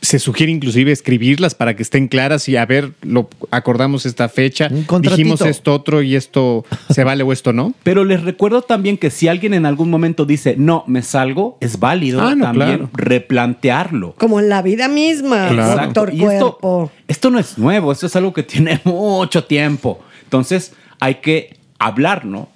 se 0.00 0.18
sugiere 0.18 0.52
inclusive 0.52 0.92
escribirlas 0.92 1.54
para 1.54 1.76
que 1.76 1.82
estén 1.82 2.08
claras 2.08 2.48
y 2.48 2.56
a 2.56 2.66
ver, 2.66 2.92
lo 3.02 3.28
acordamos 3.50 4.06
esta 4.06 4.28
fecha, 4.28 4.68
dijimos 5.00 5.40
esto 5.42 5.74
otro 5.74 6.02
y 6.02 6.16
esto 6.16 6.64
se 6.90 7.04
vale 7.04 7.22
o 7.22 7.32
esto 7.32 7.52
no. 7.52 7.74
Pero 7.82 8.04
les 8.04 8.22
recuerdo 8.22 8.62
también 8.62 8.98
que 8.98 9.10
si 9.10 9.28
alguien 9.28 9.54
en 9.54 9.66
algún 9.66 9.90
momento 9.90 10.24
dice, 10.24 10.54
no, 10.58 10.84
me 10.86 11.02
salgo, 11.02 11.58
es 11.60 11.78
válido 11.78 12.20
Ah, 12.22 12.34
no, 12.34 12.44
también 12.44 12.68
claro. 12.78 12.90
replantearlo. 12.94 14.14
Como 14.18 14.40
en 14.40 14.48
la 14.48 14.62
vida 14.62 14.88
misma, 14.88 15.50
Exacto. 15.50 15.82
doctor 15.84 16.14
Y 16.14 16.24
esto- 16.24 16.58
Cuerpo. 16.58 16.92
Esto 17.08 17.30
no 17.30 17.38
es 17.38 17.56
nuevo, 17.58 17.92
esto 17.92 18.06
es 18.06 18.16
algo 18.16 18.32
que 18.32 18.42
tiene 18.42 18.80
mucho 18.84 19.44
tiempo. 19.44 20.00
Entonces 20.24 20.72
hay 21.00 21.16
que 21.16 21.56
hablar, 21.78 22.24
¿no? 22.24 22.48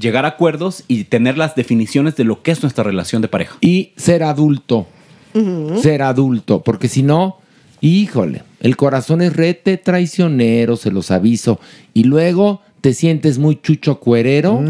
Llegar 0.00 0.24
a 0.24 0.28
acuerdos 0.28 0.84
y 0.88 1.04
tener 1.04 1.36
las 1.36 1.54
definiciones 1.54 2.16
de 2.16 2.24
lo 2.24 2.42
que 2.42 2.52
es 2.52 2.62
nuestra 2.62 2.84
relación 2.84 3.20
de 3.20 3.28
pareja. 3.28 3.56
Y 3.60 3.90
ser 3.96 4.22
adulto. 4.22 4.86
Ser 5.80 6.02
adulto. 6.02 6.62
Porque 6.62 6.88
si 6.88 7.02
no, 7.02 7.38
híjole, 7.80 8.42
el 8.60 8.76
corazón 8.76 9.22
es 9.22 9.34
rete 9.34 9.76
traicionero, 9.76 10.76
se 10.76 10.90
los 10.90 11.10
aviso. 11.10 11.60
Y 11.94 12.04
luego 12.04 12.60
te 12.80 12.94
sientes 12.94 13.38
muy 13.38 13.60
chucho 13.60 14.00
cuerero. 14.00 14.62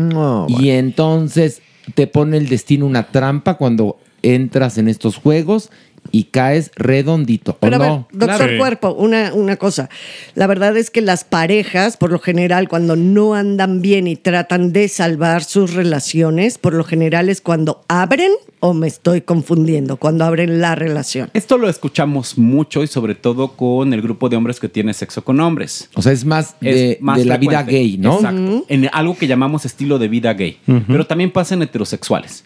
Y 0.49 0.71
entonces 0.71 1.63
te 1.95 2.07
pone 2.07 2.37
el 2.37 2.49
destino 2.49 2.87
una 2.87 3.09
trampa 3.09 3.55
cuando 3.55 3.99
entras 4.23 4.79
en 4.79 4.89
estos 4.89 5.17
juegos 5.17 5.71
y 6.13 6.25
caes 6.25 6.71
redondito. 6.77 7.53
¿O 7.53 7.57
Pero 7.59 7.77
a 7.77 7.79
ver, 7.79 7.89
no? 7.89 8.09
doctor 8.13 8.57
Cuerpo, 8.59 8.93
una, 8.93 9.33
una 9.35 9.57
cosa. 9.57 9.89
La 10.35 10.47
verdad 10.47 10.77
es 10.77 10.91
que 10.91 11.01
las 11.01 11.25
parejas, 11.25 11.97
por 11.97 12.11
lo 12.11 12.19
general, 12.19 12.69
cuando 12.69 12.97
no 12.97 13.35
andan 13.35 13.81
bien 13.83 14.07
y 14.07 14.17
tratan 14.17 14.73
de 14.73 14.89
salvar 14.89 15.45
sus 15.45 15.75
relaciones, 15.75 16.59
por 16.59 16.75
lo 16.75 16.85
general 16.85 17.29
es 17.29 17.41
cuando 17.41 17.85
abren 17.89 18.33
o 18.61 18.75
me 18.75 18.87
estoy 18.87 19.23
confundiendo, 19.23 19.97
cuando 19.97 20.25
abren 20.25 20.61
la 20.61 20.75
relación. 20.75 21.31
Esto 21.33 21.57
lo 21.59 21.69
escuchamos 21.69 22.37
mucho 22.37 22.83
y 22.83 22.87
sobre 22.87 23.15
todo 23.15 23.53
con 23.53 23.93
el 23.95 24.03
grupo 24.03 24.29
de 24.29 24.37
hombres 24.37 24.61
que 24.61 24.69
tiene 24.69 24.93
sexo 24.95 25.25
con 25.25 25.41
hombres. 25.41 25.89
O 25.95 26.03
sea, 26.03 26.13
es 26.13 26.25
más 26.25 26.61
de, 26.61 26.99
más 27.01 27.19
de 27.19 27.25
la 27.25 27.39
vida 27.39 27.63
gay, 27.63 27.97
¿no? 27.97 28.17
Exacto. 28.17 28.65
En 28.69 28.89
algo 28.93 29.17
que 29.17 29.27
llamamos 29.27 29.65
estilo 29.65 29.99
de 29.99 30.09
vida 30.09 30.35
gay. 30.35 30.59
Pero 30.87 31.07
también 31.07 31.31
pasa 31.31 31.55
en 31.55 31.63
heterosexuales. 31.63 32.45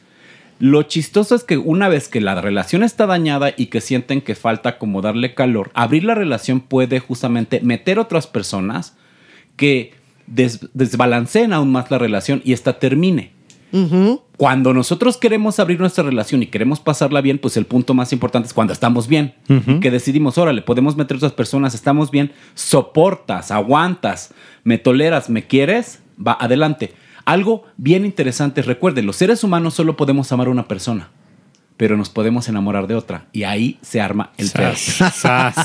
Lo 0.60 0.82
chistoso 0.84 1.34
es 1.34 1.42
que 1.44 1.58
una 1.58 1.88
vez 1.88 2.08
que 2.08 2.20
la 2.20 2.40
relación 2.40 2.82
está 2.82 3.06
dañada 3.06 3.52
y 3.56 3.66
que 3.66 3.80
sienten 3.80 4.20
que 4.20 4.34
falta 4.34 4.78
como 4.78 5.02
darle 5.02 5.34
calor, 5.34 5.70
abrir 5.74 6.04
la 6.04 6.14
relación 6.14 6.60
puede 6.60 7.00
justamente 7.00 7.60
meter 7.60 7.98
otras 7.98 8.26
personas 8.26 8.96
que 9.56 9.92
des- 10.26 10.68
desbalanceen 10.74 11.52
aún 11.52 11.72
más 11.72 11.90
la 11.90 11.98
relación 11.98 12.40
y 12.44 12.52
esta 12.52 12.78
termine. 12.78 13.32
Cuando 14.36 14.72
nosotros 14.72 15.16
queremos 15.16 15.58
abrir 15.58 15.80
nuestra 15.80 16.04
relación 16.04 16.42
y 16.44 16.46
queremos 16.46 16.78
pasarla 16.78 17.20
bien, 17.20 17.38
pues 17.38 17.56
el 17.56 17.66
punto 17.66 17.92
más 17.92 18.12
importante 18.12 18.46
es 18.46 18.54
cuando 18.54 18.72
estamos 18.72 19.08
bien. 19.08 19.34
Que 19.80 19.90
decidimos, 19.90 20.38
órale, 20.38 20.62
podemos 20.62 20.94
meter 20.96 21.16
otras 21.16 21.32
personas, 21.32 21.74
estamos 21.74 22.12
bien, 22.12 22.30
soportas, 22.54 23.50
aguantas, 23.50 24.32
me 24.62 24.78
toleras, 24.78 25.28
me 25.28 25.46
quieres, 25.48 26.00
va 26.24 26.36
adelante. 26.40 26.92
Algo 27.24 27.64
bien 27.76 28.04
interesante, 28.04 28.62
recuerden, 28.62 29.06
los 29.06 29.16
seres 29.16 29.42
humanos 29.44 29.74
solo 29.74 29.96
podemos 29.96 30.30
amar 30.32 30.48
a 30.48 30.50
una 30.50 30.68
persona, 30.68 31.08
pero 31.78 31.96
nos 31.96 32.10
podemos 32.10 32.48
enamorar 32.48 32.86
de 32.86 32.94
otra. 32.94 33.26
Y 33.32 33.44
ahí 33.44 33.78
se 33.80 34.00
arma 34.00 34.32
el 34.36 34.50
pedo. 34.50 34.72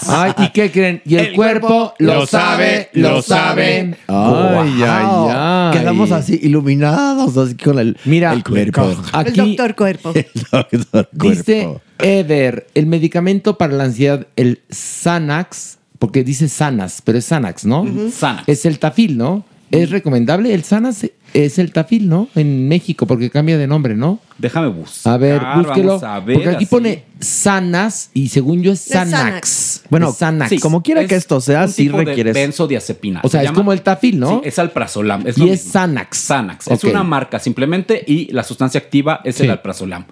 Ay, 0.08 0.32
¿y 0.38 0.50
qué 0.50 0.72
creen? 0.72 1.02
Y 1.06 1.16
el, 1.18 1.34
cuerpo, 1.36 1.94
lo 2.00 2.26
sabe, 2.26 2.90
lo 2.94 3.22
sabe. 3.22 3.98
Ay, 4.08 4.84
ay, 4.84 5.06
ay. 5.30 5.78
Quedamos 5.78 6.12
así 6.12 6.40
iluminados, 6.42 7.36
así 7.36 7.56
con 7.56 7.78
el, 7.78 7.98
Mira, 8.06 8.32
el 8.32 8.44
cuerpo. 8.44 8.96
Aquí 9.12 9.40
el 9.40 9.48
doctor 9.48 9.76
Cuerpo. 9.76 10.14
Doctor 10.52 11.10
dice 11.12 11.64
Cuerpo. 11.64 11.82
Ever, 12.00 12.68
el 12.74 12.86
medicamento 12.86 13.58
para 13.58 13.74
la 13.74 13.84
ansiedad, 13.84 14.28
el 14.38 14.62
Xanax, 14.72 15.80
porque 16.00 16.24
dice 16.24 16.48
Sanas, 16.48 17.02
pero 17.04 17.18
es 17.18 17.26
Xanax, 17.26 17.66
¿no? 17.66 17.86
Xanax. 18.18 18.48
Es 18.48 18.66
el 18.66 18.80
tafil, 18.80 19.18
¿no? 19.18 19.44
Es 19.70 19.90
recomendable. 19.92 20.54
El 20.54 20.64
Xanax 20.64 21.06
es 21.34 21.60
el 21.60 21.72
tafil, 21.72 22.10
¿no? 22.10 22.28
En 22.36 22.68
México, 22.68 23.06
porque 23.08 23.30
cambia 23.30 23.58
de 23.58 23.68
nombre, 23.68 23.96
¿no? 23.96 24.20
Déjame 24.38 24.68
buscar. 24.68 25.14
A 25.14 25.18
ver, 25.18 25.42
búsquelo. 25.56 25.88
vamos 26.00 26.04
a 26.04 26.20
ver, 26.20 26.36
porque 26.36 26.50
aquí 26.50 26.64
así. 26.64 26.66
pone 26.68 27.04
Sanas 27.20 28.10
y 28.14 28.30
según 28.30 28.62
yo 28.64 28.72
es. 28.72 28.86
Xanax. 28.92 29.84
Bueno, 29.90 30.10
Es 30.10 30.18
Xanax. 30.18 30.50
Sí, 30.50 30.60
como 30.60 30.82
quiera 30.84 31.02
que 31.06 31.16
es 31.16 31.20
esto 31.24 31.40
sea, 31.42 31.64
un 31.66 31.70
sí 31.70 31.84
tipo 31.86 31.98
de 32.00 32.06
requieres. 32.06 32.34
benzodiazepina. 32.34 33.22
O 33.24 33.30
sea, 33.30 33.42
Se 33.42 33.46
es 33.46 33.50
llama- 33.50 33.58
como 33.58 33.74
el 33.74 33.82
tafil, 33.82 34.20
¿no? 34.20 34.40
Sí, 34.42 34.48
es 34.50 34.60
alprazolam. 34.60 35.28
Es 35.28 35.38
y 35.38 35.42
lo 35.42 35.46
es 35.48 35.52
mismo. 35.66 35.72
Xanax. 35.74 36.18
Xanax. 36.28 36.68
Es 36.70 36.84
una 36.84 37.04
marca 37.04 37.40
simplemente 37.40 38.04
y 38.08 38.32
la 38.32 38.44
sustancia 38.44 38.80
activa 38.80 39.22
es 39.24 39.36
Sí. 39.36 39.44
el 39.44 39.52
alprazolam. 39.52 40.06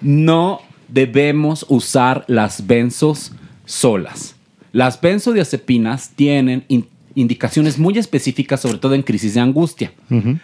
No 0.00 0.60
debemos 0.88 1.66
usar 1.68 2.24
las 2.28 2.66
benzos 2.66 3.32
solas. 3.64 4.34
Las 4.72 5.00
benzodiazepinas 5.00 6.10
tienen 6.10 6.64
indicaciones 7.16 7.78
muy 7.78 7.98
específicas, 7.98 8.60
sobre 8.60 8.78
todo 8.78 8.94
en 8.94 9.02
crisis 9.02 9.34
de 9.34 9.40
angustia. 9.40 9.92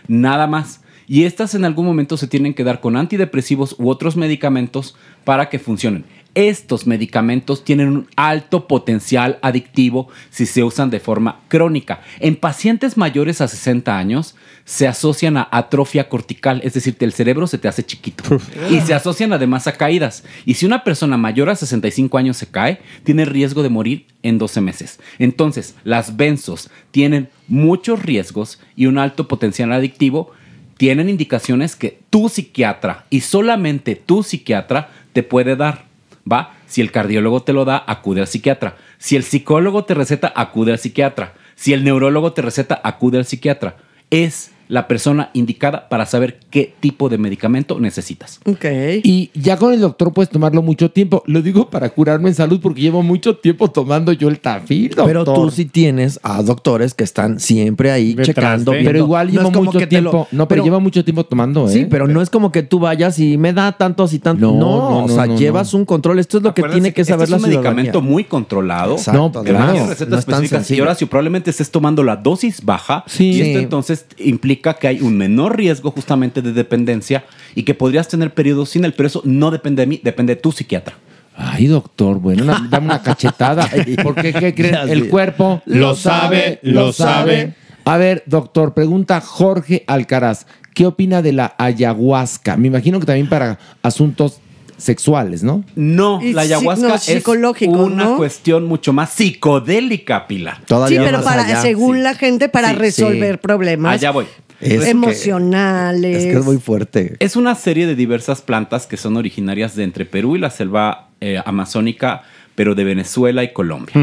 Nada 0.09 0.49
más. 0.49 0.81
Y 1.07 1.24
estas 1.24 1.55
en 1.55 1.65
algún 1.65 1.86
momento 1.86 2.16
se 2.16 2.27
tienen 2.27 2.55
que 2.55 2.65
dar 2.65 2.81
con 2.81 2.97
antidepresivos 2.97 3.77
u 3.78 3.90
otros 3.90 4.16
medicamentos 4.16 4.97
para 5.24 5.49
que 5.49 5.59
funcionen. 5.59 6.05
Estos 6.35 6.87
medicamentos 6.87 7.63
tienen 7.63 7.89
un 7.89 8.09
alto 8.17 8.67
potencial 8.67 9.39
adictivo 9.43 10.09
si 10.31 10.47
se 10.47 10.65
usan 10.65 10.89
de 10.89 10.99
forma 10.99 11.41
crónica. 11.49 12.01
En 12.21 12.37
pacientes 12.37 12.97
mayores 12.97 13.43
a 13.43 13.49
60 13.49 13.99
años 13.99 14.35
se 14.65 14.89
asocian 14.89 15.37
a 15.37 15.47
atrofia 15.51 16.09
cortical, 16.09 16.63
es 16.65 16.73
decir, 16.73 16.97
que 16.97 17.05
el 17.05 17.13
cerebro 17.13 17.47
se 17.47 17.59
te 17.59 17.69
hace 17.69 17.85
chiquito. 17.85 18.25
y 18.71 18.81
se 18.81 18.95
asocian 18.95 19.35
además 19.35 19.67
a 19.67 19.73
caídas. 19.73 20.25
Y 20.47 20.55
si 20.55 20.65
una 20.65 20.85
persona 20.85 21.19
mayor 21.19 21.51
a 21.51 21.57
65 21.57 22.17
años 22.17 22.39
se 22.39 22.47
cae, 22.47 22.81
tiene 23.05 23.27
riesgo 23.27 23.63
de 23.63 23.69
morir 23.69 24.07
en 24.23 24.39
12 24.39 24.63
meses. 24.63 25.01
Entonces, 25.19 25.75
las 25.85 26.17
benzos 26.17 26.71
tienen 26.93 27.29
muchos 27.47 28.03
riesgos 28.03 28.59
y 28.75 28.87
un 28.87 28.97
alto 28.97 29.29
potencial 29.29 29.71
adictivo. 29.73 30.31
Tienen 30.79 31.11
indicaciones 31.11 31.77
que 31.77 32.01
tu 32.09 32.31
psiquiatra 32.31 33.05
y 33.11 33.21
solamente 33.21 33.97
tu 33.97 34.23
psiquiatra 34.23 34.91
te 35.13 35.23
puede 35.23 35.57
dar. 35.57 35.91
¿Va? 36.31 36.55
Si 36.66 36.81
el 36.81 36.93
cardiólogo 36.93 37.43
te 37.43 37.53
lo 37.53 37.65
da, 37.65 37.82
acude 37.86 38.20
al 38.20 38.27
psiquiatra. 38.27 38.77
Si 38.99 39.16
el 39.16 39.24
psicólogo 39.24 39.85
te 39.85 39.94
receta, 39.94 40.32
acude 40.35 40.73
al 40.73 40.78
psiquiatra. 40.78 41.35
Si 41.55 41.73
el 41.73 41.85
neurólogo 41.85 42.32
te 42.32 42.43
receta, 42.43 42.81
acude 42.82 43.19
al 43.19 43.24
psiquiatra. 43.24 43.77
Es 44.11 44.52
la 44.73 44.89
persona 44.89 45.28
indicada 45.35 45.90
para 45.90 46.07
saber 46.07 46.40
qué 46.49 46.73
tipo 46.81 47.11
de 47.11 47.19
medicamento 47.19 47.78
necesitas. 47.78 48.40
Ok. 48.47 48.65
Y 49.03 49.31
ya 49.35 49.59
con 49.59 49.74
el 49.74 49.81
doctor 49.82 50.15
puedes 50.15 50.31
tomarlo 50.31 50.62
mucho 50.62 50.90
tiempo. 50.90 51.23
Lo 51.27 51.43
digo 51.43 51.69
para 51.69 51.90
curarme 51.90 52.31
en 52.31 52.35
salud 52.35 52.59
porque 52.62 52.81
llevo 52.81 53.03
mucho 53.03 53.36
tiempo 53.36 53.70
tomando 53.70 54.12
yo 54.15 54.31
el 54.31 54.40
tafil, 54.40 54.89
doctor. 54.89 55.07
Pero 55.07 55.24
tú 55.24 55.51
sí 55.51 55.66
tienes 55.66 56.19
a 56.23 56.43
doctores 56.43 56.94
que 56.94 57.05
están 57.05 57.39
siempre 57.39 57.90
ahí 57.90 58.15
Detrás 58.15 58.27
checando. 58.28 58.73
de- 58.73 58.82
Pero 58.82 58.99
igual 58.99 59.27
No 59.27 59.43
llevo 59.43 59.51
mucho 59.62 59.73
que 59.78 59.85
lo- 59.85 59.89
tiempo. 59.89 60.28
no, 60.32 60.49
pero, 60.49 60.65
lleva 60.65 60.78
mucho 60.78 61.05
tiempo 61.05 61.24
tomando, 61.27 61.69
¿eh? 61.69 61.73
Sí, 61.73 61.86
pero 61.90 62.09
no 62.09 62.23
es 62.23 62.31
como 62.31 62.51
que 62.51 62.62
tú 62.62 62.78
vayas 62.78 63.19
y 63.19 63.36
me 63.36 63.53
da 63.53 63.73
tantos 63.73 64.15
y 64.15 64.20
tantos. 64.20 64.40
No, 64.55 64.59
No, 64.59 64.90
no, 64.90 65.05
o 65.05 65.09
sea, 65.09 65.27
no, 65.27 65.36
llevas 65.36 65.74
un 65.74 65.85
control. 65.85 66.19
Esto 66.19 66.39
es 66.39 66.44
lo 66.44 66.55
que 66.55 66.62
tiene 66.62 66.94
que 66.94 67.05
saber 67.05 67.24
este 67.24 67.31
la 67.32 67.36
es 67.36 67.43
un 67.43 67.49
ciudadanía. 67.51 67.74
medicamento 67.82 68.01
muy 68.01 68.24
controlado. 68.24 68.94
Exacto, 68.94 69.20
No, 69.35 69.43
que 69.43 69.51
claro. 69.51 69.86
recetas 69.86 70.09
no 70.09 70.19
es 70.19 70.24
tan 70.24 70.44
específicas 70.44 70.70
y 70.70 70.81
ahora 70.81 70.94
si 70.94 71.05
probablemente 71.05 71.51
estés 71.51 71.70
tomando 71.70 72.03
la 72.03 72.16
dosis 72.16 72.65
baja 72.65 73.05
Sí. 73.07 73.32
y 73.32 73.40
esto 73.43 73.59
entonces 73.59 74.07
implica 74.16 74.62
que 74.63 74.89
hay 74.89 75.01
un 75.01 75.17
menor 75.17 75.57
riesgo 75.57 75.91
justamente 75.91 76.41
de 76.43 76.53
dependencia 76.53 77.25
y 77.55 77.65
que 77.65 77.75
podrías 77.75 78.09
tener 78.09 78.33
periodos 78.33 78.71
sin 78.71 78.85
él, 78.85 78.95
pero 78.95 79.07
eso 79.09 79.21
no 79.25 79.51
depende 79.51 79.83
de 79.83 79.87
mí, 79.87 80.01
depende 80.03 80.35
de 80.37 80.41
tu 80.41 80.53
psiquiatra. 80.53 80.95
Ay, 81.37 81.67
doctor, 81.67 82.19
bueno, 82.19 82.45
una- 82.45 82.67
dame 82.71 82.87
una 82.87 83.03
cachetada. 83.03 83.69
Porque, 84.03 84.33
¿qué 84.33 84.55
creen? 84.55 84.77
El 84.89 85.09
cuerpo 85.09 85.63
Lo 85.67 85.95
sabe, 85.97 86.59
lo 86.63 86.93
sabe. 86.93 87.55
A 87.85 87.97
ver, 87.97 88.23
doctor, 88.27 88.75
pregunta 88.75 89.21
Jorge 89.21 89.83
Alcaraz. 89.87 90.47
¿Qué 90.75 90.87
opina 90.87 91.21
de 91.23 91.33
la 91.33 91.55
ayahuasca? 91.59 92.57
Me 92.57 92.69
imagino 92.69 93.01
que 93.01 93.07
también 93.07 93.29
para 93.29 93.59
asuntos 93.83 94.41
sexuales, 94.79 95.43
¿no? 95.43 95.65
No, 95.77 96.21
Y 96.23 96.33
la 96.33 96.43
sí- 96.43 96.49
ayahuasca 96.49 96.89
no, 96.89 96.95
es 96.95 97.27
una 97.67 98.05
¿no? 98.05 98.17
cuestión 98.17 98.65
mucho 98.67 98.93
más 98.93 99.11
psicodélica, 99.11 100.27
Pilar. 100.27 100.57
Sí, 100.59 100.63
Todavía 100.67 101.03
pero 101.05 101.19
más 101.19 101.25
para, 101.27 101.45
allá. 101.45 101.63
según 101.63 101.97
sí. 101.97 102.03
la 102.03 102.15
gente, 102.15 102.49
para 102.49 102.71
Sí, 102.71 102.75
resolver 102.77 103.41
problemas 103.41 103.95
Allá 103.95 104.11
voy. 104.11 104.27
Es 104.63 104.85
que- 104.85 104.91
emocionales. 104.91 106.17
Es 106.19 106.33
que 106.33 106.39
es 106.39 106.45
muy 106.45 106.59
fuerte. 106.59 107.17
Es 107.19 107.37
una 107.37 107.55
serie 107.55 107.87
de 107.87 107.95
diversas 107.95 108.43
plantas 108.43 108.87
que 108.87 108.97
son 108.97 109.17
originarias 109.17 109.77
de 109.77 109.85
entre 109.85 110.05
Perú 110.05 110.37
y 110.37 110.39
la 110.39 110.51
selva 110.51 111.09
eh, 111.21 111.41
amazónica, 111.45 112.23
pero 112.55 112.75
de 112.75 112.85
Venezuela 112.85 113.43
y 113.45 113.53
Colombia. 113.53 113.95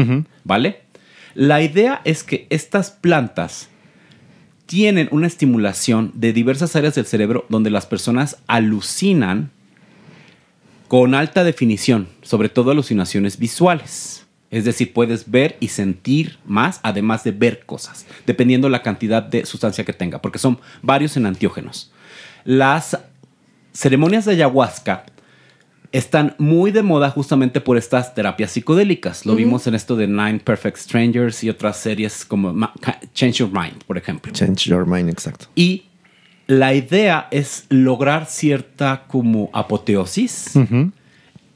¿Vale? 0.44 0.80
La 1.34 1.62
idea 1.62 2.00
es 2.04 2.24
que 2.24 2.46
estas 2.50 2.90
plantas 2.90 3.68
tienen 4.66 5.08
una 5.10 5.26
estimulación 5.26 6.12
de 6.14 6.32
diversas 6.32 6.76
áreas 6.76 6.94
del 6.94 7.06
cerebro 7.06 7.44
donde 7.48 7.70
las 7.70 7.86
personas 7.86 8.36
alucinan 8.46 9.50
con 10.88 11.14
alta 11.14 11.44
definición, 11.44 12.08
sobre 12.22 12.48
todo 12.48 12.70
alucinaciones 12.70 13.38
visuales. 13.38 14.26
Es 14.50 14.64
decir, 14.64 14.92
puedes 14.92 15.30
ver 15.30 15.56
y 15.60 15.68
sentir 15.68 16.38
más, 16.44 16.80
además 16.82 17.22
de 17.24 17.30
ver 17.30 17.64
cosas, 17.66 18.04
dependiendo 18.26 18.68
la 18.68 18.82
cantidad 18.82 19.22
de 19.22 19.46
sustancia 19.46 19.84
que 19.84 19.92
tenga, 19.92 20.20
porque 20.20 20.38
son 20.40 20.58
varios 20.82 21.16
enantiógenos. 21.16 21.92
Las 22.44 22.98
ceremonias 23.72 24.24
de 24.24 24.32
ayahuasca 24.32 25.04
están 25.92 26.34
muy 26.38 26.70
de 26.70 26.82
moda 26.82 27.10
justamente 27.10 27.60
por 27.60 27.76
estas 27.76 28.14
terapias 28.14 28.52
psicodélicas. 28.52 29.26
Lo 29.26 29.34
vimos 29.34 29.66
en 29.66 29.74
esto 29.74 29.96
de 29.96 30.06
Nine 30.06 30.38
Perfect 30.40 30.76
Strangers 30.78 31.42
y 31.44 31.50
otras 31.50 31.76
series 31.78 32.24
como 32.24 32.52
Ma- 32.52 32.72
Change 33.14 33.38
Your 33.38 33.50
Mind, 33.52 33.82
por 33.84 33.98
ejemplo. 33.98 34.32
Change 34.32 34.68
your 34.68 34.86
mind, 34.86 35.08
exacto. 35.10 35.46
Y 35.56 35.84
la 36.46 36.74
idea 36.74 37.26
es 37.30 37.66
lograr 37.70 38.26
cierta 38.26 39.04
como 39.08 39.50
apoteosis 39.52 40.52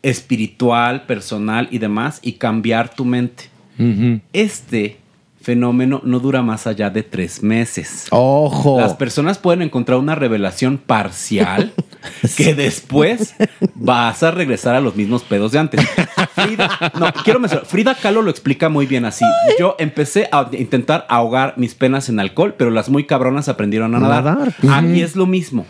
espiritual, 0.05 1.07
personal 1.07 1.67
y 1.71 1.79
demás 1.79 2.21
y 2.23 2.35
cambiar 2.35 2.95
tu 2.95 3.05
mente. 3.05 3.45
Este 4.33 4.99
fenómeno 5.41 6.01
no 6.05 6.21
dura 6.21 6.43
más 6.43 6.67
allá 6.67 6.91
de 6.91 7.03
tres 7.03 7.43
meses. 7.43 8.07
Ojo. 8.11 8.81
Las 8.81 8.95
personas 8.95 9.39
pueden 9.39 9.63
encontrar 9.63 9.99
una 9.99 10.15
revelación 10.15 10.79
parcial 10.79 11.73
que 12.37 12.55
después 12.55 13.35
vas 13.75 14.23
a 14.23 14.31
regresar 14.31 14.75
a 14.75 14.81
los 14.81 14.95
mismos 14.95 15.23
pedos 15.23 15.53
de 15.53 15.59
antes. 15.59 15.87
Frida, 16.35 16.93
no, 16.99 17.13
quiero 17.25 17.41
mencionar, 17.41 17.67
Frida 17.67 17.95
Kahlo 17.95 18.23
lo 18.23 18.31
explica 18.31 18.69
muy 18.69 18.87
bien 18.87 19.05
así. 19.05 19.25
Yo 19.59 19.77
empecé 19.79 20.29
a 20.33 20.49
intentar 20.53 21.07
ahogar 21.09 21.55
mis 21.57 21.75
penas 21.75 22.09
en 22.09 22.21
alcohol, 22.21 22.55
pero 22.57 22.71
las 22.71 22.89
muy 22.89 23.05
cabronas 23.05 23.49
aprendieron 23.49 23.95
a 23.95 24.01
nadar. 24.01 24.25
Nadar. 24.25 24.55
Aquí 24.71 25.03
es 25.03 25.17
lo 25.17 25.27
mismo. 25.27 25.67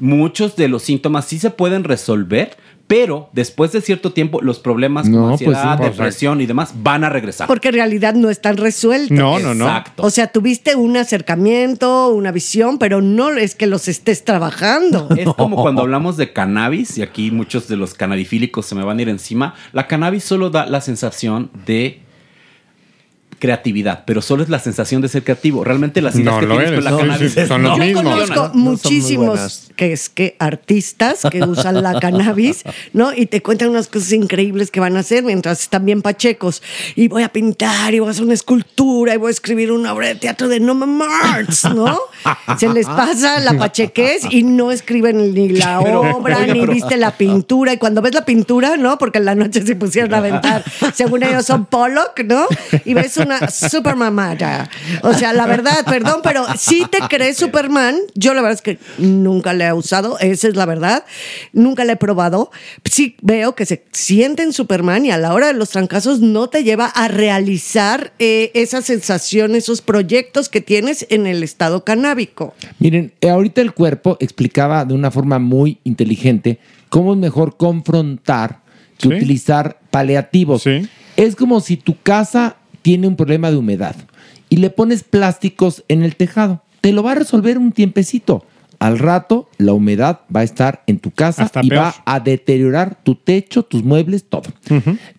Muchos 0.00 0.54
de 0.54 0.68
los 0.68 0.82
síntomas 0.82 1.24
sí 1.24 1.38
se 1.38 1.50
pueden 1.50 1.84
resolver, 1.84 2.56
pero 2.88 3.28
después 3.32 3.70
de 3.72 3.82
cierto 3.82 4.12
tiempo 4.12 4.40
los 4.40 4.58
problemas 4.58 5.06
como 5.06 5.18
No, 5.18 5.28
pues 5.28 5.40
sí, 5.40 5.44
ansiedad, 5.44 5.76
por 5.76 5.90
depresión 5.90 6.40
y 6.40 6.46
demás 6.46 6.72
van 6.74 7.04
a 7.04 7.10
regresar. 7.10 7.46
Porque 7.46 7.68
en 7.68 7.74
realidad 7.74 8.14
no 8.14 8.30
están 8.30 8.56
resueltos. 8.56 9.16
No, 9.16 9.38
no, 9.38 9.54
no. 9.54 9.66
Exacto. 9.66 10.02
O 10.02 10.10
sea, 10.10 10.28
tuviste 10.28 10.74
un 10.74 10.96
acercamiento, 10.96 12.08
una 12.08 12.32
visión, 12.32 12.78
pero 12.78 13.02
no 13.02 13.30
es 13.30 13.54
que 13.54 13.66
los 13.66 13.86
estés 13.86 14.24
trabajando. 14.24 15.06
Es 15.18 15.26
como 15.34 15.56
cuando 15.56 15.82
hablamos 15.82 16.16
de 16.16 16.32
cannabis, 16.32 16.96
y 16.96 17.02
aquí 17.02 17.30
muchos 17.30 17.68
de 17.68 17.76
los 17.76 17.92
cannabifílicos 17.94 18.64
se 18.66 18.74
me 18.74 18.84
van 18.84 18.98
a 18.98 19.02
ir 19.02 19.08
encima. 19.08 19.54
La 19.72 19.86
cannabis 19.86 20.24
solo 20.24 20.48
da 20.48 20.64
la 20.64 20.80
sensación 20.80 21.50
de 21.66 22.00
creatividad, 23.38 24.04
pero 24.06 24.20
solo 24.22 24.42
es 24.42 24.48
la 24.48 24.58
sensación 24.58 25.00
de 25.02 25.08
ser 25.08 25.22
creativo. 25.24 25.64
Realmente 25.64 26.02
las 26.02 26.14
ideas 26.14 26.34
No 26.34 26.40
que 26.40 26.46
lo 26.46 26.56
tienes 26.56 26.68
eres. 26.72 26.76
con 26.78 26.84
la 26.84 26.90
No, 26.90 26.98
cannabis 26.98 27.32
sí, 27.32 27.46
son 27.46 27.62
los 27.62 27.78
no 27.78 27.84
mismos. 27.84 28.02
funcionan. 28.04 28.34
Conozco 28.34 28.58
muchísimos 28.58 29.64
que 29.76 29.92
es 29.92 30.08
que 30.08 30.34
artistas 30.38 31.20
que 31.30 31.42
usan 31.44 31.82
la 31.82 32.00
cannabis, 32.00 32.64
¿no? 32.92 33.12
Y 33.14 33.26
te 33.26 33.42
cuentan 33.42 33.68
unas 33.70 33.86
cosas 33.88 34.12
increíbles 34.12 34.70
que 34.70 34.80
van 34.80 34.96
a 34.96 35.00
hacer 35.00 35.22
mientras 35.22 35.60
están 35.62 35.84
bien 35.86 36.02
pachecos. 36.02 36.62
Y 36.96 37.08
voy 37.08 37.22
a 37.22 37.28
pintar 37.28 37.94
y 37.94 38.00
voy 38.00 38.08
a 38.08 38.10
hacer 38.10 38.24
una 38.24 38.34
escultura 38.34 39.14
y 39.14 39.18
voy 39.18 39.28
a 39.28 39.30
escribir 39.30 39.70
una 39.72 39.92
obra 39.92 40.08
de 40.08 40.14
teatro 40.16 40.48
de 40.48 40.58
Noma 40.60 40.86
Marx, 40.86 41.64
¿no? 41.74 41.96
Se 42.58 42.68
les 42.68 42.86
pasa 42.86 43.38
la 43.40 43.54
pachequez 43.54 44.22
y 44.30 44.42
no 44.42 44.72
escriben 44.72 45.32
ni 45.34 45.48
la 45.50 45.80
Pero, 45.84 46.00
obra, 46.16 46.44
ni 46.46 46.60
pero- 46.60 46.72
viste 46.72 46.96
la 46.96 47.12
pintura. 47.16 47.72
Y 47.72 47.76
cuando 47.78 48.02
ves 48.02 48.14
la 48.14 48.24
pintura, 48.24 48.76
¿no? 48.76 48.98
Porque 48.98 49.18
en 49.18 49.24
la 49.26 49.34
noche 49.36 49.64
se 49.64 49.76
pusieron 49.76 50.12
a 50.14 50.18
aventar, 50.18 50.64
según 50.94 51.22
ellos 51.22 51.46
son 51.46 51.66
Pollock, 51.66 52.20
¿no? 52.24 52.46
Y 52.84 52.94
ves 52.94 53.12
una 53.28 53.50
super 53.50 53.96
mamada. 53.96 54.68
O 55.02 55.12
sea, 55.14 55.32
la 55.32 55.46
verdad, 55.46 55.84
perdón, 55.84 56.20
pero 56.22 56.46
si 56.56 56.84
te 56.86 56.98
crees 57.08 57.36
Superman, 57.36 57.96
yo 58.14 58.34
la 58.34 58.42
verdad 58.42 58.54
es 58.54 58.62
que 58.62 58.78
nunca 58.98 59.52
le 59.52 59.66
he 59.66 59.72
usado, 59.72 60.18
esa 60.18 60.48
es 60.48 60.56
la 60.56 60.66
verdad. 60.66 61.04
Nunca 61.52 61.84
la 61.84 61.92
he 61.92 61.96
probado. 61.96 62.50
Sí 62.84 63.16
veo 63.22 63.54
que 63.54 63.66
se 63.66 63.84
siente 63.92 64.42
en 64.42 64.52
Superman 64.52 65.04
y 65.06 65.10
a 65.10 65.18
la 65.18 65.34
hora 65.34 65.48
de 65.48 65.54
los 65.54 65.70
trancazos 65.70 66.20
no 66.20 66.48
te 66.48 66.64
lleva 66.64 66.86
a 66.86 67.08
realizar 67.08 68.12
eh, 68.18 68.50
esa 68.54 68.82
sensación, 68.82 69.54
esos 69.54 69.82
proyectos 69.82 70.48
que 70.48 70.60
tienes 70.60 71.06
en 71.10 71.26
el 71.26 71.42
estado 71.42 71.84
canábico. 71.84 72.54
Miren, 72.78 73.12
eh, 73.20 73.30
ahorita 73.30 73.60
el 73.60 73.72
cuerpo 73.72 74.16
explicaba 74.20 74.84
de 74.84 74.94
una 74.94 75.10
forma 75.10 75.38
muy 75.38 75.78
inteligente 75.84 76.58
cómo 76.88 77.12
es 77.12 77.18
mejor 77.18 77.56
confrontar 77.56 78.60
que 78.98 79.08
utilizar 79.08 79.78
paliativos. 79.90 80.64
Es 81.16 81.36
como 81.36 81.60
si 81.60 81.76
tu 81.76 81.96
casa 82.00 82.56
tiene 82.88 83.06
un 83.06 83.16
problema 83.16 83.50
de 83.50 83.58
humedad 83.58 83.94
y 84.48 84.56
le 84.56 84.70
pones 84.70 85.02
plásticos 85.02 85.84
en 85.88 86.02
el 86.02 86.16
tejado. 86.16 86.62
Te 86.80 86.92
lo 86.92 87.02
va 87.02 87.12
a 87.12 87.16
resolver 87.16 87.58
un 87.58 87.72
tiempecito. 87.72 88.46
Al 88.78 88.98
rato, 88.98 89.50
la 89.58 89.74
humedad 89.74 90.20
va 90.34 90.40
a 90.40 90.44
estar 90.44 90.84
en 90.86 90.98
tu 90.98 91.10
casa 91.10 91.42
Hasta 91.42 91.60
y 91.62 91.68
peor. 91.68 91.82
va 91.82 91.94
a 92.06 92.18
deteriorar 92.20 92.98
tu 93.02 93.14
techo, 93.14 93.62
tus 93.62 93.84
muebles, 93.84 94.24
todo. 94.24 94.50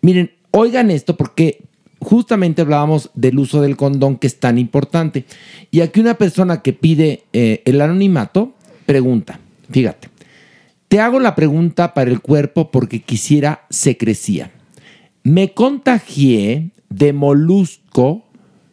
Miren, 0.02 0.32
oigan 0.50 0.90
esto 0.90 1.16
porque 1.16 1.62
justamente 2.00 2.64
hablábamos 2.64 3.12
del 3.14 3.38
uso 3.38 3.62
del 3.62 3.78
condón 3.78 4.18
que 4.18 4.26
es 4.26 4.40
tan 4.40 4.58
importante. 4.58 5.26
Y 5.70 5.82
aquí 5.82 6.00
una 6.00 6.16
persona 6.16 6.64
que 6.64 6.74
pide 6.74 7.22
eh, 7.34 7.62
el 7.66 7.82
anonimato 7.82 8.56
pregunta, 8.88 9.40
fíjate, 9.70 10.08
te 10.88 11.00
hago 11.00 11.20
la 11.20 11.36
pregunta 11.36 11.94
para 11.94 12.10
el 12.10 12.20
cuerpo 12.20 12.72
porque 12.72 13.04
quisiera 13.04 13.68
secrecía. 13.70 14.50
Me 15.22 15.54
contagié 15.54 16.72
de 16.90 17.14
molusco 17.14 18.26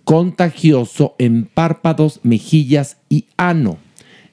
contagioso 0.04 1.14
en 1.18 1.46
párpados, 1.46 2.20
mejillas 2.22 2.98
y 3.08 3.24
ano. 3.36 3.78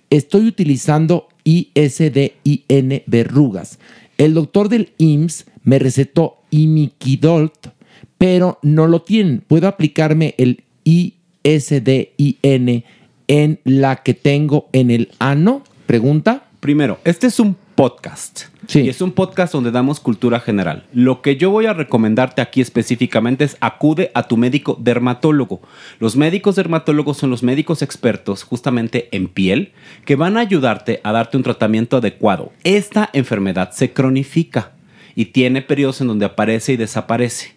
Estoy 0.10 0.48
utilizando 0.48 1.28
ISDIN 1.44 3.04
verrugas. 3.08 3.80
El 4.18 4.36
doctor 4.36 4.70
del 4.70 4.94
IMSS 4.98 5.46
me 5.64 5.80
recetó 5.80 6.38
imiquidolt, 6.52 7.70
pero 8.18 8.60
no 8.62 8.88
lo 8.88 9.02
tienen. 9.02 9.44
¿Puedo 9.48 9.68
aplicarme 9.68 10.36
el 10.38 10.64
ISDIN 10.84 12.84
en 13.28 13.60
la 13.64 14.04
que 14.04 14.14
tengo 14.14 14.70
en 14.72 14.92
el 14.92 15.10
ano? 15.20 15.64
Pregunta. 15.88 16.46
Primero, 16.64 16.98
este 17.04 17.28
es 17.28 17.42
un 17.42 17.58
podcast. 17.76 18.44
Y 18.74 18.88
es 18.88 19.02
un 19.02 19.12
podcast 19.12 19.52
donde 19.52 19.70
damos 19.70 20.00
cultura 20.00 20.40
general. 20.40 20.86
Lo 20.94 21.22
que 21.22 21.36
yo 21.36 21.50
voy 21.50 21.66
a 21.66 21.74
recomendarte 21.74 22.42
aquí 22.42 22.62
específicamente 22.62 23.44
es 23.44 23.58
acude 23.60 24.12
a 24.14 24.30
tu 24.30 24.38
médico 24.38 24.78
dermatólogo. 24.80 25.60
Los 26.00 26.16
médicos 26.16 26.56
dermatólogos 26.56 27.18
son 27.18 27.32
los 27.32 27.44
médicos 27.44 27.82
expertos 27.82 28.44
justamente 28.44 29.10
en 29.12 29.28
piel 29.28 29.74
que 30.06 30.16
van 30.16 30.38
a 30.38 30.40
ayudarte 30.40 31.02
a 31.04 31.12
darte 31.12 31.36
un 31.36 31.44
tratamiento 31.44 31.98
adecuado. 31.98 32.54
Esta 32.64 33.10
enfermedad 33.12 33.72
se 33.72 33.92
cronifica 33.92 34.72
y 35.16 35.26
tiene 35.26 35.64
periodos 35.64 36.00
en 36.00 36.08
donde 36.08 36.28
aparece 36.28 36.72
y 36.72 36.78
desaparece. 36.78 37.56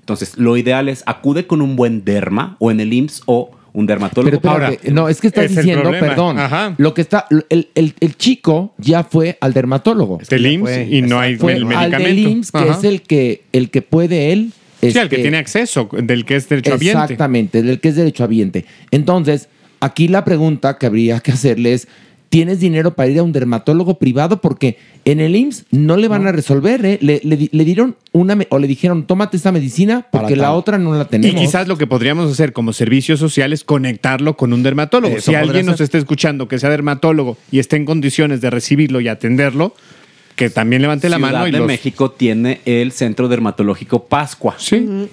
Entonces, 0.00 0.36
lo 0.36 0.58
ideal 0.58 0.90
es 0.90 1.04
acude 1.06 1.46
con 1.46 1.62
un 1.62 1.74
buen 1.74 2.04
derma 2.04 2.56
o 2.58 2.70
en 2.70 2.80
el 2.80 2.92
IMSS 2.92 3.22
o 3.24 3.52
un 3.74 3.86
dermatólogo. 3.86 4.38
Pero 4.40 4.52
espérate, 4.64 4.90
no, 4.90 5.08
es 5.08 5.20
que 5.20 5.28
estás 5.28 5.44
es 5.46 5.50
el 5.52 5.56
diciendo, 5.64 5.90
perdón, 5.90 6.38
Ajá. 6.38 6.74
lo 6.78 6.92
que 6.94 7.00
está, 7.00 7.26
el, 7.48 7.68
el- 7.74 7.94
el 8.00 8.16
chico 8.16 8.74
ya 8.78 9.02
fue 9.04 9.38
al 9.40 9.52
dermatólogo. 9.54 10.18
Del 10.28 10.46
IMSS 10.46 10.88
y 10.90 11.02
no 11.02 11.18
hay 11.20 11.36
Fue 11.36 11.52
el 11.54 11.62
al 11.62 11.66
medicamento. 11.68 12.04
del 12.08 12.18
IMSS, 12.18 12.50
que 12.52 12.58
Ajá. 12.58 12.78
es 12.78 12.84
el 12.84 13.02
que, 13.02 13.42
el 13.52 13.70
que 13.70 13.82
puede 13.82 14.32
él. 14.32 14.52
Sí, 14.82 14.88
al 14.98 15.08
que 15.08 15.14
este, 15.16 15.22
tiene 15.22 15.38
acceso, 15.38 15.88
del 15.92 16.24
que 16.24 16.34
es 16.36 16.48
derechohabiente. 16.48 16.98
Exactamente, 17.02 17.62
del 17.62 17.78
que 17.80 17.88
es 17.90 17.96
derechohabiente. 17.96 18.64
Entonces, 18.90 19.48
aquí 19.80 20.08
la 20.08 20.24
pregunta 20.24 20.76
que 20.76 20.86
habría 20.86 21.20
que 21.20 21.30
hacerle 21.32 21.72
es, 21.74 21.86
¿tienes 22.32 22.60
dinero 22.60 22.94
para 22.94 23.10
ir 23.10 23.18
a 23.18 23.22
un 23.22 23.30
dermatólogo 23.32 23.98
privado? 23.98 24.40
Porque 24.40 24.78
en 25.04 25.20
el 25.20 25.36
IMSS 25.36 25.66
no 25.70 25.98
le 25.98 26.08
van 26.08 26.26
a 26.26 26.32
resolver, 26.32 26.82
¿eh? 26.86 26.98
le, 27.02 27.20
le 27.22 27.36
di- 27.36 27.50
le 27.52 27.62
dieron 27.66 27.94
una, 28.12 28.38
o 28.48 28.58
le 28.58 28.66
dijeron, 28.66 29.06
tómate 29.06 29.36
esta 29.36 29.52
medicina 29.52 30.06
porque 30.10 30.34
la 30.34 30.52
otra 30.54 30.78
no 30.78 30.94
la 30.94 31.02
Y 31.02 31.06
tenemos. 31.06 31.38
quizás 31.42 31.68
lo 31.68 31.76
que 31.76 31.86
podríamos 31.86 32.32
hacer 32.32 32.54
como 32.54 32.72
servicio 32.72 33.18
social 33.18 33.52
es 33.52 33.64
conectarlo 33.64 34.34
con 34.38 34.54
un 34.54 34.62
dermatólogo. 34.62 35.14
Eso 35.18 35.30
si 35.32 35.34
alguien 35.34 35.66
nos 35.66 35.82
está 35.82 35.98
escuchando 35.98 36.48
que 36.48 36.58
sea 36.58 36.70
dermatólogo 36.70 37.36
y 37.50 37.58
esté 37.58 37.76
en 37.76 37.84
condiciones 37.84 38.40
de 38.40 38.48
recibirlo 38.48 39.02
y 39.02 39.08
atenderlo, 39.08 39.74
que 40.42 40.50
también 40.50 40.82
levante 40.82 41.08
la 41.08 41.16
Ciudad 41.16 41.32
mano 41.32 41.48
y 41.48 41.50
de 41.52 41.58
los... 41.58 41.66
México 41.66 42.10
tiene 42.10 42.60
el 42.64 42.92
Centro 42.92 43.28
Dermatológico 43.28 44.04
Pascua. 44.06 44.56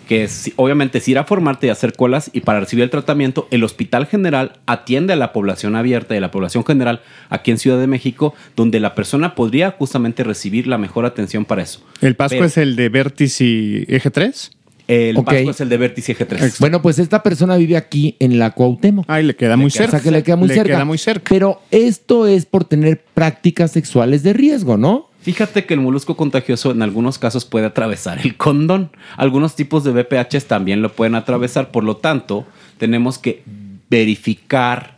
Que 0.08 0.24
es, 0.24 0.52
obviamente 0.56 0.98
es 1.00 1.08
ir 1.08 1.18
a 1.18 1.24
formarte 1.24 1.68
y 1.68 1.70
hacer 1.70 1.94
colas 1.94 2.30
y 2.34 2.42
para 2.42 2.60
recibir 2.60 2.84
el 2.84 2.90
tratamiento, 2.90 3.48
el 3.52 3.64
Hospital 3.64 4.06
General 4.08 4.60
atiende 4.66 5.14
a 5.14 5.16
la 5.16 5.34
población 5.34 5.76
abierta 5.76 6.16
y 6.16 6.18
a 6.18 6.22
la 6.22 6.32
población 6.32 6.66
general 6.66 7.02
aquí 7.30 7.52
en 7.52 7.58
Ciudad 7.58 7.80
de 7.80 7.88
México, 7.88 8.34
donde 8.56 8.80
la 8.80 8.96
persona 8.96 9.36
podría 9.36 9.72
justamente 9.72 10.24
recibir 10.24 10.68
la 10.68 10.78
mejor 10.78 11.06
atención 11.06 11.46
para 11.46 11.62
eso. 11.62 11.82
¿El 12.02 12.16
Pascua 12.16 12.38
Pero- 12.38 12.46
es 12.48 12.58
el 12.58 12.76
de 12.76 12.90
Vértice 12.90 13.44
y 13.46 13.86
Eje 13.88 14.10
3? 14.12 14.52
El 14.88 15.18
Ok. 15.18 15.26
Pascua 15.28 15.52
es 15.52 15.62
el 15.62 15.70
de 15.70 15.78
Vértice 15.78 16.18
G3. 16.18 16.56
Bueno, 16.60 16.82
pues 16.82 16.98
esta 16.98 17.22
persona 17.22 17.56
vive 17.58 17.78
aquí 17.78 18.16
en 18.20 18.40
la 18.40 18.50
Cuauhtémoc. 18.56 19.06
Ay, 19.08 19.24
le 19.24 19.36
queda 19.36 19.56
muy 19.56 19.68
O 19.68 19.70
sea, 19.70 19.86
cerca. 19.86 20.02
que 20.02 20.10
le 20.10 20.24
queda 20.24 20.36
muy 20.36 20.48
Le 20.48 20.56
cerca. 20.56 20.74
queda 20.74 20.86
muy 20.86 20.98
cerca. 20.98 21.30
Pero 21.30 21.62
esto 21.70 22.26
es 22.26 22.48
por 22.48 22.64
tener 22.66 23.04
prácticas 23.14 23.70
sexuales 23.72 24.24
de 24.24 24.34
riesgo, 24.34 24.78
¿no? 24.78 25.09
Fíjate 25.22 25.66
que 25.66 25.74
el 25.74 25.82
molusco 25.82 26.16
contagioso 26.16 26.72
en 26.72 26.82
algunos 26.82 27.18
casos 27.20 27.44
puede 27.46 27.66
atravesar 27.66 28.20
el 28.24 28.38
condón. 28.38 28.90
Algunos 29.18 29.56
tipos 29.56 29.84
de 29.84 29.92
BPHs 29.92 30.46
también 30.46 30.82
lo 30.82 30.94
pueden 30.94 31.16
atravesar. 31.16 31.72
Por 31.72 31.84
lo 31.84 31.98
tanto, 31.98 32.46
tenemos 32.78 33.18
que 33.18 33.44
verificar 33.90 34.98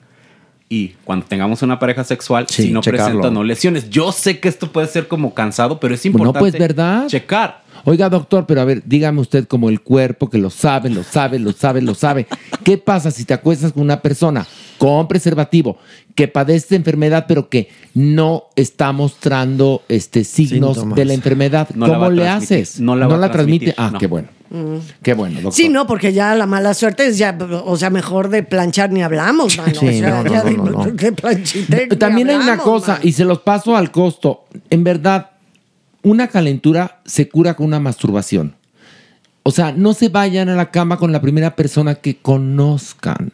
y 0.70 0.90
cuando 1.04 1.26
tengamos 1.26 1.64
una 1.64 1.80
pareja 1.80 2.04
sexual, 2.06 2.46
Sí, 2.48 2.64
si 2.64 2.72
no 2.72 2.80
checarlo. 2.82 3.06
presenta 3.06 3.30
no 3.32 3.44
lesiones. 3.44 3.90
Yo 3.90 4.12
sé 4.14 4.40
que 4.40 4.48
esto 4.48 4.72
puede 4.72 4.88
ser 4.88 5.08
como 5.10 5.34
cansado, 5.34 5.80
pero 5.82 5.94
es 5.96 6.06
No, 6.06 6.10
importante 6.12 6.40
pues 6.40 6.54
verdad. 6.54 7.08
checar. 7.08 7.64
Oiga, 7.84 8.08
doctor, 8.10 8.46
pero 8.46 8.62
a 8.62 8.66
ver, 8.66 8.84
dígame 8.86 9.20
usted 9.20 9.48
como 9.48 9.68
el 9.70 9.82
cuerpo 9.82 10.30
que 10.30 10.38
lo 10.38 10.50
sabe, 10.50 10.90
lo 10.90 11.04
sabe, 11.04 11.40
lo 11.40 11.52
sabe, 11.52 11.82
lo 11.82 11.94
sabe. 11.96 12.28
¿Qué 12.64 12.78
pasa 12.78 13.12
si 13.12 13.26
te 13.26 13.34
acuestas 13.34 13.74
con 13.74 13.82
una 13.84 14.02
persona 14.02 14.46
con 14.82 15.08
preservativo, 15.08 15.78
que 16.16 16.28
padece 16.28 16.70
de 16.70 16.78
enfermedad, 16.78 17.26
pero 17.28 17.50
que 17.50 17.70
no 17.94 18.46
está 18.56 18.92
mostrando 18.92 19.84
este, 19.88 20.24
signos 20.24 20.74
Síntomas. 20.74 20.96
de 20.96 21.06
la 21.06 21.14
enfermedad, 21.14 21.70
No 21.76 21.86
¿cómo 21.86 22.10
le 22.10 22.28
haces? 22.28 22.80
No 22.80 22.96
la 22.96 23.06
va 23.06 23.32
transmite. 23.32 23.76
Ah, 23.78 23.92
no. 23.94 24.00
qué 24.00 24.08
bueno. 24.08 24.30
Mm. 24.50 24.78
Qué 25.04 25.14
bueno, 25.14 25.36
doctor. 25.36 25.54
Sí, 25.54 25.70
no, 25.70 25.86
porque 25.86 26.14
ya 26.14 26.34
la 26.34 26.48
mala 26.48 26.74
suerte 26.74 27.06
es 27.06 27.20
ya, 27.20 27.38
o 27.64 27.78
sea, 27.78 27.92
mejor 27.92 28.30
de 28.30 28.42
planchar 28.42 28.92
ni 28.92 29.04
hablamos, 29.04 29.56
mano. 29.60 29.80
Sí, 29.80 29.88
o 29.88 29.92
sea, 29.92 30.24
ya 30.28 30.44
de, 30.44 31.86
de 31.88 31.96
También 31.98 32.32
hay 32.32 32.38
una 32.38 32.58
cosa, 32.58 32.98
y 33.04 33.12
se 33.12 33.24
los 33.24 33.42
paso 33.42 33.78
al 33.78 33.92
costo. 33.92 34.46
En 34.72 34.84
verdad, 34.84 35.30
una 36.02 36.28
calentura 36.28 37.02
se 37.06 37.30
cura 37.30 37.54
con 37.54 37.68
una 37.68 37.80
masturbación. 37.80 38.56
O 39.44 39.52
sea, 39.52 39.74
no 39.74 39.94
se 39.94 40.10
vayan 40.10 40.50
a 40.50 40.56
la 40.56 40.72
cama 40.72 40.98
con 40.98 41.12
la 41.12 41.22
primera 41.22 41.56
persona 41.56 41.94
que 41.94 42.18
conozcan. 42.18 43.32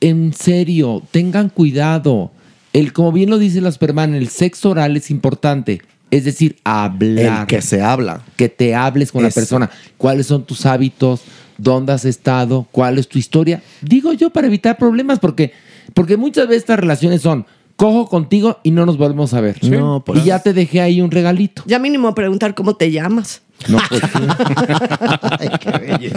En 0.00 0.32
serio, 0.32 1.02
tengan 1.10 1.48
cuidado. 1.48 2.30
El, 2.72 2.92
como 2.92 3.12
bien 3.12 3.30
lo 3.30 3.38
dice 3.38 3.60
la 3.60 3.72
Superman, 3.72 4.14
el 4.14 4.28
sexo 4.28 4.70
oral 4.70 4.96
es 4.96 5.10
importante. 5.10 5.82
Es 6.10 6.24
decir, 6.24 6.56
hablar. 6.64 7.42
El 7.42 7.46
que 7.46 7.62
se 7.62 7.82
habla. 7.82 8.22
Que 8.36 8.48
te 8.48 8.74
hables 8.74 9.12
con 9.12 9.22
la 9.22 9.30
persona. 9.30 9.70
¿Cuáles 9.96 10.26
son 10.26 10.44
tus 10.44 10.66
hábitos? 10.66 11.22
¿Dónde 11.58 11.92
has 11.92 12.04
estado? 12.04 12.66
¿Cuál 12.72 12.98
es 12.98 13.08
tu 13.08 13.18
historia? 13.18 13.62
Digo 13.82 14.12
yo 14.12 14.30
para 14.30 14.46
evitar 14.46 14.78
problemas, 14.78 15.18
porque, 15.18 15.52
porque 15.94 16.16
muchas 16.16 16.48
veces 16.48 16.62
estas 16.62 16.80
relaciones 16.80 17.22
son 17.22 17.46
cojo 17.76 18.08
contigo 18.08 18.58
y 18.62 18.72
no 18.72 18.86
nos 18.86 18.98
volvemos 18.98 19.34
a 19.34 19.40
ver. 19.40 19.58
Sí. 19.60 19.70
No, 19.70 20.02
pues. 20.04 20.20
Y 20.20 20.24
ya 20.24 20.40
te 20.40 20.52
dejé 20.52 20.80
ahí 20.80 21.00
un 21.00 21.10
regalito. 21.10 21.62
Ya 21.66 21.78
mínimo 21.78 22.14
preguntar 22.14 22.54
cómo 22.54 22.74
te 22.74 22.90
llamas. 22.90 23.42
No, 23.68 23.78
pues 23.88 24.02
sí. 24.02 24.18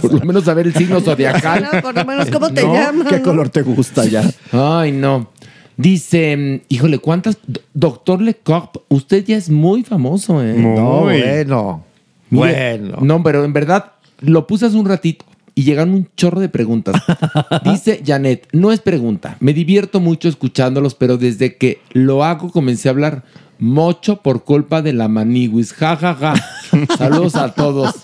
Por 0.00 0.12
lo 0.14 0.20
menos 0.26 0.44
saber 0.44 0.66
el 0.66 0.74
signo 0.74 1.00
zodiacal. 1.00 1.68
No, 1.72 1.80
por 1.82 1.94
lo 1.94 2.04
menos 2.04 2.30
cómo 2.30 2.50
te 2.52 2.62
No, 2.62 2.74
llamas. 2.74 3.06
¿Qué 3.08 3.22
color 3.22 3.48
te 3.48 3.62
gusta 3.62 4.04
ya? 4.06 4.22
Ay, 4.52 4.92
no. 4.92 5.30
Dice, 5.76 6.62
híjole, 6.68 6.98
¿cuántas? 6.98 7.38
Do- 7.46 7.60
Doctor 7.74 8.20
Lecoq, 8.22 8.82
usted 8.88 9.24
ya 9.24 9.36
es 9.36 9.50
muy 9.50 9.82
famoso, 9.82 10.42
¿eh? 10.42 10.54
No, 10.56 11.00
bueno. 11.00 11.84
Mire, 12.30 12.78
Bueno. 12.78 12.98
No, 13.02 13.22
pero 13.22 13.44
en 13.44 13.52
verdad 13.52 13.92
lo 14.20 14.46
puse 14.46 14.66
hace 14.66 14.76
un 14.76 14.86
ratito 14.86 15.24
y 15.56 15.64
llegaron 15.64 15.94
un 15.94 16.08
chorro 16.16 16.40
de 16.40 16.48
preguntas. 16.48 17.00
Dice 17.64 18.02
Janet, 18.06 18.48
no 18.52 18.70
es 18.72 18.80
pregunta, 18.80 19.36
me 19.40 19.52
divierto 19.52 20.00
mucho 20.00 20.28
escuchándolos, 20.28 20.94
pero 20.94 21.16
desde 21.16 21.56
que 21.56 21.80
lo 21.92 22.24
hago 22.24 22.50
comencé 22.50 22.88
a 22.88 22.92
hablar 22.92 23.24
mocho 23.58 24.20
por 24.22 24.44
culpa 24.44 24.80
de 24.82 24.92
la 24.92 25.08
maniguis. 25.08 25.72
Ja, 25.72 25.96
ja, 25.96 26.14
ja. 26.14 26.34
Saludos 26.98 27.34
a 27.36 27.54
todos. 27.54 27.94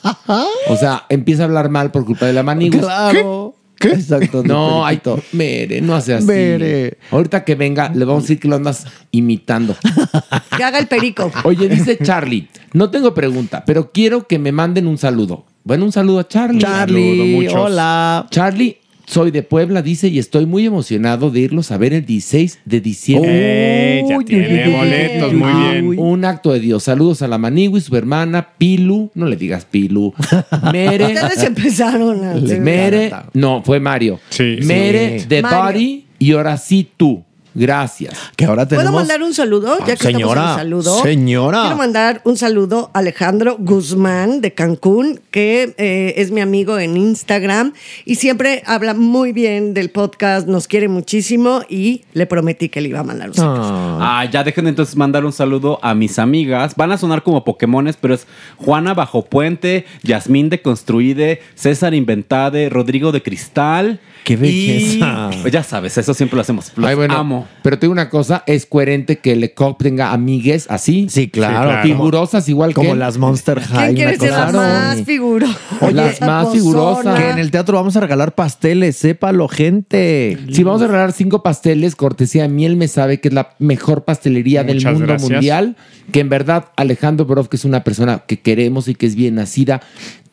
O 0.69 0.77
sea, 0.77 1.05
empieza 1.09 1.43
a 1.43 1.47
hablar 1.47 1.69
mal 1.71 1.91
por 1.91 2.05
culpa 2.05 2.27
de 2.27 2.33
la 2.33 2.43
maniguis. 2.43 2.81
Claro. 2.81 3.55
Exacto. 3.81 4.43
No, 4.45 4.85
ay, 4.85 4.99
Periquito. 4.99 5.23
Mere, 5.37 5.81
no 5.81 5.95
hace 5.95 6.15
así. 6.15 6.27
Mere. 6.27 6.99
Ahorita 7.11 7.45
que 7.45 7.55
venga, 7.55 7.89
le 7.95 8.05
vamos 8.05 8.25
a 8.25 8.25
decir 8.25 8.39
que 8.41 8.49
lo 8.49 8.57
andas 8.57 8.87
imitando. 9.11 9.75
Que 10.57 10.65
haga 10.65 10.79
el 10.79 10.89
perico. 10.89 11.31
Oye, 11.45 11.71
dice 11.71 11.97
Charlie, 11.97 12.49
no 12.75 12.91
tengo 12.91 13.15
pregunta, 13.15 13.65
pero 13.65 13.93
quiero 13.93 14.27
que 14.27 14.39
me 14.39 14.53
manden 14.53 14.87
un 14.87 14.99
saludo. 14.99 15.47
Bueno, 15.65 15.87
un 15.87 15.93
saludo 15.93 16.19
a 16.19 16.29
Charlie. 16.29 16.61
Charlie, 16.61 17.17
Saludo, 17.17 17.25
muchos. 17.37 17.55
hola. 17.55 18.27
Charlie, 18.31 18.77
soy 19.11 19.33
de 19.33 19.43
Puebla, 19.43 19.83
dice, 19.83 20.09
y 20.09 20.19
estoy 20.19 20.47
muy 20.47 20.65
emocionado 20.67 21.31
de 21.31 21.41
irlos 21.41 21.73
a 21.73 21.79
ver 21.79 21.93
el 21.93 22.07
16 22.07 22.61
de 22.65 22.81
diciembre. 22.81 23.31
Eh, 23.33 24.05
ya 24.09 24.17
Uy, 24.17 24.25
tiene 24.25 24.47
uy, 24.47 24.69
uy, 24.69 24.73
boletos, 24.73 25.33
muy 25.35 25.53
bien. 25.53 25.99
Un 25.99 26.25
acto 26.25 26.53
de 26.53 26.61
Dios. 26.61 26.85
Saludos 26.85 27.21
a 27.23 27.29
la 27.29 27.37
Manigui, 27.37 27.81
su 27.81 27.97
hermana, 27.97 28.51
Pilu. 28.57 29.11
No 29.15 29.27
le 29.27 29.35
digas 29.37 29.65
Pilu. 29.65 30.15
Mere. 30.73 31.07
Ustedes 31.07 31.43
empezaron 31.43 32.25
a 32.25 32.35
Mere. 32.61 33.11
No, 33.35 33.63
fue 33.65 33.81
Mario. 33.81 34.21
Sí, 34.29 34.59
sí. 34.61 34.67
Mere, 34.67 35.25
The 35.29 35.43
Mario. 35.43 35.59
Body 35.61 36.05
y 36.21 36.33
ahora 36.33 36.57
sí 36.57 36.89
tú. 36.97 37.25
Gracias. 37.55 38.15
Que 38.37 38.45
ahora 38.45 38.67
¿Puedo 38.67 38.81
tenemos. 38.81 39.01
mandar 39.01 39.23
un 39.23 39.35
saludo? 39.35 39.79
Ya 39.81 39.97
que 39.97 40.05
señora, 40.05 40.41
estamos 40.41 40.45
en 40.45 40.51
el 40.51 40.57
saludo. 40.57 41.03
señora. 41.03 41.61
Quiero 41.63 41.77
mandar 41.77 42.21
un 42.25 42.37
saludo 42.37 42.91
a 42.95 42.99
Alejandro 43.01 43.57
Guzmán 43.59 44.41
de 44.41 44.53
Cancún, 44.55 45.21
que 45.31 45.75
eh, 45.79 46.15
es 46.17 46.31
mi 46.31 46.41
amigo 46.41 46.79
en 46.79 46.97
Instagram 46.97 47.73
y 48.05 48.17
siempre 48.17 48.63
habla 48.67 48.95
muy 48.95 49.33
bien 49.33 49.75
del 49.75 49.91
podcast, 49.91 50.47
nos 50.47 50.69
quiere 50.69 50.89
muchísimo 50.89 51.63
y 51.69 52.05
le 52.13 52.27
prometí 52.27 52.69
que 52.69 52.81
le 52.81 52.89
iba 52.89 53.01
a 53.01 53.05
mandar 53.05 53.29
un 53.31 53.35
saludo. 53.35 53.99
Ah, 54.01 54.25
ya 54.31 54.45
dejen 54.45 54.65
de 54.65 54.71
entonces 54.71 54.97
mandar 54.97 55.25
un 55.25 55.33
saludo 55.33 55.79
a 55.83 55.95
mis 55.95 56.19
amigas. 56.19 56.75
Van 56.77 56.93
a 56.93 56.99
sonar 56.99 57.23
como 57.23 57.45
Pokémones, 57.45 57.97
pero 57.97 58.15
es 58.15 58.27
Juana 58.59 58.95
Bajo 58.95 59.25
Puente, 59.25 59.87
Yasmín 60.03 60.51
de 60.51 60.63
Construide, 60.63 61.41
César 61.55 61.95
Inventade, 61.95 62.69
Rodrigo 62.69 63.13
de 63.13 63.23
Cristal. 63.23 64.01
¡Qué 64.25 64.37
belleza! 64.37 65.31
Y, 65.33 65.37
pues 65.41 65.53
ya 65.53 65.63
sabes, 65.63 65.97
eso 65.97 66.13
siempre 66.15 66.37
lo 66.37 66.43
hacemos. 66.43 66.73
Los 66.77 66.89
Ay, 66.89 66.95
bueno, 66.95 67.17
amo. 67.17 67.40
Pero 67.63 67.79
te 67.79 67.87
digo 67.87 67.93
una 67.93 68.09
cosa, 68.11 68.43
es 68.47 68.67
coherente 68.67 69.19
que 69.19 69.37
Lecoq 69.37 69.79
tenga 69.83 70.13
amigues 70.13 70.67
así. 70.71 71.09
Sí, 71.11 71.29
claro. 71.29 71.69
claro. 71.71 71.83
Figurosas 71.83 72.49
igual 72.49 72.75
Como 72.75 72.89
que 72.89 72.93
él. 72.93 72.99
las 72.99 73.19
Monster 73.19 73.61
High. 73.61 73.95
¿Quién 73.95 73.97
quiere 73.97 74.17
ser 74.19 74.31
la 74.31 74.53
más 74.53 74.95
así. 74.95 75.05
figurosa? 75.05 75.59
Las 75.93 76.21
más 76.21 76.53
figurosas. 76.53 77.19
Que 77.19 77.31
en 77.31 77.39
el 77.39 77.51
teatro 77.51 77.77
vamos 77.77 77.97
a 77.97 78.01
regalar 78.01 78.35
pasteles, 78.35 78.97
sépalo, 78.97 79.49
gente. 79.49 80.39
Si 80.53 80.63
vamos 80.63 80.83
a 80.83 80.87
regalar 80.87 81.13
cinco 81.13 81.43
pasteles, 81.43 81.97
cortesía 81.97 82.43
de 82.43 82.49
Miel 82.49 82.77
me 82.77 82.89
sabe 82.89 83.21
que 83.21 83.29
es 83.29 83.35
la 83.35 83.51
mejor 83.59 84.05
pastelería 84.05 84.65
del 84.65 84.85
mundo 84.85 85.07
gracias. 85.07 85.31
mundial. 85.31 85.77
Que 86.13 86.21
en 86.21 86.29
verdad 86.29 86.67
Alejandro 86.77 87.25
Borov, 87.25 87.49
que 87.49 87.57
es 87.57 87.65
una 87.65 87.85
persona 87.85 88.25
que 88.27 88.41
queremos 88.41 88.89
y 88.89 88.95
que 88.97 89.07
es 89.07 89.15
bien 89.15 89.37
nacida, 89.37 89.81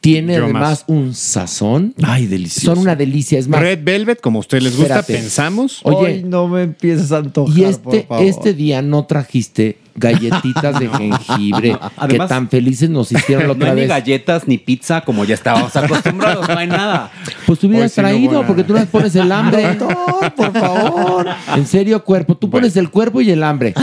tiene 0.01 0.35
Yo 0.35 0.43
además 0.45 0.61
más. 0.61 0.83
un 0.87 1.13
sazón. 1.13 1.93
Ay, 2.01 2.27
delicioso. 2.27 2.75
Son 2.75 2.79
una 2.79 2.95
delicia. 2.95 3.39
Es 3.39 3.47
más, 3.47 3.59
Red 3.59 3.79
Velvet, 3.83 4.21
como 4.21 4.39
a 4.39 4.41
ustedes 4.41 4.63
les 4.63 4.77
gusta, 4.77 4.99
Espérate. 4.99 5.13
pensamos. 5.23 5.81
Oye, 5.83 6.07
Ay, 6.07 6.23
no 6.23 6.47
me 6.47 6.63
empieces 6.63 7.11
a 7.11 7.17
antojar, 7.17 7.57
y 7.57 7.61
por 7.61 7.95
este, 7.95 8.03
favor. 8.07 8.25
este 8.25 8.53
día 8.53 8.81
no 8.81 9.05
trajiste 9.05 9.77
galletitas 9.97 10.79
de 10.79 10.87
jengibre 10.97 11.77
Además, 11.97 12.27
que 12.27 12.33
tan 12.33 12.49
felices 12.49 12.89
nos 12.89 13.11
hicieron 13.11 13.43
la 13.43 13.47
No 13.49 13.53
otra 13.55 13.69
hay 13.69 13.75
ni 13.75 13.81
vez. 13.81 13.89
galletas 13.89 14.47
ni 14.47 14.57
pizza 14.57 15.01
como 15.01 15.25
ya 15.25 15.33
estábamos 15.33 15.75
acostumbrados, 15.75 16.47
no 16.47 16.57
hay 16.57 16.67
nada. 16.67 17.11
Pues 17.45 17.59
tú 17.59 17.67
hubieras 17.67 17.97
no 17.97 18.03
traído, 18.03 18.39
a- 18.41 18.45
porque 18.47 18.63
tú 18.63 18.73
nos 18.73 18.85
pones 18.85 19.15
el 19.15 19.31
hambre. 19.31 19.75
Doctor, 19.77 20.33
por 20.35 20.51
favor. 20.53 21.27
En 21.55 21.65
serio, 21.65 22.03
cuerpo, 22.03 22.37
tú 22.37 22.49
pones 22.49 22.77
el 22.77 22.89
cuerpo 22.89 23.21
y 23.21 23.31
el 23.31 23.43
hambre. 23.43 23.73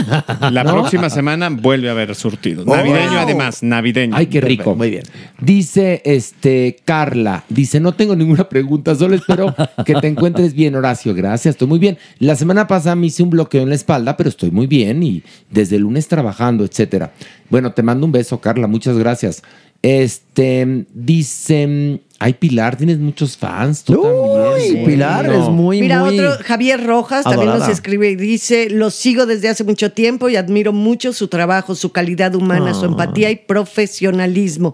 La 0.51 0.63
¿No? 0.63 0.71
próxima 0.71 1.09
semana 1.09 1.49
vuelve 1.49 1.89
a 1.89 1.91
haber 1.91 2.15
surtido. 2.15 2.63
Oh, 2.65 2.75
Navideño, 2.75 3.09
wow. 3.11 3.19
además, 3.19 3.61
navideño. 3.63 4.15
Ay, 4.15 4.27
qué 4.27 4.41
rico. 4.41 4.75
Muy 4.75 4.89
bien. 4.89 5.03
Dice 5.39 6.01
este 6.05 6.77
Carla, 6.85 7.43
dice, 7.49 7.79
no 7.79 7.93
tengo 7.93 8.15
ninguna 8.15 8.47
pregunta, 8.49 8.95
solo 8.95 9.15
espero 9.15 9.53
que 9.85 9.95
te 9.95 10.07
encuentres 10.07 10.53
bien, 10.53 10.75
Horacio. 10.75 11.13
Gracias, 11.13 11.53
estoy 11.55 11.67
muy 11.67 11.79
bien. 11.79 11.97
La 12.19 12.35
semana 12.35 12.67
pasada 12.67 12.95
me 12.95 13.07
hice 13.07 13.21
un 13.23 13.29
bloqueo 13.29 13.61
en 13.63 13.69
la 13.69 13.75
espalda, 13.75 14.15
pero 14.17 14.29
estoy 14.29 14.51
muy 14.51 14.67
bien 14.67 15.03
y 15.03 15.23
desde 15.49 15.75
el 15.75 15.83
lunes 15.83 16.04
trabajando, 16.07 16.63
etcétera. 16.65 17.13
Bueno, 17.49 17.73
te 17.73 17.83
mando 17.83 18.05
un 18.05 18.11
beso, 18.11 18.39
Carla, 18.39 18.67
muchas 18.67 18.97
gracias. 18.97 19.41
Este 19.81 20.85
dice, 20.95 22.01
ay 22.17 22.33
Pilar, 22.33 22.75
tienes 22.75 22.97
muchos 22.97 23.37
fans, 23.37 23.83
tú 23.83 23.93
Uy, 24.01 24.61
también. 24.63 24.85
Pilar 24.85 25.27
Bueno. 25.27 25.43
es 25.43 25.49
muy, 25.51 25.81
Mira, 25.81 25.99
muy... 26.03 26.19
otro, 26.19 26.43
Javier 26.43 26.83
Rojas 26.83 27.23
también 27.23 27.49
nos 27.49 27.67
escribe 27.69 28.09
y 28.09 28.15
dice, 28.15 28.69
lo 28.71 28.89
sigo 28.89 29.27
desde 29.27 29.47
hace 29.49 29.63
mucho 29.63 29.91
tiempo 29.91 30.27
y 30.29 30.37
admiro 30.37 30.73
mucho 30.73 31.13
su 31.13 31.27
trabajo, 31.27 31.75
su 31.75 31.91
calidad 31.91 32.33
humana, 32.33 32.73
su 32.73 32.83
Ah. 32.85 32.87
empatía 32.87 33.29
y 33.29 33.35
profesionalismo. 33.35 34.73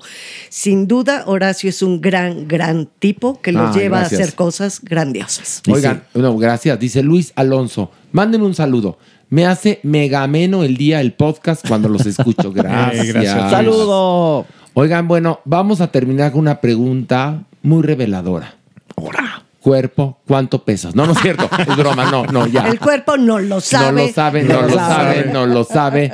Sin 0.50 0.88
duda, 0.88 1.24
Horacio 1.28 1.70
es 1.70 1.82
un 1.82 2.00
gran, 2.00 2.48
gran 2.48 2.86
tipo 3.00 3.42
que 3.42 3.52
los 3.52 3.76
Ay, 3.76 3.82
lleva 3.82 4.00
gracias. 4.00 4.20
a 4.20 4.24
hacer 4.24 4.36
cosas 4.36 4.80
grandiosas. 4.82 5.62
Oigan, 5.70 6.04
no, 6.14 6.38
gracias. 6.38 6.80
Dice 6.80 7.04
Luis 7.04 7.34
Alonso, 7.36 7.92
mándenme 8.14 8.46
un 8.46 8.56
saludo. 8.56 8.98
Me 9.32 9.46
hace 9.46 9.80
mega 9.84 10.24
ameno 10.24 10.62
el 10.64 10.76
día 10.76 11.00
el 11.00 11.14
podcast 11.14 11.66
cuando 11.66 11.88
los 11.88 12.06
escucho. 12.06 12.52
Gracias. 12.54 13.08
gracias. 13.08 13.50
¡Saludo! 13.50 14.46
Oigan, 14.74 15.08
bueno, 15.08 15.40
vamos 15.46 15.80
a 15.80 15.88
terminar 15.88 16.34
con 16.34 16.42
una 16.42 16.60
pregunta 16.60 17.44
muy 17.62 17.82
reveladora. 17.82 18.56
Ahora. 18.98 19.46
Cuerpo, 19.62 20.18
¿cuánto 20.28 20.64
pesas? 20.66 20.96
No, 20.96 21.06
no 21.06 21.12
es 21.14 21.20
cierto. 21.20 21.48
Es 21.60 21.78
broma, 21.78 22.10
no, 22.10 22.26
no, 22.26 22.48
ya. 22.48 22.68
El 22.68 22.80
cuerpo 22.80 23.16
no 23.18 23.38
lo 23.40 23.62
sabe. 23.62 24.02
No 24.02 24.08
lo 24.08 24.14
sabe, 24.14 24.44
no, 24.44 24.54
No 24.54 24.68
lo 24.68 24.74
sabe, 24.74 25.16
sabe. 25.22 25.32
no 25.34 25.46
lo 25.46 25.64
sabe. 25.64 26.12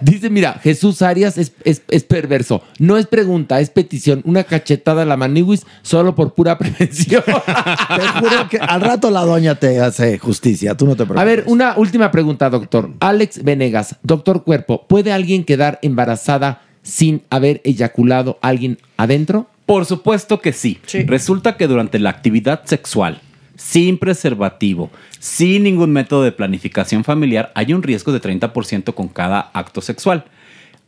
Dice, 0.00 0.30
mira, 0.30 0.54
Jesús 0.62 1.00
Arias 1.02 1.38
es, 1.38 1.52
es- 1.64 1.82
es 1.88 2.02
perverso. 2.04 2.62
No 2.80 2.96
es 2.96 3.06
pregunta, 3.06 3.60
es 3.60 3.70
petición. 3.70 4.20
Una 4.24 4.42
cachetada 4.44 5.02
a 5.02 5.04
la 5.04 5.16
maniguis 5.16 5.64
solo 5.82 6.14
por 6.16 6.34
pura 6.34 6.58
prevención. 6.58 7.22
Te 7.24 8.08
juro 8.18 8.48
que 8.50 8.58
al 8.58 8.80
rato 8.80 9.10
la 9.10 9.20
doña 9.24 9.54
te 9.54 9.80
hace 9.80 10.18
justicia. 10.18 10.76
Tú 10.76 10.84
no 10.86 10.92
te 10.92 11.04
preocupes. 11.04 11.22
A 11.22 11.24
ver, 11.24 11.44
una 11.46 11.74
última 11.76 12.10
pregunta, 12.10 12.50
doctor. 12.50 12.90
Alex 13.00 13.44
Venegas, 13.44 13.94
doctor 14.02 14.42
Cuerpo, 14.42 14.86
¿puede 14.88 15.12
alguien 15.12 15.44
quedar 15.44 15.78
embarazada 15.82 16.62
sin 16.82 17.22
haber 17.30 17.60
eyaculado 17.64 18.38
a 18.42 18.48
alguien 18.48 18.78
adentro? 18.96 19.46
Por 19.68 19.84
supuesto 19.84 20.40
que 20.40 20.54
sí. 20.54 20.78
Resulta 21.04 21.58
que 21.58 21.66
durante 21.66 21.98
la 21.98 22.08
actividad 22.08 22.64
sexual, 22.64 23.20
sin 23.54 23.98
preservativo, 23.98 24.90
sin 25.18 25.64
ningún 25.64 25.92
método 25.92 26.22
de 26.22 26.32
planificación 26.32 27.04
familiar, 27.04 27.52
hay 27.54 27.74
un 27.74 27.82
riesgo 27.82 28.10
de 28.10 28.22
30% 28.22 28.94
con 28.94 29.08
cada 29.08 29.50
acto 29.52 29.82
sexual. 29.82 30.24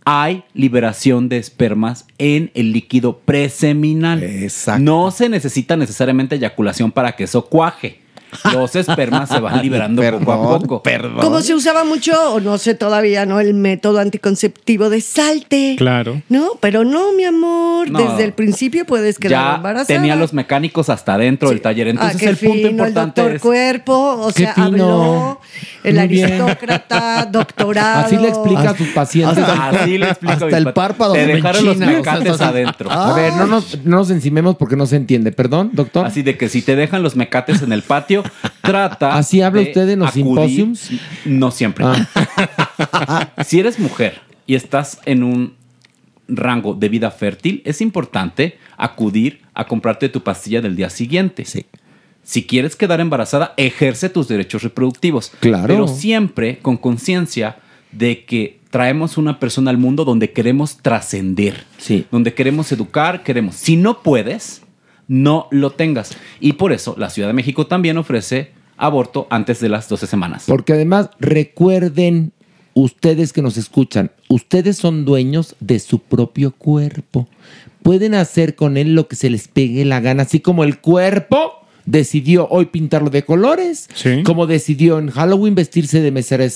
Hay 0.06 0.44
liberación 0.54 1.28
de 1.28 1.36
espermas 1.36 2.06
en 2.16 2.50
el 2.54 2.72
líquido 2.72 3.18
preseminal. 3.18 4.22
Exacto. 4.22 4.82
No 4.82 5.10
se 5.10 5.28
necesita 5.28 5.76
necesariamente 5.76 6.36
eyaculación 6.36 6.90
para 6.90 7.12
que 7.12 7.24
eso 7.24 7.44
cuaje. 7.44 8.00
Los 8.52 8.74
espermas 8.76 9.28
se 9.28 9.40
van 9.40 9.60
liberando 9.62 10.02
poco 10.20 10.32
a 10.32 10.58
poco. 10.58 10.82
Como 11.20 11.40
se 11.40 11.54
usaba 11.54 11.84
mucho, 11.84 12.34
o 12.34 12.40
no 12.40 12.58
sé 12.58 12.74
todavía, 12.74 13.26
¿no? 13.26 13.40
El 13.40 13.54
método 13.54 13.98
anticonceptivo 13.98 14.90
de 14.90 15.00
salte. 15.00 15.74
Claro. 15.78 16.22
No, 16.28 16.50
pero 16.60 16.84
no, 16.84 17.12
mi 17.12 17.24
amor. 17.24 17.90
No. 17.90 17.98
Desde 17.98 18.24
el 18.24 18.32
principio 18.32 18.84
puedes 18.84 19.18
quedar 19.18 19.30
Ya 19.50 19.56
embarazada. 19.56 19.86
tenía 19.86 20.16
los 20.16 20.32
mecánicos 20.32 20.88
hasta 20.88 21.16
dentro 21.18 21.48
del 21.50 21.60
taller. 21.60 21.88
Entonces 21.88 22.16
ah, 22.16 22.18
qué 22.20 22.28
el 22.28 22.36
punto 22.36 22.54
fino, 22.54 22.66
el 22.66 22.72
importante 22.72 23.20
doctor 23.20 23.36
es 23.36 23.42
cuerpo, 23.42 23.92
o 24.26 24.32
Qué 24.32 24.42
sea, 24.44 24.54
fino. 24.54 24.66
habló 24.66 25.40
el 25.84 25.94
Muy 25.96 26.08
bien. 26.08 26.32
aristócrata, 26.32 27.26
doctorado. 27.30 28.06
Así 28.06 28.16
le 28.16 28.28
explica 28.28 28.70
a 28.70 28.76
sus 28.76 28.88
pacientes. 28.88 29.44
Así 29.44 29.98
le 29.98 30.08
explico 30.08 30.44
a 30.44 30.48
mis 30.60 30.72
pa- 30.72 31.12
Te 31.12 31.26
dejaron 31.26 31.64
los 31.64 31.76
mecates 31.78 32.40
adentro. 32.40 32.90
A 32.90 33.14
ver, 33.14 33.32
no 33.34 33.46
nos, 33.46 33.78
no 33.84 33.96
nos 33.98 34.10
encimemos 34.10 34.56
porque 34.56 34.76
no 34.76 34.86
se 34.86 34.96
entiende. 34.96 35.32
Perdón, 35.32 35.70
doctor. 35.72 36.06
Así 36.06 36.22
de 36.22 36.36
que 36.36 36.48
si 36.48 36.62
te 36.62 36.76
dejan 36.76 37.02
los 37.02 37.16
mecates 37.16 37.62
en 37.62 37.72
el 37.72 37.82
patio, 37.82 38.19
trata. 38.62 39.14
¿Así 39.16 39.40
habla 39.40 39.62
usted 39.62 39.88
en 39.88 40.00
los 40.00 40.12
simposiums? 40.12 40.90
No 41.24 41.50
siempre. 41.50 41.84
si 43.46 43.60
eres 43.60 43.78
mujer 43.78 44.20
y 44.46 44.54
estás 44.54 45.00
en 45.04 45.22
un 45.22 45.54
rango 46.28 46.74
de 46.74 46.88
vida 46.88 47.10
fértil, 47.10 47.62
es 47.64 47.80
importante 47.80 48.58
acudir 48.76 49.40
a 49.54 49.66
comprarte 49.66 50.08
tu 50.08 50.22
pastilla 50.22 50.60
del 50.60 50.76
día 50.76 50.90
siguiente. 50.90 51.44
Si 52.22 52.44
quieres 52.44 52.76
quedar 52.76 53.00
embarazada, 53.00 53.54
ejerce 53.56 54.08
tus 54.08 54.28
derechos 54.28 54.62
reproductivos. 54.62 55.32
Claro. 55.40 55.66
Pero 55.66 55.88
siempre 55.88 56.58
con 56.58 56.76
conciencia 56.76 57.56
de 57.92 58.24
que 58.24 58.60
traemos 58.70 59.18
una 59.18 59.38
persona 59.38 59.70
al 59.70 59.78
mundo 59.78 60.04
donde 60.04 60.32
queremos 60.32 60.78
trascender. 60.78 61.64
Donde 62.10 62.34
queremos 62.34 62.70
educar, 62.72 63.22
queremos. 63.22 63.56
Si 63.56 63.76
no 63.76 64.02
puedes, 64.02 64.62
no 65.10 65.48
lo 65.50 65.70
tengas. 65.72 66.16
Y 66.38 66.52
por 66.52 66.72
eso 66.72 66.94
la 66.96 67.10
Ciudad 67.10 67.28
de 67.28 67.34
México 67.34 67.66
también 67.66 67.98
ofrece 67.98 68.52
aborto 68.76 69.26
antes 69.28 69.58
de 69.58 69.68
las 69.68 69.88
12 69.88 70.06
semanas. 70.06 70.44
Porque 70.46 70.72
además, 70.72 71.10
recuerden, 71.18 72.32
ustedes 72.74 73.32
que 73.32 73.42
nos 73.42 73.56
escuchan, 73.56 74.12
ustedes 74.28 74.76
son 74.76 75.04
dueños 75.04 75.56
de 75.58 75.80
su 75.80 75.98
propio 75.98 76.52
cuerpo. 76.52 77.28
Pueden 77.82 78.14
hacer 78.14 78.54
con 78.54 78.76
él 78.76 78.94
lo 78.94 79.08
que 79.08 79.16
se 79.16 79.30
les 79.30 79.48
pegue 79.48 79.84
la 79.84 79.98
gana, 79.98 80.22
así 80.22 80.38
como 80.38 80.62
el 80.62 80.78
cuerpo 80.78 81.54
decidió 81.90 82.46
hoy 82.50 82.66
pintarlo 82.66 83.10
de 83.10 83.24
colores, 83.24 83.88
como 84.24 84.46
decidió 84.46 84.98
en 84.98 85.10
Halloween 85.10 85.54
vestirse 85.54 86.00
de 86.00 86.10
mesera 86.10 86.44
de 86.44 86.50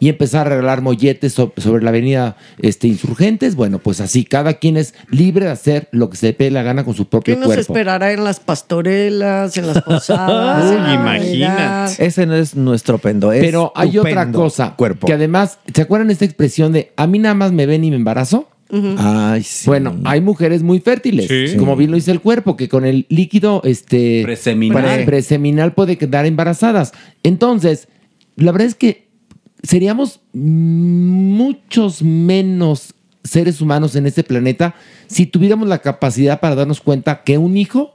y 0.00 0.08
empezar 0.08 0.46
a 0.46 0.50
regalar 0.50 0.82
molletes 0.82 1.32
so- 1.34 1.52
sobre 1.56 1.82
la 1.84 1.90
avenida 1.90 2.36
este, 2.58 2.88
Insurgentes. 2.88 3.54
Bueno, 3.54 3.78
pues 3.78 4.00
así, 4.00 4.24
cada 4.24 4.54
quien 4.54 4.76
es 4.76 4.94
libre 5.10 5.46
de 5.46 5.52
hacer 5.52 5.88
lo 5.92 6.10
que 6.10 6.16
se 6.16 6.26
le 6.26 6.32
pegue 6.32 6.50
la 6.50 6.62
gana 6.62 6.84
con 6.84 6.94
su 6.94 7.08
propio 7.08 7.34
¿Qué 7.34 7.38
nos 7.40 7.46
cuerpo. 7.46 7.60
esperará 7.62 8.12
en 8.12 8.24
las 8.24 8.40
pastorelas, 8.40 9.56
en 9.56 9.66
las 9.68 9.82
posadas? 9.84 10.70
en 10.72 10.82
la 10.82 10.96
Navidad? 10.96 11.90
Ese 11.98 12.26
no 12.26 12.34
es 12.34 12.54
nuestro 12.56 12.98
pendo. 12.98 13.32
es 13.32 13.42
Pero 13.42 13.72
hay 13.74 13.96
otra 13.98 14.30
cosa, 14.32 14.74
Cuerpo. 14.76 15.06
que 15.06 15.12
además, 15.12 15.58
¿se 15.72 15.82
acuerdan 15.82 16.10
esta 16.10 16.24
expresión 16.24 16.72
de 16.72 16.92
a 16.96 17.06
mí 17.06 17.18
nada 17.18 17.34
más 17.34 17.52
me 17.52 17.66
ven 17.66 17.84
y 17.84 17.90
me 17.90 17.96
embarazo? 17.96 18.48
Ay, 18.98 19.42
sí. 19.42 19.66
Bueno, 19.66 19.98
hay 20.04 20.20
mujeres 20.20 20.62
muy 20.62 20.80
fértiles, 20.80 21.26
Sí. 21.28 21.56
como 21.56 21.76
bien 21.76 21.90
lo 21.90 21.96
dice 21.96 22.10
el 22.12 22.20
cuerpo, 22.20 22.56
que 22.56 22.68
con 22.68 22.84
el 22.84 23.06
líquido 23.08 23.62
este, 23.64 24.22
Preseminal. 24.24 24.96
pre- 24.96 25.04
preseminal 25.06 25.72
puede 25.74 25.98
quedar 25.98 26.26
embarazadas. 26.26 26.92
Entonces, 27.22 27.88
la 28.36 28.52
verdad 28.52 28.68
es 28.68 28.74
que 28.74 29.08
seríamos 29.62 30.20
muchos 30.32 32.02
menos 32.02 32.94
seres 33.22 33.60
humanos 33.60 33.94
en 33.96 34.06
este 34.06 34.24
planeta 34.24 34.74
si 35.06 35.26
tuviéramos 35.26 35.68
la 35.68 35.78
capacidad 35.78 36.40
para 36.40 36.54
darnos 36.54 36.80
cuenta 36.80 37.22
que 37.22 37.36
un 37.38 37.56
hijo 37.56 37.94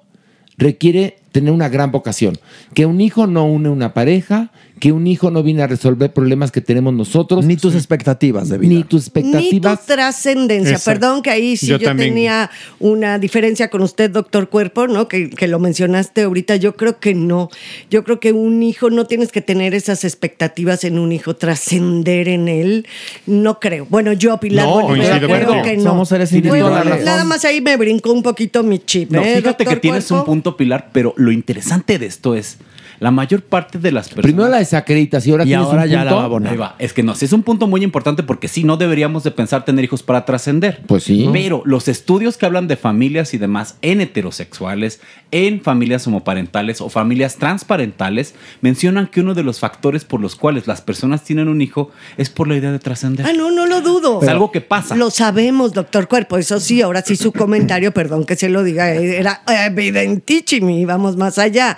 requiere 0.58 1.18
tener 1.32 1.52
una 1.52 1.68
gran 1.68 1.92
vocación, 1.92 2.38
que 2.74 2.86
un 2.86 3.02
hijo 3.02 3.28
no 3.28 3.46
une 3.46 3.68
una 3.70 3.94
pareja, 3.94 4.52
que 4.80 4.92
un 4.92 5.08
hijo 5.08 5.32
no 5.32 5.42
viene 5.42 5.64
a 5.64 5.68
resolver 5.68 6.12
problemas 6.12 6.52
que 6.52 6.60
tenemos 6.62 6.94
nosotros. 6.94 7.46
Ni 7.46 7.56
tus 7.56 7.76
expectativas 7.76 8.50
de 8.50 8.58
vida. 8.58 8.74
Ni 8.74 8.84
tus 8.84 9.06
Ni 9.16 9.22
tu 9.22 9.28
expectativas. 9.30 9.86
trascendencia. 9.86 10.72
Exacto. 10.74 11.00
Perdón 11.00 11.22
que 11.22 11.30
ahí 11.30 11.56
sí 11.58 11.68
Yo 11.68 11.80
tenía 11.80 12.50
una 12.80 13.18
diferencia 13.18 13.70
con 13.70 13.82
usted, 13.82 14.10
doctor 14.12 14.50
Cuerpo, 14.50 14.88
¿no? 14.88 15.08
Que, 15.08 15.30
que 15.30 15.48
lo 15.48 15.60
mencionaste 15.60 16.24
ahorita. 16.24 16.58
Yo 16.58 16.76
creo 16.76 17.00
que 17.00 17.14
no. 17.16 17.50
Yo 17.90 18.04
creo 18.04 18.20
que 18.20 18.34
un 18.34 18.62
hijo 18.64 18.90
no 18.90 19.06
tienes 19.06 19.32
que 19.32 19.42
tener 19.42 19.74
esas 19.74 20.04
expectativas 20.04 20.84
en 20.84 21.00
un 21.00 21.12
hijo, 21.14 21.36
trascender 21.36 22.28
en 22.28 22.48
él. 22.48 22.86
No 23.26 23.60
creo. 23.60 23.88
Bueno, 23.90 24.12
yo, 24.14 24.38
Pilar, 24.40 24.66
No, 24.66 24.74
bueno, 24.82 24.96
yo 24.98 25.04
coincido 25.04 25.28
creo 25.28 25.48
contigo. 25.48 25.64
que 25.64 25.78
no. 25.78 25.84
Somos 25.84 26.10
seres 26.10 26.32
Bueno, 26.32 26.48
individuales. 26.48 27.06
Nada 27.06 27.24
más 27.24 27.46
ahí 27.46 27.62
me 27.62 27.78
brincó 27.78 28.12
un 28.12 28.24
poquito 28.24 28.62
mi 28.62 28.80
chip. 28.80 29.12
No, 29.12 29.22
¿eh, 29.22 29.38
fíjate 29.38 29.66
que 29.66 29.76
tienes 29.78 30.06
Cuerpo? 30.08 30.24
un 30.24 30.26
punto, 30.26 30.58
Pilar, 30.58 30.90
pero 30.92 31.14
lo 31.18 31.32
interesante 31.32 31.98
de 31.98 32.08
esto 32.08 32.36
es 32.36 32.58
la 33.00 33.12
mayor 33.12 33.42
parte 33.42 33.80
de 33.80 33.92
las 33.92 34.08
personas. 34.08 34.24
Primero 34.24 34.50
la 34.50 34.60
desacreditas 34.60 35.26
y 35.28 35.32
ahora 35.32 35.44
tienes 35.44 35.68
un 35.68 36.30
punto. 36.30 36.50
Ahí 36.50 36.58
va. 36.58 36.76
Es 36.80 36.94
que 36.94 37.04
no, 37.04 37.16
sí 37.16 37.26
es 37.26 37.34
un 37.34 37.44
punto 37.44 37.68
muy 37.68 37.84
importante 37.84 38.24
porque 38.24 38.48
sí, 38.48 38.64
no 38.64 38.78
deberíamos 38.78 39.24
de 39.24 39.32
pensar 39.32 39.66
tener 39.66 39.84
hijos 39.86 40.04
para 40.04 40.26
trascender. 40.26 40.82
Pues 40.88 41.04
sí. 41.04 41.30
Pero 41.32 41.62
los 41.66 41.88
estudios 41.88 42.38
que 42.38 42.46
hablan 42.46 42.68
de 42.68 42.78
familias 42.78 43.34
y 43.34 43.38
demás 43.38 43.78
en 43.82 44.02
heterosexuales, 44.02 45.02
en 45.32 45.62
familias 45.62 46.08
homoparentales 46.08 46.82
o 46.82 46.90
familias 46.90 47.36
transparentales, 47.38 48.36
mencionan 48.62 49.08
que 49.08 49.22
uno 49.22 49.34
de 49.34 49.44
los 49.44 49.60
factores 49.60 50.06
por 50.06 50.22
los 50.22 50.36
cuales 50.36 50.68
las 50.68 50.82
personas 50.82 51.24
tienen 51.24 51.48
un 51.48 51.62
hijo 51.62 51.92
es 52.18 52.30
por 52.30 52.48
la 52.48 52.56
idea 52.56 52.72
de 52.72 52.80
trascender. 52.80 53.26
Ah, 53.26 53.34
no, 53.34 53.52
no 53.52 53.66
lo 53.66 53.82
dudo. 53.82 54.22
Es 54.22 54.28
algo 54.28 54.52
que 54.52 54.62
pasa. 54.62 54.96
Lo 54.96 55.10
sabemos, 55.12 55.74
doctor 55.74 56.08
Cuerpo. 56.08 56.38
Eso 56.38 56.60
sí, 56.60 56.82
ahora 56.82 57.02
sí 57.02 57.16
su 57.16 57.32
comentario, 57.32 57.94
perdón 57.94 58.26
que 58.26 58.36
se 58.36 58.50
lo 58.50 58.64
diga, 58.64 58.92
era 58.92 59.42
evidentísimo, 59.48 60.86
vamos 60.86 61.18
más 61.18 61.38
allá. 61.38 61.78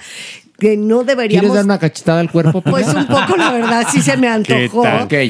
Que 0.60 0.76
no 0.76 0.98
¿Quieres 1.06 1.08
deberíamos 1.18 1.54
dar 1.56 1.66
una 1.66 1.78
cachetada 1.78 2.20
al 2.20 2.32
cuerpo? 2.32 2.62
Pues 2.62 2.88
un 2.88 3.06
poco, 3.08 3.38
la 3.38 3.52
verdad, 3.52 3.86
sí 3.92 4.02
se 4.02 4.18
me 4.18 4.28
antojó. 4.28 4.84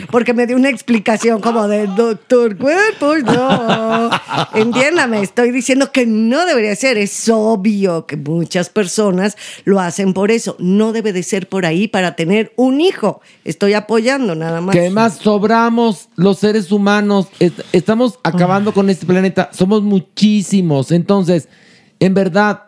Porque 0.09 0.33
me 0.33 0.47
dio 0.47 0.55
una 0.55 0.69
explicación 0.69 1.41
como 1.41 1.67
de 1.67 1.85
doctor 1.87 2.57
cuerpos. 2.57 3.23
No. 3.23 4.09
Entiéndame, 4.53 5.21
estoy 5.21 5.51
diciendo 5.51 5.91
que 5.91 6.05
no 6.05 6.45
debería 6.45 6.73
ser. 6.77 6.97
Es 6.97 7.27
obvio 7.29 8.05
que 8.05 8.15
muchas 8.15 8.69
personas 8.69 9.35
lo 9.65 9.81
hacen 9.81 10.13
por 10.13 10.31
eso. 10.31 10.55
No 10.59 10.93
debe 10.93 11.11
de 11.11 11.23
ser 11.23 11.49
por 11.49 11.65
ahí 11.65 11.89
para 11.89 12.15
tener 12.15 12.53
un 12.55 12.79
hijo. 12.79 13.19
Estoy 13.43 13.73
apoyando 13.73 14.33
nada 14.33 14.61
más. 14.61 14.73
Que 14.73 14.79
además 14.79 15.17
sobramos 15.21 16.07
los 16.15 16.39
seres 16.39 16.71
humanos. 16.71 17.27
Est- 17.39 17.59
estamos 17.73 18.17
acabando 18.23 18.73
con 18.73 18.89
este 18.89 19.05
planeta. 19.05 19.49
Somos 19.51 19.81
muchísimos. 19.83 20.91
Entonces, 20.93 21.49
en 21.99 22.13
verdad, 22.13 22.66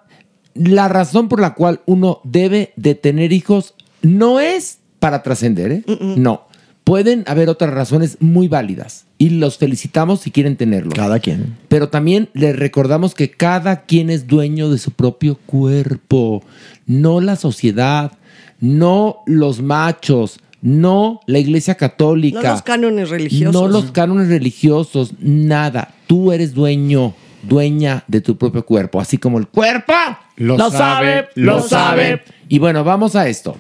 la 0.54 0.88
razón 0.88 1.30
por 1.30 1.40
la 1.40 1.54
cual 1.54 1.82
uno 1.86 2.22
debe 2.24 2.74
de 2.76 2.96
tener 2.96 3.34
hijos 3.34 3.76
no 4.02 4.40
es 4.40 4.80
para 5.00 5.24
trascender, 5.24 5.72
¿eh? 5.72 5.84
No. 6.18 6.48
Pueden 6.84 7.24
haber 7.28 7.50
otras 7.50 7.72
razones 7.72 8.18
muy 8.20 8.48
válidas 8.48 9.06
y 9.18 9.30
los 9.30 9.58
felicitamos 9.58 10.22
si 10.22 10.32
quieren 10.32 10.56
tenerlos. 10.56 10.96
Cada 10.96 11.20
quien. 11.20 11.56
Pero 11.68 11.90
también 11.90 12.30
les 12.34 12.56
recordamos 12.56 13.14
que 13.14 13.30
cada 13.30 13.82
quien 13.84 14.10
es 14.10 14.28
dueño 14.28 14.72
de 14.72 14.80
su 14.80 14.92
propio 14.92 15.38
cuerpo, 15.46 16.44
no 16.88 17.22
la 17.22 17.36
sociedad, 17.36 18.14
no 18.60 19.20
los 19.28 19.62
machos, 19.62 20.40
no 20.62 21.22
la 21.28 21.40
iglesia 21.40 21.76
católica. 21.76 22.42
No 22.42 22.50
los 22.50 22.62
cánones 22.64 23.10
religiosos. 23.10 23.54
No 23.54 23.68
los 23.68 23.92
cánones 23.92 24.30
religiosos, 24.30 25.14
nada. 25.20 25.94
Tú 26.08 26.32
eres 26.32 26.54
dueño, 26.54 27.14
dueña 27.44 28.04
de 28.08 28.22
tu 28.22 28.36
propio 28.36 28.66
cuerpo, 28.66 29.00
así 29.00 29.18
como 29.18 29.38
el 29.38 29.48
cuerpo 29.48 29.94
Lo 30.40 30.72
sabe, 30.72 31.30
lo 31.36 31.62
sabe. 31.62 32.24
Y 32.48 32.60
bueno, 32.60 32.84
vamos 32.84 33.16
a 33.16 33.28
esto. 33.28 33.58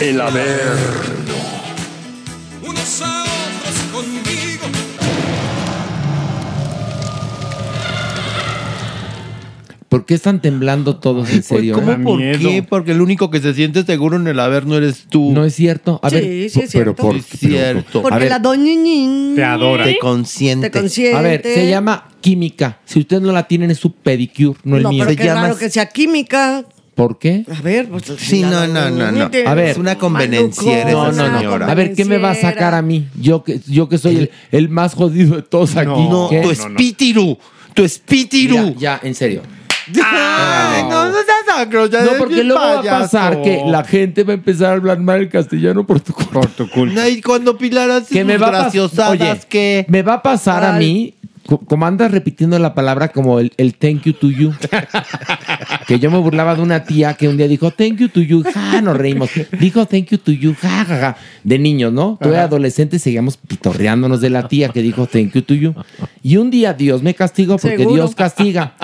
El 0.00 0.20
Averno. 0.20 1.43
¿Por 9.94 10.06
qué 10.06 10.14
están 10.14 10.40
temblando 10.42 10.96
todos 10.96 11.30
en 11.30 11.42
serio? 11.44 11.74
¿Cómo 11.76 11.96
por 12.02 12.18
qué? 12.20 12.64
Porque 12.68 12.90
el 12.92 13.00
único 13.00 13.30
que 13.30 13.40
se 13.40 13.54
siente 13.54 13.84
seguro 13.84 14.16
en 14.16 14.26
el 14.26 14.40
haber 14.40 14.66
no 14.66 14.76
eres 14.76 15.06
tú. 15.08 15.30
No 15.32 15.44
es 15.44 15.54
cierto. 15.54 16.00
A 16.02 16.10
Sí, 16.10 16.16
ver, 16.16 16.24
sí 16.24 16.60
es 16.60 16.70
pero 16.72 16.94
cierto. 16.94 16.94
por 17.02 17.16
Es 17.16 17.26
cierto. 17.26 18.02
Porque 18.02 18.18
ver. 18.18 18.28
la 18.30 18.38
doña 18.40 19.34
Te 19.36 19.44
adora. 19.44 19.84
Te 19.84 19.98
consiente. 19.98 20.70
Te 20.70 20.80
consiente. 20.80 21.16
A 21.16 21.22
ver, 21.22 21.42
se 21.44 21.68
llama 21.68 22.08
química. 22.20 22.80
Si 22.84 22.98
ustedes 22.98 23.22
no 23.22 23.30
la 23.30 23.46
tienen, 23.46 23.70
es 23.70 23.78
su 23.78 23.92
pedicure, 23.92 24.58
no 24.64 24.76
el 24.78 24.82
No, 24.82 24.88
mío. 24.90 25.04
pero 25.06 25.16
qué 25.16 25.32
raro 25.32 25.56
que 25.56 25.70
sea 25.70 25.86
química. 25.86 26.64
¿Por 26.96 27.18
qué? 27.18 27.44
A 27.56 27.60
ver, 27.62 27.88
pues, 27.88 28.02
Sí, 28.18 28.42
no, 28.42 28.66
no, 28.66 28.90
no, 28.90 29.12
no. 29.12 29.30
A 29.46 29.54
ver. 29.54 29.68
Es 29.70 29.78
una 29.78 29.96
convenenciera 29.96 30.90
No, 30.90 31.08
esa 31.10 31.22
no, 31.22 31.32
no. 31.32 31.38
señora. 31.38 31.66
A 31.70 31.74
ver, 31.74 31.94
¿qué 31.94 32.04
me 32.04 32.18
va 32.18 32.32
a 32.32 32.34
sacar 32.34 32.74
a 32.74 32.82
mí? 32.82 33.06
Yo 33.20 33.44
que, 33.44 33.60
yo 33.68 33.88
que 33.88 33.98
soy 33.98 34.16
el, 34.16 34.30
el 34.50 34.68
más 34.68 34.94
jodido 34.94 35.36
de 35.36 35.42
todos 35.42 35.76
aquí. 35.76 35.88
No, 35.88 36.28
¿Qué? 36.30 36.40
tu 36.40 36.50
espíritu. 36.50 37.38
Tu 37.74 37.82
espíritu. 37.84 38.54
Ya, 38.74 38.74
ya, 38.78 39.00
en 39.02 39.14
serio. 39.14 39.42
Ay, 40.04 40.82
no, 40.84 41.06
no 41.06 41.12
seas 41.12 41.90
ya 41.90 42.00
No, 42.00 42.06
eres 42.06 42.18
porque 42.18 42.34
bien 42.34 42.48
luego 42.48 42.62
va 42.62 42.72
a 42.72 42.76
payaso. 42.78 42.98
pasar 43.02 43.42
que 43.42 43.62
la 43.66 43.84
gente 43.84 44.24
va 44.24 44.32
a 44.32 44.34
empezar 44.34 44.70
a 44.70 44.74
hablar 44.74 44.98
mal 44.98 45.20
el 45.20 45.28
castellano 45.28 45.86
por 45.86 46.00
tu 46.00 46.12
culpa. 46.12 46.32
Por 46.40 46.46
tu 46.50 46.68
culpa. 46.70 47.08
Y 47.08 47.20
cuando 47.20 47.56
Pilar 47.56 47.90
hace 47.90 48.14
Que 48.14 48.24
me 48.24 48.36
va 48.38 48.46
a 48.48 48.50
pasar. 48.50 48.62
graciosadas, 48.64 49.10
Oye, 49.20 49.40
que... 49.48 49.86
me 49.88 50.02
va 50.02 50.14
a 50.14 50.22
pasar 50.22 50.64
a 50.64 50.74
Ay. 50.76 50.78
mí 50.86 51.14
como 51.66 51.86
andas 51.86 52.10
repitiendo 52.10 52.58
la 52.58 52.74
palabra 52.74 53.08
como 53.08 53.38
el, 53.38 53.52
el 53.56 53.74
thank 53.74 54.02
you 54.02 54.12
to 54.14 54.30
you. 54.30 54.52
que 55.86 55.98
yo 55.98 56.10
me 56.10 56.18
burlaba 56.18 56.54
de 56.54 56.62
una 56.62 56.84
tía 56.84 57.14
que 57.14 57.28
un 57.28 57.36
día 57.36 57.48
dijo 57.48 57.70
thank 57.70 57.96
you 57.98 58.08
to 58.08 58.20
you, 58.20 58.42
ja, 58.42 58.80
nos 58.80 58.96
reímos. 58.96 59.30
Dijo 59.58 59.86
thank 59.86 60.06
you 60.06 60.18
to 60.18 60.32
you, 60.32 60.54
ja, 60.60 60.84
ja, 60.84 60.98
ja. 60.98 61.16
De 61.42 61.58
niños, 61.58 61.92
¿no? 61.92 62.18
Ajá. 62.20 62.44
adolescentes 62.44 63.02
seguíamos 63.02 63.36
pitorreándonos 63.36 64.20
de 64.20 64.30
la 64.30 64.48
tía 64.48 64.70
que 64.70 64.82
dijo 64.82 65.06
thank 65.06 65.32
you 65.32 65.42
to 65.42 65.54
you. 65.54 65.74
Y 66.22 66.36
un 66.36 66.50
día 66.50 66.72
Dios 66.72 67.02
me 67.02 67.14
castigó 67.14 67.58
porque 67.58 67.78
Seguro. 67.78 67.94
Dios 67.94 68.14
castiga. 68.14 68.74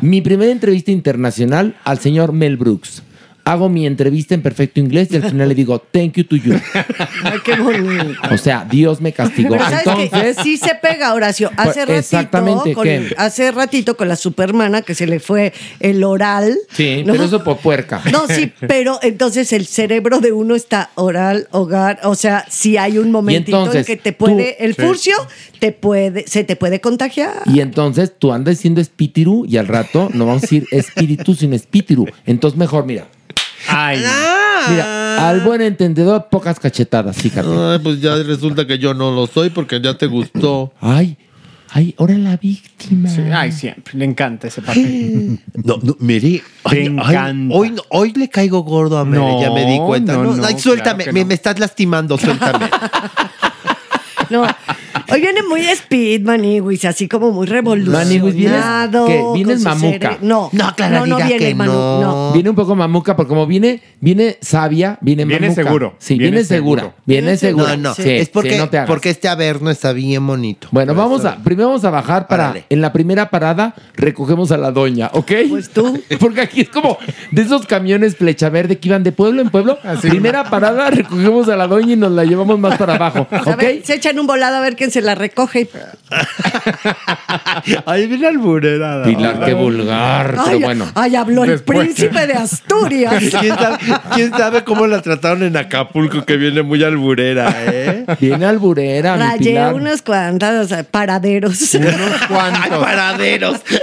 Mi 0.00 0.20
primera 0.20 0.52
entrevista 0.52 0.90
internacional 0.92 1.76
al 1.84 1.98
señor 1.98 2.32
Mel 2.32 2.56
Brooks. 2.56 3.02
Hago 3.46 3.68
mi 3.68 3.86
entrevista 3.86 4.34
en 4.34 4.40
perfecto 4.42 4.80
inglés 4.80 5.08
y 5.10 5.16
al 5.16 5.24
final 5.30 5.48
le 5.48 5.54
digo 5.54 5.78
thank 5.78 6.14
you 6.14 6.24
to 6.24 6.36
you. 6.36 6.54
Ay, 7.24 7.38
qué 7.44 7.56
bonito. 7.56 8.18
O 8.32 8.38
sea, 8.38 8.66
Dios 8.68 9.00
me 9.02 9.12
castigó. 9.12 9.50
Pero 9.50 9.64
¿sabes 9.64 9.82
qué? 9.84 10.02
Entonces, 10.04 10.36
sí 10.42 10.56
se 10.56 10.74
pega, 10.76 11.12
Horacio. 11.12 11.50
Pues, 11.54 11.68
Hace 11.68 11.80
ratito, 11.80 11.98
exactamente, 11.98 12.72
con, 12.72 12.84
¿qué? 12.84 13.14
hace 13.18 13.50
ratito 13.52 13.96
con 13.96 14.08
la 14.08 14.16
supermana 14.16 14.80
que 14.82 14.94
se 14.94 15.06
le 15.06 15.20
fue 15.20 15.52
el 15.80 16.02
oral. 16.04 16.56
sí, 16.70 17.02
¿no? 17.04 17.12
pero 17.12 17.24
eso 17.24 17.44
por 17.44 17.58
puerca. 17.58 18.00
No, 18.10 18.26
sí, 18.28 18.50
pero 18.66 18.98
entonces 19.02 19.52
el 19.52 19.66
cerebro 19.66 20.20
de 20.20 20.32
uno 20.32 20.54
está 20.54 20.90
oral, 20.94 21.48
hogar, 21.50 22.00
o 22.04 22.14
sea, 22.14 22.46
si 22.48 22.76
hay 22.78 22.96
un 22.98 23.10
momentito 23.10 23.58
entonces, 23.58 23.88
en 23.88 23.96
que 23.96 24.02
te 24.02 24.12
puede, 24.12 24.56
tú- 24.58 24.64
el 24.64 24.74
Sí. 24.74 24.82
furcio 24.82 25.14
te 25.58 25.72
puede, 25.72 26.26
se 26.26 26.44
te 26.44 26.56
puede 26.56 26.80
contagiar. 26.80 27.42
Y 27.46 27.60
entonces 27.60 28.12
tú 28.18 28.32
andas 28.32 28.56
diciendo 28.56 28.80
espíritu 28.80 29.44
y 29.46 29.56
al 29.58 29.68
rato 29.68 30.08
no 30.14 30.26
vamos 30.26 30.42
a 30.42 30.46
decir 30.46 30.66
espíritu 30.70 31.34
sino 31.34 31.54
espíritu. 31.54 32.06
Entonces 32.26 32.58
mejor, 32.58 32.86
mira. 32.86 33.06
Ay. 33.68 33.98
Mira, 34.70 35.28
al 35.28 35.40
buen 35.40 35.60
entendedor, 35.60 36.28
pocas 36.30 36.58
cachetadas, 36.58 37.16
fíjate. 37.16 37.48
Ay, 37.48 37.78
pues 37.80 38.00
ya 38.00 38.16
resulta 38.16 38.66
que 38.66 38.78
yo 38.78 38.94
no 38.94 39.10
lo 39.12 39.26
soy 39.26 39.50
porque 39.50 39.80
ya 39.80 39.96
te 39.96 40.06
gustó. 40.06 40.72
Ay, 40.80 41.16
ay, 41.70 41.94
ahora 41.98 42.14
la 42.18 42.36
víctima. 42.36 43.08
Sí, 43.08 43.20
ay, 43.32 43.52
siempre. 43.52 43.98
Le 43.98 44.04
encanta 44.04 44.48
ese 44.48 44.62
papel. 44.62 45.38
No, 45.64 45.78
no, 45.82 45.96
mire. 46.00 46.30
Te 46.30 46.42
ay, 46.64 46.78
ay, 46.78 46.86
encanta. 46.86 47.54
hoy, 47.54 47.74
hoy 47.90 48.12
le 48.14 48.28
caigo 48.28 48.62
gordo 48.62 48.98
a 48.98 49.04
Mere, 49.04 49.22
No, 49.22 49.40
ya 49.40 49.50
me 49.50 49.64
di 49.70 49.78
cuenta. 49.78 50.12
no, 50.14 50.24
No, 50.24 50.36
no, 50.36 50.44
ay, 50.44 50.58
suéltame, 50.58 51.04
claro 51.04 51.10
que 51.10 51.12
me, 51.12 51.20
no. 51.20 51.26
me 51.26 51.34
estás 51.34 51.58
lastimando, 51.58 52.16
suéltame. 52.18 52.66
No, 54.30 54.42
hoy 55.12 55.20
viene 55.20 55.42
muy 55.42 55.60
speed, 55.68 56.22
Maniwis, 56.22 56.84
así 56.84 57.08
como 57.08 57.30
muy 57.32 57.46
revolucionado. 57.46 59.06
Vienes, 59.06 59.22
¿qué? 59.22 59.24
Vienes 59.34 59.64
con 59.64 59.78
su 59.78 59.84
mamuca. 59.86 60.10
cere- 60.12 60.18
No, 60.22 60.48
No, 60.52 60.74
Clara, 60.76 61.00
no, 61.00 61.06
no 61.06 61.16
diga 61.16 61.28
viene 61.28 61.44
que 61.46 61.54
Manu- 61.54 61.72
no. 61.72 62.00
no. 62.00 62.32
Viene 62.32 62.50
un 62.50 62.56
poco 62.56 62.74
mamuca, 62.74 63.16
porque 63.16 63.28
como 63.28 63.46
viene, 63.46 63.82
viene 64.00 64.38
sabia, 64.40 64.98
viene 65.00 65.24
Viene 65.24 65.48
mamuca. 65.48 65.62
seguro, 65.62 65.94
Sí, 65.98 66.14
viene 66.18 66.30
viene, 66.32 66.44
segura. 66.46 66.82
seguro. 66.82 66.96
Viene 67.06 67.36
segura. 67.36 67.76
No, 67.76 67.90
no, 67.90 67.94
Sí, 67.94 68.08
es 68.10 68.28
porque, 68.28 68.52
sí, 68.52 68.58
no 68.58 68.68
te 68.68 68.78
hagas. 68.78 68.88
porque 68.88 69.10
este 69.10 69.28
averno 69.28 69.70
está 69.70 69.92
bien 69.92 70.26
bonito. 70.26 70.68
Bueno, 70.70 70.94
vamos 70.94 71.24
a, 71.24 71.36
primero 71.36 71.68
vamos 71.68 71.84
a 71.84 71.90
bajar 71.90 72.26
para, 72.28 72.44
Órale. 72.50 72.64
en 72.70 72.80
la 72.80 72.92
primera 72.92 73.30
parada, 73.30 73.74
recogemos 73.94 74.50
a 74.52 74.56
la 74.56 74.70
doña, 74.70 75.10
¿ok? 75.12 75.32
Pues 75.48 75.70
tú. 75.70 76.00
Porque 76.20 76.40
aquí 76.40 76.62
es 76.62 76.68
como 76.68 76.98
de 77.30 77.42
esos 77.42 77.66
camiones 77.66 78.16
flecha 78.16 78.48
verde 78.48 78.78
que 78.78 78.88
iban 78.88 79.02
de 79.02 79.12
pueblo 79.12 79.42
en 79.42 79.50
pueblo. 79.50 79.78
primera 80.00 80.44
parada, 80.50 80.90
recogemos 80.90 81.48
a 81.48 81.56
la 81.56 81.66
doña 81.66 81.92
y 81.92 81.96
nos 81.96 82.12
la 82.12 82.24
llevamos 82.24 82.58
más 82.58 82.76
para 82.78 82.94
abajo, 82.94 83.26
A 83.30 83.40
¿ok? 83.50 83.56
ver, 83.56 83.80
se 83.84 83.94
echan 83.94 84.13
un 84.18 84.26
volado 84.26 84.56
a 84.56 84.60
ver 84.60 84.76
quién 84.76 84.90
se 84.90 85.00
la 85.00 85.14
recoge. 85.14 85.68
Ay, 87.86 88.06
bien 88.06 88.24
alburera. 88.24 89.02
Pilar, 89.04 89.44
qué 89.44 89.54
vulgar, 89.54 90.30
pero 90.30 90.42
Ay, 90.46 90.62
bueno. 90.62 90.86
ay, 90.94 91.16
habló 91.16 91.44
el 91.44 91.60
príncipe 91.62 92.26
de 92.26 92.34
Asturias. 92.34 93.14
¿Quién 93.40 93.54
sabe, 93.56 93.78
quién 94.14 94.30
sabe 94.30 94.64
cómo 94.64 94.86
la 94.86 95.02
trataron 95.02 95.42
en 95.42 95.56
Acapulco, 95.56 96.24
que 96.24 96.36
viene 96.36 96.62
muy 96.62 96.82
alburera, 96.84 97.54
eh? 97.66 98.04
Viene 98.20 98.46
alburera, 98.46 99.16
mi 99.16 99.22
Rayé 99.22 99.50
Pilar. 99.50 99.74
unas 99.74 100.02
cuantas 100.02 100.64
o 100.64 100.68
sea, 100.68 100.82
paraderos. 100.84 101.74
Unos 101.74 101.92
Ay, 101.94 102.26
cuantos. 102.28 102.78
paraderos. 102.84 103.54
O 103.56 103.68
sea, 103.68 103.80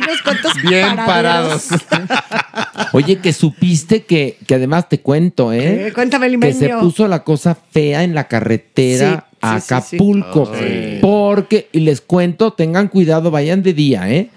unos 0.00 0.22
cuantos 0.22 0.52
Bien 0.62 0.96
paraderos. 0.96 1.06
parados. 1.06 1.68
Oye, 2.92 3.18
que 3.18 3.32
supiste 3.32 4.04
que, 4.04 4.38
que 4.46 4.54
además 4.54 4.88
te 4.88 5.00
cuento, 5.00 5.52
¿eh? 5.52 5.88
Eh, 5.88 5.92
cuéntame, 5.92 6.38
que 6.38 6.52
se 6.52 6.68
puso 6.70 7.06
la 7.08 7.22
cosa 7.24 7.56
fea 7.70 8.02
en 8.02 8.14
la 8.14 8.24
carretera 8.28 9.10
Sí, 9.16 9.17
a 9.40 9.60
sí, 9.60 9.66
sí, 9.66 9.82
sí. 9.82 9.96
Acapulco. 9.96 10.50
Ay. 10.52 10.98
Porque, 11.00 11.68
y 11.72 11.80
les 11.80 12.00
cuento, 12.00 12.52
tengan 12.52 12.88
cuidado, 12.88 13.30
vayan 13.30 13.62
de 13.62 13.74
día, 13.74 14.10
¿eh? 14.10 14.30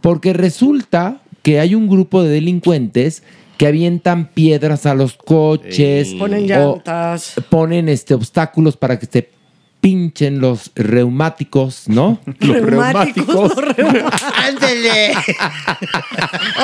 Porque 0.00 0.32
resulta 0.32 1.20
que 1.42 1.60
hay 1.60 1.74
un 1.74 1.88
grupo 1.88 2.22
de 2.22 2.30
delincuentes 2.30 3.22
que 3.56 3.66
avientan 3.66 4.28
piedras 4.28 4.86
a 4.86 4.94
los 4.94 5.14
coches. 5.14 6.14
Ponen 6.14 6.46
llantas. 6.46 7.34
ponen 7.50 7.88
este, 7.88 8.14
obstáculos 8.14 8.76
para 8.76 8.98
que 8.98 9.06
se 9.06 9.30
pinchen 9.80 10.40
los 10.40 10.70
reumáticos, 10.74 11.84
¿no? 11.88 12.20
Los 12.40 12.60
Reumáticos. 12.62 13.52
¡Ándele! 14.34 15.12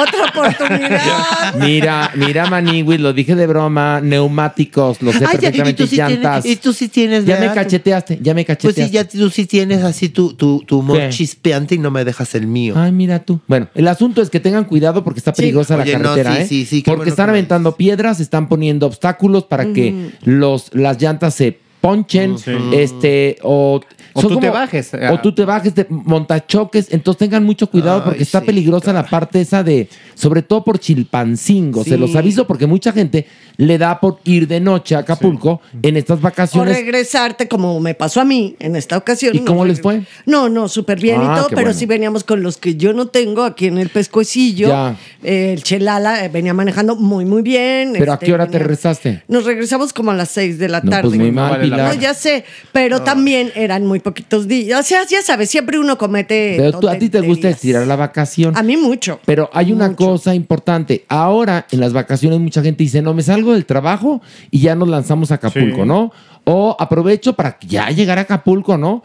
Otra 0.03 0.24
oportunidad. 0.31 1.55
Mira, 1.61 2.11
mira, 2.16 2.47
Maniwis, 2.51 3.01
lo 3.01 3.12
dije 3.12 3.35
de 3.35 3.47
broma, 3.47 4.01
neumáticos, 4.01 5.01
lo 5.03 5.12
sé 5.12 5.19
Ay, 5.19 5.24
ya, 5.24 5.28
y 5.28 5.39
perfectamente, 5.53 5.82
tú 5.82 5.86
sí 5.89 5.97
llantas. 5.97 6.43
tienes, 6.43 6.59
y 6.59 6.61
tú 6.61 6.73
sí 6.73 6.89
tienes, 6.89 7.24
ya 7.24 7.39
me 7.39 7.53
cacheteaste, 7.53 8.19
ya 8.20 8.35
me 8.35 8.45
Pues 8.45 8.59
cacheteaste. 8.59 8.85
sí, 8.86 8.91
ya 8.91 9.05
tú 9.09 9.31
sí 9.31 9.47
tienes 9.47 9.82
así 9.85 10.09
tu, 10.09 10.32
tu, 10.35 10.61
tu 10.66 10.81
humor 10.81 10.99
¿Qué? 10.99 11.09
chispeante 11.11 11.77
y 11.77 11.78
no 11.78 11.91
me 11.91 12.05
dejas 12.05 12.35
el 12.35 12.47
mío. 12.47 12.74
Ay, 12.77 12.93
mira 12.93 13.20
tú. 13.20 13.41
Bueno, 13.47 13.69
el 13.74 13.89
asunto 13.89 14.23
es 14.23 14.31
que 14.31 14.41
tengan 14.41 14.65
cuidado 14.65 15.05
porque 15.05 15.19
está 15.20 15.32
peligrosa 15.32 15.77
Oye, 15.77 15.93
la 15.93 15.99
no, 15.99 16.05
carretera, 16.11 16.36
sí, 16.36 16.43
¿eh? 16.43 16.47
sí, 16.47 16.66
sí, 16.66 16.82
qué 16.82 16.91
porque 16.91 16.99
bueno 16.99 17.11
están 17.11 17.31
aventando 17.31 17.77
piedras, 17.77 18.20
están 18.20 18.49
poniendo 18.49 18.86
obstáculos 18.86 19.45
para 19.45 19.73
que 19.73 20.11
los, 20.24 20.74
las 20.74 21.01
llantas 21.01 21.35
se 21.35 21.64
ponchen, 21.85 22.36
este, 22.73 23.36
o... 23.43 23.81
O 24.16 24.23
son 24.23 24.31
tú 24.31 24.40
te 24.40 24.48
bajes. 24.48 24.93
O 25.11 25.19
tú 25.19 25.35
te 25.35 25.44
bajes 25.44 25.74
de 25.74 25.86
montachoques. 25.90 26.93
Entonces 26.93 27.19
tengan 27.19 27.43
mucho 27.43 27.66
cuidado 27.69 27.97
Ay, 27.97 28.02
porque 28.05 28.23
está 28.23 28.39
sí, 28.40 28.47
peligrosa 28.47 28.93
la 28.93 29.05
parte 29.05 29.40
esa 29.40 29.65
de, 29.65 29.89
sobre 30.15 30.43
todo 30.43 30.62
por 30.62 30.78
Chilpancingo. 30.78 31.82
Se 31.82 31.98
los 31.98 32.15
aviso 32.15 32.47
porque 32.47 32.69
mucha 32.69 32.93
gente 32.93 33.27
le 33.56 33.78
da 33.78 34.01
por 34.01 34.18
ir 34.24 34.48
de 34.48 34.60
noche 34.60 34.94
a 34.94 34.98
Acapulco 35.01 35.60
en 35.82 35.97
estas 35.97 36.18
O 36.18 36.22
vacaciones. 36.22 36.76
regresarte 36.76 37.48
como 37.48 37.78
me 37.81 37.94
pasó 37.94 38.20
a 38.20 38.24
mí 38.24 38.56
en 38.59 38.76
esta 38.76 38.97
ocasión. 38.97 39.35
¿Y 39.35 39.40
cómo 39.40 39.64
les 39.64 39.81
fue? 39.81 40.02
No, 40.26 40.48
no, 40.48 40.68
súper 40.68 40.98
bien 41.01 41.20
Ah, 41.20 41.24
y 41.24 41.36
todo, 41.39 41.48
qué 41.48 41.55
pero 41.56 41.66
bueno. 41.68 41.78
sí 41.78 41.86
veníamos 41.86 42.24
con 42.24 42.43
los 42.43 42.56
que 42.56 42.76
yo 42.76 42.93
no 42.93 43.06
tengo 43.09 43.43
aquí 43.44 43.66
en 43.66 43.78
el 43.78 43.89
pescuecillo. 43.90 44.68
Ya. 44.68 44.97
Eh, 45.22 45.52
el 45.55 45.62
Chelala 45.62 46.24
eh, 46.24 46.28
venía 46.28 46.55
manejando 46.55 46.97
muy, 46.97 47.24
muy 47.24 47.43
bien. 47.43 47.93
¿Pero 47.98 48.12
a 48.12 48.14
este, 48.14 48.26
qué 48.26 48.32
hora 48.32 48.47
te 48.47 48.52
venía- 48.52 48.64
regresaste? 48.66 49.22
Nos 49.28 49.44
regresamos 49.44 49.93
como 49.93 50.10
a 50.10 50.14
las 50.14 50.31
seis 50.31 50.59
de 50.59 50.68
la 50.68 50.81
No, 50.81 50.90
tarde. 50.90 51.09
pues 51.09 51.18
muy 51.18 51.31
mal, 51.32 51.51
vale 51.52 51.66
la 51.68 51.76
Pilar. 51.76 51.94
No, 51.94 52.01
ya 52.01 52.14
sé, 52.14 52.44
pero 52.72 53.02
también 53.02 53.52
eran 53.55 53.86
muy 53.86 54.01
poquitos 54.01 54.48
días. 54.48 54.81
O 54.81 54.82
sea, 54.82 55.06
ya 55.09 55.22
sabes, 55.22 55.51
siempre 55.51 55.78
uno 55.78 55.97
comete. 55.98 56.55
Pero 56.59 56.81
tú, 56.81 56.89
a 56.89 56.98
ti 56.98 57.09
te 57.09 57.20
gusta 57.20 57.48
estirar 57.48 57.86
la 57.86 57.97
vacación. 57.97 58.56
A 58.56 58.62
mí 58.62 58.76
mucho. 58.76 59.20
Pero 59.24 59.48
hay 59.52 59.72
una 59.72 59.94
cosa 59.94 60.35
importante. 60.35 61.05
Ahora, 61.09 61.66
en 61.70 61.81
las 61.81 61.93
vacaciones, 61.93 62.40
mucha 62.40 62.62
gente 62.62 62.82
dice, 62.82 63.01
no, 63.02 63.14
me 63.14 63.22
salgo 63.22 63.43
del 63.52 63.66
trabajo 63.66 64.22
y 64.50 64.60
ya 64.60 64.74
nos 64.74 64.88
lanzamos 64.88 65.30
a 65.30 65.36
Acapulco, 65.36 65.82
Sí. 65.82 65.88
¿no? 65.88 66.12
O 66.44 66.76
aprovecho 66.78 67.34
para 67.34 67.58
ya 67.66 67.88
llegar 67.90 68.18
a 68.18 68.22
Acapulco, 68.22 68.76
¿no? 68.78 69.02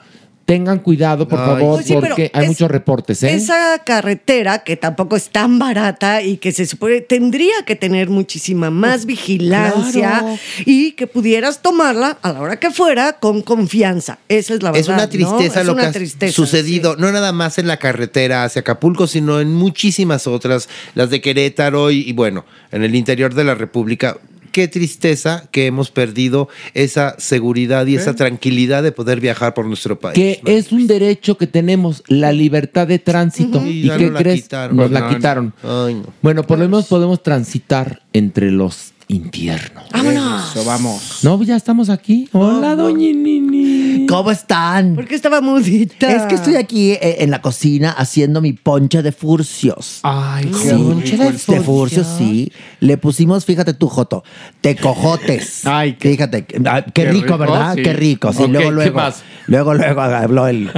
Tengan 0.50 0.80
cuidado, 0.80 1.28
por 1.28 1.40
Ay, 1.40 1.46
favor, 1.46 1.84
Pues 1.84 1.92
porque 1.94 2.32
hay 2.34 2.44
es- 2.46 2.50
muchos 2.50 2.72
reportes, 2.72 3.22
¿eh? 3.22 3.36
Esa 3.36 3.84
carretera, 3.86 4.64
que 4.64 4.76
tampoco 4.76 5.16
es 5.16 5.30
tan 5.30 5.60
barata 5.60 6.24
y 6.24 6.38
que 6.38 6.52
se 6.52 6.66
supone 6.66 7.02
tendría 7.02 7.54
que 7.68 7.76
tener 7.76 8.10
muchísima 8.10 8.72
más 8.72 9.06
vigilancia 9.06 10.10
Claro. 10.22 10.40
y 10.66 10.94
que 10.94 11.06
pudieras 11.06 11.62
tomarla 11.62 12.18
a 12.24 12.34
la 12.34 12.42
hora 12.42 12.60
que 12.60 12.72
fuera 12.72 13.14
con 13.20 13.44
confianza. 13.44 14.18
Esa 14.28 14.56
es 14.56 14.64
la 14.64 14.72
verdad. 14.72 14.82
Es 14.82 14.88
una 14.88 15.04
¿no? 15.04 15.10
tristeza 15.10 15.60
Es 15.62 15.68
lo 15.68 15.74
una 15.74 15.84
que 15.84 15.88
ha 15.88 15.92
tristeza, 15.92 16.34
sucedido, 16.34 16.96
no 16.96 17.12
nada 17.12 17.32
más 17.32 17.60
en 17.60 17.68
la 17.68 17.78
carretera 17.78 18.44
hacia 18.44 18.62
Acapulco, 18.62 19.06
sino 19.06 19.40
en 19.40 19.54
muchísimas 19.54 20.26
otras, 20.26 20.68
las 20.96 21.12
de 21.12 21.22
Querétaro 21.22 21.92
y, 21.92 22.00
y 22.10 22.14
bueno, 22.14 22.44
en 22.72 22.84
el 22.84 22.96
interior 22.96 23.36
de 23.36 23.44
la 23.44 23.54
República. 23.54 24.18
Qué 24.60 24.68
tristeza 24.68 25.48
que 25.52 25.68
hemos 25.68 25.90
perdido 25.90 26.50
esa 26.74 27.16
seguridad 27.18 27.86
y 27.88 27.96
esa 27.96 28.14
tranquilidad 28.14 28.84
de 28.84 28.92
poder 28.92 29.22
viajar 29.22 29.54
por 29.54 29.66
nuestro 29.66 29.98
país. 29.98 30.16
que 30.16 30.42
es 30.44 30.74
un 30.74 30.86
derecho 30.86 31.38
que 31.38 31.48
tenemos, 31.48 32.04
la 32.08 32.34
libertad 32.34 32.86
de 32.86 33.00
tránsito. 33.00 33.62
Sí, 33.62 33.70
¿Y 33.70 33.84
ya 33.84 33.98
qué 33.98 34.12
la 34.12 34.20
crees? 34.20 34.42
quitaron. 34.42 34.76
Nos 34.76 34.92
la 34.92 35.00
no, 35.00 35.16
quitaron. 35.16 35.54
Ay, 35.64 35.94
no. 35.94 36.14
Bueno, 36.22 36.44
por 36.44 36.60
lo 36.60 36.66
menos 36.66 36.88
podemos 36.88 37.24
transitar 37.24 38.02
entre 38.12 38.52
los 38.52 38.92
infiernos. 39.10 39.84
Vámonos. 39.92 40.52
Eso, 40.56 40.64
vamos. 40.66 41.20
No, 41.24 41.42
ya 41.44 41.56
estamos 41.56 41.90
aquí. 41.90 42.30
Hola, 42.32 42.76
doña 42.76 43.12
Nini. 43.12 44.06
¿Cómo 44.08 44.30
están? 44.32 44.94
¿Por 44.96 45.08
qué 45.08 45.16
estaba 45.16 45.42
mudita? 45.42 46.12
Es 46.16 46.24
que 46.24 46.36
estoy 46.36 46.56
aquí 46.56 46.92
eh, 46.92 47.18
en 47.20 47.32
la 47.32 47.42
cocina 47.42 47.90
haciendo 47.92 48.40
mi 48.40 48.54
ponche 48.54 49.02
de 49.02 49.12
furcios. 49.12 50.00
Ay, 50.04 50.46
qué 50.46 50.54
Sí, 50.54 50.70
rico 50.76 51.24
el 51.24 51.38
de 51.58 51.62
furcios, 51.62 52.08
sí. 52.20 52.52
Le 52.80 52.98
pusimos, 52.98 53.46
fíjate 53.46 53.74
tú, 53.74 53.88
Joto, 53.90 54.24
tecojotes. 54.62 55.62
Ay, 55.66 55.94
qué- 55.94 56.12
fíjate, 56.12 56.46
ah, 56.68 56.84
qué, 56.86 56.92
qué 56.94 57.12
rico, 57.12 57.24
rico, 57.26 57.38
¿verdad? 57.40 57.76
sí. 57.76 57.82
Qué 57.84 57.94
rico. 57.94 58.32
Sí, 58.32 58.44
Ok, 58.44 58.50
luego, 58.50 58.70
¿qué 58.70 58.76
luego. 58.76 58.96
más? 58.98 59.24
Luego, 59.48 59.74
luego 59.74 60.02
habló 60.02 60.48
el, 60.48 60.72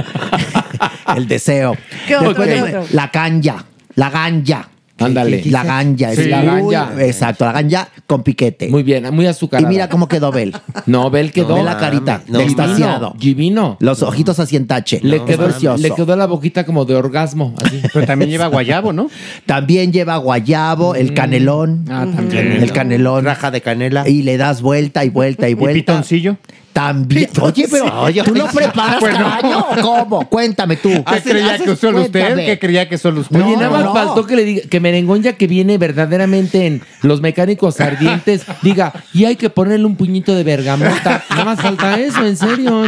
el 1.16 1.28
deseo. 1.28 1.76
¿Qué 2.08 2.16
otro, 2.16 2.28
Después 2.30 2.48
qué 2.48 2.54
de- 2.54 2.62
otro? 2.62 2.84
la 2.92 3.10
canja, 3.10 3.66
la 3.94 4.08
ganja. 4.10 4.68
Ándale. 4.98 5.42
La 5.46 5.64
ganja. 5.64 6.12
es 6.12 6.26
la 6.26 6.42
muy- 6.42 6.72
ganja. 6.74 7.04
Exacto, 7.04 7.44
la 7.44 7.52
ganja 7.52 7.88
con 8.06 8.22
piquete. 8.22 8.68
Muy 8.68 8.82
bien, 8.82 9.12
muy 9.14 9.26
azucarada. 9.26 9.68
Y 9.68 9.72
mira 9.74 9.88
cómo 9.88 10.06
quedó 10.06 10.30
Bel. 10.30 10.54
No, 10.86 11.10
Bel 11.10 11.32
quedó. 11.32 11.54
Ve 11.56 11.62
la 11.64 11.76
carita, 11.78 12.22
No, 12.28 12.40
extasiado. 12.40 13.14
Divino. 13.18 13.76
Los 13.80 14.02
ojitos 14.02 14.38
así 14.38 14.56
en 14.56 14.66
tache. 14.66 15.00
Le, 15.02 15.18
No, 15.18 15.24
quedó, 15.24 15.44
precioso. 15.44 15.82
le 15.82 15.90
quedó 15.90 16.14
la 16.14 16.26
boquita 16.26 16.64
como 16.64 16.84
de 16.84 16.94
orgasmo. 16.94 17.54
Así. 17.64 17.80
Pero 17.92 18.06
también 18.06 18.30
lleva 18.30 18.46
guayabo, 18.46 18.92
¿no? 18.92 19.08
También 19.46 19.92
lleva 19.92 20.16
guayabo, 20.18 20.94
el 20.94 21.14
canelón. 21.14 21.84
Ah, 21.90 22.06
también. 22.14 22.52
El 22.52 22.72
canelón. 22.72 23.24
Raja 23.24 23.50
de 23.50 23.60
canela. 23.60 24.08
Y 24.08 24.22
le 24.22 24.36
das 24.36 24.62
vuelta 24.62 25.04
y 25.04 25.08
vuelta 25.08 25.48
y 25.48 25.52
¿Y 25.52 25.54
vuelta. 25.54 25.74
pitoncillo? 25.92 26.36
También. 26.72 27.28
Oye, 27.40 27.66
pero 27.70 28.02
Oye, 28.02 28.22
¿tú 28.22 28.34
lo 28.34 28.46
preparas 28.46 28.96
Pues 29.00 29.12
no. 29.12 29.18
cada 29.18 29.36
año 29.36 29.58
o 29.58 29.80
¿Cómo? 29.82 30.28
Cuéntame 30.28 30.76
tú. 30.76 30.90
¿Qué 31.04 31.20
creía 31.20 31.58
que 31.58 31.76
solo 31.76 32.02
usted? 32.02 32.34
¿Qué 32.36 32.58
creía 32.58 32.88
que 32.88 32.96
solo 32.98 33.20
usted? 33.20 33.40
Oye, 33.42 33.56
nada 33.56 33.70
más 33.70 33.84
no. 33.84 33.92
faltó 33.92 34.26
que 34.26 34.36
le 34.36 34.44
diga 34.44 34.62
que 34.68 34.80
Merengón, 34.80 35.22
ya 35.22 35.34
que 35.34 35.46
viene 35.46 35.76
verdaderamente 35.76 36.66
en 36.66 36.82
los 37.02 37.20
mecánicos 37.20 37.80
ardientes, 37.80 38.44
diga, 38.62 38.92
y 39.12 39.26
hay 39.26 39.36
que 39.36 39.50
ponerle 39.50 39.84
un 39.84 39.96
puñito 39.96 40.34
de 40.34 40.44
bergamota. 40.44 41.22
Nada 41.30 41.44
más 41.44 41.60
falta 41.60 41.98
eso, 42.00 42.24
en 42.24 42.36
serio. 42.36 42.84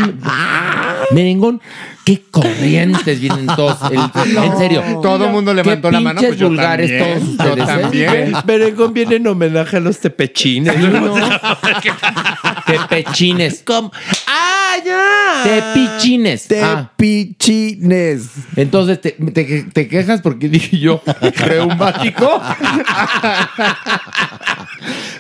Merengón, 1.11 1.61
qué 2.05 2.23
corrientes 2.31 3.21
vienen 3.21 3.47
todos. 3.47 3.79
el- 3.91 3.99
en 4.45 4.59
serio. 4.59 4.83
Todo 5.03 5.25
el 5.27 5.31
mundo 5.33 5.53
levantó 5.55 5.91
la 5.91 6.01
mano. 6.01 6.21
pinches 6.21 6.29
Pues 6.37 6.41
yo 6.41 6.49
vulgares 6.49 6.91
también, 6.91 7.19
todos 7.19 7.29
ustedes, 7.31 7.57
Yo 7.57 7.63
¿eh? 7.63 7.67
también. 7.67 8.33
Merengón 8.47 8.93
viene 8.95 9.17
en 9.17 9.27
homenaje 9.27 9.77
a 9.79 9.81
los 9.81 9.99
tepechines. 9.99 10.75
Tepechines. 12.67 13.63
¿Cómo? 13.65 13.93
¡Ah, 14.27 14.77
ya! 14.85 15.43
Tepichines. 15.45 16.47
Ah, 16.63 16.91
Tepichines. 16.97 18.23
entonces 18.57 19.01
te, 19.01 19.13
te- 19.13 19.65
te 19.73 19.89
quejas 19.89 20.21
porque 20.23 20.49
dije 20.49 20.79
yo 20.79 21.03
reumático. 21.37 22.41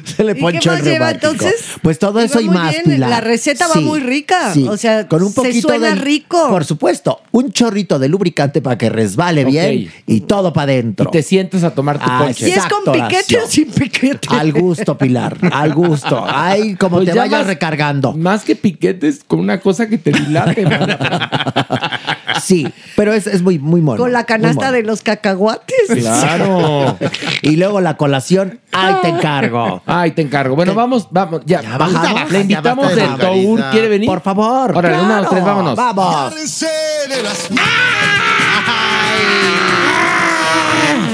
Se 0.04 0.22
le 0.24 0.32
¿Y 0.32 0.34
ponchó 0.40 0.60
qué 0.60 0.68
más 0.70 0.78
el 0.80 0.84
lleva, 0.84 1.10
entonces? 1.10 1.54
Pues 1.82 1.98
todo 1.98 2.20
eso 2.20 2.40
y 2.40 2.48
más, 2.48 2.70
bien. 2.70 2.82
Pilar. 2.84 3.10
La 3.10 3.20
receta 3.20 3.66
va 3.68 3.80
muy 3.80 4.00
rica. 4.00 4.52
O 4.68 4.76
sea, 4.76 5.08
con 5.08 5.22
un 5.22 5.30
se 5.30 5.34
poquito 5.36 5.68
suena 5.68 5.88
de 5.88 5.94
rico. 5.96 6.48
Por 6.48 6.64
supuesto, 6.74 7.20
un 7.32 7.52
chorrito 7.52 7.98
de 7.98 8.08
lubricante 8.08 8.60
para 8.60 8.76
que 8.78 8.88
resbale 8.88 9.44
bien 9.44 9.90
y 10.06 10.20
todo 10.22 10.52
para 10.52 10.72
adentro. 10.72 11.08
Y 11.08 11.12
te 11.12 11.22
sientas 11.22 11.62
a 11.64 11.70
tomar 11.74 11.98
tu 11.98 12.04
Ah, 12.08 12.22
ponche. 12.24 12.48
¿Y 12.48 12.52
es 12.52 12.58
con 12.66 12.82
Exacto, 12.84 12.92
piquete 12.92 13.38
o 13.38 13.46
sin 13.46 13.70
piquete? 13.70 14.28
Al 14.30 14.52
gusto, 14.52 14.98
Pilar, 14.98 15.36
al 15.52 15.74
gusto. 15.74 16.24
Ay, 16.28 16.74
como 16.74 16.96
Pues 16.96 17.08
te 17.08 17.14
ya 17.14 17.22
vayas 17.22 17.40
más- 17.40 17.46
recargando. 17.46 18.12
Más 18.14 18.44
que 18.44 18.56
piquetes 18.56 19.22
con 19.26 19.38
una 19.40 19.60
cosa 19.60 19.88
que 19.88 19.98
te 19.98 20.10
dilate. 20.12 20.64
Sí, 22.42 22.66
pero 22.96 23.12
es, 23.12 23.26
es 23.26 23.42
muy, 23.42 23.58
muy 23.58 23.80
mono. 23.80 23.98
Con 23.98 24.12
la 24.12 24.24
canasta 24.24 24.72
de 24.72 24.82
los 24.82 25.02
cacahuates. 25.02 25.74
Claro. 25.88 26.96
Y 27.42 27.56
luego 27.56 27.80
la 27.80 27.96
colación, 27.96 28.60
ay, 28.72 28.94
te 29.02 29.08
encargo. 29.08 29.82
Ay, 29.86 30.12
te 30.12 30.22
encargo. 30.22 30.56
Bueno, 30.56 30.74
vamos, 30.74 31.08
vamos, 31.10 31.42
ya. 31.44 31.62
bajamos. 31.62 31.92
bajamos. 31.94 32.30
Le 32.30 32.40
invitamos 32.40 32.94
Ya 32.94 33.06
basta 33.06 33.26
del 33.26 33.46
Tour. 33.46 33.64
¿Quiere 33.70 33.88
venir? 33.88 34.08
Por 34.08 34.20
favor. 34.20 34.76
Órale, 34.76 35.00
una, 35.00 35.18
dos, 35.20 35.30
tres, 35.30 35.44
vámonos. 35.44 35.76
Vamos. 35.76 36.34
Las 36.34 37.48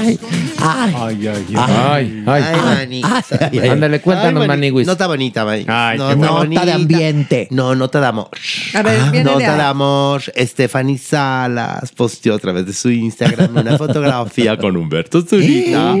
Ay, 0.03 0.19
Ay, 0.61 0.93
ay, 0.95 1.27
ay. 1.27 1.45
Ay, 1.55 2.23
ay. 2.27 2.43
Ay, 2.43 2.61
manita. 2.75 3.23
Ay, 3.39 3.59
ay, 3.59 3.69
Ándale, 3.69 3.99
cuéntanos, 4.01 4.47
Maniwis. 4.47 4.85
Nota 4.85 5.07
bonita, 5.07 5.43
Mani. 5.43 5.65
Ay, 5.67 5.97
qué 5.97 6.15
nota. 6.15 6.45
Nota 6.45 6.65
de 6.65 6.71
ambiente. 6.71 7.47
No, 7.51 7.75
nota 7.75 7.99
de 7.99 8.07
amor. 8.07 8.29
A 8.73 8.81
ver, 8.81 9.11
de 9.11 9.23
Nota 9.23 9.55
de 9.55 9.61
amor. 9.61 10.21
Stephanie 10.37 10.97
Salas 10.97 11.91
posteó 11.91 12.35
a 12.35 12.39
través 12.39 12.65
de 12.65 12.73
su 12.73 12.91
Instagram 12.91 13.57
una 13.57 13.77
fotografía 13.77 14.57
con 14.57 14.77
Humberto 14.77 15.21
Zurita. 15.21 15.93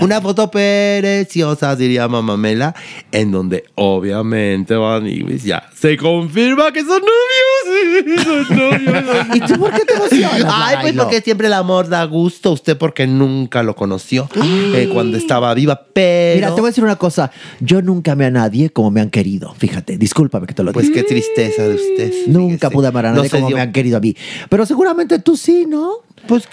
Una 0.00 0.20
foto 0.20 0.50
preciosa, 0.50 1.76
diría 1.76 2.08
Mamamela, 2.08 2.74
en 3.12 3.30
donde 3.30 3.64
obviamente 3.76 4.76
Maniwis 4.76 5.44
ya 5.44 5.68
se 5.74 5.96
confirma 5.96 6.72
que 6.72 6.80
son 6.80 7.00
novios. 7.00 7.48
Son 8.24 8.56
novios. 8.56 9.26
¿Y 9.34 9.40
tú 9.40 9.58
por 9.58 9.72
qué 9.72 9.84
te 9.84 9.94
emocionas? 9.94 10.52
Ay, 10.52 10.76
pues 10.82 10.94
porque 10.94 11.20
siempre 11.20 11.46
el 11.46 11.52
amor 11.52 11.88
da 11.88 12.04
gusto. 12.04 12.52
Usted 12.52 12.76
porque 12.76 13.06
nunca 13.06 13.62
lo 13.62 13.67
conoció 13.74 14.28
eh, 14.74 14.88
cuando 14.92 15.16
estaba 15.16 15.52
viva, 15.54 15.86
pero... 15.92 16.36
Mira, 16.36 16.48
te 16.54 16.60
voy 16.60 16.68
a 16.68 16.70
decir 16.70 16.84
una 16.84 16.96
cosa. 16.96 17.30
Yo 17.60 17.82
nunca 17.82 18.12
amé 18.12 18.26
a 18.26 18.30
nadie 18.30 18.70
como 18.70 18.90
me 18.90 19.00
han 19.00 19.10
querido. 19.10 19.54
Fíjate, 19.56 19.98
discúlpame 19.98 20.46
que 20.46 20.54
te 20.54 20.62
lo 20.62 20.72
Pues 20.72 20.88
diga. 20.88 21.00
qué 21.02 21.08
tristeza 21.08 21.62
de 21.68 21.74
usted. 21.74 22.12
Nunca 22.28 22.68
fíjese. 22.68 22.70
pude 22.70 22.86
amar 22.88 23.06
a 23.06 23.12
nadie 23.12 23.30
como 23.30 23.48
dio. 23.48 23.56
me 23.56 23.62
han 23.62 23.72
querido 23.72 23.96
a 23.96 24.00
mí. 24.00 24.16
Pero 24.48 24.66
seguramente 24.66 25.18
tú 25.18 25.36
sí, 25.36 25.66
¿no? 25.68 25.90
Pues 26.26 26.44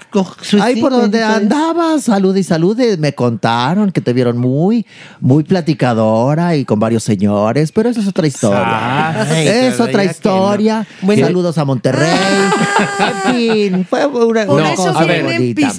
su- 0.42 0.62
Ahí 0.62 0.80
por 0.80 0.92
donde 0.92 1.22
andabas, 1.22 2.04
salud 2.04 2.34
y 2.36 2.42
salud, 2.42 2.78
eh, 2.80 2.96
me 2.96 3.14
contaron 3.14 3.90
que 3.92 4.00
te 4.00 4.12
vieron 4.12 4.38
muy, 4.38 4.86
muy 5.20 5.44
platicadora 5.44 6.56
y 6.56 6.64
con 6.64 6.78
varios 6.78 7.02
señores, 7.02 7.72
pero 7.72 7.88
eso 7.88 8.00
es 8.00 8.06
otra 8.08 8.26
historia. 8.26 9.22
Ay, 9.22 9.46
es 9.48 9.80
otra 9.80 10.04
historia. 10.04 10.86
no. 11.00 11.06
Bueno. 11.06 11.26
Saludos 11.26 11.58
a 11.58 11.64
Monterrey. 11.64 12.08
en 13.26 13.34
fin, 13.34 13.86
fue 13.88 14.06
una, 14.06 14.46
Por 14.46 14.60
una 14.60 14.72
eso 14.72 14.84
cosa 14.86 15.04
bonita. 15.04 15.72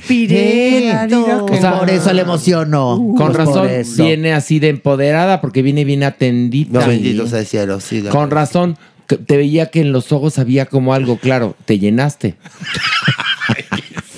O 1.50 1.58
sea, 1.60 1.80
por 1.80 1.90
eso 1.90 2.14
le 2.14 2.22
emocionó. 2.22 2.98
Con 2.98 3.28
Pues 3.28 3.36
razón 3.38 3.54
por 3.68 3.70
eso. 3.70 4.04
viene 4.04 4.34
así 4.34 4.60
de 4.60 4.70
empoderada 4.70 5.42
porque 5.42 5.62
viene 5.62 5.84
bien 5.86 6.04
atendida. 6.04 6.82
No, 6.82 6.88
bendito 6.88 7.28
sea 7.28 7.40
el 7.40 7.46
cielo, 7.46 7.80
sí. 7.80 8.02
Con 8.10 8.32
razón 8.32 8.78
te 9.08 9.38
veía 9.38 9.68
que 9.68 9.80
en 9.80 9.94
los 9.94 10.12
ojos 10.12 10.38
había 10.38 10.66
como 10.66 10.94
algo, 10.94 11.18
claro, 11.18 11.56
te 11.66 11.80
llenaste. 11.80 12.36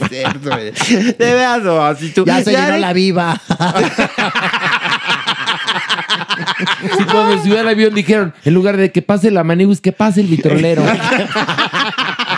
Cierto, 0.10 0.58
eh. 0.58 0.74
De 1.20 1.34
veras, 1.34 1.64
no, 1.64 1.86
así 1.86 2.10
tú. 2.10 2.26
Ya 2.26 2.44
se 2.44 2.52
llenó 2.52 2.78
la 2.78 2.94
viva. 2.94 3.40
Si 6.98 7.04
cuando 7.06 7.42
subí 7.42 7.56
al 7.56 7.68
avión 7.68 7.94
dijeron, 7.94 8.34
en 8.44 8.54
lugar 8.54 8.78
de 8.78 8.92
que 8.92 9.02
pase 9.02 9.32
la 9.32 9.44
Maniwis, 9.44 9.82
que 9.82 9.92
pase 9.92 10.22
el 10.22 10.28
vitrolero. 10.28 10.84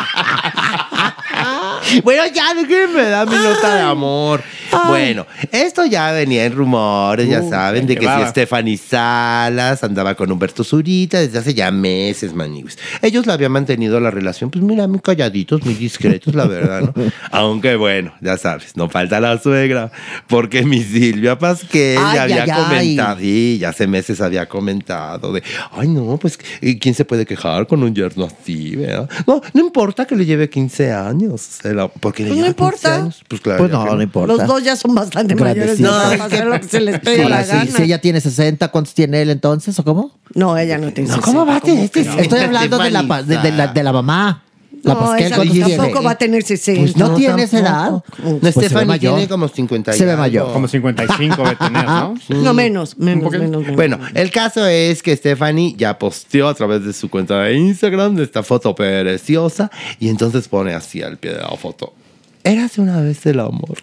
Bueno, 2.04 2.24
ya, 2.34 2.54
déjenme 2.54 3.04
dar 3.04 3.28
mi 3.28 3.36
nota 3.36 3.76
de 3.76 3.82
amor. 3.82 4.42
Bueno, 4.88 5.26
esto 5.52 5.86
ya 5.86 6.12
venía 6.12 6.46
en 6.46 6.54
rumores, 6.54 7.28
ya 7.28 7.44
saben, 7.44 7.86
de 7.86 7.98
que 7.98 8.06
si. 8.06 8.30
Stephanie 8.30 8.78
Salas 8.78 9.84
andaba 9.84 10.16
con 10.16 10.32
Humberto 10.32 10.64
Zurita 10.64 11.20
desde 11.20 11.40
hace 11.40 11.54
ya 11.54 11.72
meses, 11.72 12.34
maniguis. 12.34 12.78
Ellos 13.02 13.26
la 13.26 13.34
habían 13.34 13.52
mantenido 13.52 14.00
la 14.00 14.12
relación, 14.12 14.50
pues 14.50 14.64
mira, 14.64 14.88
muy 14.88 15.00
calladitos, 15.00 15.64
muy 15.66 15.74
discretos, 15.74 16.34
la 16.36 16.46
verdad, 16.46 16.82
¿no? 16.82 16.94
Aunque 17.32 17.76
bueno, 17.76 18.14
ya 18.22 18.38
sabes, 18.38 18.78
no 18.78 18.90
falta 18.90 19.20
la 19.20 19.38
suegra, 19.40 19.92
porque 20.28 20.64
mi 20.64 20.82
Silvia 20.82 21.38
Pasquel 21.38 21.98
Ay, 22.00 22.16
ya 22.16 22.24
había 22.24 22.44
ay, 22.44 22.64
comentado, 22.64 23.20
sí, 23.20 23.58
ya 23.60 23.70
hace 23.70 23.88
meses 23.88 24.22
había 24.22 24.48
comentado 24.48 25.34
de, 25.34 25.44
ay, 25.72 25.88
no, 25.90 26.18
pues, 26.18 26.40
¿y 26.62 26.80
¿quién 26.80 26.96
se 26.96 27.04
puede 27.04 27.26
quejar 27.26 27.68
con 27.68 27.84
un 27.84 27.94
yerno 27.94 28.26
así, 28.26 28.76
verdad? 28.76 29.10
No, 29.28 29.42
no 29.54 29.62
importa 29.62 30.06
que 30.06 30.16
le 30.16 30.26
lleve 30.26 30.50
15 30.50 30.92
años, 30.94 31.42
se 31.42 31.74
la- 31.82 31.88
porque 31.88 32.24
le 32.24 32.30
Pues 32.30 32.40
no 32.40 32.46
lleva 32.48 32.56
15 32.56 32.66
importa. 32.88 32.96
años. 32.96 33.24
Pues 33.28 33.42
claro. 33.42 33.58
Pues 33.60 33.72
no, 33.72 33.84
que 33.86 33.92
no 33.96 34.02
importa. 34.02 34.34
Los 34.36 34.48
dos 34.48 34.64
ya 34.64 34.76
son 34.76 34.96
bastante 34.96 35.36
mayores. 35.36 35.80
Grandecitos. 35.80 35.92
No, 35.92 36.04
No, 36.04 36.10
para 36.12 36.26
hacer 36.26 36.46
lo 36.48 36.60
que 36.60 36.68
se 36.68 36.80
les 36.82 37.00
pegue 37.00 37.24
Sí, 37.24 37.30
la 37.30 37.44
sí, 37.44 37.50
gana. 37.52 37.72
si 37.72 37.84
ella 37.84 38.02
tiene 38.02 38.22
60, 38.22 38.68
¿cuántos 38.70 38.94
tiene 38.94 39.22
él 39.22 39.30
entonces 39.30 39.78
o 39.80 39.84
cómo? 39.84 40.12
No, 40.34 40.58
ella 40.58 40.78
no 40.78 40.92
tiene 40.94 41.10
No, 41.10 41.16
60, 41.16 41.26
¿cómo 41.26 41.46
va 41.46 41.58
a 41.58 41.62
tener 41.62 41.90
que 41.92 42.04
60? 42.04 42.22
Estoy 42.24 42.40
hablando 42.40 42.78
de 42.78 42.92
la, 42.92 43.02
de, 43.24 43.38
de 43.38 43.52
la, 43.52 43.68
de 43.68 43.84
la 43.84 43.92
mamá. 43.94 44.44
La 44.84 44.94
No, 44.96 45.00
Pasquel, 45.02 45.26
esa 45.28 45.36
¿cuántos 45.36 45.56
tiene? 45.56 45.78
tampoco 45.78 46.04
va 46.04 46.12
a 46.12 46.18
tener 46.18 46.44
60. 46.44 46.82
Pues 46.82 46.98
no, 46.98 47.16
tiene 47.16 47.44
esa 47.44 47.60
edad. 47.60 47.92
No, 47.92 48.04
Pues 48.40 48.54
se 48.56 48.60
ve 48.62 48.66
Stephanie 48.68 48.86
mayor. 48.88 49.14
tiene 49.16 49.30
como 49.30 49.48
50 49.48 49.96
y 49.96 49.98
Se 49.98 50.06
ve 50.06 50.12
algo. 50.12 50.22
mayor. 50.24 50.54
Como 50.54 50.68
55 50.68 51.44
de 51.50 51.56
tener, 51.56 51.86
¿no? 51.86 52.16
No, 52.30 52.54
menos, 52.54 52.98
menos, 52.98 53.32
menos, 53.32 53.62
menos. 53.62 53.76
Bueno, 53.76 54.00
el 54.16 54.32
caso 54.32 54.66
es 54.66 55.04
que 55.04 55.16
Stephanie 55.16 55.76
ya 55.78 56.00
posteó 56.00 56.48
a 56.48 56.54
través 56.56 56.84
de 56.84 56.94
su 56.94 57.10
cuenta 57.10 57.42
de 57.44 57.54
Instagram 57.56 58.20
esta 58.20 58.42
foto 58.44 58.74
preciosa 58.74 59.70
y 60.00 60.10
entonces 60.10 60.48
pone 60.48 60.74
así 60.74 61.02
al 61.02 61.18
pie 61.18 61.34
de 61.34 61.40
la 61.42 61.50
foto. 61.58 61.94
Érase 62.44 62.82
una 62.82 63.00
vez 63.02 63.24
el 63.28 63.40
amor. 63.40 63.78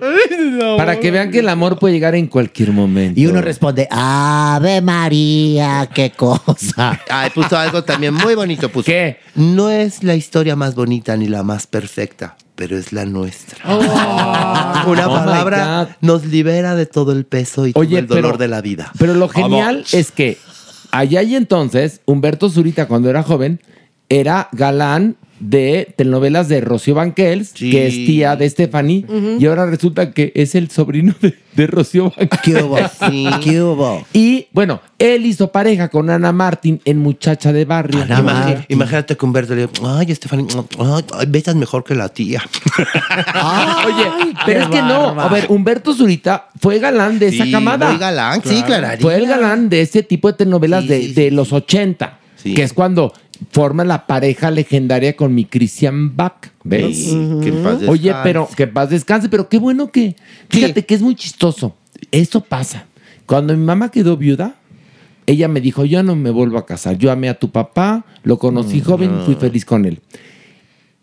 Para 0.76 0.98
que 1.00 1.10
vean 1.10 1.30
que 1.30 1.40
el 1.40 1.48
amor 1.48 1.78
puede 1.78 1.94
llegar 1.94 2.14
en 2.14 2.26
cualquier 2.26 2.72
momento. 2.72 3.18
Y 3.20 3.26
uno 3.26 3.40
responde, 3.40 3.86
Ave 3.90 4.80
María, 4.80 5.88
qué 5.94 6.10
cosa. 6.10 7.00
Ay, 7.08 7.30
puso 7.30 7.56
algo 7.56 7.84
también 7.84 8.14
muy 8.14 8.34
bonito. 8.34 8.68
Puso. 8.70 8.86
¿Qué? 8.86 9.18
No 9.34 9.70
es 9.70 10.02
la 10.02 10.14
historia 10.14 10.56
más 10.56 10.74
bonita 10.74 11.16
ni 11.16 11.26
la 11.28 11.42
más 11.42 11.66
perfecta, 11.66 12.36
pero 12.54 12.76
es 12.78 12.92
la 12.92 13.04
nuestra. 13.04 13.58
Una 14.86 15.08
Oh 15.08 15.14
palabra 15.14 15.96
nos 16.00 16.24
libera 16.26 16.74
de 16.74 16.86
todo 16.86 17.12
el 17.12 17.24
peso 17.26 17.66
y 17.66 17.72
Oye, 17.74 17.88
todo 17.90 17.98
el 17.98 18.06
dolor 18.06 18.22
pero- 18.32 18.38
de 18.38 18.48
la 18.48 18.60
vida. 18.60 18.92
Pero 18.98 19.14
lo 19.14 19.28
genial 19.28 19.76
Vamos. 19.76 19.94
es 19.94 20.10
que 20.12 20.38
allá 20.90 21.22
y 21.22 21.34
entonces, 21.36 22.00
Humberto 22.06 22.48
Zurita, 22.48 22.86
cuando 22.86 23.10
era 23.10 23.22
joven, 23.22 23.60
era 24.08 24.48
galán 24.52 25.16
de 25.38 25.92
telenovelas 25.96 26.48
de 26.48 26.60
Rocío 26.60 26.94
Banquels, 26.94 27.52
que 27.52 27.86
es 27.86 27.94
tía 27.94 28.36
de 28.36 28.48
Stephanie, 28.48 29.04
y 29.38 29.44
ahora 29.46 29.66
resulta 29.66 30.12
que 30.12 30.32
es 30.34 30.54
el 30.54 30.70
sobrino 30.70 31.14
de, 31.20 31.34
de 31.54 31.66
Rocío 31.66 32.04
Banquels. 32.16 32.40
¿Qué 32.42 32.62
hubo? 32.62 32.78
¿Qué 33.42 33.62
hubo? 33.62 34.06
Y 34.12 34.46
bueno, 34.52 34.80
él 34.98 35.26
hizo 35.26 35.52
pareja 35.52 35.88
con 35.88 36.08
Ana 36.08 36.32
Martín 36.32 36.80
en 36.84 36.98
Muchacha 36.98 37.52
de 37.52 37.64
Barrio. 37.64 38.04
Imagi- 38.06 38.64
imagínate 38.68 39.16
que 39.16 39.24
Humberto 39.26 39.54
le 39.54 39.66
diga, 39.66 39.98
ay, 39.98 40.10
Estefany, 40.10 40.46
ay, 40.78 41.04
ay, 41.18 41.26
besas 41.28 41.54
mejor 41.54 41.84
que 41.84 41.94
la 41.94 42.08
tía. 42.08 42.42
Oye, 43.86 44.34
pero 44.44 44.60
es 44.62 44.68
que 44.68 44.82
no. 44.82 45.20
A 45.20 45.28
ver, 45.28 45.46
Humberto 45.48 45.94
Zurita 45.94 46.48
fue 46.60 46.78
galán 46.78 47.18
de 47.18 47.28
esa 47.28 47.44
Sí, 47.44 47.52
camada. 47.52 47.88
muy 47.90 47.98
galán, 47.98 48.40
sí, 48.44 48.62
Clararina. 48.62 49.02
Fue 49.02 49.16
el 49.16 49.26
galán 49.26 49.68
de 49.68 49.82
ese 49.82 50.02
tipo 50.02 50.28
de 50.30 50.38
telenovelas 50.38 50.86
de, 50.86 51.08
de 51.12 51.30
los 51.30 51.52
80, 51.52 52.18
que 52.42 52.62
es 52.62 52.72
cuando 52.72 53.12
forma 53.50 53.84
la 53.84 54.06
pareja 54.06 54.50
legendaria 54.50 55.16
con 55.16 55.34
mi 55.34 55.44
Christian 55.44 56.16
Bach. 56.16 56.50
¿Ves? 56.64 56.96
Sí, 56.96 57.28
que 57.42 57.52
paz 57.52 57.82
Oye, 57.88 58.12
pero 58.22 58.48
que 58.56 58.66
paz 58.66 58.90
descanse, 58.90 59.28
pero 59.28 59.48
qué 59.48 59.58
bueno 59.58 59.90
que. 59.90 60.16
Fíjate 60.50 60.84
que 60.84 60.94
es 60.94 61.02
muy 61.02 61.14
chistoso. 61.14 61.76
Eso 62.10 62.42
pasa. 62.42 62.86
Cuando 63.26 63.56
mi 63.56 63.64
mamá 63.64 63.90
quedó 63.90 64.16
viuda, 64.16 64.56
ella 65.26 65.48
me 65.48 65.60
dijo: 65.60 65.84
Yo 65.84 66.02
no 66.02 66.16
me 66.16 66.30
vuelvo 66.30 66.58
a 66.58 66.66
casar. 66.66 66.98
Yo 66.98 67.10
amé 67.10 67.28
a 67.28 67.38
tu 67.38 67.50
papá, 67.50 68.04
lo 68.22 68.38
conocí 68.38 68.80
joven, 68.80 69.22
fui 69.24 69.34
feliz 69.34 69.64
con 69.64 69.84
él. 69.84 70.00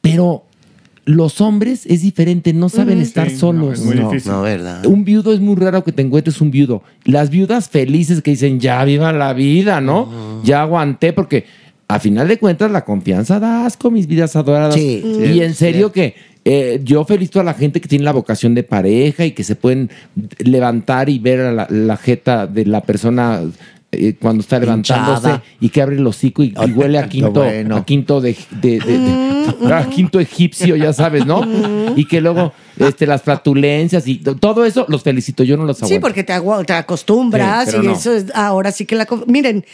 Pero 0.01 0.45
los 1.05 1.41
hombres 1.41 1.85
es 1.85 2.01
diferente, 2.01 2.53
no 2.53 2.69
saben 2.69 2.99
estar 2.99 3.27
Sí, 3.27 3.33
no, 3.33 3.39
solos. 3.39 3.79
es 3.79 3.85
muy 3.85 3.95
difícil. 3.95 4.31
No, 4.31 4.41
¿verdad? 4.41 4.85
Un 4.85 5.03
viudo 5.03 5.33
es 5.33 5.39
muy 5.39 5.55
raro 5.55 5.83
que 5.83 5.91
te 5.91 6.01
encuentres 6.01 6.39
un 6.39 6.51
viudo. 6.51 6.83
Las 7.03 7.29
viudas 7.29 7.69
felices 7.69 8.21
que 8.21 8.31
dicen, 8.31 8.59
ya 8.59 8.83
viva 8.85 9.11
la 9.11 9.33
vida, 9.33 9.81
¿no? 9.81 10.41
Ya 10.43 10.61
aguanté, 10.61 11.11
porque 11.11 11.45
a 11.93 11.99
final 11.99 12.27
de 12.27 12.39
cuentas 12.39 12.71
la 12.71 12.83
confianza 12.83 13.39
da 13.39 13.67
asco, 13.67 13.91
mis 13.91 14.07
vidas 14.07 14.35
adoradas. 14.35 14.73
Sí, 14.73 15.03
y 15.23 15.41
en 15.41 15.53
serio 15.53 15.91
que 15.91 16.15
eh, 16.43 16.81
yo 16.83 17.05
felicito 17.05 17.39
a 17.39 17.43
la 17.43 17.53
gente 17.53 17.79
que 17.79 17.87
tiene 17.87 18.03
la 18.03 18.11
vocación 18.11 18.55
de 18.55 18.63
pareja 18.63 19.25
y 19.25 19.31
que 19.31 19.43
se 19.43 19.55
pueden 19.55 19.91
levantar 20.39 21.07
y 21.09 21.19
ver 21.19 21.41
a 21.41 21.51
la, 21.51 21.67
la 21.69 21.95
jeta 21.97 22.47
de 22.47 22.65
la 22.65 22.81
persona 22.81 23.41
eh, 23.93 24.15
cuando 24.19 24.41
está 24.41 24.59
levantándose 24.59 25.27
Hinchada. 25.27 25.43
y 25.61 25.69
que 25.69 25.81
abre 25.81 25.95
el 25.95 26.05
hocico 26.07 26.43
y, 26.43 26.53
y 26.67 26.71
huele 26.71 26.97
a 26.99 27.07
quinto, 27.09 27.31
bueno. 27.31 27.77
a 27.77 27.85
quinto 27.85 28.19
de, 28.21 28.35
de- 28.61 28.79
de- 28.79 28.99
de- 28.99 29.73
a 29.73 29.89
quinto 29.89 30.19
egipcio, 30.19 30.75
ya 30.75 30.93
sabes, 30.93 31.25
¿no? 31.25 31.41
Y 31.95 32.05
que 32.05 32.21
luego 32.21 32.53
este, 32.79 33.05
las 33.05 33.21
flatulencias 33.21 34.07
y 34.07 34.15
to- 34.17 34.35
todo 34.35 34.65
eso 34.65 34.85
los 34.89 35.03
felicito, 35.03 35.43
yo 35.43 35.57
no 35.57 35.65
los 35.65 35.77
aguanto. 35.77 35.93
Sí, 35.95 35.99
porque 35.99 36.23
te, 36.23 36.33
acostumbras 36.33 37.65
Sí, 37.65 37.71
pero 37.71 37.83
y 37.83 37.87
no. 37.87 37.93
eso 37.93 38.13
es 38.13 38.25
ahora 38.33 38.71
sí 38.71 38.85
que 38.85 38.95
la... 38.95 39.05
co- 39.05 39.23
Miren, 39.27 39.65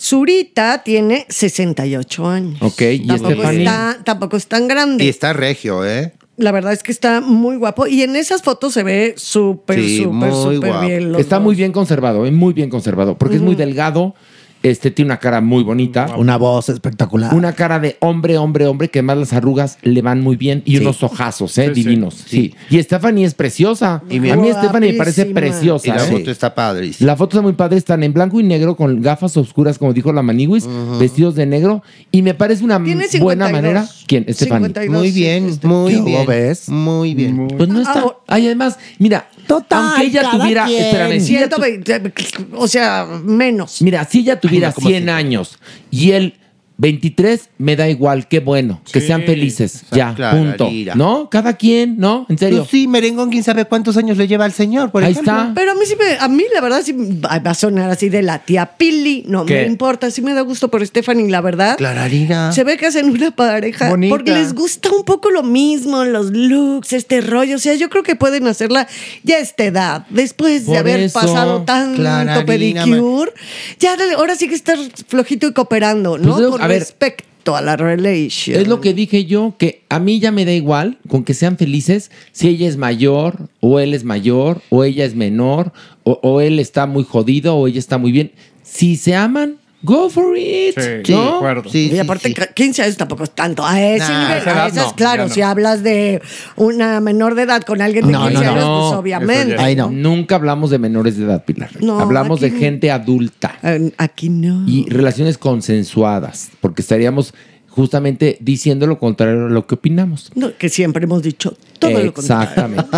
Zurita 0.00 0.82
tiene 0.84 1.26
68 1.28 2.28
años. 2.28 2.58
Ok, 2.62 2.82
y 2.82 3.06
tampoco, 3.06 3.32
Stephanie? 3.32 3.58
está, 3.64 3.98
tampoco 4.04 4.36
es 4.36 4.46
tan 4.46 4.68
grande. 4.68 5.04
Y 5.04 5.08
está 5.08 5.32
regio, 5.32 5.84
¿eh? 5.84 6.12
La 6.36 6.52
verdad 6.52 6.72
es 6.72 6.82
que 6.82 6.92
está 6.92 7.20
muy 7.22 7.56
guapo 7.56 7.86
y 7.86 8.02
en 8.02 8.14
esas 8.14 8.42
fotos 8.42 8.74
se 8.74 8.82
ve 8.82 9.14
súper, 9.16 9.82
súper, 9.88 10.32
súper 10.32 10.80
bien. 10.82 11.12
los 11.12 11.20
Está 11.20 11.36
dos. 11.36 11.44
muy 11.44 11.54
bien 11.54 11.72
conservado, 11.72 12.26
eh, 12.26 12.30
muy 12.30 12.52
bien 12.52 12.68
conservado, 12.68 13.16
porque 13.16 13.36
es 13.36 13.42
muy 13.42 13.54
delgado, 13.54 14.14
este 14.62 14.90
tiene 14.90 15.10
una 15.10 15.18
cara 15.18 15.40
muy 15.40 15.62
bonita. 15.62 16.14
Una 16.16 16.36
voz 16.36 16.68
espectacular. 16.68 17.32
Una 17.34 17.52
cara 17.52 17.78
de 17.78 17.96
hombre, 18.00 18.36
hombre, 18.38 18.66
hombre, 18.66 18.88
que 18.88 18.98
además 19.00 19.18
las 19.18 19.32
arrugas 19.32 19.78
le 19.82 20.02
van 20.02 20.20
muy 20.20 20.36
bien 20.36 20.62
y 20.64 20.76
Sí. 20.76 20.82
unos 20.82 21.02
ojazos, 21.02 21.56
¿eh? 21.58 21.66
Sí. 21.74 21.82
Divinos. 21.82 22.14
Sí. 22.26 22.54
Y 22.70 22.82
Stephanie 22.82 23.24
es 23.24 23.34
preciosa. 23.34 24.02
Y 24.10 24.16
a 24.28 24.36
mí 24.36 24.48
Stephanie 24.52 24.92
me 24.92 24.98
parece 24.98 25.26
preciosa. 25.26 25.86
Y 25.88 25.90
la 25.90 25.98
foto 26.00 26.30
está 26.30 26.54
padrísima. 26.54 27.06
La 27.06 27.16
foto 27.16 27.36
está 27.36 27.42
muy 27.42 27.52
padre, 27.52 27.76
están 27.78 28.02
en 28.02 28.12
blanco 28.12 28.40
y 28.40 28.42
negro 28.42 28.76
con 28.76 29.00
gafas 29.02 29.36
oscuras, 29.36 29.78
como 29.78 29.92
dijo 29.92 30.12
la 30.12 30.22
Maniwis, 30.22 30.66
vestidos 30.98 31.34
de 31.34 31.46
negro. 31.46 31.82
Y 32.10 32.22
me 32.22 32.34
parece 32.34 32.64
una 32.64 32.82
Tiene 32.82 33.06
buena 33.20 33.46
52. 33.48 33.52
manera. 33.52 33.88
¿Quién? 34.06 34.24
Stephanie. 34.28 34.66
52, 34.68 34.96
Muy 35.00 35.10
bien, 35.12 35.46
este. 35.46 35.66
muy 35.66 35.94
¿Qué 35.94 36.00
bien. 36.02 36.26
ves? 36.26 36.68
Muy 36.68 37.14
bien. 37.14 37.48
Pues 37.56 37.68
no 37.68 37.80
está. 37.80 38.04
Ay, 38.26 38.46
además, 38.46 38.78
mira, 38.98 39.28
aunque 39.48 40.06
ella 40.06 40.22
cada 40.22 40.38
tuviera. 40.38 40.64
quien. 40.66 40.82
Espérame, 40.84 41.20
si 41.20 41.36
ella 41.36 41.48
tu- 41.48 41.62
120, 41.62 42.12
o 42.54 42.68
sea, 42.68 43.06
menos. 43.24 43.80
Mira, 43.82 44.04
si 44.04 44.20
ella 44.20 44.40
tuviera 44.40 44.68
Ay, 44.68 44.70
no, 44.72 44.74
¿cómo 44.76 44.88
100 44.88 45.08
años 45.08 45.58
y 45.90 46.12
él 46.12 46.34
23, 46.78 47.48
me 47.58 47.74
da 47.74 47.88
igual, 47.88 48.28
qué 48.28 48.40
bueno, 48.40 48.82
que 48.92 49.00
sean 49.00 49.22
felices, 49.22 49.84
ya, 49.90 50.14
Claro, 50.14 50.38
punto. 50.38 50.68
Lira. 50.68 50.94
¿No? 50.94 51.30
Cada 51.30 51.54
quien, 51.54 51.96
¿no? 51.98 52.26
En 52.28 52.36
serio. 52.36 52.58
Pues 52.58 52.70
sí, 52.70 52.86
merengón, 52.86 53.30
quién 53.30 53.42
sabe 53.42 53.64
cuántos 53.64 53.96
años 53.96 54.16
le 54.18 54.28
lleva 54.28 54.44
al 54.44 54.52
señor, 54.52 54.90
por 54.90 55.02
Ahí 55.02 55.12
ejemplo. 55.12 55.32
está. 55.32 55.52
Pero 55.54 55.72
a 55.72 55.74
mí 55.74 55.80
sí 55.86 55.94
me, 55.98 56.18
a 56.18 56.28
mí 56.28 56.44
la 56.52 56.60
verdad 56.60 56.82
sí 56.84 56.92
va 56.92 57.50
a 57.50 57.54
sonar 57.54 57.90
así 57.90 58.08
de 58.10 58.22
la 58.22 58.40
tía 58.40 58.66
Pili, 58.76 59.24
no 59.26 59.46
¿Qué? 59.46 59.62
me 59.62 59.66
importa, 59.66 60.10
sí 60.10 60.20
me 60.20 60.34
da 60.34 60.42
gusto 60.42 60.68
por 60.70 60.86
Stephanie, 60.86 61.30
la 61.30 61.40
verdad. 61.40 61.76
Clararina. 61.78 62.52
Se 62.52 62.62
ve 62.64 62.76
que 62.76 62.86
hacen 62.86 63.08
una 63.08 63.30
pareja 63.30 63.88
Bonita. 63.88 64.14
porque 64.14 64.32
les 64.32 64.52
gusta 64.52 64.90
un 64.90 65.04
poco 65.04 65.30
lo 65.30 65.42
mismo, 65.42 66.04
los 66.04 66.30
looks, 66.30 66.92
este 66.92 67.20
rollo, 67.22 67.56
o 67.56 67.58
sea, 67.58 67.74
yo 67.74 67.88
creo 67.88 68.02
que 68.02 68.16
pueden 68.16 68.46
hacerla 68.46 68.86
ya 69.22 69.36
a 69.36 69.38
esta 69.40 69.64
edad, 69.64 70.06
después 70.10 70.66
de 70.66 70.76
haber 70.76 71.00
eso, 71.00 71.18
pasado 71.18 71.62
tanto 71.62 71.96
Clararina, 72.02 72.44
pedicure, 72.44 73.32
ya 73.80 73.96
dale, 73.96 74.12
ahora 74.14 74.34
sí 74.36 74.48
que 74.48 74.54
estar 74.54 74.78
flojito 75.08 75.46
y 75.46 75.52
cooperando, 75.52 76.18
¿no? 76.18 76.36
Pues 76.36 76.65
ver, 76.66 76.80
respecto 76.80 77.56
a 77.56 77.60
la 77.60 77.76
relation. 77.76 78.58
Es 78.58 78.66
lo 78.66 78.80
que 78.80 78.94
dije 78.94 79.24
yo, 79.24 79.54
que 79.58 79.82
a 79.88 79.98
mí 79.98 80.18
ya 80.18 80.32
me 80.32 80.44
da 80.44 80.52
igual 80.52 80.98
con 81.08 81.24
que 81.24 81.34
sean 81.34 81.56
felices 81.56 82.10
si 82.32 82.48
ella 82.48 82.68
es 82.68 82.76
mayor, 82.76 83.48
o 83.60 83.78
él 83.78 83.94
es 83.94 84.04
mayor, 84.04 84.62
o 84.70 84.84
ella 84.84 85.04
es 85.04 85.14
menor, 85.14 85.72
o, 86.02 86.18
o 86.22 86.40
él 86.40 86.58
está 86.58 86.86
muy 86.86 87.04
jodido, 87.04 87.56
o 87.56 87.68
ella 87.68 87.78
está 87.78 87.98
muy 87.98 88.12
bien. 88.12 88.32
Si 88.62 88.96
se 88.96 89.14
aman, 89.14 89.58
go 89.82 90.10
for 90.10 90.36
it. 90.36 90.76
¿no? 91.08 91.40
y 91.72 91.98
aparte, 91.98 92.34
15 92.54 92.82
años 92.82 92.96
tampoco 92.96 93.24
es 93.24 93.30
tanto. 93.30 93.64
A 93.64 93.80
ese 93.80 94.08
Nah, 94.08 94.22
nivel, 94.24 94.38
esa 94.38 94.50
a 94.50 94.52
edad 94.54 94.66
esas, 94.68 94.86
no, 94.86 94.94
claro, 94.96 95.28
no. 95.28 95.34
si 95.34 95.42
hablas 95.42 95.82
de 95.82 96.20
una 96.56 97.00
menor 97.00 97.34
de 97.34 97.42
edad 97.42 97.62
con 97.62 97.80
alguien 97.82 98.06
de 98.06 98.12
15 98.12 98.36
años, 98.46 98.54
pues 98.54 98.98
obviamente. 98.98 99.56
Nunca 99.90 100.34
hablamos 100.36 100.70
de 100.70 100.78
menores 100.78 101.16
de 101.16 101.24
edad, 101.24 101.44
Pilar. 101.44 101.70
No, 101.80 102.00
hablamos 102.00 102.40
de 102.40 102.50
no. 102.50 102.58
gente 102.58 102.90
adulta. 102.90 103.58
Aquí 103.98 104.28
no. 104.28 104.64
Y 104.68 104.88
relaciones 104.88 105.38
consensuadas, 105.38 106.50
porque 106.60 106.82
estaríamos 106.82 107.32
justamente 107.68 108.38
diciendo 108.40 108.86
lo 108.86 108.98
contrario 108.98 109.46
a 109.46 109.50
lo 109.50 109.66
que 109.66 109.74
opinamos. 109.74 110.30
No, 110.34 110.56
que 110.56 110.70
siempre 110.70 111.04
hemos 111.04 111.22
dicho 111.22 111.54
todo 111.78 111.90
lo 112.02 112.12
contrario. 112.14 112.48
Exactamente. 112.48 112.86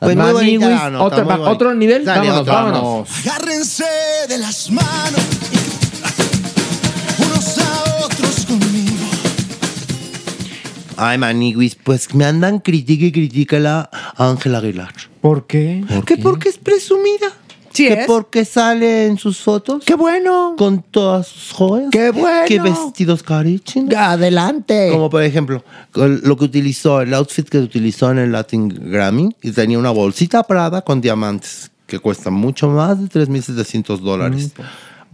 Pues 0.00 0.16
muy 0.16 0.32
bonita 0.32 1.00
otra- 1.02 1.24
muy 1.24 1.46
otro 1.48 1.74
nivel, 1.74 2.04
Dale, 2.04 2.28
vámonos, 2.28 2.40
otro. 2.42 2.52
vámonos. 2.52 3.26
Agárrense 3.26 3.84
de 4.28 4.38
las 4.38 4.70
manos 4.70 5.24
Ay, 10.96 11.18
Maniguis, 11.18 11.74
pues 11.74 12.14
me 12.14 12.24
andan 12.24 12.60
critique 12.60 13.06
y 13.06 13.12
critique 13.12 13.60
la 13.60 13.90
Ángela 14.16 14.58
Aguilar. 14.58 14.92
¿Por 15.20 15.46
qué? 15.46 15.84
que 16.06 16.16
porque 16.16 16.48
es 16.48 16.58
presumida. 16.58 17.32
Sí 17.72 17.88
que 17.88 17.92
es. 17.92 18.06
porque 18.06 18.46
sale 18.46 19.06
en 19.06 19.18
sus 19.18 19.38
fotos. 19.38 19.84
¡Qué 19.84 19.94
bueno! 19.94 20.54
Con 20.56 20.82
todas 20.82 21.26
sus 21.26 21.52
joyas. 21.52 21.90
¡Qué 21.92 22.10
bueno! 22.10 22.46
¡Qué 22.46 22.58
vestidos 22.58 23.22
carísimos! 23.22 23.94
¡Adelante! 23.94 24.88
Como 24.90 25.10
por 25.10 25.22
ejemplo, 25.22 25.62
lo 25.92 26.36
que 26.38 26.44
utilizó, 26.44 27.02
el 27.02 27.12
outfit 27.12 27.46
que 27.46 27.58
utilizó 27.58 28.10
en 28.10 28.18
el 28.18 28.32
Latin 28.32 28.68
Grammy 28.68 29.36
y 29.42 29.50
tenía 29.50 29.78
una 29.78 29.90
bolsita 29.90 30.42
Prada 30.44 30.80
con 30.80 31.02
diamantes 31.02 31.70
que 31.86 31.98
cuesta 31.98 32.30
mucho 32.30 32.68
más 32.68 32.98
de 32.98 33.26
3.700 33.26 33.98
dólares. 33.98 34.52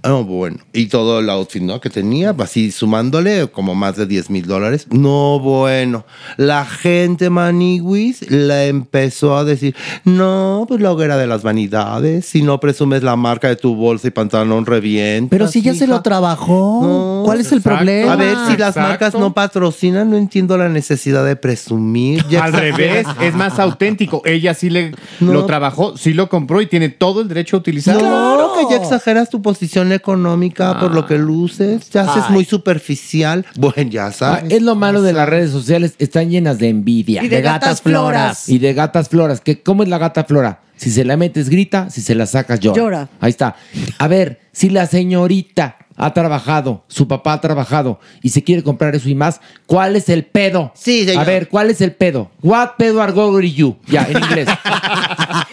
Ah, 0.04 0.14
bueno. 0.26 0.56
Y 0.72 0.86
todo 0.86 1.20
el 1.20 1.30
outfit, 1.30 1.62
¿no? 1.62 1.80
Que 1.80 1.88
tenía, 1.88 2.34
así 2.38 2.72
sumándole 2.72 3.48
como 3.48 3.74
más 3.76 3.96
de 3.96 4.06
10 4.06 4.30
mil 4.30 4.46
dólares. 4.46 4.86
No, 4.90 5.38
bueno. 5.38 6.04
La 6.36 6.64
gente 6.64 7.30
Maniwis 7.30 8.28
le 8.30 8.66
empezó 8.68 9.36
a 9.36 9.44
decir, 9.44 9.76
no, 10.04 10.64
pues 10.66 10.80
la 10.80 10.90
hoguera 10.90 11.16
de 11.16 11.26
las 11.28 11.42
vanidades. 11.44 12.26
Si 12.26 12.42
no 12.42 12.58
presumes 12.58 13.02
la 13.04 13.14
marca 13.14 13.46
de 13.48 13.54
tu 13.56 13.76
bolsa 13.76 14.08
y 14.08 14.10
pantalón 14.10 14.66
revienta. 14.66 15.30
Pero 15.30 15.46
si 15.46 15.62
ya 15.62 15.72
se 15.74 15.86
lo 15.86 16.02
trabajó, 16.02 17.22
¿cuál 17.24 17.40
es 17.40 17.52
el 17.52 17.62
problema? 17.62 18.14
A 18.14 18.16
ver, 18.16 18.36
si 18.48 18.56
las 18.56 18.70
Exacto. 18.70 18.80
marcas 18.80 19.14
no 19.14 19.32
patrocinan, 19.34 20.10
no 20.10 20.16
entiendo 20.16 20.56
la 20.58 20.68
necesidad 20.68 21.24
de 21.24 21.36
presumir. 21.36 22.24
Ya 22.28 22.44
Al 22.44 22.52
revés, 22.52 23.06
es 23.20 23.34
más 23.34 23.58
auténtico. 23.60 24.22
Ella 24.24 24.54
sí 24.54 24.68
le 24.68 24.92
No. 25.20 25.32
lo 25.32 25.46
trabajó, 25.46 25.96
sí 25.96 26.12
lo 26.12 26.28
compró 26.28 26.60
y 26.60 26.66
tiene 26.66 26.88
todo 26.88 27.20
el 27.20 27.28
derecho 27.28 27.56
a 27.56 27.60
utilizarlo. 27.60 28.00
Claro 28.00 28.52
que 28.58 28.74
ya 28.74 28.82
exageras 28.82 29.30
tu 29.30 29.40
posición 29.42 29.91
económica 29.94 30.78
por 30.80 30.94
lo 30.94 31.06
que 31.06 31.18
luces. 31.18 31.90
Ya 31.90 32.02
haces 32.10 32.24
Ay. 32.28 32.32
muy 32.34 32.44
superficial. 32.44 33.44
Bueno, 33.56 33.90
ya 33.90 34.06
Ah, 34.06 34.12
sabes. 34.12 34.52
es 34.52 34.62
lo 34.62 34.74
malo 34.74 35.02
de 35.02 35.12
las 35.12 35.28
redes 35.28 35.50
sociales, 35.50 35.94
están 35.98 36.30
llenas 36.30 36.58
de 36.58 36.68
envidia. 36.68 37.22
Y 37.22 37.28
de 37.28 37.36
De 37.36 37.42
gatas 37.42 37.60
gatas 37.62 37.82
floras. 37.82 38.12
floras. 38.12 38.48
Y 38.48 38.58
de 38.58 38.74
gatas 38.74 39.08
floras. 39.08 39.40
que 39.40 39.62
¿Cómo 39.62 39.82
es 39.82 39.88
la 39.88 39.98
gata 39.98 40.24
flora? 40.24 40.60
Si 40.76 40.90
se 40.90 41.04
la 41.04 41.16
metes, 41.16 41.48
grita, 41.48 41.90
si 41.90 42.00
se 42.00 42.14
la 42.16 42.26
sacas, 42.26 42.58
llora. 42.58 42.76
Llora. 42.76 43.08
Ahí 43.20 43.30
está. 43.30 43.54
A 43.98 44.08
ver, 44.08 44.40
si 44.50 44.68
la 44.68 44.86
señorita 44.86 45.76
ha 45.96 46.12
trabajado, 46.14 46.84
su 46.88 47.06
papá 47.08 47.34
ha 47.34 47.40
trabajado 47.40 48.00
y 48.22 48.30
se 48.30 48.42
quiere 48.42 48.62
comprar 48.62 48.94
eso 48.94 49.08
y 49.08 49.14
más, 49.14 49.40
¿cuál 49.66 49.96
es 49.96 50.08
el 50.08 50.24
pedo? 50.24 50.72
Sí, 50.74 51.04
señor. 51.04 51.22
A 51.22 51.24
ver, 51.24 51.48
¿cuál 51.48 51.70
es 51.70 51.80
el 51.80 51.92
pedo? 51.92 52.30
What 52.42 52.70
pedo 52.78 53.02
are 53.02 53.12
going 53.12 53.48
you? 53.52 53.76
Ya, 53.86 54.06
en 54.08 54.18
inglés. 54.18 54.48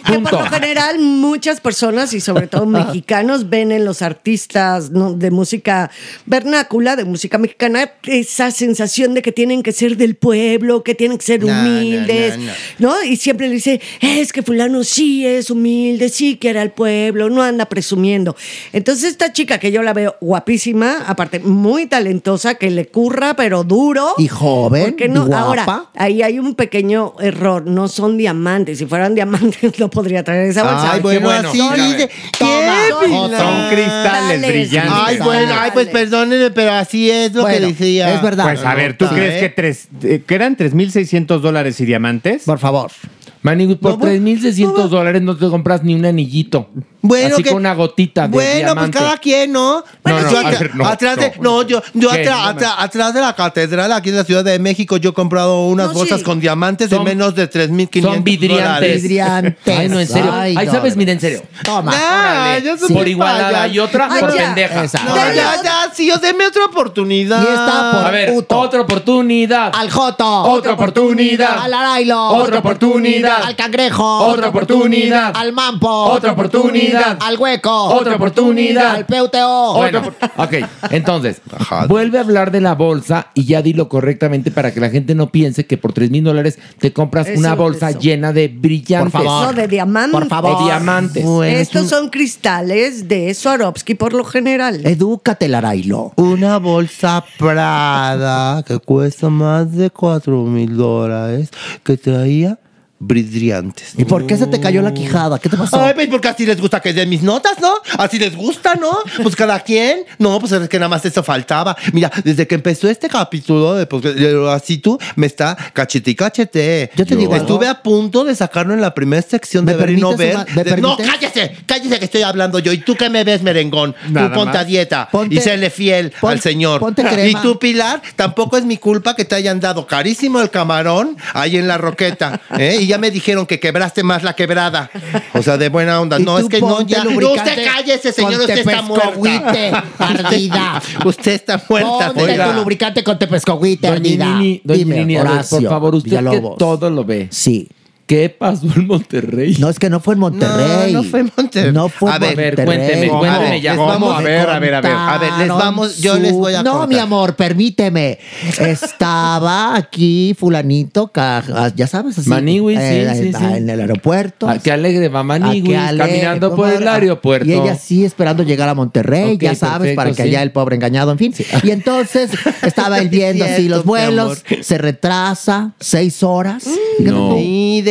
Que 0.10 0.18
por 0.18 0.32
lo 0.32 0.46
general 0.46 0.98
muchas 0.98 1.60
personas 1.60 2.12
y 2.14 2.20
sobre 2.20 2.46
todo 2.46 2.66
mexicanos 2.66 3.48
ven 3.48 3.70
en 3.72 3.84
los 3.84 4.02
artistas 4.02 4.90
¿no? 4.90 5.12
de 5.12 5.30
música 5.30 5.90
vernácula, 6.26 6.96
de 6.96 7.04
música 7.04 7.38
mexicana, 7.38 7.92
esa 8.04 8.50
sensación 8.50 9.14
de 9.14 9.22
que 9.22 9.32
tienen 9.32 9.62
que 9.62 9.72
ser 9.72 9.96
del 9.96 10.16
pueblo, 10.16 10.82
que 10.82 10.94
tienen 10.94 11.18
que 11.18 11.24
ser 11.24 11.44
No, 11.44 11.52
humildes, 11.52 12.38
no, 12.78 12.90
no, 12.90 13.02
Y 13.04 13.16
siempre 13.16 13.48
le 13.48 13.54
dice, 13.54 13.80
es 14.00 14.32
que 14.32 14.42
fulano 14.42 14.84
sí 14.84 15.26
es 15.26 15.50
humilde, 15.50 16.08
sí 16.08 16.38
quiere 16.40 16.60
al 16.60 16.72
pueblo, 16.72 17.30
no 17.30 17.42
anda 17.42 17.66
presumiendo. 17.66 18.36
Entonces 18.72 19.10
esta 19.10 19.32
chica 19.32 19.58
que 19.58 19.70
yo 19.70 19.82
la 19.82 19.92
veo 19.92 20.16
guapísima, 20.30 20.98
aparte 21.08 21.40
muy 21.40 21.86
talentosa, 21.86 22.54
que 22.54 22.70
le 22.70 22.86
curra 22.86 23.34
pero 23.34 23.64
duro. 23.64 24.14
Y 24.16 24.28
joven, 24.28 24.84
¿Por 24.84 24.96
qué 24.96 25.08
no? 25.08 25.26
guapa. 25.26 25.42
Ahora, 25.42 25.84
ahí 25.96 26.22
hay 26.22 26.38
un 26.38 26.54
pequeño 26.54 27.14
error, 27.18 27.66
no 27.66 27.88
son 27.88 28.16
diamantes. 28.16 28.78
Si 28.78 28.86
fueran 28.86 29.16
diamantes 29.16 29.72
no 29.80 29.90
podría 29.90 30.22
traer 30.22 30.48
esa 30.50 30.62
bolsa. 30.62 30.92
Ay, 30.92 31.00
bueno, 31.00 31.30
así 31.30 31.58
dice. 31.74 32.10
Son 32.38 33.30
Son 33.36 33.68
cristales 33.70 34.40
brillantes. 34.46 34.92
Ay, 34.94 35.18
bueno, 35.18 35.52
ay, 35.58 35.70
pues 35.74 35.88
perdónenme, 35.88 36.52
pero 36.52 36.74
así 36.74 37.10
es 37.10 37.32
lo 37.34 37.44
que 37.44 37.50
Bueno, 37.52 37.66
decía. 37.66 38.14
es 38.14 38.22
verdad. 38.22 38.44
Pues 38.44 38.64
a 38.64 38.74
ver, 38.76 38.96
¿tú 38.96 39.06
A 39.06 39.10
crees 39.10 39.40
que, 39.40 39.48
tres, 39.48 39.88
eh, 40.04 40.22
que 40.24 40.34
eran 40.36 40.56
3.600 40.56 41.40
dólares 41.40 41.80
y 41.80 41.86
diamantes? 41.86 42.44
Por 42.44 42.60
favor. 42.60 42.92
Manny, 43.42 43.74
por 43.76 43.96
3.600 43.98 44.88
dólares 44.88 45.22
no 45.22 45.34
te 45.36 45.48
compras 45.48 45.82
ni 45.82 45.94
un 45.94 46.04
anillito. 46.04 46.68
Bueno, 47.02 47.34
Así 47.36 47.42
que- 47.42 47.48
con 47.48 47.60
una 47.60 47.72
gotita 47.74 48.22
de 48.28 48.28
Bueno, 48.28 48.56
diamante. 48.74 48.90
pues 48.98 49.02
cada 49.02 49.16
quien, 49.16 49.52
¿no? 49.52 49.82
Bueno, 50.02 50.20
yo 50.30 50.42
no, 50.42 50.50
ver, 50.50 50.74
no, 50.76 50.86
atrás 50.86 51.16
de, 51.16 51.32
no. 51.40 51.42
no, 51.42 51.62
yo, 51.62 51.82
yo 51.94 52.10
¿Qué? 52.10 52.24
atra- 52.28 52.50
atra- 52.54 52.74
atrás 52.76 53.14
de 53.14 53.20
la 53.22 53.34
catedral 53.34 53.90
aquí 53.92 54.10
en 54.10 54.16
la 54.16 54.24
Ciudad 54.24 54.44
de 54.44 54.58
México, 54.58 54.98
yo 54.98 55.10
he 55.10 55.12
comprado 55.14 55.64
unas 55.68 55.86
No, 55.88 55.94
bolsas 55.94 56.18
sí. 56.18 56.24
con 56.24 56.40
diamantes 56.40 56.90
de 56.90 57.00
menos 57.00 57.34
de 57.34 57.46
3.500 57.48 58.02
Son 58.16 58.22
vidriantes. 58.22 58.58
dólares. 58.66 59.02
Vidriantes. 59.02 59.78
Ay, 59.78 59.88
no, 59.88 59.98
en 60.00 60.06
serio. 60.06 60.30
Ay, 60.34 60.54
Ay, 60.58 60.66
no, 60.66 60.72
¿sabes? 60.72 60.94
Mira, 60.98 61.12
en 61.12 61.20
serio. 61.20 61.42
Toma. 61.64 61.92
Ah, 61.94 62.56
Órale. 62.60 62.66
yo 62.78 62.88
por 62.94 63.08
igualada 63.08 63.66
y 63.68 63.78
otra 63.78 64.08
Ay, 64.10 64.20
por 64.20 64.34
ya. 64.34 64.44
pendeja. 64.44 64.84
Esa. 64.84 65.02
No, 65.04 65.16
ya, 65.16 65.32
ya, 65.64 65.90
sí, 65.94 66.06
yo 66.06 66.18
deme 66.18 66.46
otra 66.46 66.66
oportunidad. 66.66 67.40
Y 67.40 67.46
está 67.46 67.92
por 67.94 68.04
A 68.06 68.10
ver, 68.10 68.34
puto. 68.34 68.58
otra 68.58 68.80
oportunidad. 68.82 69.72
Al 69.74 69.90
Joto. 69.90 70.42
Otra 70.42 70.74
oportunidad. 70.74 71.60
Al 71.64 71.72
Arailo. 71.72 72.22
Otra 72.28 72.58
oportunidad. 72.58 73.29
Al 73.38 73.56
Cangrejo. 73.56 74.26
Otra 74.26 74.48
oportunidad. 74.48 75.32
Al 75.34 75.52
Mampo. 75.52 75.88
Otra 75.88 76.32
oportunidad. 76.32 77.18
Al 77.20 77.36
Hueco. 77.38 77.84
Otra 77.94 78.16
oportunidad. 78.16 78.94
Al 78.96 79.06
PUTO. 79.06 79.74
Bueno, 79.76 80.02
ok, 80.36 80.54
entonces, 80.90 81.40
vuelve 81.88 82.18
a 82.18 82.22
hablar 82.22 82.50
de 82.50 82.60
la 82.60 82.74
bolsa 82.74 83.28
y 83.34 83.44
ya 83.44 83.62
dilo 83.62 83.88
correctamente 83.88 84.50
para 84.50 84.72
que 84.72 84.80
la 84.80 84.90
gente 84.90 85.14
no 85.14 85.28
piense 85.30 85.66
que 85.66 85.76
por 85.78 85.92
3 85.92 86.10
mil 86.10 86.24
dólares 86.24 86.58
te 86.78 86.92
compras 86.92 87.28
Eso, 87.28 87.38
una 87.38 87.54
bolsa 87.54 87.90
eso. 87.90 87.98
llena 88.00 88.32
de 88.32 88.48
brillantes. 88.48 89.12
Por 89.12 89.22
favor. 89.24 89.46
No, 89.46 89.52
de 89.52 89.68
diamantes. 89.68 90.18
Por 90.20 90.28
favor. 90.28 90.58
De 90.58 90.64
diamantes. 90.64 91.24
Bueno, 91.24 91.56
es 91.56 91.62
Estos 91.62 91.82
un- 91.82 91.88
son 91.88 92.08
cristales 92.10 93.08
de 93.08 93.32
Swarovski 93.34 93.94
por 93.94 94.12
lo 94.12 94.24
general. 94.24 94.80
Edúcate, 94.84 95.48
Larailo. 95.48 96.12
Una 96.16 96.58
bolsa 96.58 97.24
Prada 97.38 98.62
que 98.62 98.78
cuesta 98.78 99.28
más 99.28 99.72
de 99.76 99.90
4 99.90 100.44
mil 100.44 100.76
dólares 100.76 101.50
que 101.84 101.96
traía 101.96 102.58
brillantes. 103.00 103.94
¿Y 103.96 104.04
por 104.04 104.26
qué 104.26 104.36
se 104.36 104.46
te 104.46 104.60
cayó 104.60 104.82
la 104.82 104.92
quijada? 104.92 105.38
¿Qué 105.38 105.48
te 105.48 105.56
pasó? 105.56 105.80
Ay, 105.82 105.94
pues 105.94 106.08
porque 106.08 106.28
así 106.28 106.44
les 106.46 106.60
gusta 106.60 106.80
que 106.80 106.92
den 106.92 107.08
mis 107.08 107.22
notas, 107.22 107.58
¿no? 107.60 107.72
Así 107.98 108.18
les 108.18 108.36
gusta, 108.36 108.74
¿no? 108.74 108.90
Pues 109.22 109.34
cada 109.34 109.58
quien. 109.60 110.04
No, 110.18 110.38
pues 110.38 110.52
es 110.52 110.68
que 110.68 110.78
nada 110.78 110.88
más 110.90 111.04
eso 111.06 111.22
faltaba. 111.22 111.74
Mira, 111.92 112.10
desde 112.22 112.46
que 112.46 112.54
empezó 112.54 112.88
este 112.88 113.08
capítulo 113.08 113.74
de 113.74 113.86
pues, 113.86 114.02
de 114.02 114.50
así 114.52 114.78
tú 114.78 114.98
me 115.16 115.26
está 115.26 115.56
cachete 115.72 116.10
y 116.10 116.14
cachete. 116.14 116.90
Yo 116.94 117.06
te 117.06 117.16
digo 117.16 117.34
Estuve 117.34 117.66
algo. 117.66 117.78
a 117.80 117.82
punto 117.82 118.24
de 118.24 118.34
sacarlo 118.34 118.74
en 118.74 118.82
la 118.82 118.92
primera 118.94 119.22
sección 119.22 119.64
de 119.64 119.72
¿Me 119.72 119.78
ver 119.78 119.90
y 119.90 119.96
no 120.00 120.14
ver. 120.16 120.36
De- 120.46 120.76
no, 120.76 120.96
cállese, 120.98 121.56
cállese 121.66 121.98
que 121.98 122.04
estoy 122.04 122.22
hablando 122.22 122.58
yo. 122.58 122.70
¿Y 122.72 122.78
tú 122.78 122.94
qué 122.96 123.08
me 123.08 123.24
ves, 123.24 123.42
merengón? 123.42 123.94
Nada 124.10 124.28
tú 124.28 124.34
ponte 124.34 124.52
más. 124.52 124.56
a 124.62 124.64
dieta 124.64 125.08
Ponte- 125.10 125.34
y 125.34 125.40
séle 125.40 125.70
fiel 125.70 126.12
pon- 126.20 126.32
al 126.32 126.40
Señor. 126.40 126.80
ponte 126.80 127.02
crema. 127.02 127.26
Y 127.40 127.42
tú, 127.42 127.58
Pilar, 127.58 128.02
tampoco 128.16 128.58
es 128.58 128.64
mi 128.66 128.76
culpa 128.76 129.16
que 129.16 129.24
te 129.24 129.34
hayan 129.34 129.58
dado 129.58 129.86
carísimo 129.86 130.40
el 130.40 130.50
camarón 130.50 131.16
ahí 131.32 131.56
en 131.56 131.66
la 131.66 131.78
roqueta. 131.78 132.40
¿eh? 132.58 132.76
Y 132.80 132.89
ya 132.90 132.98
me 132.98 133.10
dijeron 133.10 133.46
que 133.46 133.60
quebraste 133.60 134.02
más 134.02 134.22
la 134.22 134.34
quebrada. 134.34 134.90
O 135.32 135.42
sea, 135.42 135.56
de 135.56 135.68
buena 135.68 136.00
onda. 136.00 136.18
No, 136.18 136.38
es 136.38 136.48
que 136.48 136.60
no, 136.60 136.82
ya. 136.82 137.04
lubricante 137.04 137.50
Usted 137.50 137.64
cállese, 137.64 138.12
señor. 138.12 138.40
Usted 138.40 138.58
está 138.58 138.82
muerta. 138.82 139.84
ardida. 139.98 140.82
Usted 141.04 141.32
está 141.32 141.62
muerta. 141.68 142.12
Ponte 142.12 142.38
tu 142.38 142.52
lubricante 142.52 143.04
con 143.04 143.18
tepescohuite, 143.18 143.86
ardida. 143.86 144.26
Doña 144.26 144.60
Dime, 144.64 144.96
Nini, 144.96 145.18
Horacio 145.18 145.60
por 145.60 145.68
favor, 145.68 145.94
usted 145.94 146.24
que 146.30 146.42
todo 146.58 146.90
lo 146.90 147.04
ve. 147.04 147.28
Sí. 147.30 147.68
¿Qué 148.10 148.28
pasó 148.28 148.66
en 148.74 148.88
Monterrey? 148.88 149.54
No, 149.60 149.68
es 149.68 149.78
que 149.78 149.88
no 149.88 150.00
fue 150.00 150.14
en 150.14 150.20
Monterrey. 150.20 150.92
No, 150.92 151.00
no 151.04 151.08
fue 151.08 151.20
en 151.20 151.30
Monterrey. 151.36 151.72
No 151.72 151.88
fue 151.88 152.10
A 152.10 152.16
en 152.16 152.20
ver, 152.22 152.28
Monterrey. 152.36 152.64
cuénteme, 152.66 153.08
cuénteme 153.08 153.68
A 153.68 153.74
vamos 153.76 154.18
A 154.18 154.20
ver, 154.20 154.50
a 154.50 154.58
ver, 154.58 154.74
a 154.74 154.80
ver. 154.80 154.92
A 154.92 155.18
ver, 155.18 155.32
les 155.38 155.48
vamos, 155.48 155.98
yo 155.98 156.18
les 156.18 156.32
voy 156.32 156.54
a 156.54 156.64
No, 156.64 156.72
contar. 156.72 156.88
mi 156.88 156.98
amor, 156.98 157.36
permíteme. 157.36 158.18
Estaba 158.58 159.76
aquí 159.76 160.34
fulanito, 160.36 161.12
ca- 161.12 161.72
ya 161.76 161.86
sabes, 161.86 162.18
así. 162.18 162.28
Maniwis, 162.28 162.78
sí, 162.80 162.84
eh, 162.84 163.10
sí, 163.14 163.26
en, 163.28 163.34
sí. 163.36 163.44
en 163.44 163.70
el 163.70 163.80
aeropuerto. 163.80 164.48
Ah, 164.48 164.58
qué 164.58 164.72
alegre 164.72 165.08
va 165.08 165.20
Ah, 165.20 165.22
Manigüis, 165.22 165.62
qué 165.70 165.76
alegre, 165.76 166.08
caminando 166.12 166.56
por 166.56 166.68
el 166.68 166.88
aeropuerto. 166.88 167.46
Y 167.48 167.52
ella 167.52 167.76
sí 167.76 168.04
esperando 168.04 168.42
llegar 168.42 168.68
a 168.68 168.74
Monterrey, 168.74 169.38
ya 169.40 169.54
sabes, 169.54 169.78
perfecto, 169.78 169.96
para 169.96 170.10
que 170.10 170.16
sí. 170.16 170.28
allá 170.30 170.42
el 170.42 170.50
pobre 170.50 170.74
engañado, 170.74 171.12
en 171.12 171.18
fin. 171.18 171.32
Y 171.62 171.70
entonces 171.70 172.30
estaba 172.62 172.98
él 172.98 173.08
viendo 173.08 173.44
así 173.44 173.68
los 173.68 173.84
vuelos, 173.84 174.42
se 174.62 174.78
retrasa 174.78 175.74
seis 175.78 176.24
horas. 176.24 176.64
No. 176.98 177.28
tú. 177.30 177.36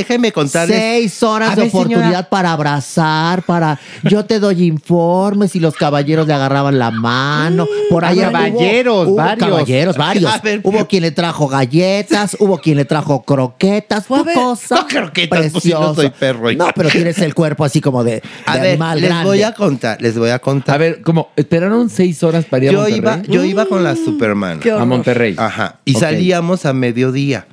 Sí, 0.09 0.13
déjeme 0.13 0.31
contarles. 0.31 0.75
Seis 0.77 1.23
horas 1.23 1.51
A 1.51 1.55
de 1.55 1.61
ver, 1.63 1.71
señora. 1.71 1.87
oportunidad 1.89 2.29
para 2.29 2.51
abrazar, 2.51 3.43
para 3.43 3.79
yo 4.03 4.25
te 4.25 4.39
doy 4.39 4.63
informes 4.65 5.55
y 5.55 5.59
los 5.59 5.75
caballeros 5.75 6.25
le 6.27 6.33
agarraban 6.33 6.79
la 6.79 6.89
mano. 6.91 7.67
Por 7.89 8.03
ahí 8.05 8.19
Ah, 8.19 8.31
caballeros, 8.31 8.95
hubo, 9.05 9.11
hubo 9.11 9.15
varios. 9.15 9.49
Caballeros, 9.49 9.97
varios. 9.97 10.33
A 10.33 10.39
ver. 10.39 10.61
hubo 10.63 10.87
quien 10.87 11.03
le 11.03 11.11
trajo 11.11 11.47
galletas, 11.47 12.35
hubo 12.39 12.57
quien 12.57 12.77
le 12.77 12.85
trajo 12.85 13.23
croquetas, 13.23 14.05
fue 14.07 14.19
a 14.19 14.23
ver, 14.23 14.35
cosa 14.35 14.75
no, 14.77 14.87
croquetas, 14.87 15.51
pues, 15.51 15.63
si 15.63 15.69
no 15.69 15.77
preciosa. 15.79 15.95
soy 16.01 16.09
perro, 16.09 16.51
hija. 16.51 16.65
No, 16.65 16.71
pero 16.75 16.89
tienes 16.89 17.17
el 17.19 17.35
cuerpo 17.35 17.63
así 17.63 17.79
como 17.81 18.03
de, 18.03 18.21
A 18.45 18.55
de 18.55 18.61
ver, 18.61 18.69
animal 18.71 18.99
les 19.01 19.09
grande. 19.09 19.25
voy 19.29 19.43
a 19.43 19.53
contar, 19.53 20.01
les 20.01 20.17
voy 20.17 20.29
a 20.31 20.39
contar. 20.39 20.75
A 20.75 20.77
ver, 20.79 21.01
como 21.01 21.29
esperaron 21.35 21.89
seis 21.89 22.23
horas 22.23 22.45
para 22.45 22.65
ir 22.65 22.69
a 22.69 22.73
yo 22.73 22.79
Monterrey. 22.79 22.97
iba, 22.99 23.21
yo 23.23 23.43
iba 23.43 23.65
con 23.65 23.83
la 23.83 23.95
Superman. 23.95 24.59
a. 24.77 24.85
Monterrey. 24.85 25.35
Ajá. 25.37 25.79
Y 25.85 25.93
salíamos 25.95 26.65
a 26.65 26.73
mediodía. 26.73 27.45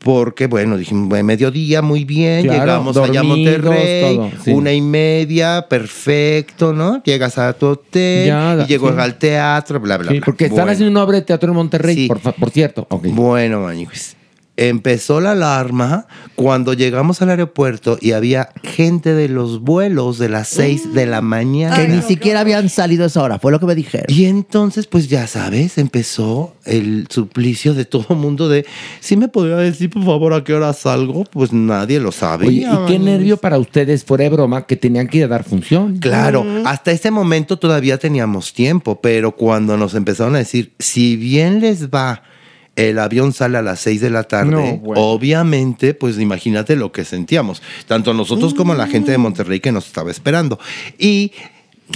Porque, 0.00 0.46
bueno, 0.46 0.76
dijimos, 0.76 1.08
bueno, 1.08 1.24
mediodía, 1.24 1.82
muy 1.82 2.04
bien. 2.04 2.44
Claro, 2.44 2.60
llegamos 2.60 2.96
allá 2.96 3.20
a 3.20 3.22
Monterrey. 3.24 4.20
sí. 4.44 4.50
Una 4.52 4.72
y 4.72 4.80
media, 4.80 5.66
perfecto, 5.68 6.72
¿no? 6.72 7.02
Llegas 7.02 7.36
a 7.38 7.52
tu 7.52 7.66
hotel. 7.66 8.26
Ya, 8.28 8.58
y 8.62 8.66
llego 8.66 8.90
sí. 8.92 8.94
al 8.98 9.18
teatro, 9.18 9.80
bla, 9.80 9.98
bla, 9.98 10.10
Sí, 10.12 10.18
bla. 10.18 10.24
porque 10.24 10.44
están 10.44 10.58
Bueno. 10.58 10.72
haciendo 10.72 10.90
una 10.92 11.02
obra 11.02 11.16
de 11.16 11.22
teatro 11.22 11.50
en 11.50 11.56
Monterrey, 11.56 12.06
por, 12.06 12.20
por 12.20 12.50
cierto. 12.50 12.86
Ok. 12.90 13.06
Bueno, 13.08 13.60
maniguis. 13.60 14.16
Empezó 14.60 15.20
la 15.20 15.30
alarma 15.30 16.08
cuando 16.34 16.72
llegamos 16.72 17.22
al 17.22 17.30
aeropuerto 17.30 17.96
y 18.00 18.10
había 18.10 18.48
gente 18.64 19.14
de 19.14 19.28
los 19.28 19.60
vuelos 19.60 20.18
de 20.18 20.28
las 20.28 20.48
6 20.48 20.94
de 20.94 21.06
la 21.06 21.20
mañana. 21.20 21.76
Que 21.76 21.86
ni 21.86 22.02
siquiera 22.02 22.40
habían 22.40 22.68
salido 22.68 23.04
a 23.04 23.06
esa 23.06 23.22
hora, 23.22 23.38
fue 23.38 23.52
lo 23.52 23.60
que 23.60 23.66
me 23.66 23.76
dijeron. 23.76 24.06
Y 24.08 24.24
entonces, 24.24 24.88
pues 24.88 25.08
ya 25.08 25.28
sabes, 25.28 25.78
empezó 25.78 26.56
el 26.64 27.06
suplicio 27.08 27.72
de 27.72 27.84
todo 27.84 28.16
mundo 28.16 28.48
de, 28.48 28.66
si 28.98 29.16
me 29.16 29.28
podría 29.28 29.58
decir, 29.58 29.90
por 29.90 30.04
favor, 30.04 30.34
a 30.34 30.42
qué 30.42 30.54
hora 30.54 30.72
salgo? 30.72 31.22
Pues 31.22 31.52
nadie 31.52 32.00
lo 32.00 32.10
sabe. 32.10 32.48
Oye, 32.48 32.66
y 32.68 32.86
qué 32.88 32.98
nervio 32.98 33.36
para 33.36 33.58
ustedes, 33.58 34.04
fuera 34.04 34.24
de 34.24 34.30
broma, 34.30 34.66
que 34.66 34.74
tenían 34.74 35.06
que 35.06 35.18
ir 35.18 35.24
a 35.24 35.28
dar 35.28 35.44
función. 35.44 35.98
Claro, 35.98 36.44
hasta 36.64 36.90
ese 36.90 37.12
momento 37.12 37.60
todavía 37.60 37.96
teníamos 37.96 38.52
tiempo, 38.52 39.00
pero 39.00 39.36
cuando 39.36 39.76
nos 39.76 39.94
empezaron 39.94 40.34
a 40.34 40.38
decir, 40.38 40.72
si 40.80 41.14
bien 41.14 41.60
les 41.60 41.90
va, 41.90 42.24
el 42.78 42.98
avión 43.00 43.32
sale 43.32 43.58
a 43.58 43.62
las 43.62 43.80
6 43.80 44.00
de 44.00 44.10
la 44.10 44.22
tarde, 44.22 44.50
No, 44.52 44.76
bueno. 44.78 45.00
obviamente, 45.02 45.94
pues 45.94 46.16
imagínate 46.20 46.76
lo 46.76 46.92
que 46.92 47.04
sentíamos, 47.04 47.60
tanto 47.88 48.14
nosotros 48.14 48.54
como 48.54 48.72
la 48.74 48.86
gente 48.86 49.10
de 49.10 49.18
Monterrey 49.18 49.58
que 49.58 49.72
nos 49.72 49.86
estaba 49.86 50.12
esperando. 50.12 50.60
Y 50.96 51.32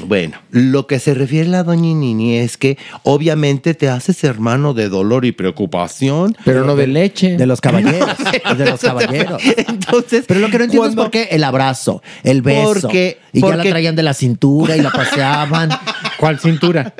bueno, 0.06 0.38
lo 0.50 0.86
que 0.86 0.98
se 0.98 1.14
refiere 1.14 1.48
a 1.48 1.52
la 1.52 1.62
doña 1.64 1.94
Nini 1.94 2.36
es 2.38 2.56
que 2.56 2.78
obviamente 3.02 3.74
te 3.74 3.88
haces 3.88 4.24
hermano 4.24 4.72
de 4.74 4.88
dolor 4.88 5.24
y 5.24 5.32
preocupación. 5.32 6.36
Pero 6.44 6.64
no 6.64 6.76
de 6.76 6.86
leche. 6.86 7.36
De 7.36 7.46
los 7.46 7.60
caballeros. 7.60 8.08
de 8.58 8.64
los 8.70 8.80
caballeros. 8.80 9.42
Entonces, 9.68 10.24
Pero 10.26 10.40
lo 10.40 10.48
que 10.50 10.58
no 10.58 10.64
entiendo 10.64 10.86
cuando- 10.88 11.02
es 11.02 11.06
por 11.06 11.10
qué 11.10 11.28
el 11.30 11.44
abrazo, 11.44 12.02
el 12.24 12.42
beso. 12.42 12.80
Porque- 12.82 13.18
y 13.32 13.40
ya 13.40 13.48
la 13.48 13.54
porque- 13.56 13.70
traían 13.70 13.94
de 13.96 14.02
la 14.02 14.14
cintura 14.14 14.76
y 14.76 14.80
la 14.80 14.90
paseaban. 14.90 15.70
¿Cuál 16.18 16.38
cintura? 16.38 16.94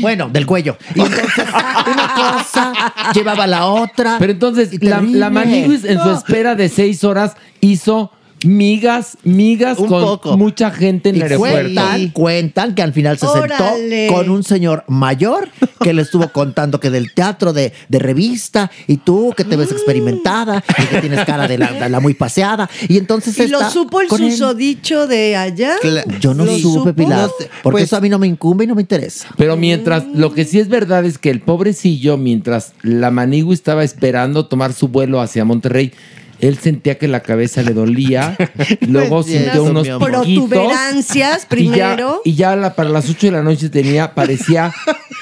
Bueno, 0.00 0.28
del 0.28 0.44
cuello. 0.46 0.76
Y 0.94 1.00
entonces 1.00 1.44
una 1.92 2.14
cosa 2.14 2.94
llevaba 3.14 3.44
a 3.44 3.46
la 3.46 3.66
otra. 3.66 4.16
Pero 4.18 4.32
entonces, 4.32 4.72
Y 4.72 4.78
la, 4.78 5.00
la 5.00 5.30
Maniguis 5.30 5.84
en 5.84 6.00
su 6.02 6.10
espera 6.10 6.54
de 6.54 6.68
seis 6.68 7.04
horas 7.04 7.32
hizo 7.60 8.10
migas, 8.44 9.16
migas 9.24 9.78
Un 9.78 9.88
con 9.88 10.02
poco. 10.02 10.36
mucha 10.36 10.70
gente 10.70 11.10
en 11.10 11.16
Y 11.16 11.18
el 11.18 11.22
aeropuerto. 11.24 11.60
cuentan, 11.62 12.08
cuentan 12.10 12.74
que 12.74 12.82
al 12.82 12.92
final 12.92 13.18
se 13.18 13.26
Órale. 13.26 13.54
sentó 14.08 14.14
con 14.14 14.30
un 14.30 14.42
señor 14.42 14.84
mayor 14.88 15.48
que 15.80 15.92
le 15.92 16.02
estuvo 16.02 16.28
contando 16.32 16.80
que 16.80 16.90
del 16.90 17.12
teatro 17.14 17.52
de, 17.52 17.72
de 17.88 17.98
revista 17.98 18.70
y 18.86 18.98
tú 18.98 19.32
que 19.36 19.44
te 19.44 19.56
ves 19.56 19.70
experimentada 19.72 20.62
y 20.78 20.86
que 20.86 21.00
tienes 21.00 21.24
cara 21.24 21.48
de 21.48 21.58
la, 21.58 21.72
de 21.72 21.88
la 21.88 22.00
muy 22.00 22.14
paseada. 22.14 22.68
Y 22.88 22.98
entonces 22.98 23.36
¿Y 23.38 23.48
lo 23.48 23.58
está 23.58 23.70
supo 23.70 24.00
el 24.00 24.06
él. 24.10 24.30
susodicho 24.32 25.06
de 25.06 25.36
allá? 25.36 25.74
Yo 26.20 26.34
no 26.34 26.44
¿Lo 26.44 26.52
supe, 26.58 26.90
supo? 26.90 26.92
Pilar, 26.94 27.30
porque 27.62 27.72
Pues- 27.72 27.84
eso 27.84 27.96
a 27.96 28.00
mí 28.00 28.08
no 28.08 28.18
me 28.18 28.26
incumbe 28.26 28.64
y 28.64 28.66
no 28.66 28.74
me 28.74 28.82
interesa. 28.82 29.28
Pero 29.36 29.56
mientras, 29.56 30.04
lo 30.14 30.32
que 30.34 30.44
sí 30.44 30.58
es 30.58 30.68
verdad 30.68 31.04
es 31.04 31.18
que 31.18 31.30
el 31.30 31.40
pobrecillo, 31.40 32.16
mientras 32.16 32.72
la 32.82 33.10
Manigua 33.10 33.54
estaba 33.54 33.84
esperando 33.84 34.46
tomar 34.46 34.72
su 34.72 34.88
vuelo 34.88 35.20
hacia 35.20 35.44
Monterrey, 35.44 35.92
él 36.42 36.58
sentía 36.58 36.98
que 36.98 37.08
la 37.08 37.20
cabeza 37.20 37.62
le 37.62 37.72
dolía, 37.72 38.36
luego 38.80 39.22
sintió 39.22 39.64
unos. 39.64 39.88
Protuberancias 39.88 41.44
Y 41.44 41.46
primero. 41.46 42.20
ya, 42.24 42.30
y 42.30 42.34
ya 42.34 42.56
la- 42.56 42.74
para 42.74 42.90
las 42.90 43.08
8 43.08 43.28
de 43.28 43.30
la 43.32 43.42
noche 43.42 43.68
tenía, 43.70 44.14
parecía 44.14 44.72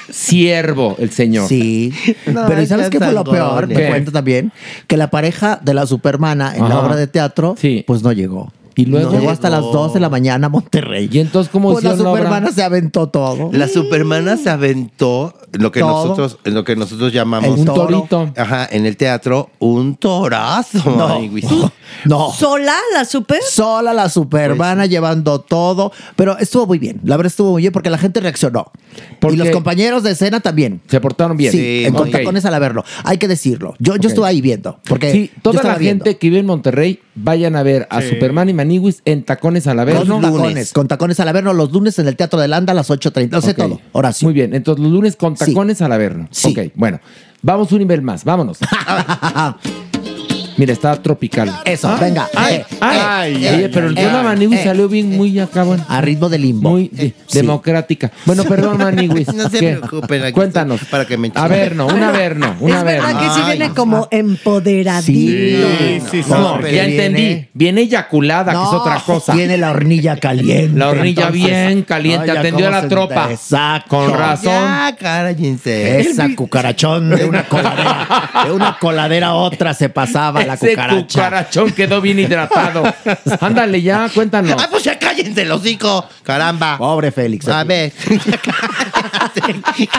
siervo 0.09 0.95
el 0.99 1.11
señor. 1.11 1.47
Sí. 1.47 1.93
Pero 2.25 2.61
¿y 2.61 2.65
sabes 2.67 2.89
qué 2.89 2.97
fue 2.99 3.13
lo 3.13 3.23
peor? 3.23 3.67
Me 3.67 3.75
¿Qué? 3.75 3.87
cuento 3.87 4.11
también 4.11 4.51
que 4.87 4.97
la 4.97 5.09
pareja 5.09 5.59
de 5.63 5.73
la 5.73 5.85
Supermana 5.85 6.55
en 6.55 6.67
la 6.67 6.79
obra 6.79 6.95
de 6.95 7.07
teatro, 7.07 7.55
pues 7.85 8.03
no 8.03 8.11
llegó. 8.11 8.51
Y 8.81 8.85
luego 8.85 9.11
llegó 9.11 9.29
hasta 9.29 9.49
las 9.49 9.61
2 9.61 9.93
de 9.93 9.99
la 9.99 10.09
mañana 10.09 10.47
a 10.47 10.49
Monterrey. 10.49 11.09
Y 11.11 11.19
entonces, 11.19 11.51
¿cómo 11.51 11.71
Pues 11.71 11.83
la 11.83 11.91
hicieron 11.91 12.05
la 12.05 12.11
obra? 12.11 12.21
Supermana 12.23 12.51
se 12.51 12.63
aventó 12.63 13.07
todo. 13.09 13.49
La 13.53 13.67
supermana 13.67 14.37
se 14.37 14.49
aventó 14.49 15.33
lo 15.53 15.71
que 15.71 15.81
Todo. 15.81 15.91
nosotros, 16.07 16.37
en 16.45 16.53
lo 16.53 16.63
que 16.63 16.75
nosotros 16.75 17.11
llamamos 17.13 17.59
Un 17.59 17.65
torito. 17.65 18.31
Ajá, 18.37 18.67
en 18.71 18.85
el 18.85 18.95
teatro, 18.97 19.49
un 19.59 19.95
torazo. 19.95 20.79
No. 20.97 21.07
ay, 21.07 21.27
güey. 21.29 21.43
No. 22.05 22.31
¿Sola 22.31 22.73
la 22.93 23.03
super? 23.03 23.41
Sola 23.43 23.93
la 23.93 24.07
Supermana 24.07 24.85
llevando 24.85 25.41
todo. 25.41 25.91
Pero 26.15 26.37
estuvo 26.37 26.65
muy 26.65 26.79
bien. 26.79 27.01
La 27.03 27.17
verdad 27.17 27.27
estuvo 27.31 27.51
muy 27.51 27.63
bien 27.63 27.73
porque 27.73 27.89
la 27.89 27.97
gente 27.97 28.21
reaccionó. 28.21 28.71
Y 29.29 29.35
los 29.35 29.49
compañeros 29.49 30.01
de 30.01 30.11
escena 30.11 30.39
también. 30.39 30.81
Se 30.87 31.01
portaron 31.01 31.35
bien. 31.35 31.51
Sí, 31.51 31.57
Sí, 31.59 31.83
en 31.85 31.93
ok. 31.93 31.99
con 32.01 32.11
tacones 32.11 32.45
al 32.45 32.57
verlo. 32.61 32.85
Hay 33.03 33.17
que 33.17 33.27
decirlo. 33.27 33.75
Yo, 33.77 33.97
yo 33.97 34.07
estuve 34.07 34.25
ahí 34.25 34.39
viendo. 34.41 34.79
Porque 34.87 35.11
Sí, 35.11 35.31
yo 35.35 35.41
toda 35.41 35.55
estaba 35.57 35.73
la 35.73 35.79
viendo. 35.79 36.05
gente 36.05 36.17
que 36.17 36.27
vive 36.29 36.39
en 36.39 36.45
Monterrey, 36.45 36.99
vayan 37.15 37.55
a 37.55 37.63
ver 37.63 37.87
a 37.89 38.01
Sí. 38.01 38.09
Superman 38.09 38.49
y 38.49 38.53
Maniguis 38.53 39.01
en 39.05 39.23
tacones 39.23 39.67
al 39.67 39.77
Con 39.77 39.89
Averno. 39.89 40.21
tacones, 40.21 40.73
con 40.73 40.87
tacones 40.87 41.19
al 41.19 41.27
Averno 41.27 41.53
los 41.53 41.71
lunes 41.71 41.97
en 41.99 42.07
el 42.07 42.15
Teatro 42.15 42.39
de 42.39 42.47
Landa 42.47 42.71
a 42.71 42.73
las 42.75 42.89
8.30. 42.89 43.31
Lo 43.31 43.41
sé 43.41 43.53
todo. 43.53 43.81
Ahora 43.93 44.13
sí. 44.13 44.25
Muy 44.25 44.33
bien, 44.33 44.53
entonces 44.53 44.81
los 44.83 44.91
lunes 44.91 45.15
con 45.15 45.35
tacones 45.35 45.81
al 45.81 45.91
Averno. 45.91 46.27
Sí. 46.31 46.51
Ok, 46.57 46.71
bueno. 46.75 46.99
Vamos 47.43 47.71
un 47.71 47.79
nivel 47.79 48.01
más, 48.03 48.23
vámonos. 48.23 48.59
Mira, 50.57 50.73
está 50.73 51.01
tropical. 51.01 51.51
Eso, 51.65 51.95
venga. 51.99 52.27
Ay, 52.35 52.55
Eh, 52.55 52.65
ay, 52.81 53.45
eh, 53.45 53.65
eh, 53.65 53.69
pero 53.73 53.87
el 53.87 53.97
eh, 53.97 54.01
tema 54.01 54.33
eh. 54.33 54.63
salió 54.63 54.87
bien, 54.89 55.09
muy 55.15 55.37
acá, 55.39 55.63
bueno. 55.63 55.85
A 55.87 56.01
ritmo 56.01 56.29
de 56.29 56.39
limbo. 56.39 56.69
Muy 56.71 56.89
de- 56.89 57.13
democrática. 57.33 58.11
Bueno, 58.25 58.43
perdón, 58.43 58.77
Maniguis. 58.77 59.27
No 59.33 59.49
se 59.49 59.59
¿Qué? 59.59 59.73
preocupen, 59.77 60.23
aquí 60.23 60.33
Cuéntanos. 60.33 60.81
para 60.85 61.05
que 61.05 61.17
me 61.17 61.31
Averno, 61.35 61.87
un 61.87 62.03
Averno, 62.03 62.55
un 62.59 62.69
Es 62.69 62.75
Averno. 62.75 63.07
verdad 63.07 63.19
que 63.21 63.29
sí 63.41 63.41
viene 63.57 63.73
como 63.73 64.07
empoderadito. 64.11 65.67
No, 66.29 66.57
pero 66.61 66.67
ya 66.75 66.85
viene- 66.85 67.05
entendí. 67.05 67.47
Viene 67.53 67.81
eyaculada, 67.81 68.51
que 68.51 68.57
es 68.57 68.63
No, 68.71 68.71
otra 68.81 68.99
cosa. 69.05 69.33
Viene 69.33 69.57
la 69.57 69.71
hornilla 69.71 70.17
caliente. 70.17 70.77
La 70.77 70.89
hornilla 70.89 71.29
bien 71.29 71.83
caliente, 71.83 72.29
ay, 72.29 72.35
ya 72.35 72.39
atendió 72.39 72.67
a 72.67 72.69
cómo 72.69 72.75
la 72.77 72.81
se- 72.81 72.87
tropa. 72.89 73.31
Exacto. 73.31 73.89
Con 73.89 74.13
razón. 74.13 74.51
Ya, 74.53 74.95
cállense. 74.99 75.99
Esa 76.01 76.27
cucarachón 76.35 77.09
de 77.09 77.25
una 77.25 77.47
coladera, 77.47 78.29
de 78.45 78.51
una 78.51 78.77
coladera 78.79 79.27
a 79.27 79.33
otra 79.35 79.73
se 79.73 79.89
pasaba 79.89 80.40
la 80.45 80.53
Ese 80.55 80.69
cucaracha. 80.71 81.01
cucarachón 81.07 81.71
quedó 81.71 82.01
bien 82.01 82.19
hidratado. 82.19 82.83
Ándale 83.41 83.81
ya, 83.81 84.09
cuéntanos. 84.13 84.55
Ay, 84.61 84.67
pues 84.69 84.83
ya 84.83 84.97
cállense 84.99 85.41
el 85.43 85.51
hocico. 85.51 86.07
Caramba. 86.23 86.77
Pobre 86.77 87.11
Félix. 87.11 87.47
A 87.47 87.63
ver. 87.63 87.91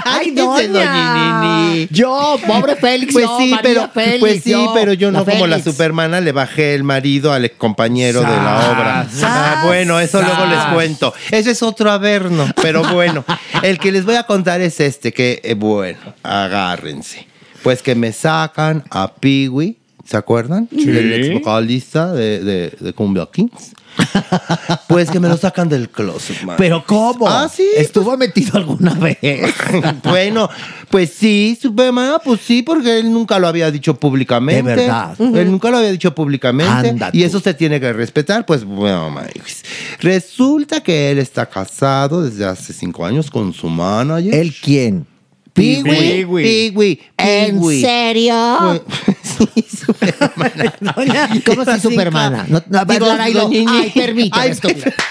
Ay, 0.05 0.31
doña. 0.33 0.69
doña. 0.69 1.87
Yo, 1.91 2.39
pobre 2.47 2.77
Félix, 2.77 3.13
Pues 3.13 3.27
sí, 3.39 3.51
María 3.51 3.61
pero, 3.63 3.89
Félix, 3.93 4.21
pues 4.21 4.43
sí, 4.43 4.51
yo, 4.51 4.71
pero 4.75 4.93
yo 4.93 5.11
la 5.11 5.21
no 5.21 5.25
como 5.25 5.47
la 5.47 5.61
supermana 5.63 6.21
le 6.21 6.33
bajé 6.33 6.75
el 6.75 6.85
marido 6.85 7.33
al 7.33 7.51
compañero 7.53 8.21
de 8.21 8.27
la 8.27 8.71
obra. 8.71 9.07
sas, 9.11 9.23
Ah, 9.25 9.63
bueno, 9.67 9.99
eso 10.01 10.21
luego 10.23 10.47
les 10.47 10.59
cuento. 10.75 11.15
Ese 11.31 11.51
es 11.53 11.63
otro 11.63 11.91
averno, 11.91 12.47
pero 12.61 12.83
bueno. 12.93 13.25
El 13.63 13.79
que 13.79 13.93
les 13.93 14.05
voy 14.05 14.17
a 14.17 14.25
contar 14.25 14.61
es 14.61 14.81
este, 14.81 15.13
que 15.13 15.41
eh, 15.43 15.55
bueno, 15.55 15.99
agárrense. 16.23 17.27
Pues 17.63 17.83
que 17.83 17.95
me 17.95 18.13
sacan 18.13 18.85
a 18.91 19.13
Peewee, 19.15 19.77
¿se 20.05 20.17
acuerdan? 20.17 20.69
Sí. 20.71 20.89
El 20.89 21.13
ex 21.13 21.35
vocalista 21.35 22.13
de, 22.13 22.43
de, 22.43 22.77
de 22.79 22.93
Cumbia 22.93 23.29
Kings. 23.33 23.73
Pues 24.89 25.11
que 25.11 25.21
me 25.21 25.29
lo 25.29 25.37
sacan 25.37 25.69
del 25.69 25.89
closet, 25.89 26.43
man. 26.43 26.57
Pero 26.59 26.85
¿cómo? 26.87 27.29
Ah, 27.29 27.49
sí. 27.53 27.67
¿Estuvo 27.77 28.17
metido 28.17 28.59
alguna 28.59 28.95
vez? 28.95 29.19
bueno, 30.05 30.49
pues 30.91 31.11
sí, 31.11 31.59
Superman, 31.61 32.19
pues 32.25 32.41
sí, 32.41 32.63
porque 32.63 32.99
él 32.99 33.13
nunca 33.13 33.39
lo 33.39 33.49
había 33.49 33.71
dicho 33.71 33.95
públicamente. 33.95 34.71
De 34.71 34.77
verdad. 34.77 35.17
Él 35.19 35.51
nunca 35.51 35.71
lo 35.71 35.79
había 35.79 35.91
dicho 35.91 36.15
públicamente. 36.15 36.91
Anda 36.91 37.11
y 37.13 37.21
tú. 37.21 37.27
eso 37.27 37.41
se 37.41 37.55
tiene 37.55 37.81
que 37.81 37.93
respetar. 37.93 38.45
Pues 38.45 38.65
bueno, 38.65 39.11
Maíz. 39.11 39.63
resulta 40.01 40.83
que 40.83 41.11
él 41.11 41.19
está 41.19 41.47
casado 41.47 42.23
desde 42.23 42.45
hace 42.45 42.73
cinco 42.73 43.07
años 43.07 43.31
con 43.31 43.53
su 43.53 43.69
manager. 43.69 44.35
¿El 44.35 44.55
quién? 44.55 45.07
Peewee. 45.53 46.25
Peewee. 46.25 47.01
¿En 47.17 47.63
serio? 47.81 48.83
Sí, 49.33 49.65
Superman. 49.87 50.53
¿Cómo 51.47 51.65
si 51.65 51.81
Supermana? 51.81 52.45
No, 52.49 52.63
no, 52.69 52.85
Digo, 52.85 53.07
Lara, 53.07 53.29
y 53.29 53.35
lo- 53.35 53.41
doña 53.43 53.59
Nini. 53.59 53.67
Ay, 53.73 53.91
permíteme, 53.95 54.55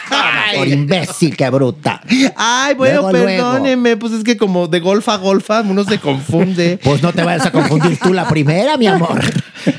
Ay. 0.10 0.58
Por 0.58 0.68
imbécil, 0.68 1.36
qué 1.36 1.50
bruta. 1.50 2.02
Ay, 2.38 2.76
bueno, 2.76 3.02
Luego, 3.02 3.12
luego. 3.12 3.26
perdóneme, 3.28 3.98
pues 3.98 4.14
es 4.14 4.24
que 4.24 4.38
como 4.38 4.68
de 4.68 4.80
golfa 4.80 5.16
a 5.16 5.18
golfa 5.18 5.62
uno 5.62 5.84
se 5.84 5.98
confunde. 6.00 6.80
Pues 6.84 7.02
no 7.02 7.12
te 7.12 7.24
vayas 7.24 7.46
a 7.48 7.52
confundir 7.52 7.98
tú 8.00 8.14
la 8.14 8.28
primera, 8.28 8.78
mi 8.78 8.88
amor. 8.88 9.20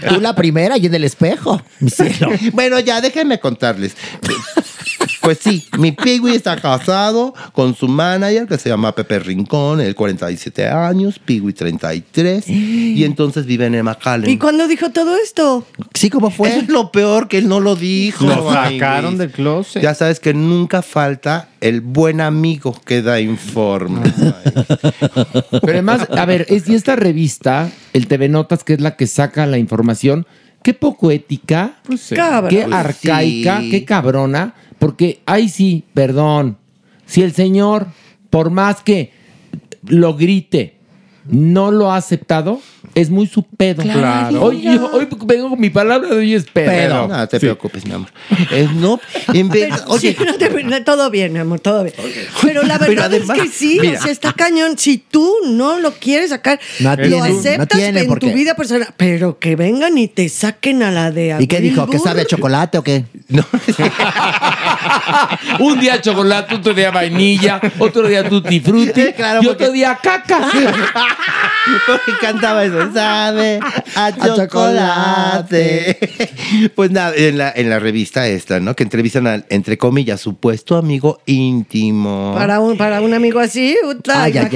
Tú 0.08 0.20
la 0.20 0.34
primera 0.34 0.76
y 0.76 0.86
en 0.86 0.94
el 0.94 1.04
espejo, 1.04 1.62
mi 1.80 1.88
cielo. 1.90 2.28
Bueno, 2.52 2.78
ya 2.80 3.00
déjenme 3.00 3.38
contarles. 3.40 3.96
Pues 5.22 5.38
sí, 5.38 5.64
mi 5.78 5.92
Pigui 5.92 6.34
está 6.34 6.56
casado 6.56 7.32
con 7.52 7.74
su 7.74 7.86
manager 7.88 8.46
que 8.46 8.58
se 8.58 8.68
llama 8.68 8.94
Pepe 8.94 9.20
Rincón, 9.20 9.80
él 9.80 9.94
47 9.94 10.68
años, 10.68 11.18
Pigui 11.18 11.52
33, 11.52 12.48
y 12.48 13.04
entonces 13.04 13.46
viven 13.46 13.74
en 13.74 13.84
McAllen. 13.84 14.28
¿Y 14.28 14.36
cuándo 14.38 14.66
dijo 14.66 14.90
todo 14.90 15.16
esto? 15.16 15.64
Sí, 15.94 16.10
¿cómo 16.10 16.30
fue? 16.30 16.48
Eso 16.50 16.58
es 16.60 16.68
lo 16.68 16.90
peor 16.90 17.28
que 17.28 17.38
él 17.38 17.48
no 17.48 17.60
lo 17.60 17.76
dijo. 17.76 18.26
Lo 18.26 18.52
sacaron 18.52 19.16
del 19.16 19.30
closet. 19.30 19.82
Ya 19.82 19.94
sabes 19.94 20.18
que 20.18 20.34
nunca 20.34 20.82
falta 20.82 21.48
el 21.60 21.80
buen 21.80 22.20
amigo 22.20 22.76
que 22.84 23.02
da 23.02 23.20
informe. 23.20 24.00
Pero 25.50 25.72
además, 25.72 26.08
a 26.10 26.24
ver, 26.26 26.46
es, 26.48 26.68
y 26.68 26.74
esta 26.74 26.96
revista, 26.96 27.70
el 27.92 28.06
TV 28.08 28.28
Notas, 28.28 28.64
que 28.64 28.74
es 28.74 28.80
la 28.80 28.96
que 28.96 29.06
saca 29.06 29.46
la 29.46 29.58
información, 29.58 30.26
qué 30.62 30.74
poco 30.74 31.10
ética, 31.10 31.74
Cabrón. 32.14 32.50
qué 32.50 32.62
Pues 32.64 32.74
arcaica, 32.74 33.60
sí. 33.60 33.70
qué 33.70 33.84
cabrona, 33.84 34.54
porque 34.82 35.22
ahí 35.26 35.48
sí, 35.48 35.84
perdón, 35.94 36.58
si 37.06 37.22
el 37.22 37.32
señor, 37.34 37.86
por 38.30 38.50
más 38.50 38.82
que 38.82 39.12
lo 39.86 40.16
grite, 40.16 40.74
no 41.24 41.70
lo 41.70 41.92
ha 41.92 41.96
aceptado, 41.96 42.58
es 42.94 43.10
muy 43.10 43.26
su 43.26 43.42
pedo. 43.42 43.82
Claro. 43.82 44.42
Hoy, 44.42 44.62
yo- 44.62 44.90
hoy 44.92 45.06
vengo 45.24 45.50
con 45.50 45.60
mi 45.60 45.70
palabra 45.70 46.08
de 46.08 46.16
hoy 46.16 46.34
es 46.34 46.44
pedo. 46.44 47.08
No, 47.08 47.28
te 47.28 47.38
preocupes, 47.40 47.84
mi 47.86 47.92
amor. 47.94 48.08
Eh, 48.50 48.68
no, 48.74 49.00
en 49.32 49.48
vez, 49.48 49.68
Pero, 49.70 49.84
oye, 49.88 50.16
sí, 50.18 50.24
no 50.24 50.34
te- 50.34 50.62
no, 50.64 50.84
todo 50.84 51.10
bien, 51.10 51.32
mi 51.32 51.38
amor, 51.38 51.60
todo 51.60 51.84
bien. 51.84 51.94
Pero 52.42 52.62
la 52.62 52.78
Pero 52.78 52.90
verdad 52.90 53.06
además, 53.06 53.38
es 53.38 53.44
que 53.44 53.48
sí, 53.50 53.78
mira. 53.80 53.98
o 53.98 54.02
sea, 54.02 54.12
está 54.12 54.32
cañón. 54.32 54.76
Si 54.78 54.98
tú 54.98 55.32
no 55.46 55.78
lo 55.80 55.92
quieres 55.94 56.30
sacar, 56.30 56.60
No 56.80 56.90
lo 56.90 56.96
tiene, 56.96 57.16
no 57.18 57.24
aceptas 57.24 57.78
tiene 57.78 58.00
en 58.02 58.18
tu 58.18 58.30
vida 58.32 58.54
personal, 58.54 58.88
pero 58.96 59.38
que 59.38 59.56
vengan 59.56 59.96
y 59.98 60.08
te 60.08 60.28
saquen 60.28 60.82
a 60.82 60.90
la 60.90 61.10
de 61.10 61.36
¿Y 61.40 61.46
qué 61.46 61.60
dijo? 61.60 61.86
¿Que 61.88 61.98
sabe 61.98 62.22
a 62.22 62.24
chocolate 62.26 62.78
o 62.78 62.82
qué? 62.84 63.04
Un 65.60 65.80
día 65.80 66.00
chocolate, 66.00 66.54
otro 66.56 66.74
día 66.74 66.90
vainilla, 66.90 67.60
otro 67.78 68.06
día 68.06 68.28
tutti 68.28 68.60
frutti 68.60 69.12
Claro, 69.16 69.40
y 69.42 69.46
porque- 69.46 69.64
otro 69.64 69.72
día 69.74 69.98
caca. 70.02 70.50
Porque 71.86 72.12
cantaba 72.20 72.64
eso, 72.64 72.81
sabe 72.92 73.60
a 73.94 74.12
chocolate. 74.36 75.98
Pues 76.74 76.90
nada, 76.90 77.12
en 77.16 77.38
la, 77.38 77.50
en 77.54 77.70
la 77.70 77.78
revista 77.78 78.26
esta, 78.28 78.60
¿no? 78.60 78.74
Que 78.76 78.82
entrevistan 78.82 79.26
al, 79.26 79.46
entre 79.48 79.78
comillas, 79.78 80.20
supuesto 80.20 80.76
amigo 80.76 81.20
íntimo. 81.26 82.34
Para 82.36 82.60
un, 82.60 82.76
para 82.76 83.00
un 83.00 83.14
amigo 83.14 83.40
así, 83.40 83.76
puta, 83.82 84.22
Ay, 84.24 84.34
ay, 84.36 84.48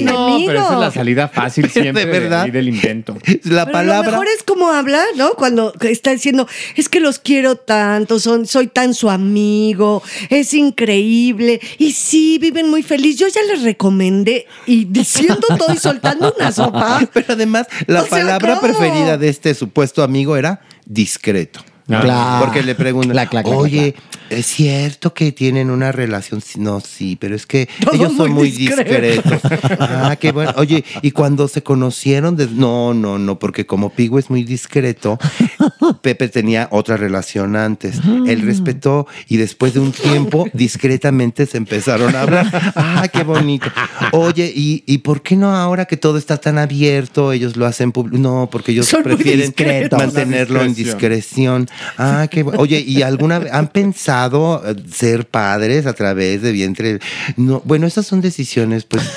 un 0.00 0.04
No, 0.04 0.28
enemigo. 0.28 0.46
pero 0.46 0.60
esa 0.64 0.72
es 0.74 0.80
la 0.80 0.90
salida 0.90 1.28
fácil 1.28 1.68
siempre 1.70 2.04
De 2.06 2.10
verdad. 2.20 2.46
y 2.46 2.50
del 2.50 2.68
invento. 2.68 3.14
La 3.44 3.66
Pero 3.66 3.66
lo 3.66 3.72
palabra. 3.72 4.10
mejor 4.12 4.26
es 4.36 4.42
como 4.44 4.70
habla, 4.70 5.02
¿no? 5.16 5.34
Cuando 5.34 5.72
está 5.80 6.12
diciendo, 6.12 6.46
es 6.76 6.88
que 6.88 7.00
los 7.00 7.18
quiero 7.18 7.56
tanto, 7.56 8.18
son, 8.20 8.46
soy 8.46 8.68
tan 8.68 8.94
su 8.94 9.10
amigo, 9.10 10.02
es 10.28 10.54
increíble. 10.54 11.60
Y 11.78 11.92
sí, 11.92 12.38
viven 12.38 12.68
muy 12.70 12.82
feliz. 12.82 13.18
Yo 13.18 13.26
ya 13.28 13.42
les 13.52 13.62
recomendé 13.62 14.46
y 14.66 14.84
diciendo 14.84 15.46
todo 15.58 15.72
y 15.74 15.78
soltando 15.78 16.34
una 16.38 16.52
sopa. 16.52 17.00
Pero 17.12 17.26
además, 17.34 17.66
la 17.86 18.02
O 18.02 18.06
sea, 18.06 18.10
palabra 18.18 18.56
¿cómo? 18.56 18.60
preferida 18.60 19.16
de 19.18 19.28
este 19.28 19.54
supuesto 19.54 20.02
amigo 20.02 20.36
era 20.36 20.60
discreto. 20.86 21.60
Claro. 21.86 22.44
Porque 22.44 22.62
le 22.62 22.74
preguntan, 22.74 23.28
oye, 23.44 23.94
¿es 24.30 24.46
cierto 24.46 25.12
que 25.14 25.32
tienen 25.32 25.70
una 25.70 25.92
relación? 25.92 26.40
Sí, 26.40 26.58
No, 26.60 26.80
sí, 26.80 27.16
pero 27.20 27.34
es 27.36 27.46
que 27.46 27.68
ellos 27.92 28.12
son 28.16 28.30
muy 28.32 28.50
discretos. 28.50 29.40
ah, 29.78 30.16
qué 30.18 30.32
bueno. 30.32 30.52
Oye, 30.56 30.84
¿y 31.02 31.10
cuando 31.10 31.48
se 31.48 31.62
conocieron? 31.62 32.36
de- 32.36 32.46
No, 32.48 32.94
no, 32.94 33.18
no, 33.18 33.38
porque 33.38 33.66
como 33.66 33.90
Pigo 33.90 34.18
es 34.18 34.30
muy 34.30 34.44
discreto, 34.44 35.18
Pepe 36.02 36.28
tenía 36.28 36.68
otra 36.70 36.96
relación 36.96 37.56
antes. 37.56 38.00
Él 38.26 38.42
respetó 38.42 39.06
y 39.28 39.36
después 39.36 39.74
de 39.74 39.80
un 39.80 39.92
tiempo, 39.92 40.46
discretamente 40.54 41.46
se 41.46 41.56
empezaron 41.56 42.14
a 42.14 42.22
hablar. 42.22 42.72
Ah, 42.76 43.08
qué 43.12 43.22
bonito. 43.22 43.66
Oye, 44.12 44.52
¿y, 44.54 44.84
y 44.86 44.98
por 44.98 45.22
qué 45.22 45.36
no 45.36 45.54
ahora 45.54 45.84
que 45.86 45.96
todo 45.96 46.18
está 46.18 46.36
tan 46.38 46.58
abierto, 46.58 47.32
ellos 47.32 47.56
lo 47.56 47.66
hacen 47.66 47.92
público? 47.92 48.18
No, 48.18 48.48
porque 48.50 48.72
ellos 48.72 48.86
Son 48.86 49.02
prefieren 49.02 49.52
mantenerlo 49.90 50.62
en 50.62 50.74
Discreción. 50.74 51.68
Ah, 51.98 52.28
qué 52.30 52.44
bu- 52.44 52.54
Oye, 52.58 52.80
¿y 52.80 53.02
alguna 53.02 53.38
vez 53.38 53.52
han 53.52 53.68
pensado 53.68 54.19
eh, 54.64 54.74
ser 54.92 55.26
padres 55.26 55.86
a 55.86 55.94
través 55.94 56.42
de 56.42 56.52
vientre? 56.52 56.98
No, 57.36 57.62
bueno, 57.64 57.86
esas 57.86 58.06
son 58.06 58.20
decisiones, 58.20 58.84
pues. 58.84 59.02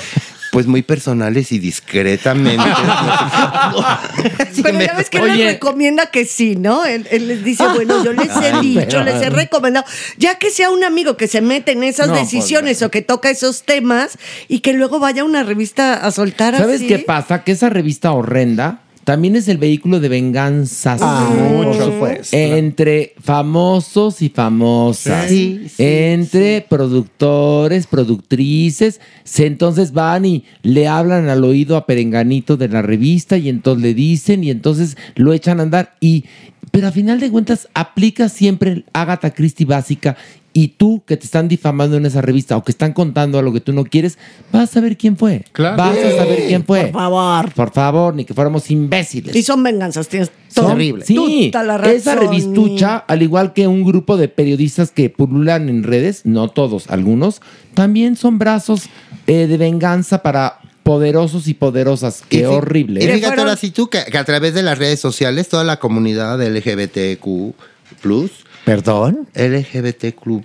Pues 0.54 0.68
muy 0.68 0.82
personales 0.82 1.50
y 1.50 1.58
discretamente. 1.58 2.62
Pero 4.62 4.80
ya 4.80 4.94
ves 4.94 5.10
que 5.10 5.18
él 5.18 5.36
les 5.36 5.52
recomienda 5.54 6.06
que 6.12 6.24
sí, 6.24 6.54
¿no? 6.54 6.84
Él, 6.84 7.08
él 7.10 7.26
les 7.26 7.42
dice, 7.42 7.64
bueno, 7.74 8.04
yo 8.04 8.12
les 8.12 8.28
he 8.36 8.52
Ay, 8.52 8.60
dicho, 8.68 8.86
pero- 8.98 9.02
les 9.04 9.20
he 9.20 9.30
recomendado, 9.30 9.84
ya 10.16 10.36
que 10.36 10.50
sea 10.50 10.70
un 10.70 10.84
amigo 10.84 11.16
que 11.16 11.26
se 11.26 11.40
mete 11.40 11.72
en 11.72 11.82
esas 11.82 12.06
No, 12.06 12.14
pues, 12.14 12.30
decisiones 12.30 12.82
o 12.82 12.90
que 12.92 13.02
toca 13.02 13.30
esos 13.30 13.64
temas 13.64 14.16
y 14.46 14.60
que 14.60 14.74
luego 14.74 15.00
vaya 15.00 15.22
a 15.22 15.24
una 15.24 15.42
revista 15.42 15.94
a 15.94 16.12
soltar 16.12 16.56
¿Sabes 16.56 16.76
así. 16.76 16.86
qué 16.86 17.00
pasa? 17.00 17.42
Que 17.42 17.50
esa 17.50 17.68
revista 17.68 18.12
horrenda 18.12 18.83
también 19.04 19.36
es 19.36 19.48
el 19.48 19.58
vehículo 19.58 20.00
de 20.00 20.08
venganzas. 20.08 21.00
Ah, 21.02 21.30
por 21.62 21.74
supuesto. 21.74 22.36
Entre 22.36 23.14
famosos 23.20 24.22
y 24.22 24.30
famosas. 24.30 25.28
Sí, 25.28 25.66
sí, 25.68 25.82
entre 25.82 26.66
productores, 26.68 27.86
productrices. 27.86 29.00
Se 29.22 29.46
entonces 29.46 29.92
van 29.92 30.24
y 30.24 30.44
le 30.62 30.88
hablan 30.88 31.28
al 31.28 31.44
oído 31.44 31.76
a 31.76 31.86
Perenganito 31.86 32.56
de 32.56 32.68
la 32.68 32.82
revista 32.82 33.36
y 33.36 33.48
entonces 33.48 33.82
le 33.82 33.94
dicen 33.94 34.42
y 34.42 34.50
entonces 34.50 34.96
lo 35.14 35.32
echan 35.32 35.60
a 35.60 35.64
andar. 35.64 35.96
Y, 36.00 36.24
pero 36.70 36.88
a 36.88 36.92
final 36.92 37.20
de 37.20 37.30
cuentas 37.30 37.68
aplica 37.74 38.28
siempre 38.28 38.72
el 38.72 38.84
Agatha 38.92 39.30
Christie 39.32 39.66
básica. 39.66 40.16
Y 40.56 40.68
tú 40.68 41.02
que 41.04 41.16
te 41.16 41.24
están 41.24 41.48
difamando 41.48 41.96
en 41.96 42.06
esa 42.06 42.22
revista 42.22 42.56
o 42.56 42.62
que 42.62 42.70
están 42.70 42.92
contando 42.92 43.40
algo 43.40 43.52
que 43.52 43.60
tú 43.60 43.72
no 43.72 43.82
quieres, 43.84 44.18
vas 44.52 44.70
a 44.70 44.72
saber 44.74 44.96
quién 44.96 45.16
fue. 45.16 45.44
Claro. 45.50 45.76
Vas 45.76 45.98
a 45.98 46.16
saber 46.16 46.44
quién 46.46 46.64
fue. 46.64 46.82
Por 46.86 46.92
favor. 46.92 47.52
Por 47.52 47.72
favor, 47.72 48.14
ni 48.14 48.24
que 48.24 48.34
fuéramos 48.34 48.70
imbéciles. 48.70 49.34
Y 49.34 49.42
son 49.42 49.64
venganzas, 49.64 50.06
tienes 50.06 50.30
Son- 50.48 50.66
todo. 50.66 50.76
Sí, 51.04 51.48
Toda 51.52 51.64
la 51.64 51.78
razón. 51.78 51.94
esa 51.96 52.14
revistucha, 52.14 52.98
al 52.98 53.22
igual 53.22 53.52
que 53.52 53.66
un 53.66 53.82
grupo 53.82 54.16
de 54.16 54.28
periodistas 54.28 54.92
que 54.92 55.10
pululan 55.10 55.68
en 55.68 55.82
redes, 55.82 56.20
no 56.24 56.46
todos, 56.48 56.88
algunos, 56.88 57.42
también 57.74 58.14
son 58.14 58.38
brazos 58.38 58.84
eh, 59.26 59.48
de 59.48 59.56
venganza 59.56 60.22
para 60.22 60.60
poderosos 60.84 61.48
y 61.48 61.54
poderosas. 61.54 62.22
Qué 62.28 62.46
horrible. 62.46 63.02
Y 63.02 63.08
fíjate 63.08 63.40
ahora 63.40 63.56
sí 63.56 63.70
tú 63.72 63.88
que, 63.88 64.04
que 64.04 64.18
a 64.18 64.24
través 64.24 64.54
de 64.54 64.62
las 64.62 64.78
redes 64.78 65.00
sociales 65.00 65.48
toda 65.48 65.64
la 65.64 65.80
comunidad 65.80 66.40
LGBTQ 66.40 67.54
plus. 68.02 68.30
¿Perdón? 68.64 69.28
LGBTQ. 69.34 70.42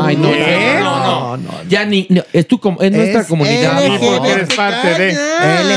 Ay, 0.00 0.16
no, 0.16 0.30
no, 0.30 0.80
no, 0.80 1.36
no, 1.36 1.50
Ya 1.68 1.84
ni, 1.84 2.06
no, 2.08 2.22
es 2.32 2.48
tu 2.48 2.58
com- 2.58 2.78
es 2.80 2.90
nuestra 2.90 3.20
Es 3.20 3.26
comunidad. 3.26 3.82
Y 3.84 3.88
no 3.90 3.94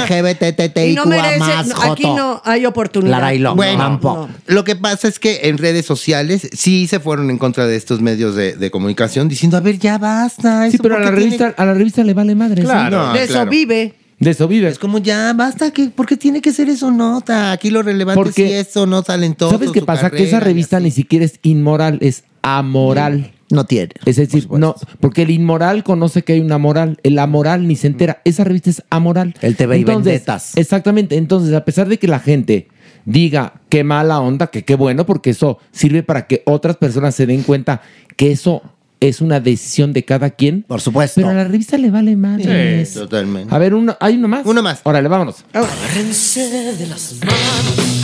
LGBTTIQA 0.05 1.05
merece, 1.05 1.39
más 1.39 1.67
no, 1.67 1.81
aquí 1.91 2.03
Joto. 2.03 2.15
no 2.15 2.41
hay 2.45 2.65
oportunidad. 2.65 3.11
Larailo. 3.11 3.55
Bueno, 3.55 3.99
No. 4.01 4.29
lo 4.47 4.63
que 4.63 4.77
pasa 4.77 5.09
es 5.09 5.19
que 5.19 5.41
en 5.43 5.57
redes 5.57 5.85
sociales 5.85 6.47
sí 6.53 6.87
se 6.87 7.01
fueron 7.01 7.29
en 7.29 7.37
contra 7.37 7.67
de 7.67 7.75
estos 7.75 7.99
medios 8.01 8.33
de, 8.35 8.55
de 8.55 8.71
comunicación 8.71 9.27
diciendo, 9.27 9.57
a 9.57 9.59
ver, 9.59 9.77
ya 9.77 9.97
basta. 9.97 10.69
Sí, 10.69 10.75
eso 10.75 10.83
pero 10.83 10.95
a 10.95 10.99
la 10.99 11.05
tiene- 11.07 11.19
revista, 11.21 11.53
a 11.57 11.65
la 11.65 11.73
revista 11.73 12.03
le 12.03 12.13
vale 12.13 12.35
madre. 12.35 12.63
Claro, 12.63 13.11
de 13.13 13.23
eso 13.23 13.33
claro. 13.33 13.51
vive. 13.51 13.93
De 14.19 14.31
eso 14.31 14.47
vive. 14.47 14.67
Es 14.67 14.79
como 14.79 14.97
ya 14.97 15.31
basta, 15.33 15.71
que, 15.71 15.89
¿por 15.89 16.05
qué 16.05 16.17
tiene 16.17 16.41
que 16.41 16.51
ser 16.51 16.69
eso 16.69 16.91
nota? 16.91 17.51
Aquí 17.51 17.69
lo 17.69 17.81
relevante 17.81 18.21
Porque- 18.21 18.59
es 18.59 18.67
si 18.67 18.69
eso 18.71 18.85
no 18.85 19.01
talentoso. 19.01 19.51
¿Sabes 19.51 19.71
qué 19.71 19.81
pasa? 19.81 20.09
que 20.09 20.23
esa 20.23 20.37
y 20.37 20.39
revista 20.41 20.79
ni 20.79 20.91
siquiera 20.91 21.23
es 21.25 21.39
inmoral, 21.41 21.99
es 22.01 22.23
amoral. 22.41 23.31
No 23.51 23.65
tiene. 23.65 23.93
Es 24.05 24.17
decir, 24.17 24.47
no, 24.51 24.75
porque 24.99 25.23
el 25.23 25.31
inmoral 25.31 25.83
conoce 25.83 26.21
que 26.23 26.33
hay 26.33 26.39
una 26.39 26.59
moral, 26.59 26.99
el 27.01 27.17
amoral 27.17 27.67
ni 27.67 27.75
se 27.75 27.87
entera. 27.87 28.21
Esa 28.23 28.43
revista 28.43 28.69
es 28.69 28.83
amoral. 28.91 29.33
El 29.41 29.55
TV 29.55 29.77
y 29.77 29.79
Entonces, 29.79 30.05
vendetas. 30.05 30.55
Exactamente. 30.57 31.17
Entonces, 31.17 31.55
a 31.55 31.65
pesar 31.65 31.87
de 31.87 31.97
que 31.97 32.07
la 32.07 32.19
gente 32.19 32.67
diga 33.05 33.53
qué 33.69 33.83
mala 33.83 34.19
onda, 34.19 34.47
que 34.47 34.63
qué 34.65 34.75
bueno, 34.75 35.05
porque 35.07 35.31
eso 35.31 35.57
sirve 35.71 36.03
para 36.03 36.27
que 36.27 36.43
otras 36.45 36.77
personas 36.77 37.15
se 37.15 37.25
den 37.25 37.41
cuenta 37.41 37.81
que 38.17 38.31
eso 38.31 38.61
es 38.99 39.21
una 39.21 39.39
decisión 39.39 39.93
de 39.93 40.03
cada 40.03 40.31
quien. 40.31 40.63
Por 40.63 40.81
supuesto. 40.81 41.21
Pero 41.21 41.29
a 41.29 41.33
la 41.33 41.43
revista 41.45 41.77
le 41.77 41.89
vale 41.89 42.15
más. 42.15 42.41
Sí, 42.41 42.93
totalmente. 42.99 43.53
A 43.53 43.57
ver, 43.57 43.73
uno, 43.73 43.95
¿hay 43.99 44.15
uno 44.15 44.27
más? 44.27 44.45
Uno 44.45 44.61
más. 44.61 44.81
Órale, 44.83 45.07
vámonos. 45.07 45.45
Agárrense 45.53 46.73
de 46.75 46.87
las 46.87 47.15
manos, 47.23 48.03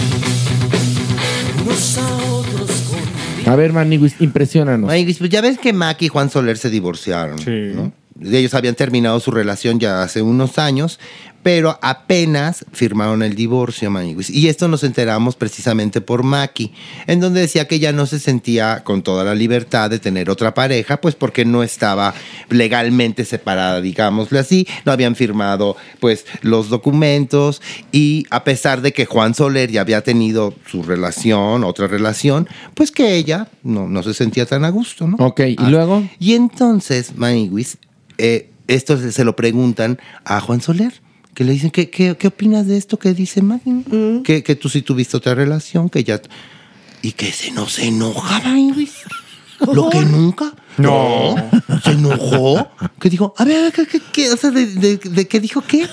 unos 1.63 1.97
a 1.97 2.15
otros 2.33 2.71
con 3.43 3.53
A 3.53 3.55
ver, 3.55 3.73
Maniguis, 3.73 4.15
impresionanos. 4.19 4.89
Ay, 4.89 5.13
pues 5.13 5.29
ya 5.29 5.41
ves 5.41 5.57
que 5.57 5.73
Mac 5.73 6.01
y 6.01 6.07
Juan 6.07 6.29
Soler 6.29 6.57
se 6.57 6.69
divorciaron. 6.69 7.37
¿no? 7.75 7.91
Ellos 8.21 8.53
habían 8.53 8.75
terminado 8.75 9.19
su 9.19 9.31
relación 9.31 9.79
ya 9.79 10.01
hace 10.01 10.21
unos 10.21 10.57
años, 10.57 10.99
pero 11.43 11.77
apenas 11.83 12.65
firmaron 12.71 13.21
el 13.21 13.35
divorcio, 13.35 13.91
Maniguis. 13.91 14.31
Y 14.31 14.47
esto 14.47 14.67
nos 14.67 14.83
enteramos 14.83 15.35
precisamente 15.35 16.01
por 16.01 16.23
Maki, 16.23 16.73
en 17.05 17.19
donde 17.19 17.41
decía 17.41 17.67
que 17.67 17.77
ya 17.77 17.91
no 17.91 18.07
se 18.07 18.17
sentía 18.19 18.83
con 18.83 19.03
toda 19.03 19.23
la 19.23 19.35
libertad 19.35 19.91
de 19.91 19.99
tener 19.99 20.31
otra 20.31 20.55
pareja, 20.55 21.01
pues 21.01 21.13
porque 21.13 21.45
no 21.45 21.61
estaba 21.61 22.15
legalmente 22.49 23.25
separada, 23.25 23.79
digámosle 23.81 24.39
así. 24.39 24.67
No 24.85 24.91
habían 24.91 25.15
firmado, 25.15 25.75
pues, 25.99 26.25
los 26.41 26.69
documentos. 26.69 27.61
Y 27.91 28.25
a 28.31 28.43
pesar 28.43 28.81
de 28.81 28.91
que 28.91 29.05
Juan 29.05 29.35
Soler 29.35 29.69
ya 29.69 29.81
había 29.81 30.01
tenido 30.01 30.55
su 30.65 30.81
relación, 30.81 31.63
otra 31.63 31.85
relación, 31.87 32.47
pues 32.73 32.89
que 32.91 33.15
ella 33.17 33.49
no, 33.61 33.87
no 33.87 34.01
se 34.01 34.15
sentía 34.15 34.47
tan 34.47 34.65
a 34.65 34.69
gusto, 34.69 35.05
¿no? 35.07 35.17
Ok, 35.19 35.41
¿y 35.41 35.55
Ah, 35.59 35.69
luego? 35.69 36.03
Y 36.17 36.33
entonces, 36.33 37.15
Maniguis, 37.15 37.77
eh, 38.17 38.49
esto 38.67 38.97
se, 39.11 39.23
lo 39.23 39.35
preguntan 39.35 39.99
a 40.23 40.39
Juan 40.41 40.61
Soler, 40.61 41.01
que 41.33 41.43
le 41.43 41.53
dicen, 41.53 41.71
¿qué, 41.71 41.89
qué, 41.89 42.15
qué 42.17 42.27
opinas 42.27 42.67
de 42.67 42.77
esto 42.77 42.97
que 42.97 43.13
dice 43.13 43.41
Maggie? 43.41 43.83
Que, 44.23 44.43
que 44.43 44.55
tú 44.55 44.69
sí 44.69 44.81
tuviste 44.81 45.17
otra 45.17 45.35
relación, 45.35 45.89
que 45.89 46.03
ya... 46.03 46.21
Y 47.01 47.11
que 47.11 47.31
se 47.31 47.51
no 47.51 47.67
se 47.67 47.87
enoja, 47.87 48.39
Maniguis. 48.39 48.93
Lo 49.73 49.89
que 49.89 50.01
nunca. 50.01 50.53
No. 50.77 51.35
Se 51.83 51.91
enojó. 51.91 52.69
Que 52.99 53.09
dijo, 53.09 53.33
a 53.37 53.45
ver, 53.45 53.71
¿qué, 53.71 53.85
qué, 53.85 54.01
qué? 54.11 54.31
O 54.31 54.37
sea, 54.37 54.49
¿de, 54.51 54.65
de, 54.65 54.97
de 54.97 55.27
qué 55.27 55.39
dijo 55.39 55.61
qué? 55.61 55.87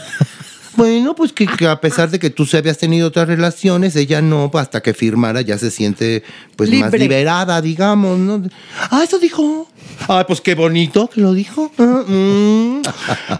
Bueno, 0.77 1.15
pues 1.15 1.32
que, 1.32 1.47
que 1.47 1.66
a 1.66 1.81
pesar 1.81 2.11
de 2.11 2.19
que 2.19 2.31
tú 2.31 2.47
se 2.47 2.57
habías 2.57 2.78
tenido 2.78 3.09
otras 3.09 3.28
relaciones, 3.28 3.94
ella 3.97 4.23
no, 4.23 4.51
hasta 4.55 4.81
que 4.82 4.94
firmara 4.94 5.40
ya 5.43 5.59
se 5.59 5.70
siente 5.70 6.23
pues 6.57 6.70
más 6.81 6.90
liberada, 7.05 7.61
digamos, 7.61 8.19
¿no? 8.19 8.43
Ah, 8.90 9.03
eso 9.05 9.19
dijo. 9.19 9.69
Ah, 10.09 10.24
pues 10.27 10.40
qué 10.40 10.55
bonito 10.55 11.09
que 11.09 11.20
lo 11.20 11.32
dijo. 11.35 11.70
Ah, 11.78 12.03
mm. 12.07 12.82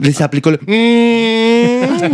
Les 0.01 0.21
aplicó 0.21 0.51
el... 0.51 0.61
mm. 0.61 2.05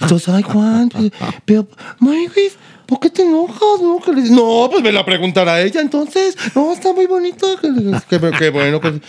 Entonces, 0.00 0.28
ay, 0.28 0.42
Juan, 0.42 0.88
pues, 0.90 1.10
pero, 1.44 1.66
Maywis, 1.98 2.56
¿por 2.86 3.00
qué 3.00 3.10
te 3.10 3.22
enojas? 3.22 3.80
No, 3.80 3.98
que 4.04 4.12
le- 4.12 4.30
no, 4.30 4.68
pues 4.70 4.82
me 4.82 4.92
la 4.92 5.04
preguntará 5.04 5.60
ella 5.60 5.80
entonces. 5.80 6.36
No, 6.54 6.72
está 6.72 6.92
muy 6.92 7.06
bonito. 7.06 7.46
Que, 7.60 8.18
qué 8.38 8.50
bueno. 8.50 8.80
que- 8.80 9.00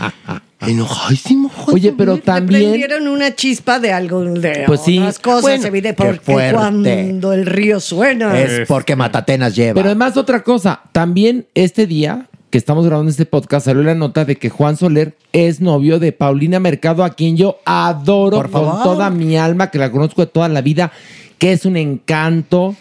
Enojadísimo, 0.67 1.49
Juan. 1.49 1.75
Oye, 1.75 1.93
pero 1.97 2.15
Le 2.15 2.21
también... 2.21 2.61
prendieron 2.61 3.07
una 3.07 3.35
chispa 3.35 3.79
de 3.79 3.91
algo 3.91 4.21
de 4.23 4.63
Pues 4.65 4.81
sí. 4.81 4.97
otras 4.99 5.19
cosas, 5.19 5.41
Bueno, 5.41 5.67
evidente, 5.67 6.03
porque 6.03 6.51
cuando 6.53 7.33
el 7.33 7.45
río 7.45 7.79
suena. 7.79 8.39
Es 8.39 8.67
porque 8.67 8.95
Matatenas 8.95 9.55
lleva. 9.55 9.73
Pero 9.75 9.87
además 9.87 10.17
otra 10.17 10.43
cosa, 10.43 10.81
también 10.91 11.45
este 11.53 11.87
día 11.87 12.27
que 12.49 12.57
estamos 12.59 12.85
grabando 12.85 13.09
este 13.09 13.25
podcast 13.25 13.65
salió 13.65 13.81
la 13.81 13.95
nota 13.95 14.25
de 14.25 14.35
que 14.35 14.49
Juan 14.49 14.77
Soler 14.77 15.15
es 15.31 15.59
novio 15.59 15.97
de 15.97 16.11
Paulina 16.11 16.59
Mercado, 16.59 17.03
a 17.03 17.09
quien 17.09 17.35
yo 17.35 17.57
adoro 17.65 18.37
Por 18.37 18.51
con 18.51 18.65
favor. 18.65 18.83
toda 18.83 19.09
mi 19.09 19.35
alma, 19.37 19.71
que 19.71 19.79
la 19.79 19.91
conozco 19.91 20.21
de 20.21 20.27
toda 20.27 20.47
la 20.49 20.61
vida, 20.61 20.91
que 21.39 21.51
es 21.51 21.65
un 21.65 21.77
encanto. 21.77 22.75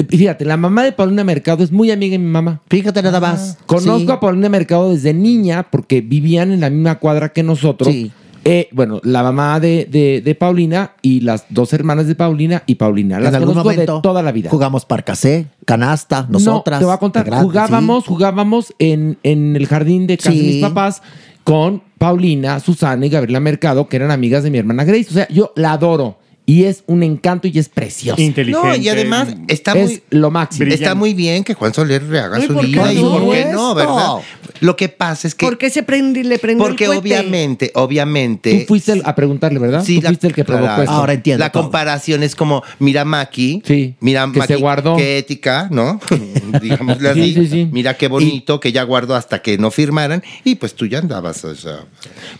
Eh, 0.00 0.16
Fíjate, 0.16 0.44
la 0.44 0.56
mamá 0.56 0.84
de 0.84 0.92
Paulina 0.92 1.24
Mercado 1.24 1.62
es 1.64 1.72
muy 1.72 1.90
amiga 1.90 2.12
de 2.12 2.18
mi 2.18 2.26
mamá. 2.30 2.60
Fíjate 2.68 3.02
nada 3.02 3.20
más. 3.20 3.58
Conozco 3.66 3.98
Sí. 3.98 4.10
a 4.10 4.20
Paulina 4.20 4.48
Mercado 4.48 4.90
desde 4.90 5.12
niña 5.14 5.66
porque 5.70 6.00
vivían 6.00 6.52
en 6.52 6.60
la 6.60 6.70
misma 6.70 6.98
cuadra 6.98 7.30
que 7.30 7.42
nosotros. 7.42 7.92
Sí. 7.92 8.10
Eh, 8.42 8.68
bueno, 8.72 9.00
la 9.04 9.22
mamá 9.22 9.60
de, 9.60 9.86
de- 9.90 10.22
de 10.24 10.34
Paulina 10.34 10.92
y 11.02 11.20
las 11.20 11.44
dos 11.50 11.74
hermanas 11.74 12.06
de 12.06 12.14
Paulina 12.14 12.62
y 12.66 12.76
Paulina. 12.76 13.20
Las 13.20 13.28
en 13.34 13.34
algún 13.42 13.54
momento 13.56 13.96
de 13.96 14.00
toda 14.02 14.22
la 14.22 14.32
vida. 14.32 14.48
jugamos 14.48 14.86
parcasé, 14.86 15.46
canasta, 15.66 16.26
nosotras. 16.30 16.76
No, 16.76 16.80
te 16.80 16.84
voy 16.86 16.94
a 16.94 16.98
contar. 16.98 17.26
grande, 17.26 17.44
jugábamos, 17.44 18.04
sí. 18.04 18.08
jugábamos 18.08 18.74
en, 18.78 19.18
en 19.24 19.56
el 19.56 19.66
jardín 19.66 20.06
de 20.06 20.16
casa 20.16 20.30
de 20.30 20.36
mis 20.42 20.62
papás 20.62 21.02
con 21.44 21.82
Paulina, 21.98 22.60
Susana 22.60 23.04
y 23.04 23.10
Gabriela 23.10 23.40
Mercado, 23.40 23.88
que 23.88 23.96
eran 23.96 24.10
amigas 24.10 24.42
de 24.42 24.50
mi 24.50 24.56
hermana 24.56 24.84
Grace. 24.84 25.08
O 25.10 25.12
sea, 25.12 25.28
yo 25.28 25.52
la 25.56 25.72
adoro. 25.72 26.16
Y 26.50 26.64
es 26.64 26.82
un 26.88 27.04
encanto 27.04 27.46
y 27.46 27.56
es 27.58 27.68
precioso. 27.68 28.20
No, 28.48 28.74
y 28.74 28.88
además 28.88 29.28
está 29.46 29.72
Es 29.78 29.84
muy, 29.88 30.02
lo 30.10 30.32
máximo. 30.32 30.72
Está 30.72 30.96
muy 30.96 31.14
bien 31.14 31.44
que 31.44 31.54
Juan 31.54 31.72
Soler 31.72 32.04
rehaga 32.08 32.38
Ay, 32.38 32.46
su 32.48 32.54
¿por 32.54 32.62
qué 32.62 32.66
vida 32.72 32.92
y 32.92 32.98
por 33.00 33.30
qué 33.32 33.44
no. 33.52 33.74
¿verdad? 33.74 34.14
Lo 34.60 34.74
que 34.76 34.88
pasa 34.88 35.28
es 35.28 35.34
que 35.36 35.46
¿Por 35.46 35.58
qué 35.58 35.70
se 35.70 35.84
prende, 35.84 36.24
le 36.24 36.38
prende 36.40 36.62
porque 36.62 36.84
el 36.86 36.90
obviamente, 36.90 37.70
obviamente 37.76 38.60
Tú 38.60 38.66
fuiste 38.66 38.92
el- 38.92 39.02
a 39.04 39.14
preguntarle, 39.14 39.58
¿verdad? 39.60 39.84
Sí, 39.84 39.96
Tú 39.96 40.02
la- 40.02 40.08
fuiste 40.10 40.26
el 40.26 40.34
que 40.34 40.44
provocó 40.44 40.66
claro. 40.66 40.82
esto. 40.82 40.94
Ahora 40.94 41.12
entiendo. 41.12 41.38
La 41.44 41.52
comparación 41.52 42.22
es 42.24 42.34
como, 42.34 42.62
mira 42.80 43.04
Maki, 43.04 43.62
mira 44.00 44.28
que 44.32 44.38
Maki, 44.40 44.52
se 44.54 44.56
guardó. 44.58 44.96
qué 44.96 45.18
ética, 45.18 45.68
¿no? 45.70 46.00
Digámosle 46.60 47.14
Sí, 47.14 47.20
así. 47.20 47.34
sí, 47.34 47.46
sí. 47.46 47.68
Mira 47.70 47.96
qué 47.96 48.08
bonito 48.08 48.58
que 48.60 48.72
ya 48.72 48.82
guardó 48.82 49.14
hasta 49.14 49.40
que 49.40 49.56
no 49.56 49.70
firmaran 49.70 50.22
y 50.44 50.56
pues 50.56 50.74
tú 50.74 50.86
ya 50.86 50.98
andabas, 50.98 51.44
o 51.44 51.54
sea, 51.54 51.84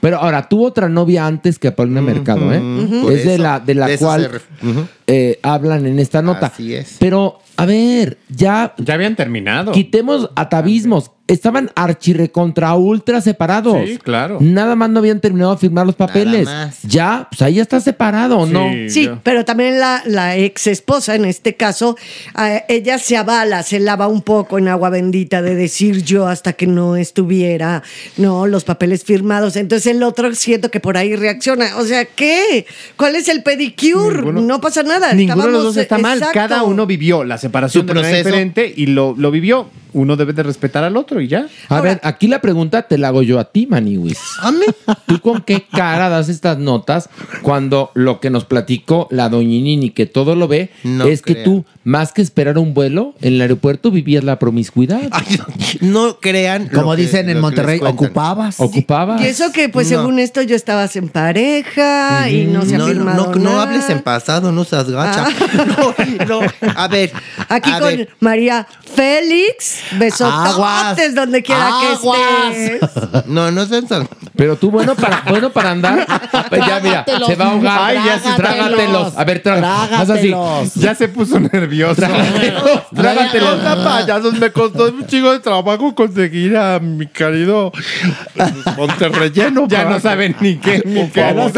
Pero 0.01 0.19
ahora, 0.19 0.49
tuvo 0.49 0.66
otra 0.66 0.89
novia 0.89 1.27
antes 1.27 1.59
que 1.59 1.70
Paulina 1.73 2.03
Mercado, 2.03 2.53
¿eh? 2.53 2.61
Es 3.12 3.24
de 3.24 3.39
la, 3.39 3.61
de 3.61 3.74
la 3.74 3.87
de 3.87 3.95
eso 3.95 3.99
cual 4.01 4.40
eh, 5.06 5.39
hablan 5.43 5.86
en 5.86 5.98
esta 5.98 6.22
nota. 6.22 6.47
Así 6.47 6.74
es. 6.74 6.97
Pero, 6.98 7.39
a 7.56 7.66
ver, 7.66 8.18
ya... 8.28 8.74
Ya 8.78 8.94
habían 8.94 9.16
terminado. 9.16 9.72
Quitemos 9.72 10.31
atavismos. 10.35 11.10
Estaban 11.31 11.70
archirrecontra 11.77 12.74
ultra 12.74 13.20
separados. 13.20 13.77
Sí, 13.86 13.98
claro. 13.98 14.39
Nada 14.40 14.74
más 14.74 14.90
no 14.90 14.98
habían 14.98 15.20
terminado 15.20 15.52
de 15.52 15.59
firmar 15.59 15.86
los 15.86 15.94
papeles. 15.94 16.48
Ya, 16.82 17.28
pues 17.31 17.40
ahí 17.43 17.55
ya 17.55 17.62
está 17.62 17.81
separado, 17.81 18.39
¿o 18.40 18.47
¿no? 18.47 18.69
Sí, 18.89 19.09
pero 19.23 19.44
también 19.44 19.78
la, 19.78 20.02
la 20.07 20.36
ex 20.36 20.66
esposa, 20.66 21.15
en 21.15 21.24
este 21.24 21.55
caso, 21.55 21.97
eh, 22.36 22.65
ella 22.69 22.98
se 22.98 23.16
avala, 23.16 23.62
se 23.62 23.78
lava 23.78 24.09
un 24.09 24.23
poco 24.23 24.59
en 24.59 24.66
agua 24.66 24.90
bendita 24.90 25.40
de 25.40 25.55
decir 25.55 26.02
yo 26.02 26.27
hasta 26.27 26.55
que 26.55 26.66
no 26.66 26.97
estuviera, 26.97 27.85
no, 28.16 28.48
los 28.48 28.65
papeles 28.65 29.05
firmados. 29.05 29.55
Entonces 29.55 29.94
el 29.94 30.02
otro 30.02 30.35
siento 30.35 30.70
que 30.70 30.81
por 30.81 30.97
ahí 30.97 31.15
reacciona. 31.15 31.77
O 31.77 31.85
sea, 31.85 32.07
¿qué? 32.07 32.66
¿Cuál 32.97 33.15
es 33.15 33.28
el 33.28 33.44
pedicure? 33.44 34.32
no 34.32 34.61
pasa 34.61 34.82
nada. 34.82 35.12
Ninguno 35.12 35.47
de 35.47 35.52
los 35.52 35.62
dos 35.62 35.77
está 35.77 35.98
mal. 35.98 36.19
exacto. 36.19 36.35
Cada 36.35 36.65
uno 36.65 36.86
vivió 36.86 37.23
la 37.23 37.39
separación 37.39 37.86
Su 37.86 37.94
de 37.94 38.16
diferente 38.16 38.73
y 38.74 38.86
lo, 38.86 39.15
lo 39.16 39.31
vivió. 39.31 39.69
Uno 39.93 40.17
debe 40.17 40.33
de 40.33 40.43
respetar 40.43 40.85
al 40.85 40.97
otro 40.97 41.21
y 41.21 41.29
ya. 41.29 41.49
A 41.69 41.81
ver, 41.81 42.01
aquí 42.03 42.29
la 42.29 42.41
pregunta 42.41 42.83
te 42.83 42.99
la 42.99 43.09
hago 43.09 43.23
yo 43.23 43.39
a 43.39 43.45
ti, 43.45 43.67
Maniwis. 43.67 44.19
¿A 44.41 44.53
mí? 44.53 44.67
¿Tú 45.07 45.21
con 45.21 45.43
qué 45.43 45.67
cara 45.71 46.09
das 46.09 46.29
estas 46.29 46.59
notas 46.59 47.09
cuando 47.43 47.91
lo 47.95 48.21
que 48.21 48.31
nos 48.31 48.45
platicó 48.45 49.09
la 49.11 49.29
doñinini, 49.29 49.91
que 49.91 50.07
todo 50.07 50.35
lo 50.35 50.49
ve, 50.49 50.71
No 50.85 51.05
es 51.05 51.23
que 51.23 51.35
tú, 51.37 51.65
más 51.82 52.12
que 52.12 52.20
esperar 52.20 52.59
un 52.59 52.74
vuelo, 52.74 53.15
en 53.23 53.35
el 53.35 53.40
aeropuerto 53.40 53.90
vivías 53.90 54.23
la 54.23 54.39
promiscuidad? 54.39 55.01
no 55.81 56.19
crean. 56.20 56.69
Como 56.69 56.94
que- 56.94 57.02
dicen 57.02 57.31
en 57.31 57.40
Monterrey, 57.40 57.81
ocupabas. 57.82 58.61
Ocupabas. 58.61 59.20
Y 59.23 59.27
eso 59.27 59.51
que, 59.52 59.69
pues, 59.69 59.90
No. 59.90 59.98
según 59.98 60.19
esto, 60.19 60.43
yo 60.43 60.57
estabas 60.57 60.94
en 60.97 61.09
pareja 61.09 62.28
y 62.28 62.44
no 62.44 62.62
se 62.62 62.74
ha 62.74 62.78
no, 62.78 62.85
no, 62.86 62.93
firmado 62.93 63.27
no, 63.28 63.35
no 63.36 63.51
nada. 63.51 63.62
hables 63.62 63.89
en 63.89 64.01
pasado, 64.01 64.52
no 64.52 64.65
seas 64.65 64.90
gacha. 64.90 65.27
No, 66.28 66.40
no, 66.40 66.40
a 66.77 66.89
ver. 66.89 67.12
Aquí 67.48 67.70
a 67.70 67.78
con 67.81 67.89
ver. 67.89 68.09
María 68.20 68.66
Félix, 68.94 69.77
besototes 69.98 71.15
donde 71.15 71.43
quiera 71.43 71.69
Aguas. 71.93 72.19
que 72.55 72.74
estés. 72.74 73.27
No, 73.27 73.51
no 73.51 73.66
tan- 73.66 74.09
Pero 74.36 74.57
tú, 74.57 74.70
bueno 74.70 74.94
para, 74.94 75.23
bueno 75.28 75.51
para 75.51 75.70
andar. 75.70 76.07
Pues 76.48 76.61
ya, 76.66 76.81
mira, 76.81 77.05
se 77.27 77.35
va 77.36 77.47
a 77.47 77.51
ahogar. 77.52 77.78
Ay, 77.82 77.98
ya 78.05 78.36
trágatelos. 78.36 79.16
A 79.16 79.24
ver, 79.24 79.43
trágatelos. 79.43 80.01
Haz 80.01 80.11
así. 80.11 80.81
Ya 80.81 80.94
se 80.94 81.09
puso 81.09 81.39
nervioso. 81.40 81.70
Trágatelos. 82.94 83.59
Oiga, 83.59 83.85
payasos, 83.85 84.35
me 84.39 84.51
costó 84.51 84.86
un 84.86 85.07
chingo 85.07 85.32
de 85.32 85.40
trabajo 85.40 85.94
conseguir 85.94 86.57
a 86.57 86.78
mi 86.78 87.07
querido 87.07 87.73
Monterrelleno. 88.77 89.66
Ya 89.69 89.85
no 89.85 90.01
saben 90.01 90.36
ni 90.40 90.57
qué, 90.57 90.82
ni 90.85 91.09
qué. 91.09 91.32
No, 91.35 91.51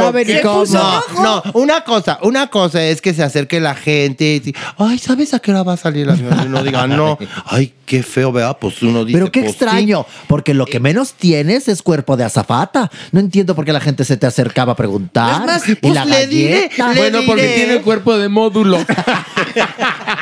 no, 1.22 1.42
una 1.54 1.82
cosa, 1.82 2.18
una 2.22 2.46
cosa 2.48 2.82
es 2.84 3.00
que 3.00 3.14
se 3.14 3.22
acerque 3.22 3.60
la 3.60 3.74
gente 3.74 4.42
y 4.44 4.54
ay, 4.78 4.98
¿sabes 4.98 5.34
a 5.34 5.38
qué 5.38 5.50
hora 5.50 5.62
va 5.62 5.74
a 5.74 5.76
salir 5.76 6.02
el 6.02 6.10
avión? 6.10 6.38
Y 6.42 6.46
uno 6.46 6.62
diga, 6.62 6.86
no, 6.86 7.18
ay, 7.46 7.72
qué 7.86 8.02
feo, 8.02 8.32
vea, 8.32 8.54
pues 8.54 8.82
uno 8.82 9.04
dice, 9.04 9.18
Pero 9.18 9.30
qué 9.30 9.40
pues, 9.40 9.52
extraño, 9.52 10.06
porque 10.26 10.54
lo 10.54 10.66
que 10.66 10.80
menos 10.80 11.12
tienes 11.14 11.68
es 11.68 11.82
cuerpo 11.82 12.16
de 12.16 12.24
azafata. 12.24 12.90
No 13.10 13.20
entiendo 13.20 13.54
por 13.54 13.64
qué 13.64 13.72
la 13.72 13.80
gente 13.80 14.04
se 14.04 14.16
te 14.16 14.26
acercaba 14.26 14.72
a 14.72 14.76
preguntar. 14.76 15.42
Es 15.42 15.46
más, 15.46 15.68
y 15.68 15.74
pues 15.74 15.94
la 15.94 16.04
le 16.04 16.26
diré, 16.26 16.70
le 16.76 16.94
Bueno, 16.96 17.20
porque 17.26 17.42
diré. 17.42 17.54
tiene 17.54 17.72
el 17.74 17.82
cuerpo 17.82 18.16
de 18.16 18.28
módulo. 18.28 18.78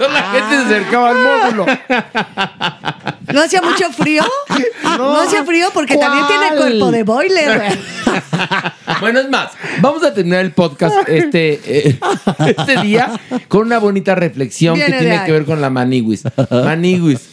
Toda 0.00 0.12
la 0.14 0.22
gente 0.30 0.56
se 0.56 0.62
acercaba 0.76 1.10
al 1.10 1.16
módulo. 1.18 1.66
¿No 3.34 3.42
hacía 3.42 3.60
mucho 3.60 3.90
frío? 3.92 4.24
No, 4.96 5.20
hacía 5.20 5.44
frío 5.44 5.68
porque 5.74 5.96
también 5.98 6.26
tiene 6.26 6.56
cuerpo 6.56 6.90
de 6.90 7.02
boiler. 7.02 7.78
Bueno, 9.00 9.20
es 9.20 9.28
más, 9.28 9.50
vamos 9.80 10.02
a 10.02 10.12
terminar 10.14 10.40
el 10.40 10.52
podcast 10.52 11.06
este, 11.08 11.60
eh, 11.64 11.98
este 12.46 12.80
día 12.82 13.10
con 13.48 13.62
una 13.66 13.78
bonita 13.78 14.14
reflexión 14.14 14.74
Viene 14.74 14.88
que 14.90 14.92
de 14.96 15.00
tiene 15.00 15.18
ahí. 15.18 15.26
que 15.26 15.32
ver 15.32 15.44
con 15.44 15.60
la 15.60 15.68
maniwis. 15.70 16.22
Maniwis, 16.50 17.30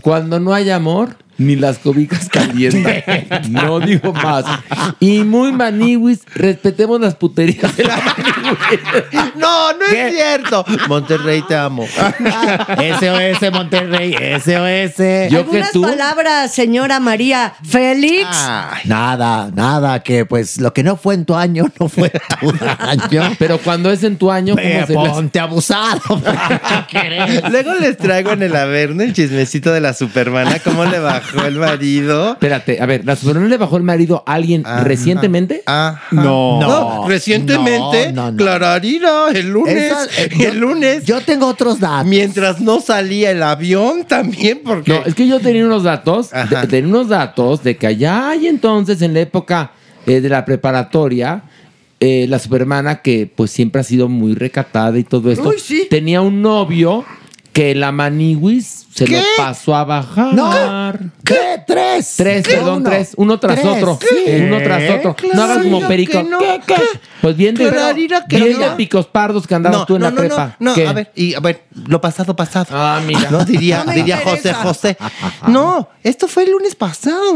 cuando 0.00 0.38
no 0.40 0.54
hay 0.54 0.70
amor, 0.70 1.16
ni 1.36 1.56
las 1.56 1.78
cobijas 1.78 2.28
calientan. 2.28 3.02
No 3.50 3.80
digo 3.80 4.12
más. 4.12 4.44
Y 5.00 5.24
muy 5.24 5.52
maniwis, 5.52 6.20
respetemos 6.34 7.00
las 7.00 7.14
puterías 7.16 7.76
de 7.76 7.84
la 7.84 7.96
maniwis. 7.96 9.34
No, 9.36 9.72
no 9.72 9.84
es 9.84 10.14
cierto. 10.14 10.64
Monterrey, 10.88 11.42
te 11.42 11.54
amo. 11.56 11.86
SOS 13.00 13.52
Monterrey, 13.52 14.14
SOS. 14.40 15.30
Yo 15.30 15.44
que 15.50 15.58
Algunas 15.58 15.72
tú. 15.72 15.82
palabras, 15.82 16.52
señora 16.52 17.00
María 17.00 17.54
Félix. 17.64 18.26
Nada, 18.84 19.50
nada, 19.54 20.02
que 20.02 20.24
pues 20.26 20.58
lo 20.60 20.72
que 20.72 20.82
no 20.82 20.96
fue 20.96 21.14
en 21.14 21.24
tu 21.24 21.34
año, 21.34 21.64
no 21.80 21.88
fue 21.88 22.12
en 22.40 22.50
tu 23.00 23.18
año. 23.20 23.34
Pero 23.38 23.58
cuando 23.58 23.90
es 23.90 24.02
en 24.04 24.16
tu 24.16 24.30
año, 24.30 24.54
¿cómo 24.54 24.66
Eh, 24.66 24.84
se 24.86 24.94
les- 24.94 25.08
ponte 25.10 25.40
abusado. 25.40 26.00
Luego 27.50 27.74
les 27.80 27.96
traigo 27.96 28.32
en 28.32 28.42
el 28.42 28.54
Averno 28.56 29.02
el 29.02 29.12
chismecito 29.12 29.72
de 29.72 29.80
la 29.80 29.94
supermana, 29.94 30.58
cómo 30.60 30.84
le 30.84 30.98
bajó 30.98 31.44
el 31.46 31.56
marido. 31.58 32.32
Espérate, 32.32 32.80
a 32.80 32.86
ver, 32.86 33.04
¿la 33.04 33.16
supermana 33.16 33.48
le 33.48 33.56
bajó 33.56 33.76
el 33.76 33.82
marido 33.82 34.22
a 34.26 34.34
alguien 34.34 34.64
recientemente? 34.82 35.62
No. 36.10 36.60
No, 36.60 37.08
recientemente, 37.08 38.12
no, 38.12 38.30
no. 38.30 38.36
Clararira, 38.36 39.30
el 39.32 39.50
lunes, 39.50 39.92
Esa- 39.92 40.22
eh, 40.22 40.28
yo- 40.36 40.48
el 40.48 40.58
lunes. 40.58 41.04
Yo 41.04 41.20
tengo 41.20 41.46
otros 41.46 41.80
datos. 41.92 42.06
Mientras 42.08 42.60
no 42.60 42.80
salía 42.80 43.30
el 43.30 43.42
avión 43.42 44.04
también, 44.06 44.60
porque... 44.64 44.92
No, 44.92 45.04
es 45.04 45.14
que 45.14 45.26
yo 45.28 45.40
tenía 45.40 45.64
unos 45.66 45.82
datos, 45.84 46.30
de- 46.30 46.66
tenía 46.68 46.88
unos 46.88 47.08
datos 47.08 47.62
de 47.62 47.76
que 47.76 47.86
allá 47.86 48.34
y 48.36 48.46
entonces 48.46 49.00
en 49.02 49.14
la 49.14 49.20
época 49.20 49.72
eh, 50.06 50.20
de 50.20 50.28
la 50.28 50.44
preparatoria, 50.44 51.44
eh, 52.00 52.26
la 52.28 52.38
supermana 52.38 53.02
que 53.02 53.30
pues 53.34 53.50
siempre 53.50 53.80
ha 53.80 53.84
sido 53.84 54.08
muy 54.08 54.34
recatada 54.34 54.98
y 54.98 55.04
todo 55.04 55.30
esto, 55.30 55.48
Uy, 55.50 55.56
sí. 55.58 55.86
tenía 55.90 56.20
un 56.20 56.42
novio 56.42 57.04
que 57.52 57.74
la 57.74 57.92
maniwis 57.92 58.83
se 58.94 59.04
¿Qué? 59.06 59.16
lo 59.16 59.22
pasó 59.36 59.74
a 59.74 59.84
bajar. 59.84 60.34
No. 60.34 60.50
¿Qué? 61.24 61.62
¿Tres? 61.66 62.14
Tres, 62.16 62.46
¿Qué? 62.46 62.54
perdón, 62.56 62.76
Uno. 62.82 62.90
tres, 62.90 63.12
uno 63.16 63.40
tras 63.40 63.60
Tres. 63.60 63.66
otro, 63.72 63.98
¿Qué? 63.98 64.44
uno 64.46 64.62
tras 64.62 64.90
otro. 64.90 65.16
no 65.34 65.42
hagas 65.42 65.58
como 65.64 65.80
perico. 65.88 66.12
que 66.12 66.22
no. 66.24 66.38
¿Qué, 66.38 66.60
qué? 66.66 66.74
Pues 67.20 67.36
bien 67.36 67.54
de, 67.54 67.68
Clararira 67.70 68.24
que 68.26 68.36
bien 68.36 68.60
no. 68.60 68.70
de 68.70 68.70
picos 68.76 69.06
pardos 69.06 69.46
que 69.46 69.54
andabas 69.54 69.86
tú 69.86 69.96
en 69.96 70.02
la 70.02 70.10
no, 70.10 70.16
prepa. 70.16 70.56
No, 70.60 70.70
no, 70.70 70.74
¿Qué? 70.74 70.86
a 70.86 70.92
ver, 70.92 71.10
y 71.16 71.34
a 71.34 71.40
ver, 71.40 71.64
lo 71.86 72.00
pasado, 72.00 72.36
pasado. 72.36 72.66
Ah, 72.70 73.00
mira. 73.04 73.30
No, 73.30 73.44
diría, 73.44 73.78
No 73.84 73.84
me 73.86 73.94
diría 73.96 74.18
interesa. 74.22 74.54
José 74.62 74.96
José. 74.98 74.98
No, 75.48 75.88
esto 76.02 76.28
fue 76.28 76.44
el 76.44 76.50
lunes 76.52 76.74
pasado. 76.74 77.34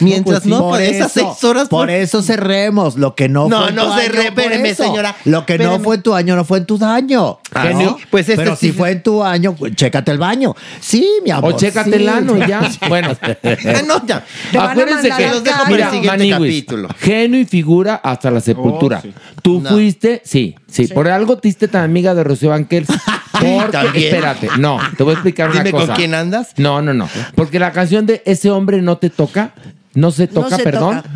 Mientras 0.00 0.22
pues 0.22 0.42
sí. 0.44 0.48
no, 0.48 0.58
Por 0.60 0.70
por 0.72 0.80
esas 0.80 1.16
eso, 1.16 1.34
seis 1.34 1.44
horas. 1.44 1.68
Por 1.68 1.90
eso 1.90 2.22
cerremos. 2.22 2.96
Lo 2.96 3.14
que 3.14 3.28
no, 3.28 3.48
No, 3.48 3.60
fue 3.60 3.68
en 3.68 3.74
no 3.74 3.86
tu 3.86 3.92
cerré, 4.00 4.32
por 4.32 4.42
espéreme, 4.42 4.68
eso. 4.70 4.82
señora. 4.84 5.14
Lo 5.24 5.46
que 5.46 5.58
no 5.58 5.64
Espéreme. 5.64 5.84
fue 5.84 5.96
en 5.96 6.02
tu 6.02 6.14
año, 6.14 6.36
no 6.36 6.44
fue 6.44 6.58
en 6.58 6.66
tu 6.66 6.78
daño. 6.78 7.38
Ah, 7.54 7.64
¿no? 7.70 7.98
sí, 7.98 8.04
pues 8.10 8.28
este 8.28 8.42
Pero 8.42 8.56
sí 8.56 8.66
si 8.68 8.72
fue- 8.72 8.78
fue 8.78 8.90
en 8.92 9.02
tu 9.02 9.22
año, 9.22 9.54
pues, 9.54 9.74
chécate 9.76 10.10
el 10.10 10.18
baño. 10.18 10.54
Sí, 10.80 11.08
mi 11.24 11.30
amor. 11.30 11.52
O 11.54 11.56
chécate 11.56 11.90
sí. 11.90 11.96
el 11.96 12.08
ano 12.08 12.36
y 12.36 12.46
ya. 12.48 12.60
Bueno. 12.88 13.16
Ah, 13.22 13.82
no, 13.86 14.06
ya. 14.06 14.24
Te 14.50 14.58
van 14.58 14.68
a 14.68 14.70
Acuérdense 14.72 15.08
que, 15.08 15.12
a 15.12 15.32
la 15.34 15.42
calle. 15.42 15.64
mira, 15.68 15.90
Siguiente 15.90 16.08
Maniwis, 16.18 16.54
capítulo. 16.54 16.88
genio 16.98 17.40
y 17.40 17.44
figura 17.44 18.00
hasta 18.02 18.30
la 18.30 18.40
sepultura. 18.40 18.98
Oh, 18.98 19.02
sí. 19.02 19.12
Tú 19.42 19.60
No. 19.60 19.70
fuiste, 19.70 20.22
sí, 20.24 20.54
sí, 20.68 20.86
por 20.88 21.08
algo 21.08 21.36
te 21.38 21.48
hiciste 21.48 21.68
tan 21.68 21.84
amiga 21.84 22.14
de 22.14 22.24
Rocío 22.24 22.50
Banquels. 22.50 22.88
Porque, 23.32 23.68
también. 23.72 24.04
espérate, 24.14 24.48
no, 24.58 24.78
te 24.96 25.02
voy 25.02 25.12
a 25.12 25.14
explicar 25.14 25.50
una 25.50 25.60
Dime 25.60 25.72
cosa. 25.72 25.86
con 25.86 25.96
quién 25.96 26.14
andas. 26.14 26.50
No, 26.58 26.80
no, 26.82 26.92
no. 26.94 27.08
Porque 27.34 27.58
la 27.58 27.72
canción 27.72 28.06
de 28.06 28.22
Ese 28.26 28.50
hombre 28.50 28.82
no 28.82 28.98
te 28.98 29.10
toca, 29.10 29.52
no 29.94 30.10
se 30.12 30.28
toca, 30.28 30.56
se 30.56 30.62
perdón. 30.62 31.02
toca. 31.02 31.10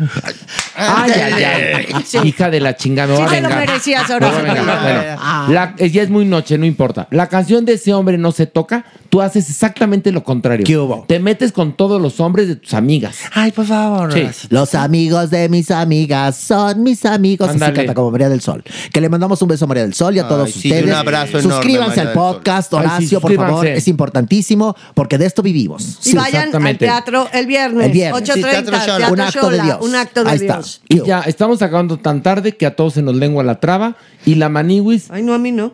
Ay, 0.75 1.11
ay, 1.11 1.43
ay. 1.43 1.95
Sí. 2.05 2.17
Hija 2.23 2.49
de 2.49 2.59
la 2.59 2.75
chingada, 2.75 3.15
Sí 3.15 3.23
te 3.29 3.41
lo 3.41 3.49
merecías, 3.49 4.07
Me 4.09 4.13
ahora 4.15 4.31
vengar. 4.31 4.57
lo 4.57 4.63
Bueno, 4.65 5.53
la- 5.53 5.75
ya 5.87 6.01
es 6.01 6.09
muy 6.09 6.25
noche, 6.25 6.57
no 6.57 6.65
importa. 6.65 7.07
La 7.11 7.27
canción 7.27 7.63
de 7.65 7.73
Ese 7.73 7.93
hombre 7.93 8.17
no 8.17 8.31
se 8.31 8.45
toca 8.47 8.83
tú 9.09 9.21
haces 9.21 9.49
exactamente 9.49 10.11
lo 10.11 10.23
contrario. 10.23 10.65
¿Qué 10.65 10.77
hubo? 10.77 11.05
Te 11.07 11.19
metes 11.19 11.51
con 11.51 11.73
todos 11.75 12.01
los 12.01 12.19
hombres 12.19 12.47
de 12.47 12.55
tus 12.55 12.73
amigas. 12.73 13.17
Ay, 13.33 13.51
por 13.51 13.65
favor. 13.65 14.13
Sí. 14.13 14.27
Los 14.49 14.75
amigos 14.75 15.29
de 15.29 15.49
mis 15.49 15.71
amigas 15.71 16.35
son 16.37 16.83
mis 16.83 17.05
amigos. 17.05 17.47
Así 17.49 17.55
Ándale. 17.55 17.73
canta 17.73 17.93
como 17.93 18.11
María 18.11 18.29
del 18.29 18.41
Sol. 18.41 18.63
Que 18.91 19.01
le 19.01 19.09
mandamos 19.09 19.41
un 19.41 19.47
beso 19.47 19.65
a 19.65 19.67
María 19.67 19.83
del 19.83 19.93
Sol 19.93 20.15
y 20.15 20.19
a 20.19 20.23
Ay, 20.23 20.29
todos 20.29 20.51
sí, 20.51 20.69
ustedes. 20.69 20.85
un 20.85 20.91
abrazo 20.93 21.39
enorme, 21.39 21.51
Suscríbanse 21.55 21.95
María 21.97 22.09
al 22.09 22.13
podcast, 22.13 22.73
Ay, 22.73 22.79
sí, 22.79 22.85
Horacio, 22.87 23.21
por 23.21 23.35
favor. 23.35 23.67
Es 23.67 23.87
importantísimo 23.87 24.75
porque 24.93 25.17
de 25.17 25.25
esto 25.25 25.41
vivimos. 25.41 25.99
Y 26.05 26.13
vayan 26.13 26.53
al 26.55 26.77
teatro 26.77 27.27
el 27.33 27.45
viernes, 27.47 27.85
El 27.87 27.91
viernes. 27.91 28.21
8.30, 28.23 28.33
Sí, 28.33 28.41
Teatro 28.41 28.71
Teatro, 28.71 28.93
Xola. 28.93 29.11
Un 29.11 29.19
acto 29.21 29.49
de 29.49 29.61
Dios. 29.61 29.77
Un 29.81 29.95
acto 29.95 30.23
de 30.23 30.29
Ahí 30.29 30.35
está. 30.37 30.53
Dios. 30.55 30.81
Y 30.89 31.01
ya 31.05 31.21
estamos 31.21 31.61
acabando 31.61 31.97
tan 31.97 32.21
tarde 32.23 32.55
que 32.55 32.65
a 32.65 32.75
todos 32.75 32.93
se 32.93 33.01
nos 33.01 33.15
lengua 33.15 33.43
la 33.43 33.59
traba 33.59 33.95
y 34.25 34.35
la 34.35 34.49
maniwis 34.49 35.09
Ay, 35.09 35.23
no, 35.23 35.33
a 35.33 35.37
mí 35.39 35.51
no. 35.51 35.71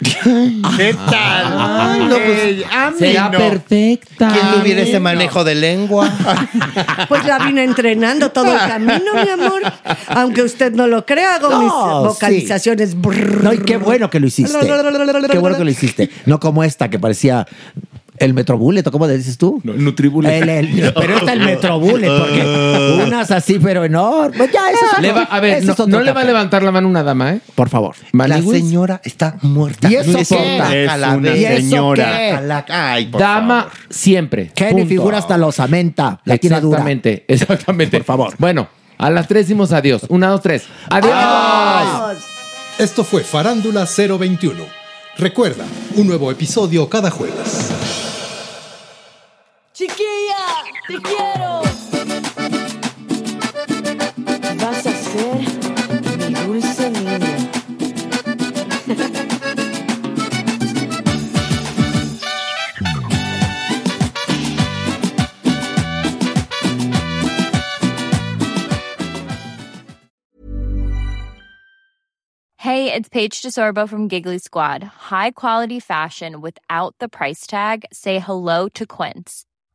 ¿Qué 0.76 0.94
tal? 1.10 1.54
Ay, 1.58 2.00
no, 2.04 2.16
pues, 2.16 2.64
a 2.70 2.90
mí 2.90 2.96
será 2.98 3.28
no. 3.30 3.38
perfecta. 3.38 4.32
¿Quién 4.32 4.60
tuviera 4.60 4.82
ese 4.82 5.00
manejo 5.00 5.44
de 5.44 5.54
lengua? 5.54 6.10
Pues 7.08 7.24
la 7.24 7.38
vine 7.38 7.64
entrenando 7.64 8.30
todo 8.30 8.52
el 8.52 8.58
camino, 8.58 9.14
mi 9.14 9.28
amor. 9.28 9.62
Aunque 10.08 10.42
usted 10.42 10.72
no 10.72 10.86
lo 10.86 11.06
crea, 11.06 11.36
hago 11.36 11.48
No, 11.48 11.60
mis 11.60 11.70
sí. 11.72 12.14
vocalizaciones. 12.14 12.94
No, 12.94 13.52
y 13.52 13.58
qué 13.58 13.76
bueno 13.76 14.10
que 14.10 14.20
lo 14.20 14.26
hiciste. 14.26 14.58
qué 15.30 15.38
bueno 15.38 15.56
que 15.56 15.64
lo 15.64 15.70
hiciste. 15.70 16.10
No 16.26 16.38
como 16.38 16.64
esta 16.64 16.90
que 16.90 16.98
parecía 16.98 17.46
el 18.20 18.34
Metrobullet, 18.34 18.86
¿o 18.86 18.92
cómo 18.92 19.06
le 19.06 19.16
dices 19.16 19.38
tú? 19.38 19.60
No, 19.64 19.72
Nutribullet. 19.74 20.42
El- 20.42 20.48
el- 20.48 20.92
pero 20.98 21.16
esta 21.16 21.32
el 21.32 21.40
Metrobullet, 21.40 22.08
porque 22.18 23.02
unas 23.06 23.30
así, 23.30 23.58
pero 23.58 23.84
enormes. 23.84 24.50
Ya, 24.52 24.70
eso 24.70 24.80
es 24.96 25.02
Le 25.02 25.12
va- 25.12 25.22
a 25.22 25.40
ver, 25.40 25.64
no, 25.64 25.72
es 25.72 25.80
otro 25.80 25.86
no 25.86 26.00
le 26.02 26.12
va 26.12 26.20
a 26.20 26.24
levantar 26.24 26.62
la 26.62 26.70
mano 26.72 26.88
una 26.88 27.02
dama, 27.02 27.32
¿eh? 27.34 27.40
Por 27.54 27.68
favor. 27.68 27.94
La 28.12 28.40
señora 28.42 29.00
está 29.04 29.36
muerta. 29.42 29.90
¿Y 29.90 29.96
eso 29.96 30.18
Es 30.18 30.30
una 30.30 31.36
¿Y 31.36 31.44
eso 31.44 31.56
señora. 31.56 32.04
Cala- 32.36 32.66
Ay, 32.68 33.06
por 33.06 33.20
dama 33.20 33.62
favor. 33.64 33.72
siempre. 33.90 34.50
Kenny 34.54 34.86
figura 34.86 35.18
hasta 35.18 35.36
los 35.38 35.60
amenta. 35.60 36.20
La 36.24 36.36
tiene 36.38 36.60
dura. 36.60 36.78
Exactamente, 36.78 37.24
exactamente. 37.28 37.96
Por 37.98 38.06
favor. 38.06 38.34
Bueno, 38.38 38.68
a 38.98 39.10
las 39.10 39.28
tres 39.28 39.44
decimos 39.46 39.72
adiós. 39.72 40.02
Una, 40.08 40.28
dos, 40.28 40.42
tres. 40.42 40.64
¡Adiós! 40.90 42.18
Esto 42.78 43.04
fue 43.04 43.22
Farándula 43.24 43.86
021. 43.86 44.64
Recuerda, 45.18 45.64
un 45.96 46.06
nuevo 46.06 46.30
episodio 46.30 46.88
cada 46.88 47.10
jueves. 47.10 47.70
Chiquilla, 49.78 50.64
te 50.88 50.98
quiero. 50.98 51.62
Vas 54.56 54.86
a 54.86 54.92
ser 54.92 55.38
mi 56.18 56.34
dulce 56.34 56.90
niña. 56.90 57.48
Hey, 72.56 72.92
it's 72.92 73.08
Paige 73.08 73.42
DeSorbo 73.42 73.88
from 73.88 74.08
Giggly 74.08 74.38
Squad. 74.38 74.82
High 74.82 75.30
quality 75.30 75.78
fashion 75.78 76.40
without 76.40 76.96
the 76.98 77.08
price 77.08 77.46
tag. 77.46 77.84
Say 77.92 78.18
hello 78.18 78.68
to 78.70 78.84
Quince. 78.84 79.44